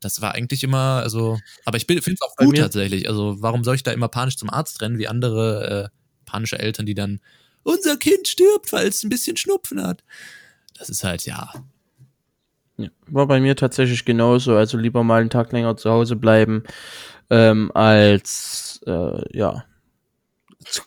Das 0.00 0.20
war 0.20 0.34
eigentlich 0.34 0.62
immer, 0.62 1.00
also, 1.02 1.38
aber 1.64 1.78
ich 1.78 1.86
finde 1.86 2.00
es 2.00 2.22
auch 2.22 2.36
gut 2.36 2.56
tatsächlich. 2.56 3.08
Also, 3.08 3.36
warum 3.40 3.64
soll 3.64 3.74
ich 3.74 3.82
da 3.82 3.90
immer 3.90 4.08
panisch 4.08 4.36
zum 4.36 4.50
Arzt 4.50 4.80
rennen, 4.80 4.98
wie 4.98 5.08
andere 5.08 5.90
äh, 5.90 5.96
panische 6.26 6.58
Eltern, 6.58 6.86
die 6.86 6.94
dann, 6.94 7.20
unser 7.62 7.96
Kind 7.96 8.28
stirbt, 8.28 8.72
weil 8.72 8.86
es 8.86 9.02
ein 9.02 9.08
bisschen 9.08 9.36
Schnupfen 9.36 9.82
hat. 9.82 10.04
Das 10.78 10.88
ist 10.88 11.02
halt, 11.02 11.26
ja. 11.26 11.52
ja. 12.76 12.88
War 13.08 13.26
bei 13.26 13.40
mir 13.40 13.56
tatsächlich 13.56 14.04
genauso. 14.04 14.54
Also 14.54 14.78
lieber 14.78 15.02
mal 15.02 15.22
einen 15.22 15.30
Tag 15.30 15.50
länger 15.50 15.76
zu 15.76 15.90
Hause 15.90 16.14
bleiben, 16.14 16.62
ähm, 17.30 17.72
als, 17.74 18.80
äh, 18.86 19.36
ja, 19.36 19.64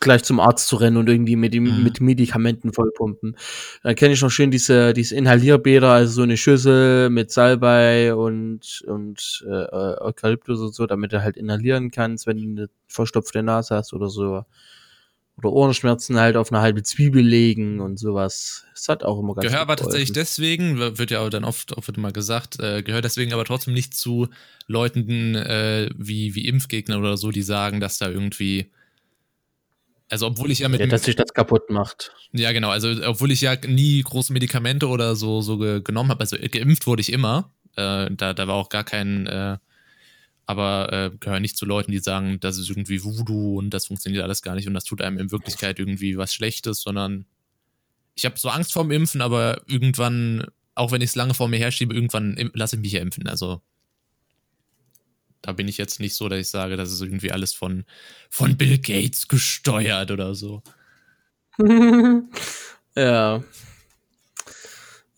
gleich 0.00 0.22
zum 0.22 0.40
Arzt 0.40 0.68
zu 0.68 0.76
rennen 0.76 0.96
und 0.96 1.08
irgendwie 1.08 1.36
mit, 1.36 1.54
mhm. 1.54 1.82
mit 1.82 2.00
Medikamenten 2.00 2.72
vollpumpen. 2.72 3.36
Dann 3.82 3.94
kenne 3.94 4.14
ich 4.14 4.22
noch 4.22 4.30
schön 4.30 4.50
diese, 4.50 4.92
diese 4.92 5.16
Inhalierbäder, 5.16 5.90
also 5.90 6.12
so 6.12 6.22
eine 6.22 6.36
Schüssel 6.36 7.10
mit 7.10 7.30
Salbei 7.30 8.14
und, 8.14 8.82
und 8.86 9.44
äh, 9.48 10.00
Eukalyptus 10.00 10.60
und 10.60 10.74
so, 10.74 10.86
damit 10.86 11.12
du 11.12 11.22
halt 11.22 11.36
inhalieren 11.36 11.90
kannst, 11.90 12.26
wenn 12.26 12.36
du 12.36 12.42
eine 12.42 12.70
verstopfte 12.86 13.42
Nase 13.42 13.74
hast 13.74 13.92
oder 13.92 14.08
so. 14.08 14.44
Oder 15.38 15.52
Ohrenschmerzen 15.52 16.20
halt 16.20 16.36
auf 16.36 16.52
eine 16.52 16.60
halbe 16.60 16.82
Zwiebel 16.82 17.22
legen 17.22 17.80
und 17.80 17.98
sowas. 17.98 18.66
Das 18.74 18.88
hat 18.90 19.04
auch 19.04 19.18
immer 19.18 19.34
ganz 19.34 19.46
Gehör 19.46 19.60
aber 19.62 19.76
tatsächlich 19.76 20.12
deswegen, 20.12 20.78
wird 20.78 21.10
ja 21.10 21.26
dann 21.30 21.44
oft, 21.44 21.74
oft 21.78 21.86
wird 21.88 21.96
immer 21.96 22.12
gesagt, 22.12 22.60
äh, 22.60 22.82
gehört 22.82 23.06
deswegen 23.06 23.32
aber 23.32 23.46
trotzdem 23.46 23.72
nicht 23.72 23.94
zu 23.94 24.28
Leuten 24.66 25.36
äh, 25.36 25.88
wie, 25.96 26.34
wie 26.34 26.46
Impfgegner 26.46 26.98
oder 26.98 27.16
so, 27.16 27.30
die 27.30 27.40
sagen, 27.40 27.80
dass 27.80 27.96
da 27.96 28.10
irgendwie 28.10 28.70
also 30.10 30.26
obwohl 30.26 30.50
ich 30.50 30.58
ja 30.58 30.68
mit. 30.68 30.80
Ja, 30.80 30.86
dass 30.86 31.04
sich 31.04 31.16
das 31.16 31.32
kaputt 31.32 31.70
macht. 31.70 32.12
Ja, 32.32 32.52
genau. 32.52 32.70
Also 32.70 32.90
obwohl 33.06 33.30
ich 33.30 33.40
ja 33.40 33.56
nie 33.66 34.02
große 34.02 34.32
Medikamente 34.32 34.88
oder 34.88 35.14
so, 35.16 35.40
so 35.40 35.56
ge 35.56 35.80
genommen 35.82 36.10
habe. 36.10 36.20
Also 36.20 36.36
geimpft 36.36 36.86
wurde 36.86 37.00
ich 37.00 37.12
immer. 37.12 37.52
Äh, 37.76 38.10
da, 38.10 38.34
da 38.34 38.48
war 38.48 38.56
auch 38.56 38.68
gar 38.68 38.84
kein. 38.84 39.26
Äh, 39.26 39.58
aber 40.46 40.92
äh, 40.92 41.16
gehöre 41.20 41.38
nicht 41.38 41.56
zu 41.56 41.64
Leuten, 41.64 41.92
die 41.92 42.00
sagen, 42.00 42.40
das 42.40 42.58
ist 42.58 42.68
irgendwie 42.68 43.04
Voodoo 43.04 43.56
und 43.56 43.70
das 43.70 43.86
funktioniert 43.86 44.24
alles 44.24 44.42
gar 44.42 44.56
nicht 44.56 44.66
und 44.66 44.74
das 44.74 44.82
tut 44.82 45.00
einem 45.00 45.16
in 45.16 45.30
Wirklichkeit 45.30 45.78
irgendwie 45.78 46.18
was 46.18 46.34
Schlechtes, 46.34 46.80
sondern 46.82 47.24
ich 48.16 48.24
habe 48.24 48.36
so 48.36 48.48
Angst 48.48 48.72
vorm 48.72 48.90
Impfen, 48.90 49.20
aber 49.20 49.62
irgendwann, 49.68 50.46
auch 50.74 50.90
wenn 50.90 51.02
ich 51.02 51.10
es 51.10 51.14
lange 51.14 51.34
vor 51.34 51.46
mir 51.46 51.60
herschiebe, 51.60 51.94
irgendwann 51.94 52.50
lasse 52.52 52.74
ich 52.74 52.82
mich 52.82 52.90
ja 52.90 53.00
impfen. 53.00 53.28
Also 53.28 53.62
da 55.42 55.52
bin 55.52 55.68
ich 55.68 55.78
jetzt 55.78 56.00
nicht 56.00 56.14
so, 56.14 56.28
dass 56.28 56.38
ich 56.38 56.48
sage, 56.48 56.76
das 56.76 56.92
ist 56.92 57.00
irgendwie 57.00 57.32
alles 57.32 57.52
von, 57.52 57.84
von 58.28 58.56
Bill 58.56 58.78
Gates 58.78 59.28
gesteuert 59.28 60.10
oder 60.10 60.34
so. 60.34 60.62
ja. 62.96 63.42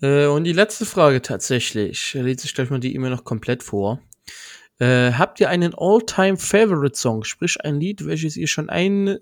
Äh, 0.01 0.27
und 0.27 0.45
die 0.45 0.53
letzte 0.53 0.87
Frage 0.87 1.23
tatsächlich, 1.23 2.15
lese 2.15 2.47
ich 2.47 2.55
gleich 2.55 2.71
mal 2.71 2.81
die 2.81 2.95
E-Mail 2.95 3.11
noch 3.11 3.25
komplett 3.25 3.63
vor. 3.63 4.01
Äh, 4.83 5.13
habt 5.13 5.39
ihr 5.39 5.49
einen 5.49 5.75
All-Time-Favorite-Song, 5.77 7.23
sprich 7.23 7.65
ein 7.65 7.79
Lied, 7.79 8.05
welches 8.05 8.37
ihr 8.37 8.49
schon 8.49 8.69
ein, 8.69 9.07
äh, 9.07 9.21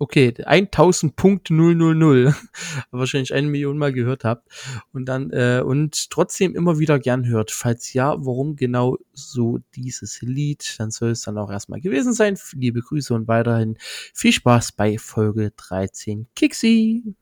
okay, 0.00 0.30
1000.000 0.30 2.42
wahrscheinlich 2.90 3.32
eine 3.32 3.46
Million 3.46 3.78
Mal 3.78 3.92
gehört 3.92 4.24
habt 4.24 4.48
und 4.92 5.04
dann 5.04 5.30
äh, 5.30 5.62
und 5.64 6.10
trotzdem 6.10 6.56
immer 6.56 6.80
wieder 6.80 6.98
gern 6.98 7.28
hört? 7.28 7.52
Falls 7.52 7.92
ja, 7.92 8.16
warum 8.18 8.56
genau 8.56 8.98
so 9.12 9.60
dieses 9.76 10.20
Lied? 10.20 10.74
Dann 10.78 10.90
soll 10.90 11.10
es 11.10 11.20
dann 11.20 11.38
auch 11.38 11.52
erstmal 11.52 11.80
gewesen 11.80 12.12
sein. 12.12 12.36
Liebe 12.52 12.80
Grüße 12.80 13.14
und 13.14 13.28
weiterhin 13.28 13.78
viel 14.12 14.32
Spaß 14.32 14.72
bei 14.72 14.98
Folge 14.98 15.52
13. 15.56 16.26
Kixi! 16.34 17.14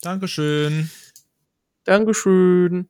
Dankeschön. 0.00 0.88
Dankeschön. 1.84 2.88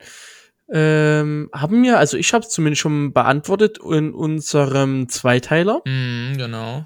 Ähm, 0.71 1.49
haben 1.53 1.83
wir, 1.83 1.99
also 1.99 2.17
ich 2.19 2.35
habe 2.35 2.45
es 2.45 2.51
zumindest 2.51 2.83
schon 2.83 3.13
beantwortet 3.13 3.79
in 3.79 4.13
unserem 4.13 5.09
Zweiteiler. 5.09 5.81
Mm, 5.87 6.37
genau. 6.37 6.85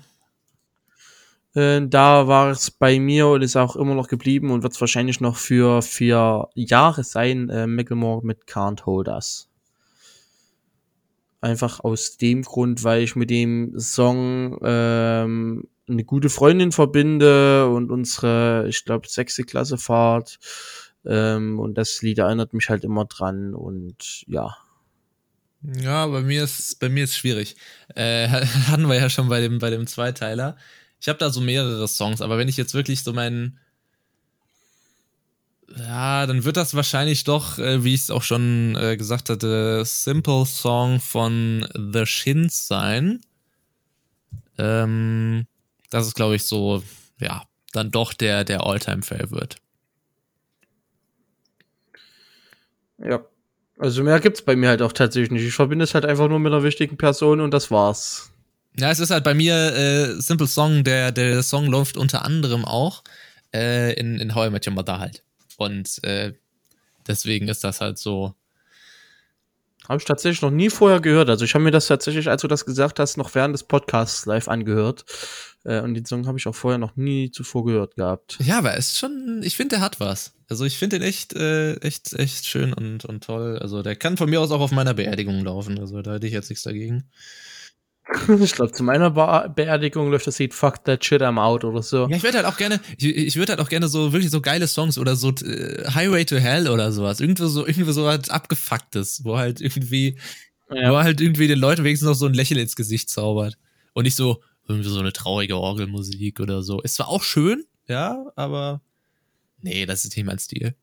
Äh, 1.54 1.82
da 1.86 2.28
war 2.28 2.50
es 2.50 2.70
bei 2.70 2.98
mir 3.00 3.26
und 3.28 3.42
ist 3.42 3.56
auch 3.56 3.76
immer 3.76 3.94
noch 3.94 4.08
geblieben 4.08 4.50
und 4.50 4.62
wird 4.62 4.72
es 4.72 4.80
wahrscheinlich 4.80 5.20
noch 5.20 5.36
für 5.36 5.82
vier 5.82 6.48
Jahre 6.54 7.04
sein, 7.04 7.50
äh, 7.50 7.66
Macklemore 7.66 8.24
mit 8.24 8.46
Can't 8.46 8.86
Hold 8.86 9.08
Us. 9.08 9.48
Einfach 11.40 11.80
aus 11.80 12.16
dem 12.16 12.42
Grund, 12.42 12.84
weil 12.84 13.02
ich 13.02 13.16
mit 13.16 13.30
dem 13.30 13.78
Song 13.78 14.58
ähm, 14.62 15.64
eine 15.88 16.04
gute 16.04 16.30
Freundin 16.30 16.70
verbinde 16.70 17.68
und 17.68 17.90
unsere, 17.90 18.66
ich 18.68 18.84
glaube, 18.84 19.08
sechste 19.08 19.42
Klasse 19.42 19.76
Fahrt 19.76 20.38
ähm, 21.04 21.58
und 21.58 21.74
das 21.74 22.02
Lied 22.02 22.18
erinnert 22.18 22.52
mich 22.52 22.68
halt 22.68 22.84
immer 22.84 23.04
dran 23.04 23.54
und 23.54 24.24
ja. 24.26 24.56
Ja, 25.62 26.06
bei 26.06 26.22
mir 26.22 26.44
ist 26.44 26.80
bei 26.80 26.88
mir 26.88 27.04
ist 27.04 27.16
schwierig. 27.16 27.56
Äh, 27.94 28.28
hatten 28.68 28.88
wir 28.88 28.96
ja 28.96 29.08
schon 29.08 29.28
bei 29.28 29.40
dem 29.40 29.58
bei 29.58 29.70
dem 29.70 29.86
Zweiteiler. 29.86 30.56
Ich 31.00 31.08
habe 31.08 31.18
da 31.18 31.30
so 31.30 31.40
mehrere 31.40 31.86
Songs, 31.88 32.20
aber 32.20 32.38
wenn 32.38 32.48
ich 32.48 32.56
jetzt 32.56 32.74
wirklich 32.74 33.02
so 33.02 33.12
meinen 33.12 33.58
ja, 35.78 36.26
dann 36.26 36.44
wird 36.44 36.56
das 36.56 36.74
wahrscheinlich 36.74 37.24
doch, 37.24 37.58
äh, 37.58 37.82
wie 37.84 37.94
ich 37.94 38.02
es 38.02 38.10
auch 38.10 38.22
schon 38.22 38.76
äh, 38.76 38.96
gesagt 38.96 39.30
hatte, 39.30 39.84
Simple 39.84 40.44
Song 40.46 41.00
von 41.00 41.66
The 41.74 42.04
Shins 42.04 42.66
sein. 42.66 43.20
Ähm, 44.58 45.46
das 45.90 46.06
ist, 46.06 46.14
glaube 46.14 46.36
ich, 46.36 46.44
so, 46.44 46.82
ja, 47.18 47.44
dann 47.72 47.90
doch 47.90 48.12
der, 48.12 48.44
der 48.44 48.66
All-Time-Favorite. 48.66 49.56
Ja. 53.04 53.24
Also 53.78 54.02
mehr 54.02 54.20
gibt's 54.20 54.42
bei 54.42 54.54
mir 54.54 54.68
halt 54.68 54.82
auch 54.82 54.92
tatsächlich 54.92 55.30
nicht. 55.30 55.44
Ich 55.44 55.54
verbinde 55.54 55.84
es 55.84 55.94
halt 55.94 56.04
einfach 56.04 56.28
nur 56.28 56.38
mit 56.38 56.52
einer 56.52 56.62
wichtigen 56.62 56.96
Person 56.96 57.40
und 57.40 57.52
das 57.52 57.70
war's. 57.70 58.30
Ja, 58.78 58.90
es 58.90 59.00
ist 59.00 59.10
halt 59.10 59.24
bei 59.24 59.34
mir 59.34 59.54
äh, 59.54 60.20
Simple 60.20 60.46
Song, 60.46 60.84
der, 60.84 61.12
der 61.12 61.42
Song 61.42 61.66
läuft 61.66 61.96
unter 61.96 62.24
anderem 62.24 62.64
auch 62.64 63.02
äh, 63.54 63.92
in, 63.94 64.18
in 64.18 64.34
How 64.34 64.46
I 64.46 64.50
Met 64.50 64.66
Your 64.66 64.74
Mother 64.74 64.98
halt. 64.98 65.22
Und 65.56 66.02
äh, 66.04 66.32
deswegen 67.06 67.48
ist 67.48 67.64
das 67.64 67.80
halt 67.80 67.98
so. 67.98 68.34
Habe 69.88 69.98
ich 69.98 70.04
tatsächlich 70.04 70.42
noch 70.42 70.50
nie 70.50 70.70
vorher 70.70 71.00
gehört. 71.00 71.28
Also 71.28 71.44
ich 71.44 71.54
habe 71.54 71.64
mir 71.64 71.72
das 71.72 71.88
tatsächlich, 71.88 72.28
als 72.28 72.42
du 72.42 72.48
das 72.48 72.64
gesagt 72.64 73.00
hast, 73.00 73.16
noch 73.16 73.34
während 73.34 73.52
des 73.52 73.64
Podcasts 73.64 74.26
live 74.26 74.48
angehört. 74.48 75.04
Äh, 75.64 75.80
und 75.80 75.94
den 75.94 76.04
Song 76.04 76.26
habe 76.26 76.38
ich 76.38 76.46
auch 76.46 76.54
vorher 76.54 76.78
noch 76.78 76.96
nie 76.96 77.30
zuvor 77.30 77.64
gehört 77.64 77.96
gehabt. 77.96 78.38
Ja, 78.40 78.58
aber 78.58 78.76
es 78.76 78.90
ist 78.90 78.98
schon, 78.98 79.42
ich 79.44 79.56
finde, 79.56 79.76
der 79.76 79.80
hat 79.80 80.00
was. 80.00 80.34
Also 80.48 80.64
ich 80.64 80.76
finde 80.76 80.98
den 80.98 81.08
echt, 81.08 81.34
äh, 81.34 81.76
echt, 81.76 82.12
echt 82.14 82.46
schön 82.46 82.72
und, 82.72 83.04
und 83.04 83.24
toll. 83.24 83.58
Also 83.60 83.82
der 83.82 83.96
kann 83.96 84.16
von 84.16 84.28
mir 84.28 84.40
aus 84.40 84.50
auch 84.50 84.60
auf 84.60 84.72
meiner 84.72 84.94
Beerdigung 84.94 85.44
laufen. 85.44 85.78
Also 85.78 86.02
da 86.02 86.14
hätte 86.14 86.26
ich 86.26 86.32
jetzt 86.32 86.50
nichts 86.50 86.64
dagegen. 86.64 87.04
Ich 88.40 88.52
glaube, 88.52 88.72
zu 88.72 88.82
meiner 88.82 89.10
Be 89.10 89.52
Beerdigung 89.54 90.10
läuft 90.10 90.26
das 90.26 90.38
Lied 90.38 90.54
Fuck 90.54 90.84
That 90.84 91.04
Shit 91.04 91.22
I'm 91.22 91.40
Out 91.40 91.64
oder 91.64 91.82
so. 91.82 92.08
Ja, 92.08 92.16
ich 92.16 92.22
würde 92.22 92.38
halt 92.38 92.46
auch 92.46 92.56
gerne, 92.56 92.80
ich, 92.98 93.06
ich 93.06 93.36
würde 93.36 93.52
halt 93.52 93.60
auch 93.60 93.68
gerne 93.68 93.88
so 93.88 94.12
wirklich 94.12 94.30
so 94.30 94.40
geile 94.40 94.66
Songs 94.66 94.98
oder 94.98 95.16
so 95.16 95.30
äh, 95.30 95.84
Highway 95.88 96.24
to 96.24 96.36
Hell 96.36 96.68
oder 96.68 96.92
sowas. 96.92 97.20
Irgendwie 97.20 97.46
so, 97.48 97.66
irgendwie 97.66 97.92
so 97.92 98.04
was 98.04 98.28
abgefucktes, 98.28 99.24
wo 99.24 99.38
halt 99.38 99.60
irgendwie, 99.60 100.18
ja. 100.70 100.90
wo 100.90 100.96
halt 100.96 101.20
irgendwie 101.20 101.46
den 101.46 101.58
Leuten 101.58 101.84
wenigstens 101.84 102.08
noch 102.08 102.14
so 102.14 102.26
ein 102.26 102.34
Lächeln 102.34 102.60
ins 102.60 102.76
Gesicht 102.76 103.08
zaubert. 103.08 103.56
Und 103.94 104.04
nicht 104.04 104.16
so, 104.16 104.42
irgendwie 104.66 104.88
so 104.88 105.00
eine 105.00 105.12
traurige 105.12 105.56
Orgelmusik 105.56 106.40
oder 106.40 106.62
so. 106.62 106.80
Ist 106.80 106.94
zwar 106.96 107.08
auch 107.08 107.22
schön, 107.22 107.64
ja, 107.88 108.32
aber 108.36 108.80
nee, 109.60 109.86
das 109.86 110.04
ist 110.04 110.16
nicht 110.16 110.26
mein 110.26 110.38
Stil. 110.38 110.74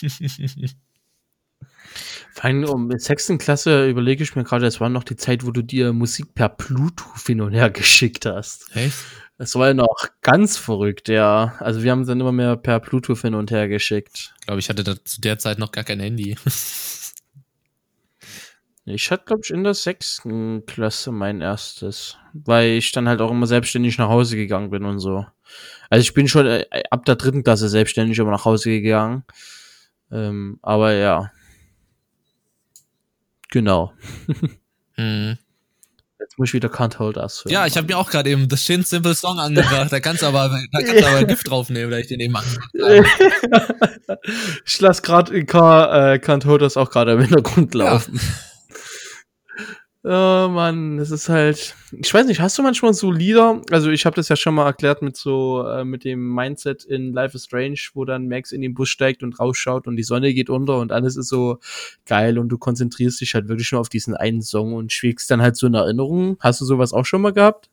Vor 2.32 2.44
allem 2.44 2.64
um 2.64 2.90
in 2.90 2.98
sechsten 2.98 3.38
Klasse 3.38 3.88
überlege 3.88 4.22
ich 4.22 4.36
mir 4.36 4.44
gerade, 4.44 4.66
es 4.66 4.78
war 4.78 4.90
noch 4.90 5.04
die 5.04 5.16
Zeit, 5.16 5.46
wo 5.46 5.52
du 5.52 5.62
dir 5.62 5.94
Musik 5.94 6.34
per 6.34 6.50
Bluetooth 6.50 7.26
hin 7.26 7.40
und 7.40 7.54
her 7.54 7.70
geschickt 7.70 8.26
hast. 8.26 8.76
Echt? 8.76 8.98
Das 9.38 9.54
war 9.54 9.68
ja 9.68 9.74
noch 9.74 10.08
ganz 10.22 10.56
verrückt, 10.58 11.08
ja. 11.08 11.54
Also 11.60 11.82
wir 11.82 11.90
haben 11.90 12.02
es 12.02 12.08
dann 12.08 12.20
immer 12.20 12.32
mehr 12.32 12.56
per 12.56 12.80
Bluetooth 12.80 13.20
hin 13.20 13.34
und 13.34 13.50
her 13.50 13.68
geschickt. 13.68 14.34
Ich 14.40 14.46
glaube, 14.46 14.60
ich 14.60 14.68
hatte 14.68 14.84
da 14.84 15.02
zu 15.02 15.20
der 15.20 15.38
Zeit 15.38 15.58
noch 15.58 15.72
gar 15.72 15.84
kein 15.84 16.00
Handy. 16.00 16.36
ich 18.86 19.10
hatte, 19.10 19.24
glaube 19.26 19.42
ich, 19.44 19.50
in 19.50 19.64
der 19.64 19.74
sechsten 19.74 20.64
Klasse 20.66 21.12
mein 21.12 21.40
erstes. 21.40 22.16
Weil 22.32 22.70
ich 22.70 22.92
dann 22.92 23.08
halt 23.08 23.20
auch 23.20 23.30
immer 23.30 23.46
selbstständig 23.46 23.98
nach 23.98 24.08
Hause 24.08 24.36
gegangen 24.36 24.70
bin 24.70 24.84
und 24.84 25.00
so. 25.00 25.26
Also 25.90 26.02
ich 26.02 26.14
bin 26.14 26.28
schon 26.28 26.46
äh, 26.46 26.64
ab 26.90 27.04
der 27.04 27.16
dritten 27.16 27.44
Klasse 27.44 27.68
selbstständig 27.68 28.18
immer 28.18 28.30
nach 28.30 28.44
Hause 28.44 28.70
gegangen. 28.70 29.24
Ähm, 30.10 30.58
aber 30.62 30.92
ja, 30.92 31.30
Genau. 33.50 33.92
mhm. 34.96 35.38
Jetzt 36.18 36.38
muss 36.38 36.48
ich 36.48 36.54
wieder 36.54 36.68
Can't 36.68 36.98
Hold 36.98 37.16
Us 37.18 37.44
hören. 37.44 37.52
Ja, 37.52 37.66
ich 37.66 37.76
habe 37.76 37.86
mir 37.86 37.96
auch 37.96 38.10
gerade 38.10 38.30
eben 38.30 38.48
The 38.50 38.56
Shin 38.56 38.82
Simple 38.82 39.14
Song 39.14 39.38
angebracht. 39.38 39.92
Da 39.92 40.00
kannst 40.00 40.22
du 40.22 40.26
aber, 40.26 40.48
da 40.72 40.78
kannst 40.82 41.02
du 41.02 41.06
aber 41.06 41.24
Gift 41.26 41.48
draufnehmen, 41.48 41.90
da 41.90 41.98
ich 41.98 42.08
den 42.08 42.20
eben 42.20 42.36
angebracht 42.36 42.70
Ich 44.66 44.80
lasse 44.80 45.02
gerade 45.02 45.34
äh, 45.34 45.44
Can't 45.44 46.44
Hold 46.46 46.62
Us 46.62 46.76
auch 46.76 46.90
gerade 46.90 47.12
im 47.12 47.20
Hintergrund 47.20 47.74
laufen. 47.74 48.16
Ja. 48.16 48.22
Oh 50.08 50.48
Mann, 50.48 50.98
das 50.98 51.10
ist 51.10 51.28
halt. 51.28 51.74
Ich 51.90 52.14
weiß 52.14 52.26
nicht, 52.26 52.40
hast 52.40 52.56
du 52.56 52.62
manchmal 52.62 52.94
so 52.94 53.10
Lieder? 53.10 53.60
Also 53.72 53.90
ich 53.90 54.06
habe 54.06 54.14
das 54.14 54.28
ja 54.28 54.36
schon 54.36 54.54
mal 54.54 54.64
erklärt 54.64 55.02
mit 55.02 55.16
so 55.16 55.66
äh, 55.66 55.84
mit 55.84 56.04
dem 56.04 56.32
Mindset 56.32 56.84
in 56.84 57.12
Life 57.12 57.36
is 57.36 57.46
Strange, 57.46 57.80
wo 57.94 58.04
dann 58.04 58.28
Max 58.28 58.52
in 58.52 58.60
den 58.60 58.72
Bus 58.72 58.88
steigt 58.88 59.24
und 59.24 59.40
rausschaut 59.40 59.88
und 59.88 59.96
die 59.96 60.04
Sonne 60.04 60.32
geht 60.32 60.48
unter 60.48 60.78
und 60.78 60.92
alles 60.92 61.16
ist 61.16 61.28
so 61.28 61.58
geil 62.04 62.38
und 62.38 62.50
du 62.50 62.56
konzentrierst 62.56 63.20
dich 63.20 63.34
halt 63.34 63.48
wirklich 63.48 63.72
nur 63.72 63.80
auf 63.80 63.88
diesen 63.88 64.14
einen 64.14 64.42
Song 64.42 64.74
und 64.74 64.92
schwelgst 64.92 65.28
dann 65.28 65.42
halt 65.42 65.56
so 65.56 65.66
in 65.66 65.74
Erinnerung. 65.74 66.36
Hast 66.38 66.60
du 66.60 66.64
sowas 66.64 66.92
auch 66.92 67.04
schon 67.04 67.22
mal 67.22 67.32
gehabt? 67.32 67.68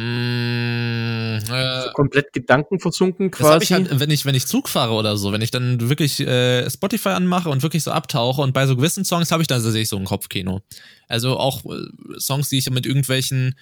Mm, 0.00 1.38
äh, 1.50 1.82
so 1.82 1.90
komplett 1.92 2.32
gedankenversunken 2.32 3.32
quasi. 3.32 3.42
Das 3.42 3.52
habe 3.52 3.64
ich 3.64 3.72
halt, 3.72 3.98
wenn 3.98 4.12
ich, 4.12 4.24
wenn 4.24 4.36
ich 4.36 4.46
Zug 4.46 4.68
fahre 4.68 4.92
oder 4.92 5.16
so, 5.16 5.32
wenn 5.32 5.42
ich 5.42 5.50
dann 5.50 5.88
wirklich 5.88 6.20
äh, 6.20 6.70
Spotify 6.70 7.08
anmache 7.08 7.48
und 7.48 7.64
wirklich 7.64 7.82
so 7.82 7.90
abtauche 7.90 8.40
und 8.40 8.52
bei 8.52 8.64
so 8.68 8.76
gewissen 8.76 9.04
Songs 9.04 9.32
habe 9.32 9.42
ich 9.42 9.48
dann 9.48 9.60
sehe 9.60 9.82
ich 9.82 9.88
so 9.88 9.96
ein 9.96 10.04
Kopfkino. 10.04 10.62
Also 11.08 11.36
auch 11.36 11.64
äh, 11.64 11.88
Songs, 12.20 12.48
die 12.48 12.58
ich 12.58 12.70
mit 12.70 12.86
irgendwelchen 12.86 13.56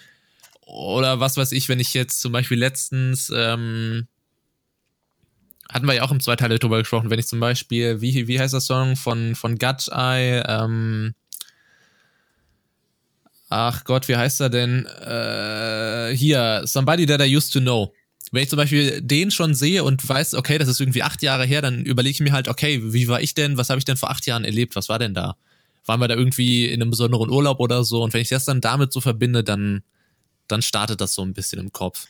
oder 0.67 1.21
was 1.21 1.39
weiß 1.39 1.53
ich, 1.53 1.71
wenn 1.71 1.81
ich 1.81 1.95
jetzt 1.95 2.21
zum 2.21 2.33
Beispiel 2.33 2.59
letztens 2.59 3.33
ähm, 3.35 4.07
hatten 5.73 5.87
wir 5.87 5.95
ja 5.95 6.03
auch 6.03 6.11
im 6.11 6.21
zweiten 6.21 6.47
Teil 6.47 6.59
drüber 6.59 6.81
gesprochen, 6.81 7.09
wenn 7.09 7.19
ich 7.19 7.29
zum 7.29 7.41
Beispiel, 7.41 8.03
wie, 8.03 8.29
wie 8.29 8.39
heißt 8.39 8.53
der 8.53 8.61
Song 8.61 8.97
von, 8.97 9.35
von 9.35 9.57
Gut 9.57 9.89
Eye, 9.89 10.43
ähm, 10.47 11.15
ach 13.49 13.85
Gott, 13.85 14.09
wie 14.09 14.17
heißt 14.17 14.41
er 14.41 14.51
denn? 14.51 14.87
Äh, 14.87 16.17
hier, 16.17 16.63
Somebody 16.65 17.07
That 17.07 17.21
I 17.21 17.37
Used 17.37 17.53
to 17.53 17.61
Know. 17.61 17.93
Wenn 18.33 18.43
ich 18.43 18.49
zum 18.49 18.57
Beispiel 18.57 19.01
den 19.01 19.31
schon 19.31 19.55
sehe 19.55 19.85
und 19.85 20.07
weiß, 20.07 20.35
okay, 20.35 20.59
das 20.59 20.69
ist 20.69 20.81
irgendwie 20.81 21.03
acht 21.03 21.23
Jahre 21.23 21.45
her, 21.45 21.63
dann 21.63 21.85
überlege 21.85 22.13
ich 22.13 22.21
mir 22.21 22.33
halt, 22.33 22.49
okay, 22.49 22.81
wie 22.83 23.07
war 23.09 23.21
ich 23.21 23.35
denn, 23.35 23.57
was 23.57 23.71
habe 23.71 23.79
ich 23.79 23.85
denn 23.85 23.97
vor 23.97 24.11
acht 24.11 24.27
Jahren 24.27 24.45
erlebt, 24.45 24.75
was 24.75 24.89
war 24.89 24.99
denn 24.99 25.15
da? 25.15 25.37
Waren 25.85 26.01
wir 26.01 26.09
da 26.09 26.17
irgendwie 26.17 26.67
in 26.67 26.83
einem 26.83 26.91
besonderen 26.91 27.31
Urlaub 27.31 27.61
oder 27.61 27.85
so? 27.85 28.03
Und 28.03 28.13
wenn 28.13 28.21
ich 28.21 28.29
das 28.29 28.45
dann 28.45 28.61
damit 28.61 28.93
so 28.93 29.01
verbinde, 29.01 29.45
dann, 29.45 29.85
dann 30.49 30.61
startet 30.63 31.01
das 31.01 31.15
so 31.15 31.23
ein 31.23 31.35
bisschen 31.35 31.61
im 31.61 31.73
Kopf. 31.73 32.09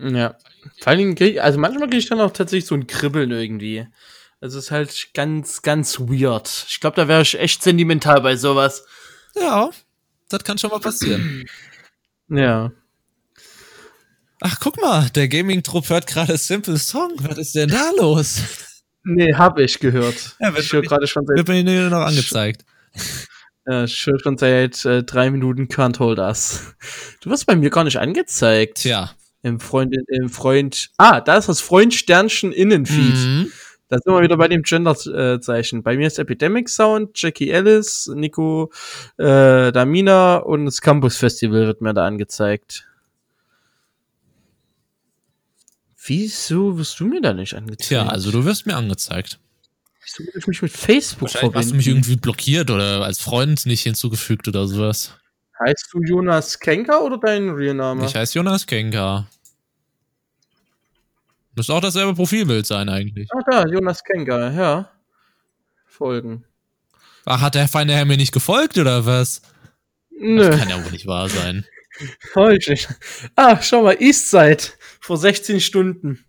Ja. 0.00 0.36
Vor 0.78 0.92
allen 0.92 1.14
Dingen, 1.14 1.38
also 1.38 1.58
manchmal 1.58 1.88
kriege 1.88 1.98
ich 1.98 2.08
dann 2.08 2.20
auch 2.20 2.32
tatsächlich 2.32 2.66
so 2.66 2.74
ein 2.74 2.86
Kribbeln 2.86 3.30
irgendwie. 3.30 3.86
Also 4.40 4.58
es 4.58 4.66
ist 4.66 4.70
halt 4.70 5.08
ganz, 5.12 5.62
ganz 5.62 6.00
weird. 6.00 6.64
Ich 6.68 6.80
glaube, 6.80 6.96
da 6.96 7.08
wäre 7.08 7.22
ich 7.22 7.38
echt 7.38 7.62
sentimental 7.62 8.22
bei 8.22 8.36
sowas. 8.36 8.84
Ja, 9.34 9.70
das 10.28 10.44
kann 10.44 10.58
schon 10.58 10.70
mal 10.70 10.80
passieren. 10.80 11.46
Ja. 12.28 12.72
Ach, 14.40 14.58
guck 14.58 14.80
mal, 14.80 15.08
der 15.10 15.28
Gaming-Trupp 15.28 15.88
hört 15.88 16.06
gerade 16.06 16.36
Simple 16.36 16.78
Song. 16.78 17.12
Was 17.18 17.38
ist 17.38 17.54
denn 17.54 17.68
da 17.68 17.90
los? 17.96 18.40
Nee, 19.04 19.34
habe 19.34 19.62
ich 19.62 19.78
gehört. 19.78 20.36
Ja, 20.40 20.52
wird 20.52 20.64
ich 20.64 20.72
höre 20.72 20.82
gerade 20.82 21.06
schon 21.06 21.26
seit. 21.26 21.36
Wird 21.36 21.48
mir 21.48 21.62
nur 21.62 21.90
noch 21.90 22.06
angezeigt. 22.06 22.64
Ja, 23.66 23.84
ich 23.84 24.06
höre 24.06 24.18
schon 24.18 24.38
seit 24.38 24.84
äh, 24.84 25.04
drei 25.04 25.30
Minuten 25.30 25.68
Can't 25.68 25.98
Hold 25.98 26.18
Us. 26.18 26.74
Du 27.20 27.30
wirst 27.30 27.46
bei 27.46 27.54
mir 27.54 27.70
gar 27.70 27.84
nicht 27.84 27.98
angezeigt. 27.98 28.78
Tja. 28.78 29.12
Im 29.42 29.60
Freund, 29.60 29.94
im 30.08 30.28
Freund. 30.28 30.90
Ah, 30.98 31.20
da 31.20 31.36
ist 31.36 31.48
das 31.48 31.60
Freund 31.60 31.94
Sternchen 31.94 32.52
Innenfeed. 32.52 33.14
Mhm. 33.14 33.52
Da 33.92 33.98
sind 33.98 34.14
wir 34.14 34.22
wieder 34.22 34.38
bei 34.38 34.48
dem 34.48 34.62
Gender-Zeichen. 34.62 35.82
Bei 35.82 35.98
mir 35.98 36.06
ist 36.06 36.18
Epidemic 36.18 36.70
Sound, 36.70 37.10
Jackie 37.14 37.50
Ellis, 37.50 38.10
Nico 38.14 38.72
äh, 39.18 39.70
Damina 39.70 40.36
und 40.36 40.64
das 40.64 40.80
Campus 40.80 41.18
Festival 41.18 41.66
wird 41.66 41.82
mir 41.82 41.92
da 41.92 42.06
angezeigt. 42.06 42.88
Wieso 46.06 46.78
wirst 46.78 47.00
du 47.00 47.04
mir 47.04 47.20
da 47.20 47.34
nicht 47.34 47.52
angezeigt? 47.52 47.88
Tja, 47.88 48.06
also 48.06 48.30
du 48.30 48.46
wirst 48.46 48.64
mir 48.64 48.76
angezeigt. 48.76 49.38
Wieso 50.02 50.24
will 50.24 50.38
ich 50.38 50.46
mich 50.46 50.62
mit 50.62 50.72
Facebook 50.72 51.34
Wahrscheinlich 51.34 51.54
hast 51.54 51.72
du 51.72 51.74
mich 51.74 51.88
irgendwie 51.88 52.16
blockiert 52.16 52.70
oder 52.70 53.04
als 53.04 53.20
Freund 53.20 53.66
nicht 53.66 53.82
hinzugefügt 53.82 54.48
oder 54.48 54.66
sowas. 54.68 55.18
Heißt 55.60 55.90
du 55.92 56.00
Jonas 56.00 56.58
Kenker 56.58 57.04
oder 57.04 57.18
dein 57.18 57.50
Real-Name? 57.50 58.06
Ich 58.06 58.16
heiße 58.16 58.38
Jonas 58.38 58.66
Kenker. 58.66 59.26
Müsste 61.54 61.74
auch 61.74 61.80
dasselbe 61.80 62.14
Profilbild 62.14 62.66
sein 62.66 62.88
eigentlich. 62.88 63.28
Ach 63.36 63.42
da, 63.50 63.66
Jonas 63.66 64.02
Kenker, 64.04 64.50
ja. 64.52 64.90
Folgen. 65.86 66.44
Ach, 67.24 67.40
hat 67.40 67.54
der 67.54 67.68
feine 67.68 67.94
Herr 67.94 68.04
mir 68.04 68.16
nicht 68.16 68.32
gefolgt 68.32 68.78
oder 68.78 69.06
was? 69.06 69.42
Nö. 70.10 70.48
Das 70.48 70.58
kann 70.58 70.68
ja 70.68 70.82
wohl 70.82 70.90
nicht 70.90 71.06
wahr 71.06 71.28
sein. 71.28 71.66
Heute. 72.34 72.74
Ah, 73.36 73.60
schau 73.60 73.82
mal, 73.82 73.96
Eastside. 74.00 74.62
Vor 75.00 75.18
16 75.18 75.60
Stunden. 75.60 76.24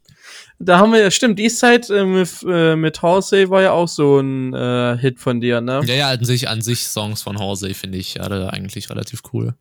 Da 0.60 0.78
haben 0.78 0.92
wir 0.92 1.00
ja, 1.00 1.12
stimmt, 1.12 1.40
Eastside 1.40 1.88
äh, 1.98 2.06
mit, 2.06 2.30
äh, 2.48 2.76
mit 2.76 3.02
Horsey 3.02 3.50
war 3.50 3.62
ja 3.62 3.72
auch 3.72 3.88
so 3.88 4.20
ein 4.20 4.54
äh, 4.54 4.98
Hit 4.98 5.20
von 5.20 5.42
dir, 5.42 5.62
ne? 5.62 5.82
Ja, 5.86 5.96
ja, 5.96 6.10
an 6.10 6.24
sich, 6.24 6.48
an 6.48 6.62
sich 6.62 6.84
Songs 6.84 7.22
von 7.22 7.38
Horsey 7.38 7.74
finde 7.74 7.98
ich 7.98 8.16
ja 8.16 8.24
eigentlich 8.24 8.90
relativ 8.90 9.22
cool. 9.34 9.56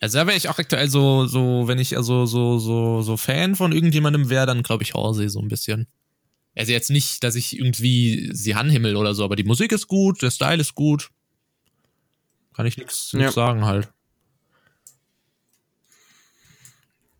Also 0.00 0.18
da 0.18 0.26
wäre 0.26 0.36
ich 0.36 0.48
auch 0.48 0.58
aktuell 0.58 0.88
so, 0.88 1.26
so, 1.26 1.66
wenn 1.66 1.78
ich 1.78 1.96
also 1.96 2.24
so, 2.26 2.58
so, 2.58 3.02
so 3.02 3.16
Fan 3.16 3.56
von 3.56 3.72
irgendjemandem 3.72 4.28
wäre, 4.30 4.46
dann 4.46 4.62
glaube 4.62 4.84
ich 4.84 4.94
Horsey 4.94 5.28
so 5.28 5.40
ein 5.40 5.48
bisschen. 5.48 5.88
Also 6.56 6.72
jetzt 6.72 6.90
nicht, 6.90 7.22
dass 7.24 7.34
ich 7.34 7.56
irgendwie 7.58 8.30
sie 8.32 8.54
anhimmel 8.54 8.96
oder 8.96 9.14
so, 9.14 9.24
aber 9.24 9.36
die 9.36 9.44
Musik 9.44 9.72
ist 9.72 9.88
gut, 9.88 10.22
der 10.22 10.30
Style 10.30 10.60
ist 10.60 10.74
gut. 10.74 11.10
Kann 12.54 12.66
ich 12.66 12.76
nichts 12.76 13.12
Ja. 13.12 13.30
sagen 13.30 13.64
halt. 13.64 13.88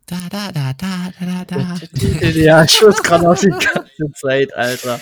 Da, 0.06 0.16
da, 0.30 0.50
da, 0.52 0.72
da, 0.72 1.12
da, 1.20 1.44
da, 1.44 1.76
da. 1.90 2.28
ja, 2.30 2.64
ich 2.64 2.70
schwör's 2.70 3.02
gerade 3.02 3.28
auf 3.28 3.40
die 3.40 3.48
ganze 3.48 4.12
Zeit, 4.14 4.54
Alter. 4.54 5.00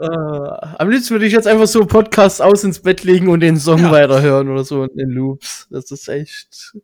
Äh, 0.00 0.06
am 0.06 0.90
liebsten 0.90 1.10
würde 1.10 1.26
ich 1.26 1.32
jetzt 1.32 1.48
einfach 1.48 1.66
so 1.66 1.84
Podcast 1.84 2.40
aus 2.40 2.62
ins 2.62 2.80
Bett 2.80 3.02
legen 3.04 3.28
und 3.28 3.40
den 3.40 3.56
Song 3.56 3.80
Ja. 3.82 3.90
weiterhören 3.90 4.48
oder 4.48 4.64
so 4.64 4.84
in 4.84 5.10
Loops. 5.10 5.66
Das 5.70 5.90
ist 5.90 6.08
echt 6.08 6.76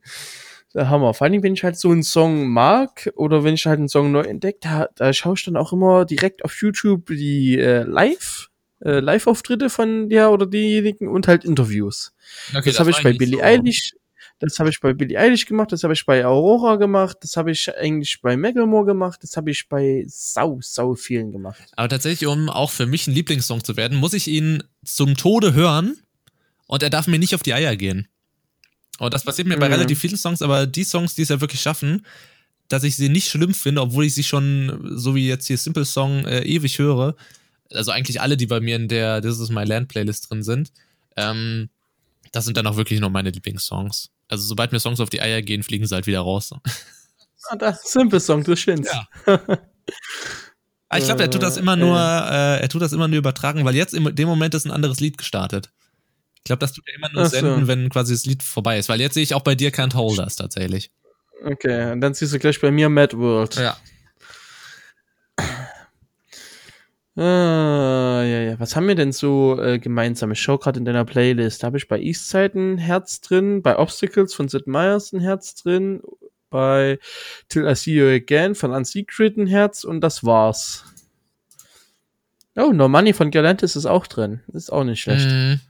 der 0.75 0.91
Hammer. 0.91 1.15
Vor 1.15 1.27
allem, 1.27 1.43
wenn 1.43 1.55
ich 1.55 1.63
halt 1.63 1.77
so 1.79 1.91
einen 1.91 2.03
Song 2.03 2.49
mag 2.49 3.11
oder 3.15 3.45
wenn 3.45 3.55
ich 3.55 3.67
halt 3.67 3.79
einen 3.79 3.89
Song 3.89 4.11
neu 4.11 4.23
entdeckt, 4.23 4.65
da, 4.65 4.89
da 4.97 5.13
schaue 5.13 5.35
ich 5.37 5.45
dann 5.45 5.57
auch 5.57 5.73
immer 5.73 6.05
direkt 6.05 6.45
auf 6.45 6.61
YouTube 6.61 7.07
die 7.07 7.57
äh, 7.59 7.85
Live, 7.85 8.49
äh, 8.85 8.99
Live-Auftritte 8.99 9.71
von 9.71 10.09
der 10.09 10.33
oder 10.33 10.47
diejenigen 10.47 11.07
und 11.09 11.29
halt 11.29 11.45
Interviews. 11.45 12.13
Okay, 12.51 12.71
das 12.71 12.81
habe 12.81 12.91
ich 12.91 13.01
bei 13.03 13.13
Billie 13.13 13.39
so. 13.39 13.45
Eilish, 13.45 13.95
das 14.41 14.59
habe 14.59 14.69
ich 14.71 14.81
bei 14.81 14.93
Billie 14.93 15.19
Eilish 15.19 15.47
gemacht, 15.47 15.73
das 15.73 15.83
habe 15.85 15.95
ich 15.95 16.05
bei 16.05 16.25
Aurora 16.27 16.77
gemacht, 16.77 17.19
das 17.23 17.37
habe 17.37 17.51
ich 17.53 17.75
eigentlich 17.77 18.21
bei 18.21 18.37
Macklemore 18.37 18.85
gemacht, 18.85 19.21
das 19.23 19.37
habe 19.37 19.51
ich 19.51 19.69
bei 19.69 20.05
sau, 20.09 20.59
sau 20.61 20.95
vielen 20.95 21.33
gemacht. 21.33 21.63
Aber 21.77 21.89
tatsächlich, 21.89 22.29
um 22.29 22.49
auch 22.51 22.71
für 22.71 22.87
mich 22.87 23.07
ein 23.07 23.15
Lieblingssong 23.15 23.65
zu 23.65 23.77
werden, 23.77 23.97
muss 23.99 24.13
ich 24.13 24.29
ihn 24.29 24.63
zum 24.85 25.17
Tode 25.17 25.55
hören 25.55 25.97
und 26.67 26.83
er 26.83 26.91
darf 26.91 27.07
mir 27.07 27.19
nicht 27.19 27.35
auf 27.35 27.43
die 27.43 27.55
Eier 27.55 27.77
gehen. 27.77 28.09
Und 28.99 29.15
das 29.15 29.25
passiert 29.25 29.49
mir 29.49 29.57
bei 29.57 29.67
Mhm. 29.69 29.75
relativ 29.75 30.01
vielen 30.01 30.17
Songs, 30.17 30.43
aber 30.43 30.67
die 30.67 30.85
Songs, 30.85 31.15
die 31.15 31.23
es 31.23 31.29
ja 31.29 31.41
wirklich 31.41 31.61
schaffen, 31.61 32.07
dass 32.69 32.85
ich 32.85 32.97
sie 32.97 33.09
nicht 33.09 33.29
schlimm 33.29 33.55
finde, 33.55 33.83
obwohl 33.83 34.05
ich 34.05 34.15
sie 34.15 34.23
schon, 34.25 34.93
so 34.97 35.15
wie 35.15 35.29
jetzt 35.29 35.47
hier 35.47 35.59
Simple 35.59 35.85
Song, 35.85 36.25
äh, 36.27 36.43
ewig 36.45 36.79
höre. 36.79 37.17
Also 37.73 37.91
eigentlich 37.91 38.21
alle, 38.21 38.37
die 38.37 38.47
bei 38.47 38.61
mir 38.61 38.77
in 38.77 38.89
der 38.89 39.21
This 39.21 39.41
is 39.41 39.51
My 39.51 39.65
Land 39.65 39.89
Playlist 39.89 40.31
drin 40.31 40.43
sind. 40.43 40.73
Ähm, 41.17 41.69
das 42.33 42.45
sind 42.45 42.57
dann 42.57 42.67
auch 42.67 42.77
wirklich 42.77 43.01
nur 43.01 43.11
meine 43.11 43.31
Lieblingssongs. 43.31 44.11
Also 44.29 44.45
sobald 44.47 44.73
mir 44.73 44.81
Songs 44.81 45.01
auf 45.01 45.11
die 45.11 45.21
Eier 45.21 45.43
gehen, 45.43 45.63
fliegen 45.63 45.87
sie 45.87 45.95
halt 45.95 46.07
wieder 46.07 46.21
raus. 46.21 46.51
Ah, 47.49 47.57
das 47.57 47.83
Simple 47.93 48.21
Song, 48.21 48.43
du 48.43 48.57
schönst. 48.57 48.91
Ja. 49.27 49.41
Ah, 50.91 50.99
ich 50.99 51.07
glaube, 51.07 51.23
er 51.23 51.31
tut 51.31 51.43
das 51.43 51.57
immer 51.57 51.73
Äh, 51.75 51.77
nur, 51.79 51.99
äh, 51.99 52.61
er 52.61 52.69
tut 52.69 52.81
das 52.81 52.93
immer 52.93 53.09
nur 53.09 53.19
übertragen, 53.19 53.65
weil 53.65 53.75
jetzt 53.75 53.95
in 53.95 54.15
dem 54.15 54.29
Moment 54.29 54.55
ist 54.55 54.65
ein 54.65 54.71
anderes 54.71 55.01
Lied 55.01 55.19
gestartet. 55.19 55.73
Ich 56.37 56.45
glaube, 56.45 56.61
das 56.61 56.73
tut 56.73 56.87
er 56.87 56.95
immer 56.95 57.09
nur 57.11 57.23
Ach 57.23 57.27
so. 57.31 57.37
senden, 57.37 57.67
wenn 57.67 57.89
quasi 57.89 58.13
das 58.15 58.27
Lied 58.27 58.43
vorbei 58.45 58.79
ist, 58.79 58.89
weil 58.89 59.01
jetzt 59.01 59.15
sehe 59.15 59.23
ich 59.25 59.35
auch 59.35 59.41
bei 59.43 59.57
dir 59.57 59.73
Can't 59.73 59.95
Hold 59.95 60.19
Us 60.21 60.37
tatsächlich. 60.37 60.93
Okay, 61.45 61.91
und 61.91 62.01
dann 62.01 62.15
siehst 62.15 62.33
du 62.33 62.39
gleich 62.39 62.61
bei 62.61 62.71
mir 62.71 62.89
Mad 62.89 63.17
World. 63.19 63.57
Ja. 63.57 63.77
Ah, 67.17 68.23
ja, 68.25 68.41
ja. 68.41 68.61
Was 68.61 68.75
haben 68.75 68.89
wir 68.89 68.97
denn 68.97 69.13
so 69.13 69.61
äh, 69.61 69.79
gemeinsam? 69.79 70.33
Ich 70.33 70.41
schau 70.41 70.59
gerade 70.59 70.81
in 70.81 70.85
deiner 70.85 71.05
Playlist. 71.05 71.63
Da 71.63 71.69
habe 71.69 71.77
ich 71.77 71.87
bei 71.87 72.01
Eastside 72.01 72.59
ein 72.59 72.79
Herz 72.79 73.21
drin, 73.21 73.63
bei 73.63 73.79
Obstacles 73.79 74.35
von 74.35 74.49
Sid 74.49 74.67
Meier's 74.67 75.13
ein 75.13 75.21
Herz 75.21 75.55
drin, 75.55 76.03
bei 76.51 76.99
Till 77.49 77.69
I 77.69 77.75
See 77.77 77.95
You 77.95 78.07
Again 78.07 78.57
von 78.57 78.73
Unsecret 78.73 79.37
ein 79.37 79.47
Herz 79.47 79.85
und 79.85 80.01
das 80.01 80.25
war's. 80.25 80.85
Oh, 82.57 82.73
No 82.73 82.89
Money 82.89 83.13
von 83.13 83.31
Galantis 83.31 83.77
ist 83.77 83.87
auch 83.87 84.07
drin. 84.07 84.41
Ist 84.53 84.73
auch 84.73 84.85
nicht 84.85 85.01
schlecht. 85.01 85.29
Mhm. 85.29 85.61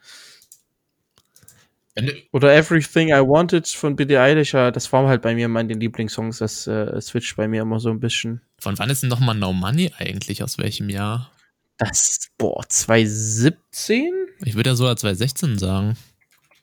Oder 2.32 2.54
Everything 2.56 3.08
I 3.08 3.20
Wanted 3.20 3.68
von 3.68 3.94
Billie 3.94 4.20
Eilish, 4.20 4.50
das 4.50 4.92
war 4.92 5.06
halt 5.06 5.22
bei 5.22 5.34
mir 5.34 5.48
mein 5.48 5.68
den 5.68 5.80
Lieblingssongs. 5.80 6.38
Das 6.38 6.66
äh, 6.66 7.00
switcht 7.00 7.36
bei 7.36 7.46
mir 7.46 7.62
immer 7.62 7.78
so 7.78 7.90
ein 7.90 8.00
bisschen. 8.00 8.40
von 8.58 8.78
wann 8.78 8.90
ist 8.90 9.02
denn 9.02 9.10
nochmal 9.10 9.36
No 9.36 9.52
Money 9.52 9.92
eigentlich? 9.98 10.42
Aus 10.42 10.58
welchem 10.58 10.88
Jahr? 10.88 11.30
Das, 11.78 12.30
boah, 12.36 12.64
2017? 12.68 14.12
Ich 14.44 14.54
würde 14.54 14.70
ja 14.70 14.76
sogar 14.76 14.96
2016 14.96 15.58
sagen. 15.58 15.96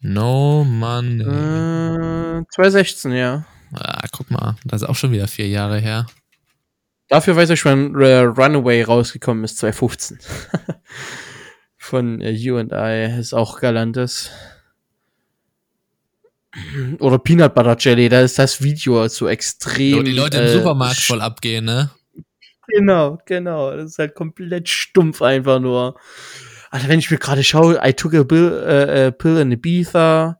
No 0.02 0.66
Money. 0.66 1.24
Äh, 1.24 2.44
2016, 2.50 3.12
ja. 3.14 3.46
Ah, 3.74 4.08
guck 4.12 4.32
mal, 4.32 4.58
das 4.66 4.82
ist 4.82 4.90
auch 4.90 4.96
schon 4.96 5.12
wieder 5.12 5.28
vier 5.28 5.48
Jahre 5.48 5.80
her. 5.80 6.08
Dafür 7.08 7.36
weiß 7.36 7.50
ich, 7.52 7.64
wann 7.66 7.94
äh, 8.02 8.20
Runaway 8.20 8.84
rausgekommen 8.84 9.44
ist, 9.44 9.58
2015. 9.58 10.20
Von 11.78 12.22
äh, 12.22 12.32
You 12.32 12.58
and 12.58 12.72
I 12.74 13.20
ist 13.20 13.34
auch 13.34 13.60
galantes. 13.60 14.32
Oder 17.00 17.18
Peanut 17.18 17.56
Butter 17.56 17.78
Jelly, 17.80 18.10
da 18.10 18.22
ist 18.22 18.38
das 18.38 18.62
Video 18.62 19.08
so 19.08 19.28
extrem. 19.28 20.00
Wo 20.00 20.04
die 20.04 20.12
Leute 20.12 20.38
im 20.38 20.46
äh, 20.46 20.54
Supermarkt 20.54 21.00
voll 21.00 21.22
abgehen, 21.22 21.66
ne? 21.66 21.92
Genau, 22.68 23.18
genau. 23.26 23.76
Das 23.76 23.92
ist 23.92 24.00
halt 24.00 24.16
komplett 24.16 24.68
stumpf 24.68 25.22
einfach 25.22 25.60
nur. 25.60 25.98
Also 26.70 26.88
wenn 26.88 27.00
ich 27.00 27.10
mir 27.10 27.18
gerade 27.18 27.44
schaue, 27.44 27.80
I 27.84 27.94
took 27.94 28.14
a 28.14 28.24
pill, 28.24 28.64
äh, 28.66 29.08
äh, 29.08 29.12
pill 29.12 29.38
in 29.38 29.52
Ibiza. 29.52 30.40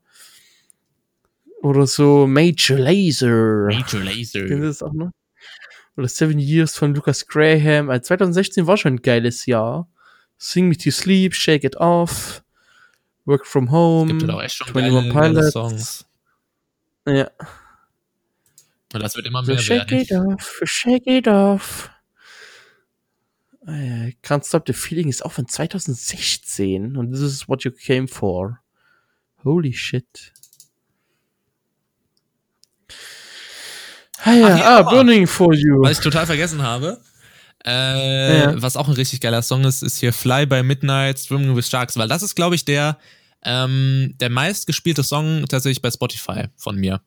Oder 1.62 1.86
so 1.86 2.26
Major 2.26 2.78
Laser. 2.78 3.66
Major 3.66 4.00
Laser. 4.00 4.40
Kennst 4.40 4.50
du 4.50 4.66
das 4.66 4.82
auch 4.82 4.92
noch? 4.92 5.10
Oder 5.96 6.08
Seven 6.08 6.38
Years 6.38 6.76
von 6.76 6.94
Lucas 6.94 7.26
Graham. 7.26 7.90
Also 7.90 8.02
2016 8.02 8.66
war 8.66 8.76
schon 8.76 8.94
ein 8.94 9.02
geiles 9.02 9.46
Jahr. 9.46 9.88
Sing 10.38 10.68
Me 10.68 10.76
to 10.76 10.90
Sleep, 10.90 11.34
Shake 11.34 11.64
It 11.64 11.76
Off, 11.76 12.42
Work 13.24 13.46
From 13.46 13.70
Home. 13.70 14.08
Gibt 14.10 14.22
halt 14.22 14.30
auch 14.32 14.42
echt 14.42 14.56
schon 14.56 14.68
21 14.68 15.12
geile, 15.14 15.32
Pilots. 15.34 15.52
Songs. 15.52 16.06
Ja. 17.06 17.30
Und 18.94 19.02
das 19.02 19.14
wird 19.16 19.26
immer 19.26 19.44
So 19.44 19.52
mehr 19.52 19.60
shake 19.60 19.90
werden. 19.90 20.32
it 20.32 20.40
off, 20.40 20.60
shake 20.64 21.06
it 21.06 21.28
off. 21.28 21.90
Äh, 23.66 24.12
Can't 24.24 24.44
Stop 24.46 24.64
the 24.66 24.72
Feeling 24.72 25.08
ist 25.08 25.24
auch 25.24 25.32
von 25.32 25.46
2016 25.48 26.96
und 26.96 27.12
this 27.12 27.20
is 27.20 27.48
what 27.48 27.62
you 27.64 27.70
came 27.70 28.08
for. 28.08 28.58
Holy 29.44 29.72
shit. 29.72 30.32
Ah 34.24 34.32
ja, 34.34 34.46
Ach, 34.54 34.60
ah. 34.60 34.82
Burning 34.90 35.26
for 35.26 35.52
You. 35.54 35.80
Was 35.82 35.92
ich 35.98 36.04
total 36.04 36.26
vergessen 36.26 36.62
habe, 36.62 37.00
äh, 37.64 38.38
Ja. 38.40 38.62
was 38.62 38.76
auch 38.76 38.86
ein 38.88 38.94
richtig 38.94 39.20
geiler 39.20 39.42
Song 39.42 39.64
ist, 39.64 39.82
ist 39.82 39.98
hier 39.98 40.12
Fly 40.12 40.46
by 40.46 40.62
Midnight, 40.62 41.18
Swimming 41.18 41.56
with 41.56 41.68
Sharks, 41.68 41.96
weil 41.96 42.08
das 42.08 42.22
ist, 42.22 42.34
glaube 42.36 42.54
ich, 42.54 42.64
der, 42.64 42.98
ähm, 43.44 44.14
der 44.20 44.30
meistgespielte 44.30 45.02
Song 45.02 45.46
tatsächlich 45.48 45.82
bei 45.82 45.90
Spotify 45.90 46.44
von 46.56 46.76
mir. 46.76 47.00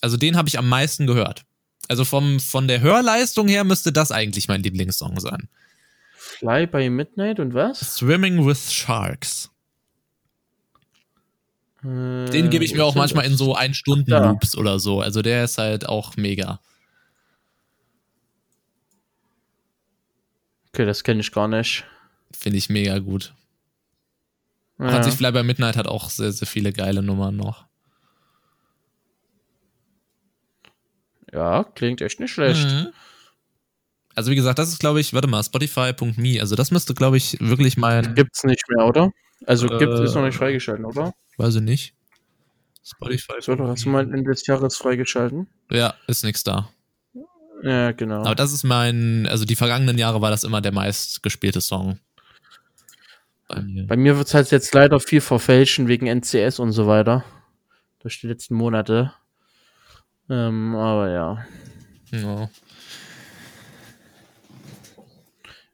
Also 0.00 0.16
den 0.16 0.36
habe 0.36 0.48
ich 0.48 0.58
am 0.58 0.68
meisten 0.68 1.06
gehört. 1.06 1.44
Also 1.88 2.04
vom, 2.04 2.40
von 2.40 2.68
der 2.68 2.80
Hörleistung 2.80 3.48
her 3.48 3.64
müsste 3.64 3.92
das 3.92 4.12
eigentlich 4.12 4.48
mein 4.48 4.62
Lieblingssong 4.62 5.20
sein. 5.20 5.48
Fly 6.16 6.66
by 6.66 6.88
Midnight 6.90 7.40
und 7.40 7.54
was? 7.54 7.96
Swimming 7.96 8.46
with 8.46 8.72
Sharks. 8.72 9.50
Den 11.82 12.26
Den 12.30 12.50
gebe 12.50 12.64
ich 12.64 12.74
mir 12.74 12.84
auch 12.84 12.94
manchmal 12.94 13.26
in 13.26 13.36
so 13.36 13.54
Ein-Stunden-Loops 13.54 14.56
oder 14.56 14.78
so. 14.78 15.00
Also 15.00 15.20
der 15.20 15.44
ist 15.44 15.58
halt 15.58 15.88
auch 15.88 16.16
mega. 16.16 16.60
Okay, 20.68 20.86
das 20.86 21.02
kenne 21.02 21.20
ich 21.20 21.32
gar 21.32 21.48
nicht. 21.48 21.84
Finde 22.32 22.58
ich 22.58 22.70
mega 22.70 22.98
gut. 22.98 23.34
Ja. 24.82 24.92
Hat 24.92 25.04
sich 25.04 25.14
Fly 25.14 25.32
by 25.32 25.42
Midnight 25.42 25.76
hat 25.76 25.86
auch 25.86 26.10
sehr, 26.10 26.32
sehr 26.32 26.48
viele 26.48 26.72
geile 26.72 27.02
Nummern 27.02 27.36
noch. 27.36 27.66
ja, 31.32 31.64
klingt 31.74 32.00
echt 32.00 32.20
nicht 32.20 32.30
schlecht. 32.32 32.66
Mhm. 32.66 32.88
Also 34.14 34.30
wie 34.30 34.34
gesagt, 34.34 34.58
das 34.58 34.68
ist, 34.68 34.78
glaube 34.78 35.00
ich, 35.00 35.14
warte 35.14 35.26
mal, 35.26 35.42
Spotify.me. 35.42 36.40
Also 36.40 36.54
das 36.54 36.70
müsste, 36.70 36.94
glaube 36.94 37.16
ich, 37.16 37.38
wirklich 37.40 37.76
mein. 37.78 38.14
Gibt's 38.14 38.44
nicht 38.44 38.62
mehr, 38.68 38.86
oder? 38.86 39.10
Also 39.46 39.66
Äh, 39.66 39.78
gibt 39.78 39.92
ist 39.94 40.14
noch 40.14 40.22
nicht 40.24 40.36
freigeschalten, 40.36 40.84
oder? 40.84 41.14
Weiß 41.38 41.56
ich 41.56 41.62
nicht. 41.62 41.94
Spotify. 42.84 43.34
So, 43.40 43.54
du 43.54 43.66
hast 43.66 43.84
du 43.84 43.88
mal 43.88 44.02
Ende 44.02 44.30
des 44.30 44.46
Jahres 44.46 44.76
freigeschalten? 44.76 45.46
Ja, 45.70 45.94
ist 46.06 46.24
nix 46.24 46.44
da. 46.44 46.68
Ja, 47.62 47.92
genau. 47.92 48.20
Aber 48.22 48.34
das 48.34 48.52
ist 48.52 48.64
mein, 48.64 49.26
also 49.28 49.44
die 49.44 49.56
vergangenen 49.56 49.96
Jahre 49.96 50.20
war 50.20 50.30
das 50.30 50.44
immer 50.44 50.60
der 50.60 50.72
meistgespielte 50.72 51.60
Song. 51.60 51.98
Bei 53.54 53.62
mir. 53.62 53.86
Bei 53.86 53.96
mir 53.96 54.16
wird's 54.16 54.34
halt 54.34 54.50
jetzt 54.50 54.74
leider 54.74 54.98
viel 55.00 55.20
verfälschen 55.20 55.88
wegen 55.88 56.06
NCS 56.06 56.58
und 56.58 56.72
so 56.72 56.86
weiter. 56.86 57.24
Durch 58.00 58.20
die 58.20 58.26
letzten 58.26 58.54
Monate. 58.54 59.12
Ähm, 60.28 60.74
aber 60.74 61.10
ja. 61.10 61.46
Ja. 62.10 62.48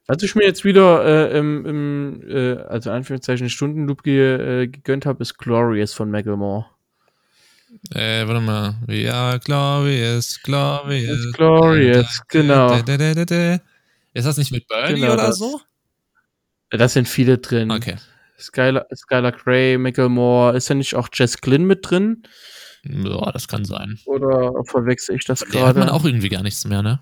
Was 0.07 0.23
ich 0.23 0.33
mir 0.35 0.43
jetzt 0.43 0.65
wieder 0.65 1.05
äh, 1.31 1.37
im, 1.37 1.65
im 1.65 2.23
äh, 2.27 2.57
also 2.63 2.89
Anführungszeichen 2.89 3.49
Stundenloop 3.49 4.03
ge, 4.03 4.63
äh, 4.63 4.67
gegönnt 4.67 5.05
habe, 5.05 5.21
ist 5.21 5.37
Glorious 5.37 5.93
von 5.93 6.09
Macklemore. 6.09 6.65
Äh, 7.93 8.27
warte 8.27 8.41
mal. 8.41 8.75
Ja, 8.87 9.37
Glorious, 9.37 10.41
Glorious. 10.41 11.25
It's 11.25 11.33
glorious, 11.33 12.21
genau. 12.27 12.73
Ist 14.13 14.25
das 14.25 14.37
nicht 14.37 14.51
mit 14.51 14.67
Bernie 14.67 15.01
Genau 15.01 15.13
oder 15.13 15.27
das. 15.27 15.37
so? 15.37 15.61
Da 16.71 16.87
sind 16.87 17.07
viele 17.07 17.37
drin. 17.39 17.71
Okay. 17.71 17.95
Skylar, 18.39 18.85
Skylar 18.95 19.31
Grey, 19.33 19.77
Macklemore, 19.77 20.55
ist 20.55 20.69
ja 20.69 20.75
nicht 20.75 20.95
auch 20.95 21.09
Jess 21.13 21.41
Glynn 21.41 21.65
mit 21.65 21.89
drin? 21.89 22.23
Ja, 22.83 23.31
das 23.31 23.47
kann 23.47 23.65
sein. 23.65 23.99
Oder 24.05 24.53
verwechsel 24.65 25.15
ich 25.15 25.25
das 25.25 25.39
Von 25.39 25.51
der 25.51 25.61
hört 25.65 25.75
man 25.77 25.87
gerade? 25.87 25.93
auch 25.99 26.05
irgendwie 26.05 26.29
gar 26.29 26.43
nichts 26.43 26.65
mehr, 26.65 26.81
ne? 26.81 26.99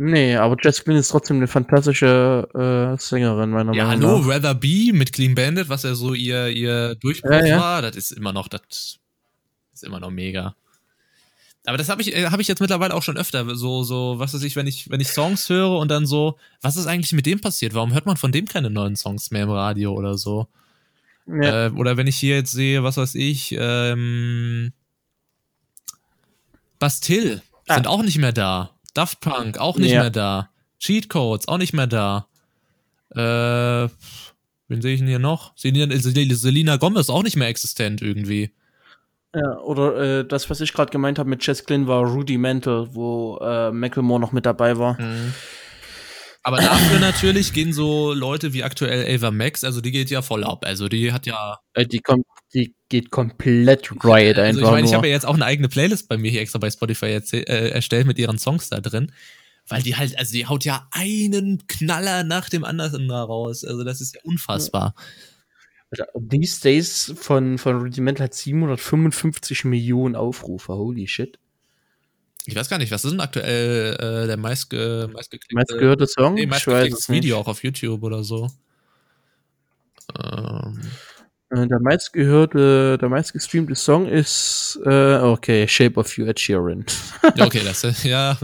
Nee, 0.00 0.36
aber 0.36 0.56
Jess 0.62 0.84
Glynn 0.84 0.96
ist 0.98 1.08
trotzdem 1.08 1.38
eine 1.38 1.48
fantastische 1.48 2.46
äh, 2.54 3.00
Sängerin, 3.02 3.50
meiner 3.50 3.74
Ja, 3.74 3.86
Meinung 3.86 4.08
hallo, 4.10 4.18
nach. 4.20 4.28
Rather 4.28 4.54
Be 4.54 4.92
mit 4.92 5.12
Clean 5.12 5.34
Bandit, 5.34 5.68
was 5.68 5.82
ja 5.82 5.94
so 5.96 6.14
ihr, 6.14 6.46
ihr 6.48 6.94
Durchbruch 6.94 7.32
Ja, 7.32 7.44
ja. 7.44 7.58
war, 7.60 7.82
das 7.82 7.96
ist 7.96 8.12
immer 8.12 8.32
noch, 8.32 8.46
das 8.46 8.98
ist 9.72 9.82
immer 9.84 9.98
noch 9.98 10.10
mega. 10.10 10.54
Aber 11.66 11.76
das 11.76 11.88
habe 11.88 12.00
ich, 12.00 12.14
äh, 12.14 12.26
hab 12.30 12.40
ich 12.40 12.48
jetzt 12.48 12.60
mittlerweile 12.60 12.94
auch 12.94 13.02
schon 13.02 13.16
öfter, 13.18 13.54
so, 13.56 13.82
so, 13.82 14.14
was 14.18 14.32
weiß 14.32 14.42
ich, 14.42 14.56
wenn 14.56 14.66
ich, 14.66 14.88
wenn 14.90 15.00
ich 15.00 15.08
Songs 15.08 15.48
höre 15.48 15.78
und 15.78 15.88
dann 15.90 16.06
so, 16.06 16.38
was 16.62 16.76
ist 16.76 16.86
eigentlich 16.86 17.12
mit 17.12 17.26
dem 17.26 17.40
passiert? 17.40 17.74
Warum 17.74 17.92
hört 17.92 18.06
man 18.06 18.16
von 18.16 18.32
dem 18.32 18.46
keine 18.46 18.70
neuen 18.70 18.96
Songs 18.96 19.30
mehr 19.30 19.42
im 19.42 19.50
Radio 19.50 19.92
oder 19.92 20.16
so? 20.16 20.48
Ja, 21.26 21.66
Äh, 21.66 21.70
oder 21.72 21.96
wenn 21.98 22.06
ich 22.06 22.16
hier 22.16 22.36
jetzt 22.36 22.52
sehe, 22.52 22.82
was 22.84 22.96
weiß 22.96 23.14
ich, 23.16 23.54
ähm, 23.58 24.72
Bastille 26.78 27.42
Ah. 27.66 27.74
sind 27.74 27.86
auch 27.86 28.02
nicht 28.02 28.18
mehr 28.18 28.32
da. 28.32 28.70
Daft 28.94 29.20
Punk 29.20 29.58
auch 29.58 29.76
nicht 29.76 29.90
Ja. 29.92 30.00
mehr 30.00 30.10
da. 30.10 30.48
Cheat 30.78 31.08
Codes 31.10 31.48
auch 31.48 31.58
nicht 31.58 31.72
mehr 31.74 31.86
da. 31.86 32.26
Äh, 33.10 33.88
wen 34.68 34.80
sehe 34.82 34.94
ich 34.94 35.00
denn 35.00 35.08
hier 35.08 35.18
noch? 35.18 35.52
Selina, 35.56 35.94
Sel- 35.98 36.34
Selina 36.34 36.76
Gomez 36.76 37.10
auch 37.10 37.22
nicht 37.22 37.36
mehr 37.36 37.48
existent 37.48 38.00
irgendwie. 38.00 38.52
Ja, 39.34 39.58
oder 39.60 40.20
äh, 40.20 40.26
das, 40.26 40.48
was 40.50 40.60
ich 40.60 40.72
gerade 40.72 40.90
gemeint 40.90 41.18
habe 41.18 41.28
mit 41.28 41.46
Jess 41.46 41.64
Glynn, 41.64 41.86
war 41.86 42.04
Rudimental, 42.04 42.94
wo 42.94 43.38
äh, 43.42 43.70
Macklemore 43.70 44.20
noch 44.20 44.32
mit 44.32 44.46
dabei 44.46 44.78
war. 44.78 44.96
Aber 46.42 46.58
dafür 46.58 46.98
natürlich 46.98 47.52
gehen 47.52 47.72
so 47.74 48.14
Leute 48.14 48.54
wie 48.54 48.64
aktuell 48.64 49.14
Ava 49.14 49.30
Max, 49.30 49.64
also 49.64 49.80
die 49.82 49.90
geht 49.90 50.08
ja 50.08 50.22
voll 50.22 50.44
ab. 50.44 50.64
Also 50.64 50.88
die 50.88 51.12
hat 51.12 51.26
ja. 51.26 51.58
Äh, 51.74 51.84
die, 51.86 51.98
kommt, 51.98 52.24
die 52.54 52.74
geht 52.88 53.10
komplett 53.10 53.90
riot 54.02 54.38
Also 54.38 54.40
einfach 54.40 54.62
ich 54.62 54.70
meine, 54.70 54.86
ich 54.86 54.94
habe 54.94 55.08
ja 55.08 55.12
jetzt 55.12 55.26
auch 55.26 55.34
eine 55.34 55.44
eigene 55.44 55.68
Playlist 55.68 56.08
bei 56.08 56.16
mir 56.16 56.30
hier 56.30 56.40
extra 56.40 56.58
bei 56.58 56.70
Spotify 56.70 57.06
erzähl- 57.06 57.44
äh, 57.48 57.68
erstellt 57.70 58.06
mit 58.06 58.18
ihren 58.18 58.38
Songs 58.38 58.70
da 58.70 58.80
drin. 58.80 59.12
Weil 59.68 59.82
die 59.82 59.96
halt, 59.96 60.18
also 60.18 60.32
die 60.32 60.46
haut 60.46 60.64
ja 60.64 60.88
einen 60.92 61.66
Knaller 61.66 62.24
nach 62.24 62.48
dem 62.48 62.64
anderen 62.64 63.08
da 63.08 63.22
raus. 63.22 63.64
Also 63.64 63.84
das 63.84 64.00
ist 64.00 64.14
ja 64.14 64.20
unfassbar. 64.24 64.94
Alter, 64.96 65.04
These 66.30 66.60
Days 66.62 67.14
von, 67.16 67.58
von 67.58 67.78
Rudimental 67.80 68.24
hat 68.24 68.34
755 68.34 69.64
Millionen 69.64 70.16
Aufrufe. 70.16 70.74
Holy 70.74 71.06
shit. 71.06 71.38
Ich 72.44 72.54
weiß 72.56 72.68
gar 72.68 72.78
nicht, 72.78 72.90
was 72.92 73.04
ist 73.04 73.10
denn 73.12 73.20
aktuell 73.20 73.94
äh, 73.94 74.26
der 74.26 74.36
meistge 74.36 75.08
meistgeklickte, 75.12 75.54
Meistgehörte 75.54 76.06
Song? 76.06 76.34
nee, 76.34 76.42
ich 76.44 76.48
weiß 76.50 76.56
meistgeklicktes 76.66 77.00
es 77.00 77.08
nicht. 77.08 77.22
Video 77.24 77.38
auch 77.38 77.46
auf 77.48 77.62
YouTube 77.62 78.02
oder 78.02 78.22
so? 78.24 78.50
Ähm, 80.18 80.80
Äh, 81.50 81.66
Der 81.66 81.80
meistgehörte, 81.80 82.98
der 82.98 83.08
meistgestreamte 83.08 83.74
Song 83.74 84.06
ist, 84.06 84.78
äh, 84.84 85.16
okay, 85.16 85.66
Shape 85.66 85.98
of 85.98 86.14
You 86.18 86.26
Ed 86.26 86.38
Sheeran. 86.38 86.84
ja, 87.36 87.46
okay, 87.46 87.62
das 87.64 87.84
ist, 87.84 88.04
ja. 88.04 88.38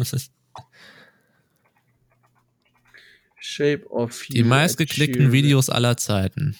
Shape 3.40 3.86
of 3.90 4.24
You 4.28 4.34
Die 4.34 4.42
meistgeklickten. 4.44 5.32
Videos 5.32 5.68
aller 5.68 5.96
Zeiten. 5.96 6.56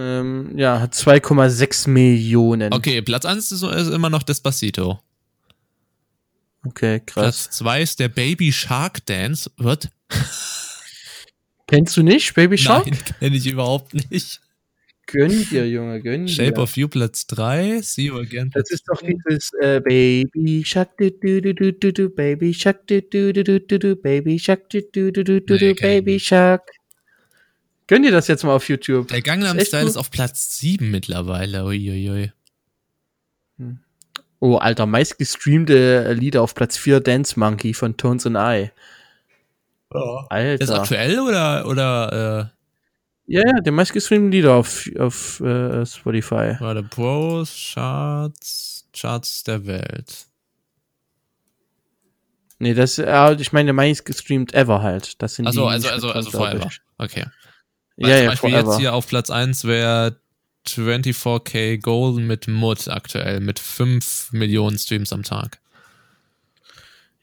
Ähm, 0.00 0.56
ja, 0.56 0.80
hat 0.80 0.94
2,6 0.94 1.90
Millionen. 1.90 2.72
Okay, 2.72 3.02
Platz 3.02 3.24
1 3.24 3.50
ist, 3.50 3.62
ist 3.64 3.88
immer 3.88 4.08
noch 4.10 4.22
Despacito. 4.22 5.00
Okay, 6.64 7.00
krass. 7.00 7.46
Platz 7.46 7.50
2 7.56 7.82
ist 7.82 7.98
der 7.98 8.08
Baby 8.08 8.52
Shark 8.52 9.04
Dance. 9.06 9.50
What? 9.56 9.88
Kennst 11.66 11.96
du 11.96 12.04
nicht, 12.04 12.32
Baby 12.34 12.56
Shark? 12.56 12.86
Nein, 12.86 12.98
kenne 13.18 13.36
ich 13.36 13.46
überhaupt 13.46 13.92
nicht. 13.92 14.40
Gönn 15.06 15.48
dir, 15.50 15.68
Junge, 15.68 16.00
gönn 16.00 16.26
dir. 16.26 16.32
Shape 16.32 16.60
of 16.60 16.76
You 16.76 16.86
Platz 16.86 17.26
3, 17.26 17.80
See 17.82 18.06
You 18.06 18.18
Again. 18.18 18.50
Das 18.54 18.70
ist 18.70 18.84
doch 18.86 19.02
dieses 19.02 19.50
äh, 19.60 19.80
Baby 19.80 20.62
Shark 20.64 20.96
du 20.98 21.10
du 21.10 21.40
du 21.40 21.54
du 21.54 21.72
du 21.72 21.92
du 21.92 22.10
Baby 22.10 22.54
Shark 22.54 22.86
du 22.86 23.02
du 23.02 23.32
du 23.32 23.42
du 23.42 23.58
du 23.58 23.78
du 23.78 23.96
Baby 23.96 24.38
Shark 24.38 24.70
du 24.70 24.80
du 24.92 25.10
du 25.10 25.24
du 25.24 25.40
du 25.40 25.74
Baby. 25.74 26.20
Shark. 26.20 26.77
Gönn 27.88 28.02
dir 28.02 28.12
das 28.12 28.28
jetzt 28.28 28.44
mal 28.44 28.54
auf 28.54 28.68
YouTube. 28.68 29.08
Der 29.08 29.22
Gangnam 29.22 29.58
Style 29.58 29.82
gut. 29.82 29.90
ist 29.90 29.96
auf 29.96 30.10
Platz 30.10 30.58
7 30.58 30.90
mittlerweile. 30.90 31.64
Uiuiui. 31.64 32.32
Oh, 34.40 34.56
Alter, 34.56 34.86
meistgestreamte 34.86 36.12
Lieder 36.12 36.42
auf 36.42 36.54
Platz 36.54 36.76
4 36.76 37.00
Dance 37.00 37.38
Monkey 37.38 37.74
von 37.74 37.96
Tones 37.96 38.24
and 38.26 38.36
I. 38.36 38.70
Alter. 39.90 40.60
Ist 40.62 40.70
aktuell 40.70 41.18
oder, 41.18 41.66
oder 41.66 42.52
Ja, 43.26 43.42
ja, 43.46 43.60
der 43.60 43.72
meistgestreamten 43.72 44.30
Lieder 44.30 44.52
auf, 44.54 44.88
auf 44.98 45.40
äh, 45.40 45.84
Spotify. 45.86 46.34
äh, 46.34 46.60
warte, 46.60 46.82
Pros, 46.82 47.72
Charts, 47.74 48.86
Charts 48.92 49.44
der 49.44 49.66
Welt. 49.66 50.26
Nee, 52.58 52.74
das 52.74 52.98
äh, 52.98 53.34
ich 53.38 53.52
meine 53.52 53.72
meistgestreamt 53.72 54.52
ever 54.52 54.82
halt. 54.82 55.22
Das 55.22 55.36
sind 55.36 55.46
Achso, 55.46 55.66
die 55.66 55.72
also, 55.72 55.88
also, 55.88 56.10
also 56.10 56.30
glaub 56.30 56.48
forever. 56.48 56.66
ich. 56.70 56.80
Okay. 56.98 57.24
Weil 57.98 58.10
Ja, 58.10 58.16
zum 58.16 58.24
ja, 58.24 58.30
Beispiel 58.30 58.50
forever. 58.50 58.70
jetzt 58.70 58.78
hier 58.80 58.94
auf 58.94 59.06
Platz 59.06 59.30
1 59.30 59.64
wäre 59.64 60.16
24K 60.66 61.78
Golden 61.78 62.26
mit 62.26 62.48
Mut 62.48 62.88
aktuell 62.88 63.40
mit 63.40 63.58
5 63.58 64.32
Millionen 64.32 64.78
Streams 64.78 65.12
am 65.12 65.22
Tag. 65.22 65.58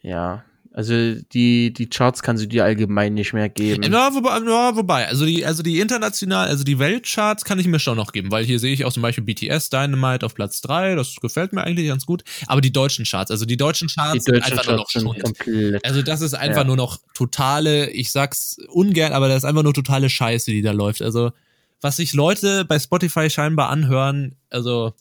Ja, 0.02 0.44
also 0.78 0.94
die, 1.32 1.72
die 1.72 1.88
Charts 1.90 2.22
kann 2.22 2.36
sie 2.38 2.50
dir 2.50 2.66
allgemein 2.66 3.14
nicht 3.14 3.32
mehr 3.32 3.48
geben. 3.48 3.82
Ja, 3.84 4.14
wobei, 4.14 4.40
ja, 4.40 4.76
wobei, 4.76 5.08
also 5.08 5.26
die, 5.26 5.46
also 5.46 5.64
die 5.64 5.80
international, 5.80 6.50
also 6.50 6.66
die 6.66 6.80
Weltcharts 6.80 7.46
kann 7.46 7.58
ich 7.60 7.66
mir 7.68 7.80
schon 7.80 7.96
noch 7.96 8.12
geben, 8.12 8.30
weil 8.30 8.44
hier 8.44 8.60
sehe 8.60 8.74
ich 8.74 8.84
auch 8.84 8.92
zum 8.92 9.02
Beispiel 9.02 9.24
BTS 9.24 9.70
Dynamite 9.70 10.26
auf 10.26 10.36
Platz 10.36 10.60
3, 10.60 10.96
das 10.96 11.16
gefällt 11.22 11.54
mir 11.54 11.64
eigentlich 11.64 11.88
ganz 11.88 12.06
gut. 12.06 12.26
Aber 12.48 12.60
die 12.60 12.74
deutschen 12.74 13.06
Charts, 13.06 13.32
also 13.32 13.46
die 13.46 13.56
deutschen 13.56 13.88
Charts 13.88 14.12
Die 14.12 14.20
sind 14.20 14.36
deutschen 14.36 14.52
einfach 14.52 14.66
nur 14.68 14.76
noch 14.76 14.92
Charts 14.92 14.94
sind 14.94 15.02
Schund. 15.04 15.24
komplett. 15.24 15.86
Also 15.86 16.02
das 16.02 16.20
ist 16.20 16.34
einfach 16.34 16.58
Ja. 16.58 16.64
nur 16.66 16.76
noch 16.76 16.98
totale, 17.14 17.90
ich 17.92 18.12
sag's 18.12 18.58
ungern, 18.68 19.14
aber 19.14 19.30
das 19.30 19.38
ist 19.38 19.46
einfach 19.46 19.64
nur 19.64 19.74
totale 19.74 20.10
Scheiße, 20.10 20.52
die 20.52 20.62
da 20.62 20.74
läuft. 20.74 21.02
Also 21.02 21.32
was 21.80 21.96
sich 21.96 22.14
Leute 22.14 22.66
bei 22.66 22.80
Spotify 22.80 23.30
scheinbar 23.30 23.70
anhören, 23.70 24.36
also 24.50 24.94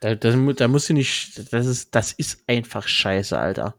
Da, 0.00 0.14
da, 0.14 0.30
da 0.32 0.68
musst 0.68 0.90
du 0.90 0.92
nicht, 0.92 1.40
das 1.52 1.64
ist, 1.66 1.94
das 1.94 2.12
ist 2.12 2.40
einfach 2.46 2.86
scheiße, 2.86 3.38
Alter. 3.38 3.74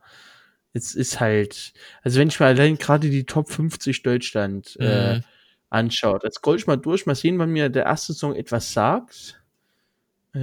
Es 0.73 0.93
ist 0.95 1.19
halt, 1.19 1.73
also 2.03 2.19
wenn 2.19 2.27
ich 2.27 2.39
mir 2.39 2.45
allein 2.47 2.77
gerade 2.77 3.09
die 3.09 3.23
Top 3.25 3.49
50 3.49 4.03
Deutschland 4.03 4.75
äh, 4.79 5.15
Mhm. 5.15 5.23
anschaue, 5.69 6.19
jetzt 6.23 6.35
scroll 6.35 6.57
ich 6.57 6.67
mal 6.67 6.77
durch, 6.77 7.05
mal 7.05 7.15
sehen, 7.15 7.39
wann 7.39 7.49
mir 7.51 7.69
der 7.69 7.85
erste 7.85 8.13
Song 8.13 8.35
etwas 8.35 8.71
sagt. 8.73 9.41
Äh. 10.33 10.39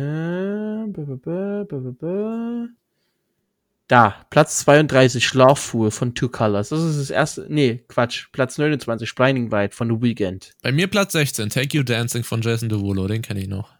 Da, 3.87 4.27
Platz 4.31 4.61
32, 4.61 5.25
Schlaffuhr 5.27 5.91
von 5.93 6.15
Two 6.15 6.31
Colors. 6.31 6.71
Das 6.71 6.81
ist 6.83 6.99
das 6.99 7.11
erste, 7.11 7.47
nee, 7.51 7.85
Quatsch, 7.87 8.29
Platz 8.33 8.57
29, 8.57 9.15
Blinding 9.15 9.51
Light 9.51 9.75
von 9.75 9.89
The 9.89 10.03
Weeknd. 10.03 10.53
bei 10.63 10.73
mir 10.73 10.89
Platz 10.89 11.13
16, 11.13 11.51
Take 11.51 11.77
You 11.77 11.83
Dancing 11.83 12.25
von 12.25 12.41
Jason 12.41 12.69
Derulo, 12.71 13.07
den 13.07 13.21
kenne 13.23 13.41
ich 13.41 13.49
noch. 13.49 13.73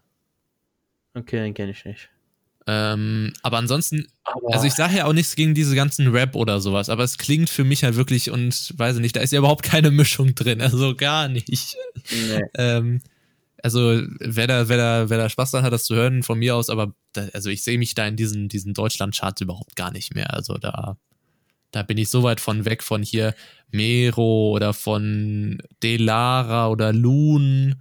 Okay, 1.15 1.37
den 1.37 1.53
kenne 1.53 1.71
ich 1.71 1.83
nicht. 1.85 2.09
Ähm, 2.67 3.33
aber 3.43 3.57
ansonsten, 3.57 4.07
also 4.51 4.65
ich 4.65 4.73
sage 4.73 4.97
ja 4.97 5.05
auch 5.05 5.13
nichts 5.13 5.35
gegen 5.35 5.53
diese 5.53 5.75
ganzen 5.75 6.07
Rap 6.07 6.35
oder 6.35 6.59
sowas, 6.59 6.89
aber 6.89 7.03
es 7.03 7.17
klingt 7.17 7.49
für 7.49 7.63
mich 7.63 7.83
halt 7.83 7.95
wirklich 7.95 8.31
und 8.31 8.73
weiß 8.77 8.95
ich 8.95 9.01
nicht, 9.01 9.15
da 9.15 9.19
ist 9.21 9.31
ja 9.31 9.39
überhaupt 9.39 9.63
keine 9.63 9.91
Mischung 9.91 10.33
drin, 10.33 10.61
also 10.61 10.95
gar 10.95 11.27
nicht. 11.27 11.49
nee. 11.49 12.41
Ähm, 12.57 13.01
also 13.61 13.99
wer 14.19 14.45
da, 14.45 14.69
wer 14.69 14.77
da, 14.77 15.09
wer 15.09 15.17
da 15.17 15.29
Spaß 15.29 15.51
dran 15.51 15.63
hat, 15.63 15.73
das 15.73 15.85
zu 15.85 15.95
hören, 15.95 16.21
von 16.21 16.37
mir 16.37 16.55
aus, 16.55 16.69
aber 16.69 16.93
da, 17.13 17.27
also 17.33 17.49
ich 17.49 17.63
sehe 17.63 17.79
mich 17.79 17.95
da 17.95 18.07
in 18.07 18.15
diesen, 18.15 18.47
diesen 18.47 18.73
Deutschland-Charts 18.73 19.41
überhaupt 19.41 19.75
gar 19.75 19.91
nicht 19.91 20.13
mehr. 20.13 20.33
Also 20.33 20.59
da, 20.59 20.97
da 21.71 21.83
bin 21.83 21.97
ich 21.97 22.09
so 22.09 22.23
weit 22.23 22.39
von 22.39 22.65
weg 22.65 22.83
von 22.83 23.01
hier 23.01 23.33
Mero 23.71 24.51
oder 24.51 24.73
von 24.73 25.61
Delara 25.81 26.69
oder 26.69 26.93
Loon 26.93 27.75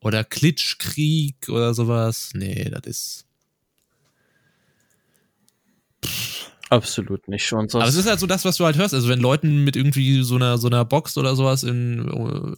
oder 0.00 0.24
Klitschkrieg 0.24 1.48
oder 1.48 1.74
sowas. 1.74 2.30
Nee, 2.34 2.70
das 2.70 2.86
ist. 2.86 3.26
Absolut 6.70 7.26
nicht. 7.28 7.52
Und 7.52 7.74
Aber 7.74 7.84
es 7.84 7.96
ist 7.96 8.08
halt 8.08 8.20
so 8.20 8.26
das, 8.26 8.44
was 8.44 8.56
du 8.56 8.64
halt 8.64 8.76
hörst. 8.78 8.94
Also 8.94 9.08
wenn 9.08 9.20
Leuten 9.20 9.64
mit 9.64 9.74
irgendwie 9.76 10.22
so 10.22 10.36
einer 10.36 10.56
so 10.56 10.68
einer 10.68 10.84
Box 10.84 11.18
oder 11.18 11.34
sowas 11.36 11.64
in, 11.64 12.08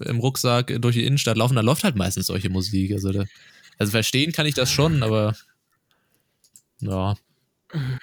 im 0.04 0.18
Rucksack 0.18 0.72
durch 0.80 0.94
die 0.94 1.04
Innenstadt 1.06 1.36
laufen, 1.38 1.56
dann 1.56 1.64
läuft 1.64 1.82
halt 1.82 1.96
meistens 1.96 2.26
solche 2.26 2.50
Musik. 2.50 2.92
Also, 2.92 3.10
da, 3.10 3.24
also 3.78 3.90
verstehen 3.90 4.32
kann 4.32 4.44
ich 4.46 4.54
das 4.54 4.70
schon, 4.70 5.02
aber 5.02 5.34
ja. 6.80 7.14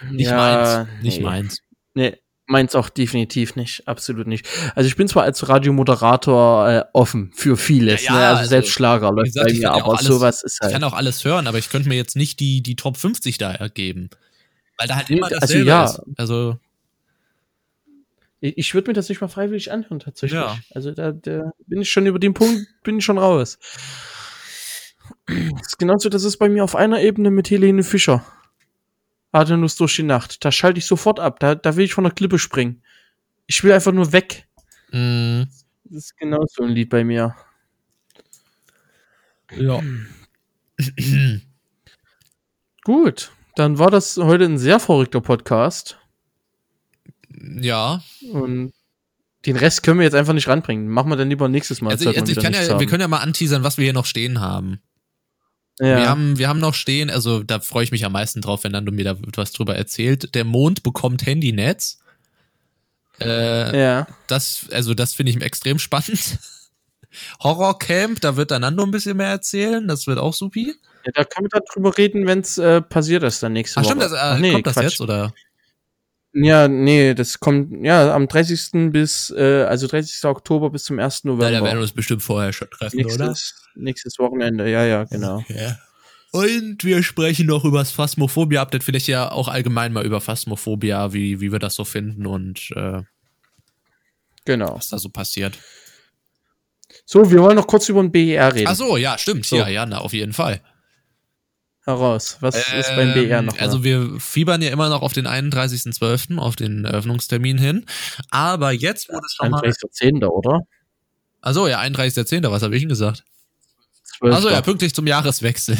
Nicht 0.10 0.30
Ja, 0.30 0.36
meins. 0.36 0.90
Nicht 1.03 1.18
nee. 1.19 1.23
meins. 1.23 1.60
Nee, 1.94 2.18
meins 2.48 2.73
auch 2.73 2.90
definitiv 2.90 3.56
nicht. 3.56 3.88
Absolut 3.88 4.26
nicht. 4.26 4.48
Also 4.73 4.88
ich 4.88 4.95
bin 4.95 5.07
zwar 5.07 5.23
als 5.23 5.48
Radiomoderator 5.48 6.69
äh, 6.69 6.84
offen 6.94 7.31
für 7.36 7.56
vieles. 7.56 8.03
Ja, 8.03 8.14
ne? 8.14 8.19
ja, 8.22 8.27
also, 8.30 8.40
also, 8.40 8.49
selbst 8.49 8.72
Schlager 8.72 9.11
läuft 9.11 9.27
gesagt, 9.27 9.45
bei 9.48 9.53
ich 9.53 9.60
mir, 9.60 9.72
aber 9.72 9.94
alles- 9.99 10.07
sowas 10.07 10.41
ist 10.44 10.56
Ich 10.56 10.61
halt. 10.64 10.73
kann 10.73 10.84
auch 10.84 10.94
alles 10.94 11.23
hören, 11.23 11.45
aber 11.45 11.60
ich 11.60 11.69
könnte 11.69 11.88
mir 11.88 11.95
jetzt 11.98 12.15
nicht 12.15 12.40
die, 12.40 12.64
die 12.64 12.76
Top 12.76 12.98
50 12.98 13.38
da 13.38 13.52
ergeben. 13.52 14.10
Weil 14.80 14.88
da 14.88 14.95
halt 14.95 15.10
immer 15.10 15.27
also 15.27 15.39
dasselbe 15.39 15.68
ja. 15.68 15.85
ist. 15.85 16.01
Also, 16.18 16.57
Ich, 18.41 18.57
ich 18.57 18.73
würde 18.73 18.89
mir 18.89 18.93
das 18.93 19.10
nicht 19.10 19.22
mal 19.22 19.27
freiwillig 19.27 19.72
anhören, 19.72 19.99
tatsächlich. 19.99 20.39
Ja. 20.39 20.57
Also 20.72 20.91
da, 20.91 21.11
da 21.11 21.51
bin 21.68 21.81
ich 21.81 21.91
schon 21.91 22.06
über 22.07 22.18
den 22.19 22.34
Punkt, 22.34 22.65
bin 22.84 22.97
ich 22.97 23.06
schon 23.06 23.18
raus. 23.18 23.60
Das 25.27 25.68
ist 25.68 25.77
genauso, 25.80 26.10
das 26.10 26.23
ist 26.23 26.38
bei 26.38 26.49
mir 26.49 26.64
auf 26.64 26.76
einer 26.76 27.01
Ebene 27.01 27.30
mit 27.31 27.49
Helene 27.51 27.84
Fischer. 27.84 28.26
Atemlos 29.31 29.76
durch 29.76 29.95
die 29.97 30.03
Nacht. 30.03 30.43
Da 30.43 30.51
schalte 30.51 30.80
ich 30.80 30.85
sofort 30.85 31.19
ab. 31.19 31.39
Da, 31.39 31.53
da 31.56 31.76
will 31.76 31.85
ich 31.85 31.93
von 31.93 32.03
der 32.03 32.14
Klippe 32.14 32.39
springen. 32.39 32.81
Ich 33.47 33.64
will 33.64 33.72
einfach 33.73 33.91
nur 33.91 34.11
weg. 34.14 34.47
mh, 34.91 35.45
Das 35.84 36.06
ist 36.06 36.18
genau 36.18 36.45
so 36.49 36.64
ein 36.64 36.69
Lied 36.69 36.89
bei 36.89 37.03
mir. 37.03 37.35
ja. 39.57 39.81
Gut, 42.84 43.31
dann 43.60 43.77
war 43.77 43.91
das 43.91 44.18
heute 44.18 44.45
ein 44.45 44.57
sehr 44.57 44.80
verrückter 44.80 45.22
Podcast. 45.22 45.98
ja. 47.61 48.02
Und 48.31 48.73
den 49.45 49.56
Rest 49.56 49.84
können 49.84 49.99
wir 49.99 50.06
jetzt 50.06 50.15
einfach 50.15 50.34
nicht 50.34 50.48
ranbringen. 50.48 50.88
Machen 50.88 51.10
wir 51.10 51.15
dann 51.15 51.30
lieber 51.30 51.48
nächstes 51.48 51.81
Mal. 51.81 51.91
Also, 51.91 52.10
also 52.10 52.31
ich 52.31 52.40
kann 52.40 52.53
ja, 52.53 52.80
wir 52.80 52.88
können 52.88 53.02
ja 53.02 53.07
mal 53.07 53.19
anteasern, 53.19 53.64
was 53.64 53.77
wir 53.77 53.84
hier 53.84 53.94
noch 53.94 54.06
stehen 54.06 54.41
haben. 54.41 54.81
ja. 55.80 55.98
Wir 55.98 56.10
haben, 56.10 56.38
wir 56.38 56.48
haben 56.49 56.60
noch 56.60 56.73
stehen, 56.73 57.10
also 57.10 57.44
da 57.44 57.60
freue 57.60 57.84
ich 57.84 57.91
mich 57.91 58.06
am 58.06 58.11
meisten 58.11 58.41
drauf, 58.41 58.64
wenn 58.64 58.72
Nando 58.72 58.91
mir 58.91 59.06
da 59.06 59.18
was 59.36 59.52
drüber 59.52 59.76
erzählt. 59.76 60.36
Der 60.36 60.44
Mond 60.44 60.84
bekommt 60.84 61.26
Handynetz. 61.26 61.99
Äh, 63.22 63.77
ja. 63.77 64.07
das, 64.27 64.68
also 64.72 64.94
das 64.94 65.14
finde 65.14 65.31
ich 65.31 65.41
extrem 65.41 65.80
spannend. 65.80 66.40
Horrorcamp, 67.44 68.22
da 68.22 68.38
wird 68.38 68.52
dann 68.52 68.61
Nando 68.61 68.84
ein 68.84 68.91
bisschen 68.91 69.18
mehr 69.18 69.27
erzählen, 69.27 69.86
das 69.88 70.07
wird 70.07 70.19
auch 70.19 70.34
supi. 70.34 70.76
Ja, 71.15 71.23
da 71.23 71.23
können 71.23 71.48
wir 71.52 71.61
darüber 71.61 71.98
reden, 71.98 72.26
wenn 72.27 72.40
es 72.40 72.57
äh, 72.57 72.81
passiert 72.81 73.23
ist 73.23 73.41
dann 73.44 73.53
nächste 73.53 73.80
Ach 73.80 73.84
Woche. 73.84 73.91
stimmt, 73.91 74.03
das, 74.03 74.11
äh, 74.14 74.18
Ach, 74.19 74.40
nee, 74.40 74.52
kommt 74.53 74.68
das 74.68 74.73
Quatsch. 74.76 74.84
jetzt 74.84 75.02
oder? 75.02 75.34
Ja, 76.34 76.68
nee, 76.68 77.15
das 77.15 77.40
kommt 77.40 77.84
ja 77.84 78.14
am 78.14 78.27
30. 78.27 78.91
bis 78.91 79.34
äh, 79.36 79.64
also 79.64 79.88
30. 79.88 80.23
Oktober 80.26 80.69
bis 80.69 80.84
zum 80.84 80.99
1. 80.99 81.23
Ja, 81.23 81.30
November. 81.31 81.52
da 81.52 81.64
werden 81.64 81.77
wir 81.77 81.81
uns 81.81 81.91
bestimmt 81.91 82.22
vorher 82.22 82.53
schon 82.53 82.69
treffen, 82.69 83.03
oder? 83.03 83.27
nächstes, 83.30 83.65
nächstes 83.76 84.19
Wochenende. 84.19 84.69
Ja, 84.69 84.86
ja, 84.86 85.06
genau. 85.06 85.44
Ja. 85.48 85.77
Und 86.31 86.84
wir 86.84 87.02
sprechen 87.02 87.48
noch 87.48 87.65
über 87.65 87.80
das 87.80 87.90
Phasmophobia-Update, 87.91 88.84
vielleicht 88.84 89.07
ja 89.07 89.31
auch 89.31 89.48
allgemein 89.48 89.91
mal 89.91 90.06
über 90.06 90.22
Phasmophobia, 90.22 91.11
wie, 91.14 91.41
wie 91.41 91.52
wir 91.52 91.57
das 91.57 91.73
so 91.73 91.84
finden 91.86 92.27
und 92.27 92.69
äh, 92.76 93.02
Genau. 94.45 94.76
was 94.76 94.90
da 94.90 94.99
so 94.99 95.10
passiert. 95.10 95.57
So, 97.06 97.30
wir 97.31 97.41
wollen 97.41 97.56
noch 97.56 97.68
kurz 97.68 97.90
über 97.90 98.02
den 98.02 98.11
BER 98.11 98.53
reden. 98.53 98.68
Ach 98.68 98.76
so, 98.76 98.98
ja, 98.98 99.18
stimmt. 99.18 99.45
So. 99.45 99.57
Ja, 99.57 99.68
ja, 99.68 99.86
na, 99.88 99.99
auf 99.99 100.14
jeden 100.14 100.34
Fall. 100.34 100.61
Heraus. 101.85 102.38
Was 102.41 102.56
ist 102.56 102.95
beim 102.95 103.14
BER 103.14 103.41
noch? 103.41 103.57
Also 103.60 103.84
wir 103.84 104.19
fiebern 104.19 104.61
ja 104.61 104.69
immer 104.69 104.89
noch 104.89 105.01
auf 105.01 105.14
den 105.14 105.27
31.12., 105.27 106.38
auf 106.38 106.56
den 106.56 106.85
Eröffnungstermin 106.85 107.57
hin. 107.57 107.85
Aber 108.30 108.72
jetzt 108.72 109.10
wurde 109.10 109.26
es 109.26 109.34
schon 109.34 109.49
mal... 109.49 109.61
31.10. 109.61 110.26
oder? 110.26 110.61
Achso, 111.41 111.68
ja, 111.68 111.80
31.10., 111.81 112.49
was 112.51 112.64
habe 112.64 112.76
ich 112.76 112.81
denn 112.81 112.89
gesagt? 112.89 113.23
12. 114.19 114.35
Also 114.35 114.49
ja, 114.49 114.61
pünktlich 114.61 114.93
zum 114.93 115.07
Jahreswechsel. 115.07 115.77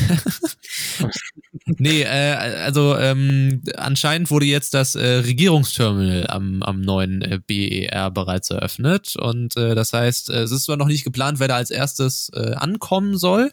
nee, 1.66 2.04
äh, 2.04 2.36
also 2.36 2.98
ähm, 2.98 3.64
anscheinend 3.76 4.32
wurde 4.32 4.46
jetzt 4.46 4.74
das 4.74 4.96
äh, 4.96 5.06
Regierungsterminal 5.06 6.28
am, 6.28 6.64
am 6.64 6.80
neuen 6.82 7.22
äh, 7.22 7.40
BER 7.46 8.12
bereits 8.12 8.50
eröffnet. 8.50 9.16
Und 9.18 9.58
äh, 9.58 9.76
das 9.76 9.92
heißt, 9.92 10.30
äh, 10.30 10.44
es 10.44 10.52
ist 10.52 10.66
zwar 10.66 10.78
noch 10.78 10.88
nicht 10.88 11.04
geplant, 11.04 11.40
wer 11.40 11.50
da 11.50 11.56
als 11.56 11.72
erstes 11.72 12.32
äh, 12.34 12.54
ankommen 12.54 13.18
soll, 13.18 13.52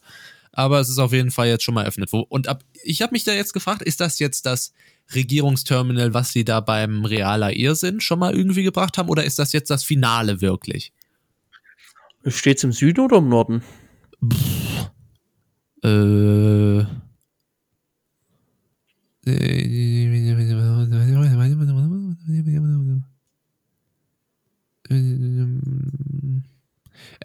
aber 0.56 0.80
es 0.80 0.88
ist 0.88 0.98
auf 0.98 1.12
jeden 1.12 1.30
Fall 1.30 1.48
jetzt 1.48 1.64
schon 1.64 1.74
mal 1.74 1.82
eröffnet. 1.82 2.10
Und 2.12 2.48
ab, 2.48 2.64
ich 2.82 3.02
habe 3.02 3.12
mich 3.12 3.24
da 3.24 3.32
jetzt 3.32 3.52
gefragt, 3.52 3.82
ist 3.82 4.00
das 4.00 4.18
jetzt 4.18 4.46
das 4.46 4.72
Regierungsterminal, 5.14 6.14
was 6.14 6.32
sie 6.32 6.44
da 6.44 6.60
beim 6.60 7.04
Realer 7.04 7.54
Irrsinn 7.54 8.00
schon 8.00 8.18
mal 8.18 8.34
irgendwie 8.34 8.62
gebracht 8.62 8.96
haben, 8.96 9.10
oder 9.10 9.24
ist 9.24 9.38
das 9.38 9.52
jetzt 9.52 9.68
das 9.68 9.84
Finale 9.84 10.40
wirklich? 10.40 10.94
Steht's 12.26 12.64
im 12.64 12.72
Süden 12.72 13.00
oder 13.00 13.18
im 13.18 13.28
Norden? 13.28 13.62
Äh. 15.84 16.86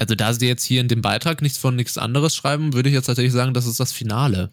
Also 0.01 0.15
da 0.15 0.33
sie 0.33 0.47
jetzt 0.47 0.63
hier 0.63 0.81
in 0.81 0.87
dem 0.87 1.03
Beitrag 1.03 1.43
nichts 1.43 1.59
von 1.59 1.75
nichts 1.75 1.99
anderes 1.99 2.35
schreiben, 2.35 2.73
würde 2.73 2.89
ich 2.89 2.95
jetzt 2.95 3.05
tatsächlich 3.05 3.33
sagen, 3.33 3.53
das 3.53 3.67
ist 3.67 3.79
das 3.79 3.91
Finale. 3.91 4.51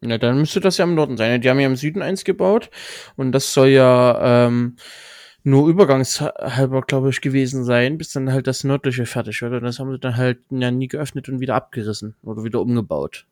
Na, 0.00 0.18
dann 0.18 0.38
müsste 0.38 0.60
das 0.60 0.78
ja 0.78 0.84
im 0.84 0.94
Norden 0.94 1.16
sein. 1.16 1.40
Die 1.40 1.50
haben 1.50 1.58
ja 1.58 1.66
im 1.66 1.74
Süden 1.74 2.00
eins 2.00 2.22
gebaut 2.22 2.70
und 3.16 3.32
das 3.32 3.52
soll 3.52 3.70
ja 3.70 4.46
ähm, 4.46 4.76
nur 5.42 5.68
übergangshalber, 5.68 6.82
glaube 6.82 7.10
ich, 7.10 7.20
gewesen 7.22 7.64
sein, 7.64 7.98
bis 7.98 8.12
dann 8.12 8.32
halt 8.32 8.46
das 8.46 8.62
nördliche 8.62 9.04
fertig 9.04 9.42
wird. 9.42 9.52
Und 9.54 9.64
das 9.64 9.80
haben 9.80 9.90
sie 9.90 9.98
dann 9.98 10.16
halt 10.16 10.38
ja 10.50 10.70
nie 10.70 10.86
geöffnet 10.86 11.28
und 11.28 11.40
wieder 11.40 11.56
abgerissen 11.56 12.14
oder 12.22 12.44
wieder 12.44 12.60
umgebaut. 12.60 13.26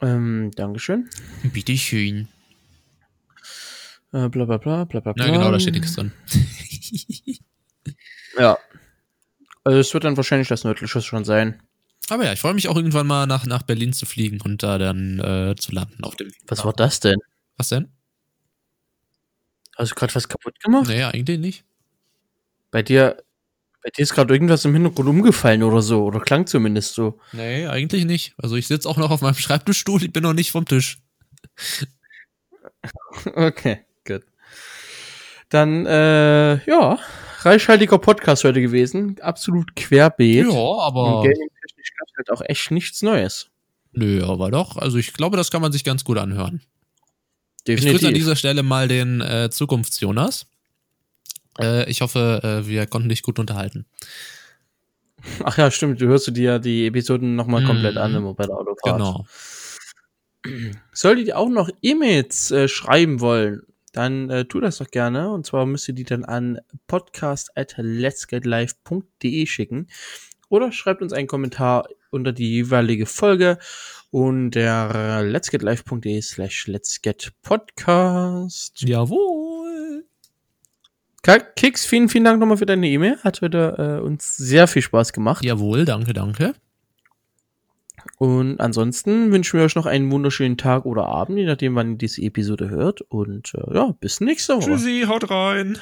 Ähm, 0.00 0.52
Dankeschön. 0.54 1.10
Bitteschön. 1.42 2.28
Äh, 4.12 4.28
bla 4.28 4.44
bla 4.44 4.58
bla 4.58 4.84
bla 4.84 5.00
bla. 5.00 5.12
Na 5.16 5.26
genau, 5.26 5.50
da 5.50 5.58
steht 5.58 5.74
nichts 5.74 5.94
drin. 5.94 6.12
Ja. 8.38 8.56
Also 9.64 9.78
es 9.78 9.92
wird 9.94 10.04
dann 10.04 10.16
wahrscheinlich 10.16 10.48
das 10.48 10.64
nördliche 10.64 11.00
schon 11.02 11.24
sein. 11.24 11.62
Aber 12.08 12.24
ja, 12.24 12.32
ich 12.32 12.40
freue 12.40 12.54
mich 12.54 12.68
auch 12.68 12.76
irgendwann 12.76 13.06
mal 13.06 13.26
nach, 13.26 13.46
nach 13.46 13.62
Berlin 13.62 13.92
zu 13.92 14.06
fliegen 14.06 14.40
und 14.40 14.62
da 14.62 14.78
dann 14.78 15.20
äh, 15.20 15.54
zu 15.56 15.72
landen 15.72 16.02
auf 16.02 16.16
dem. 16.16 16.32
Was 16.48 16.64
war 16.64 16.72
das 16.72 17.00
denn? 17.00 17.18
Was 17.56 17.68
denn? 17.68 17.92
Hast 19.76 19.92
du 19.92 19.94
gerade 19.94 20.14
was 20.14 20.28
kaputt 20.28 20.58
gemacht? 20.60 20.88
Naja, 20.88 21.10
eigentlich 21.10 21.38
nicht. 21.38 21.64
Bei 22.70 22.82
dir, 22.82 23.22
bei 23.82 23.90
dir 23.90 24.02
ist 24.02 24.14
gerade 24.14 24.34
irgendwas 24.34 24.64
im 24.64 24.72
Hintergrund 24.74 25.08
umgefallen 25.08 25.62
oder 25.62 25.80
so, 25.80 26.04
oder 26.04 26.20
klang 26.20 26.46
zumindest 26.46 26.94
so. 26.94 27.20
Nee, 27.32 27.66
eigentlich 27.66 28.04
nicht. 28.04 28.34
Also 28.38 28.56
ich 28.56 28.66
sitze 28.66 28.88
auch 28.88 28.96
noch 28.96 29.10
auf 29.10 29.20
meinem 29.22 29.34
Schreibtischstuhl, 29.34 30.02
ich 30.02 30.12
bin 30.12 30.22
noch 30.22 30.34
nicht 30.34 30.50
vom 30.50 30.64
Tisch. 30.64 30.98
Okay, 33.36 33.84
gut. 34.04 34.22
Dann, 35.48 35.84
äh, 35.86 36.64
ja, 36.64 36.98
reichhaltiger 37.40 37.98
Podcast 37.98 38.44
heute 38.44 38.60
gewesen. 38.62 39.16
Absolut 39.20 39.76
querbeet. 39.76 40.46
Ja, 40.46 40.52
aber. 40.52 41.22
gaming-technisch 41.22 41.92
gab 41.98 42.08
halt 42.16 42.30
auch 42.30 42.42
echt 42.46 42.70
nichts 42.70 43.02
Neues. 43.02 43.48
Nö, 43.92 44.24
aber 44.24 44.50
doch. 44.50 44.76
Also 44.78 44.96
ich 44.98 45.12
glaube, 45.12 45.36
das 45.36 45.50
kann 45.50 45.60
man 45.60 45.72
sich 45.72 45.84
ganz 45.84 46.04
gut 46.04 46.16
anhören. 46.18 46.62
Ich 47.64 47.76
grüße 47.76 47.82
Definitiv. 47.84 48.08
an 48.08 48.14
dieser 48.14 48.36
Stelle 48.36 48.62
mal 48.62 48.88
den 48.88 49.20
äh, 49.20 49.50
Zukunfts-Jonas. 49.50 50.46
Äh, 51.60 51.88
ich 51.90 52.00
hoffe, 52.00 52.40
äh, 52.42 52.66
wir 52.66 52.86
konnten 52.86 53.10
dich 53.10 53.22
gut 53.22 53.38
unterhalten. 53.38 53.84
Ach 55.44 55.56
ja, 55.58 55.70
stimmt. 55.70 56.00
Du 56.00 56.06
hörst 56.06 56.26
du 56.26 56.30
dir 56.32 56.42
ja 56.52 56.58
die 56.58 56.86
Episoden 56.86 57.36
nochmal 57.36 57.60
Mhm. 57.62 57.66
komplett 57.66 57.96
an, 57.98 58.14
immer 58.14 58.34
bei 58.34 58.46
der 58.46 58.56
Autofahrt. 58.56 58.96
Genau. 58.96 59.26
Solltet 60.92 61.28
ihr 61.28 61.38
auch 61.38 61.48
noch 61.50 61.68
E-Mails 61.82 62.50
äh, 62.50 62.66
schreiben 62.68 63.20
wollen, 63.20 63.62
dann 63.92 64.28
äh, 64.30 64.44
tu 64.44 64.60
das 64.60 64.78
doch 64.78 64.90
gerne. 64.90 65.30
Und 65.30 65.46
zwar 65.46 65.66
müsst 65.66 65.86
ihr 65.88 65.94
die 65.94 66.02
dann 66.04 66.24
an 66.24 66.60
podcast 66.86 67.56
at 67.56 67.74
letsgetlive.de 67.76 69.46
schicken. 69.46 69.88
Oder 70.48 70.72
schreibt 70.72 71.02
uns 71.02 71.12
einen 71.12 71.28
Kommentar 71.28 71.88
unter 72.10 72.32
die 72.32 72.50
jeweilige 72.50 73.06
Folge 73.06 73.58
unter 74.10 75.22
letsgetlive.de 75.22 76.20
slash 76.20 76.66
letsgetpodcast. 76.66 78.82
Jawohl. 78.82 80.04
Kicks, 81.22 81.86
vielen, 81.86 82.08
vielen 82.08 82.24
Dank 82.24 82.40
nochmal 82.40 82.58
für 82.58 82.66
deine 82.66 82.88
E-Mail. 82.88 83.18
Hat 83.22 83.40
heute 83.40 83.76
äh, 83.78 84.00
uns 84.04 84.36
sehr 84.36 84.66
viel 84.66 84.82
Spaß 84.82 85.12
gemacht. 85.12 85.44
Jawohl, 85.44 85.84
danke, 85.84 86.12
danke. 86.12 86.54
Und 88.22 88.60
ansonsten 88.60 89.32
wünschen 89.32 89.58
wir 89.58 89.64
euch 89.64 89.74
noch 89.74 89.84
einen 89.84 90.12
wunderschönen 90.12 90.56
Tag 90.56 90.86
oder 90.86 91.06
Abend, 91.06 91.38
je 91.38 91.44
nachdem, 91.44 91.74
wann 91.74 91.90
ihr 91.90 91.98
diese 91.98 92.22
Episode 92.22 92.70
hört. 92.70 93.00
Und 93.00 93.52
äh, 93.52 93.74
ja, 93.74 93.96
bis 93.98 94.20
nächste 94.20 94.54
Woche. 94.54 94.70
Tschüssi, 94.70 95.06
haut 95.08 95.28
rein. 95.28 95.76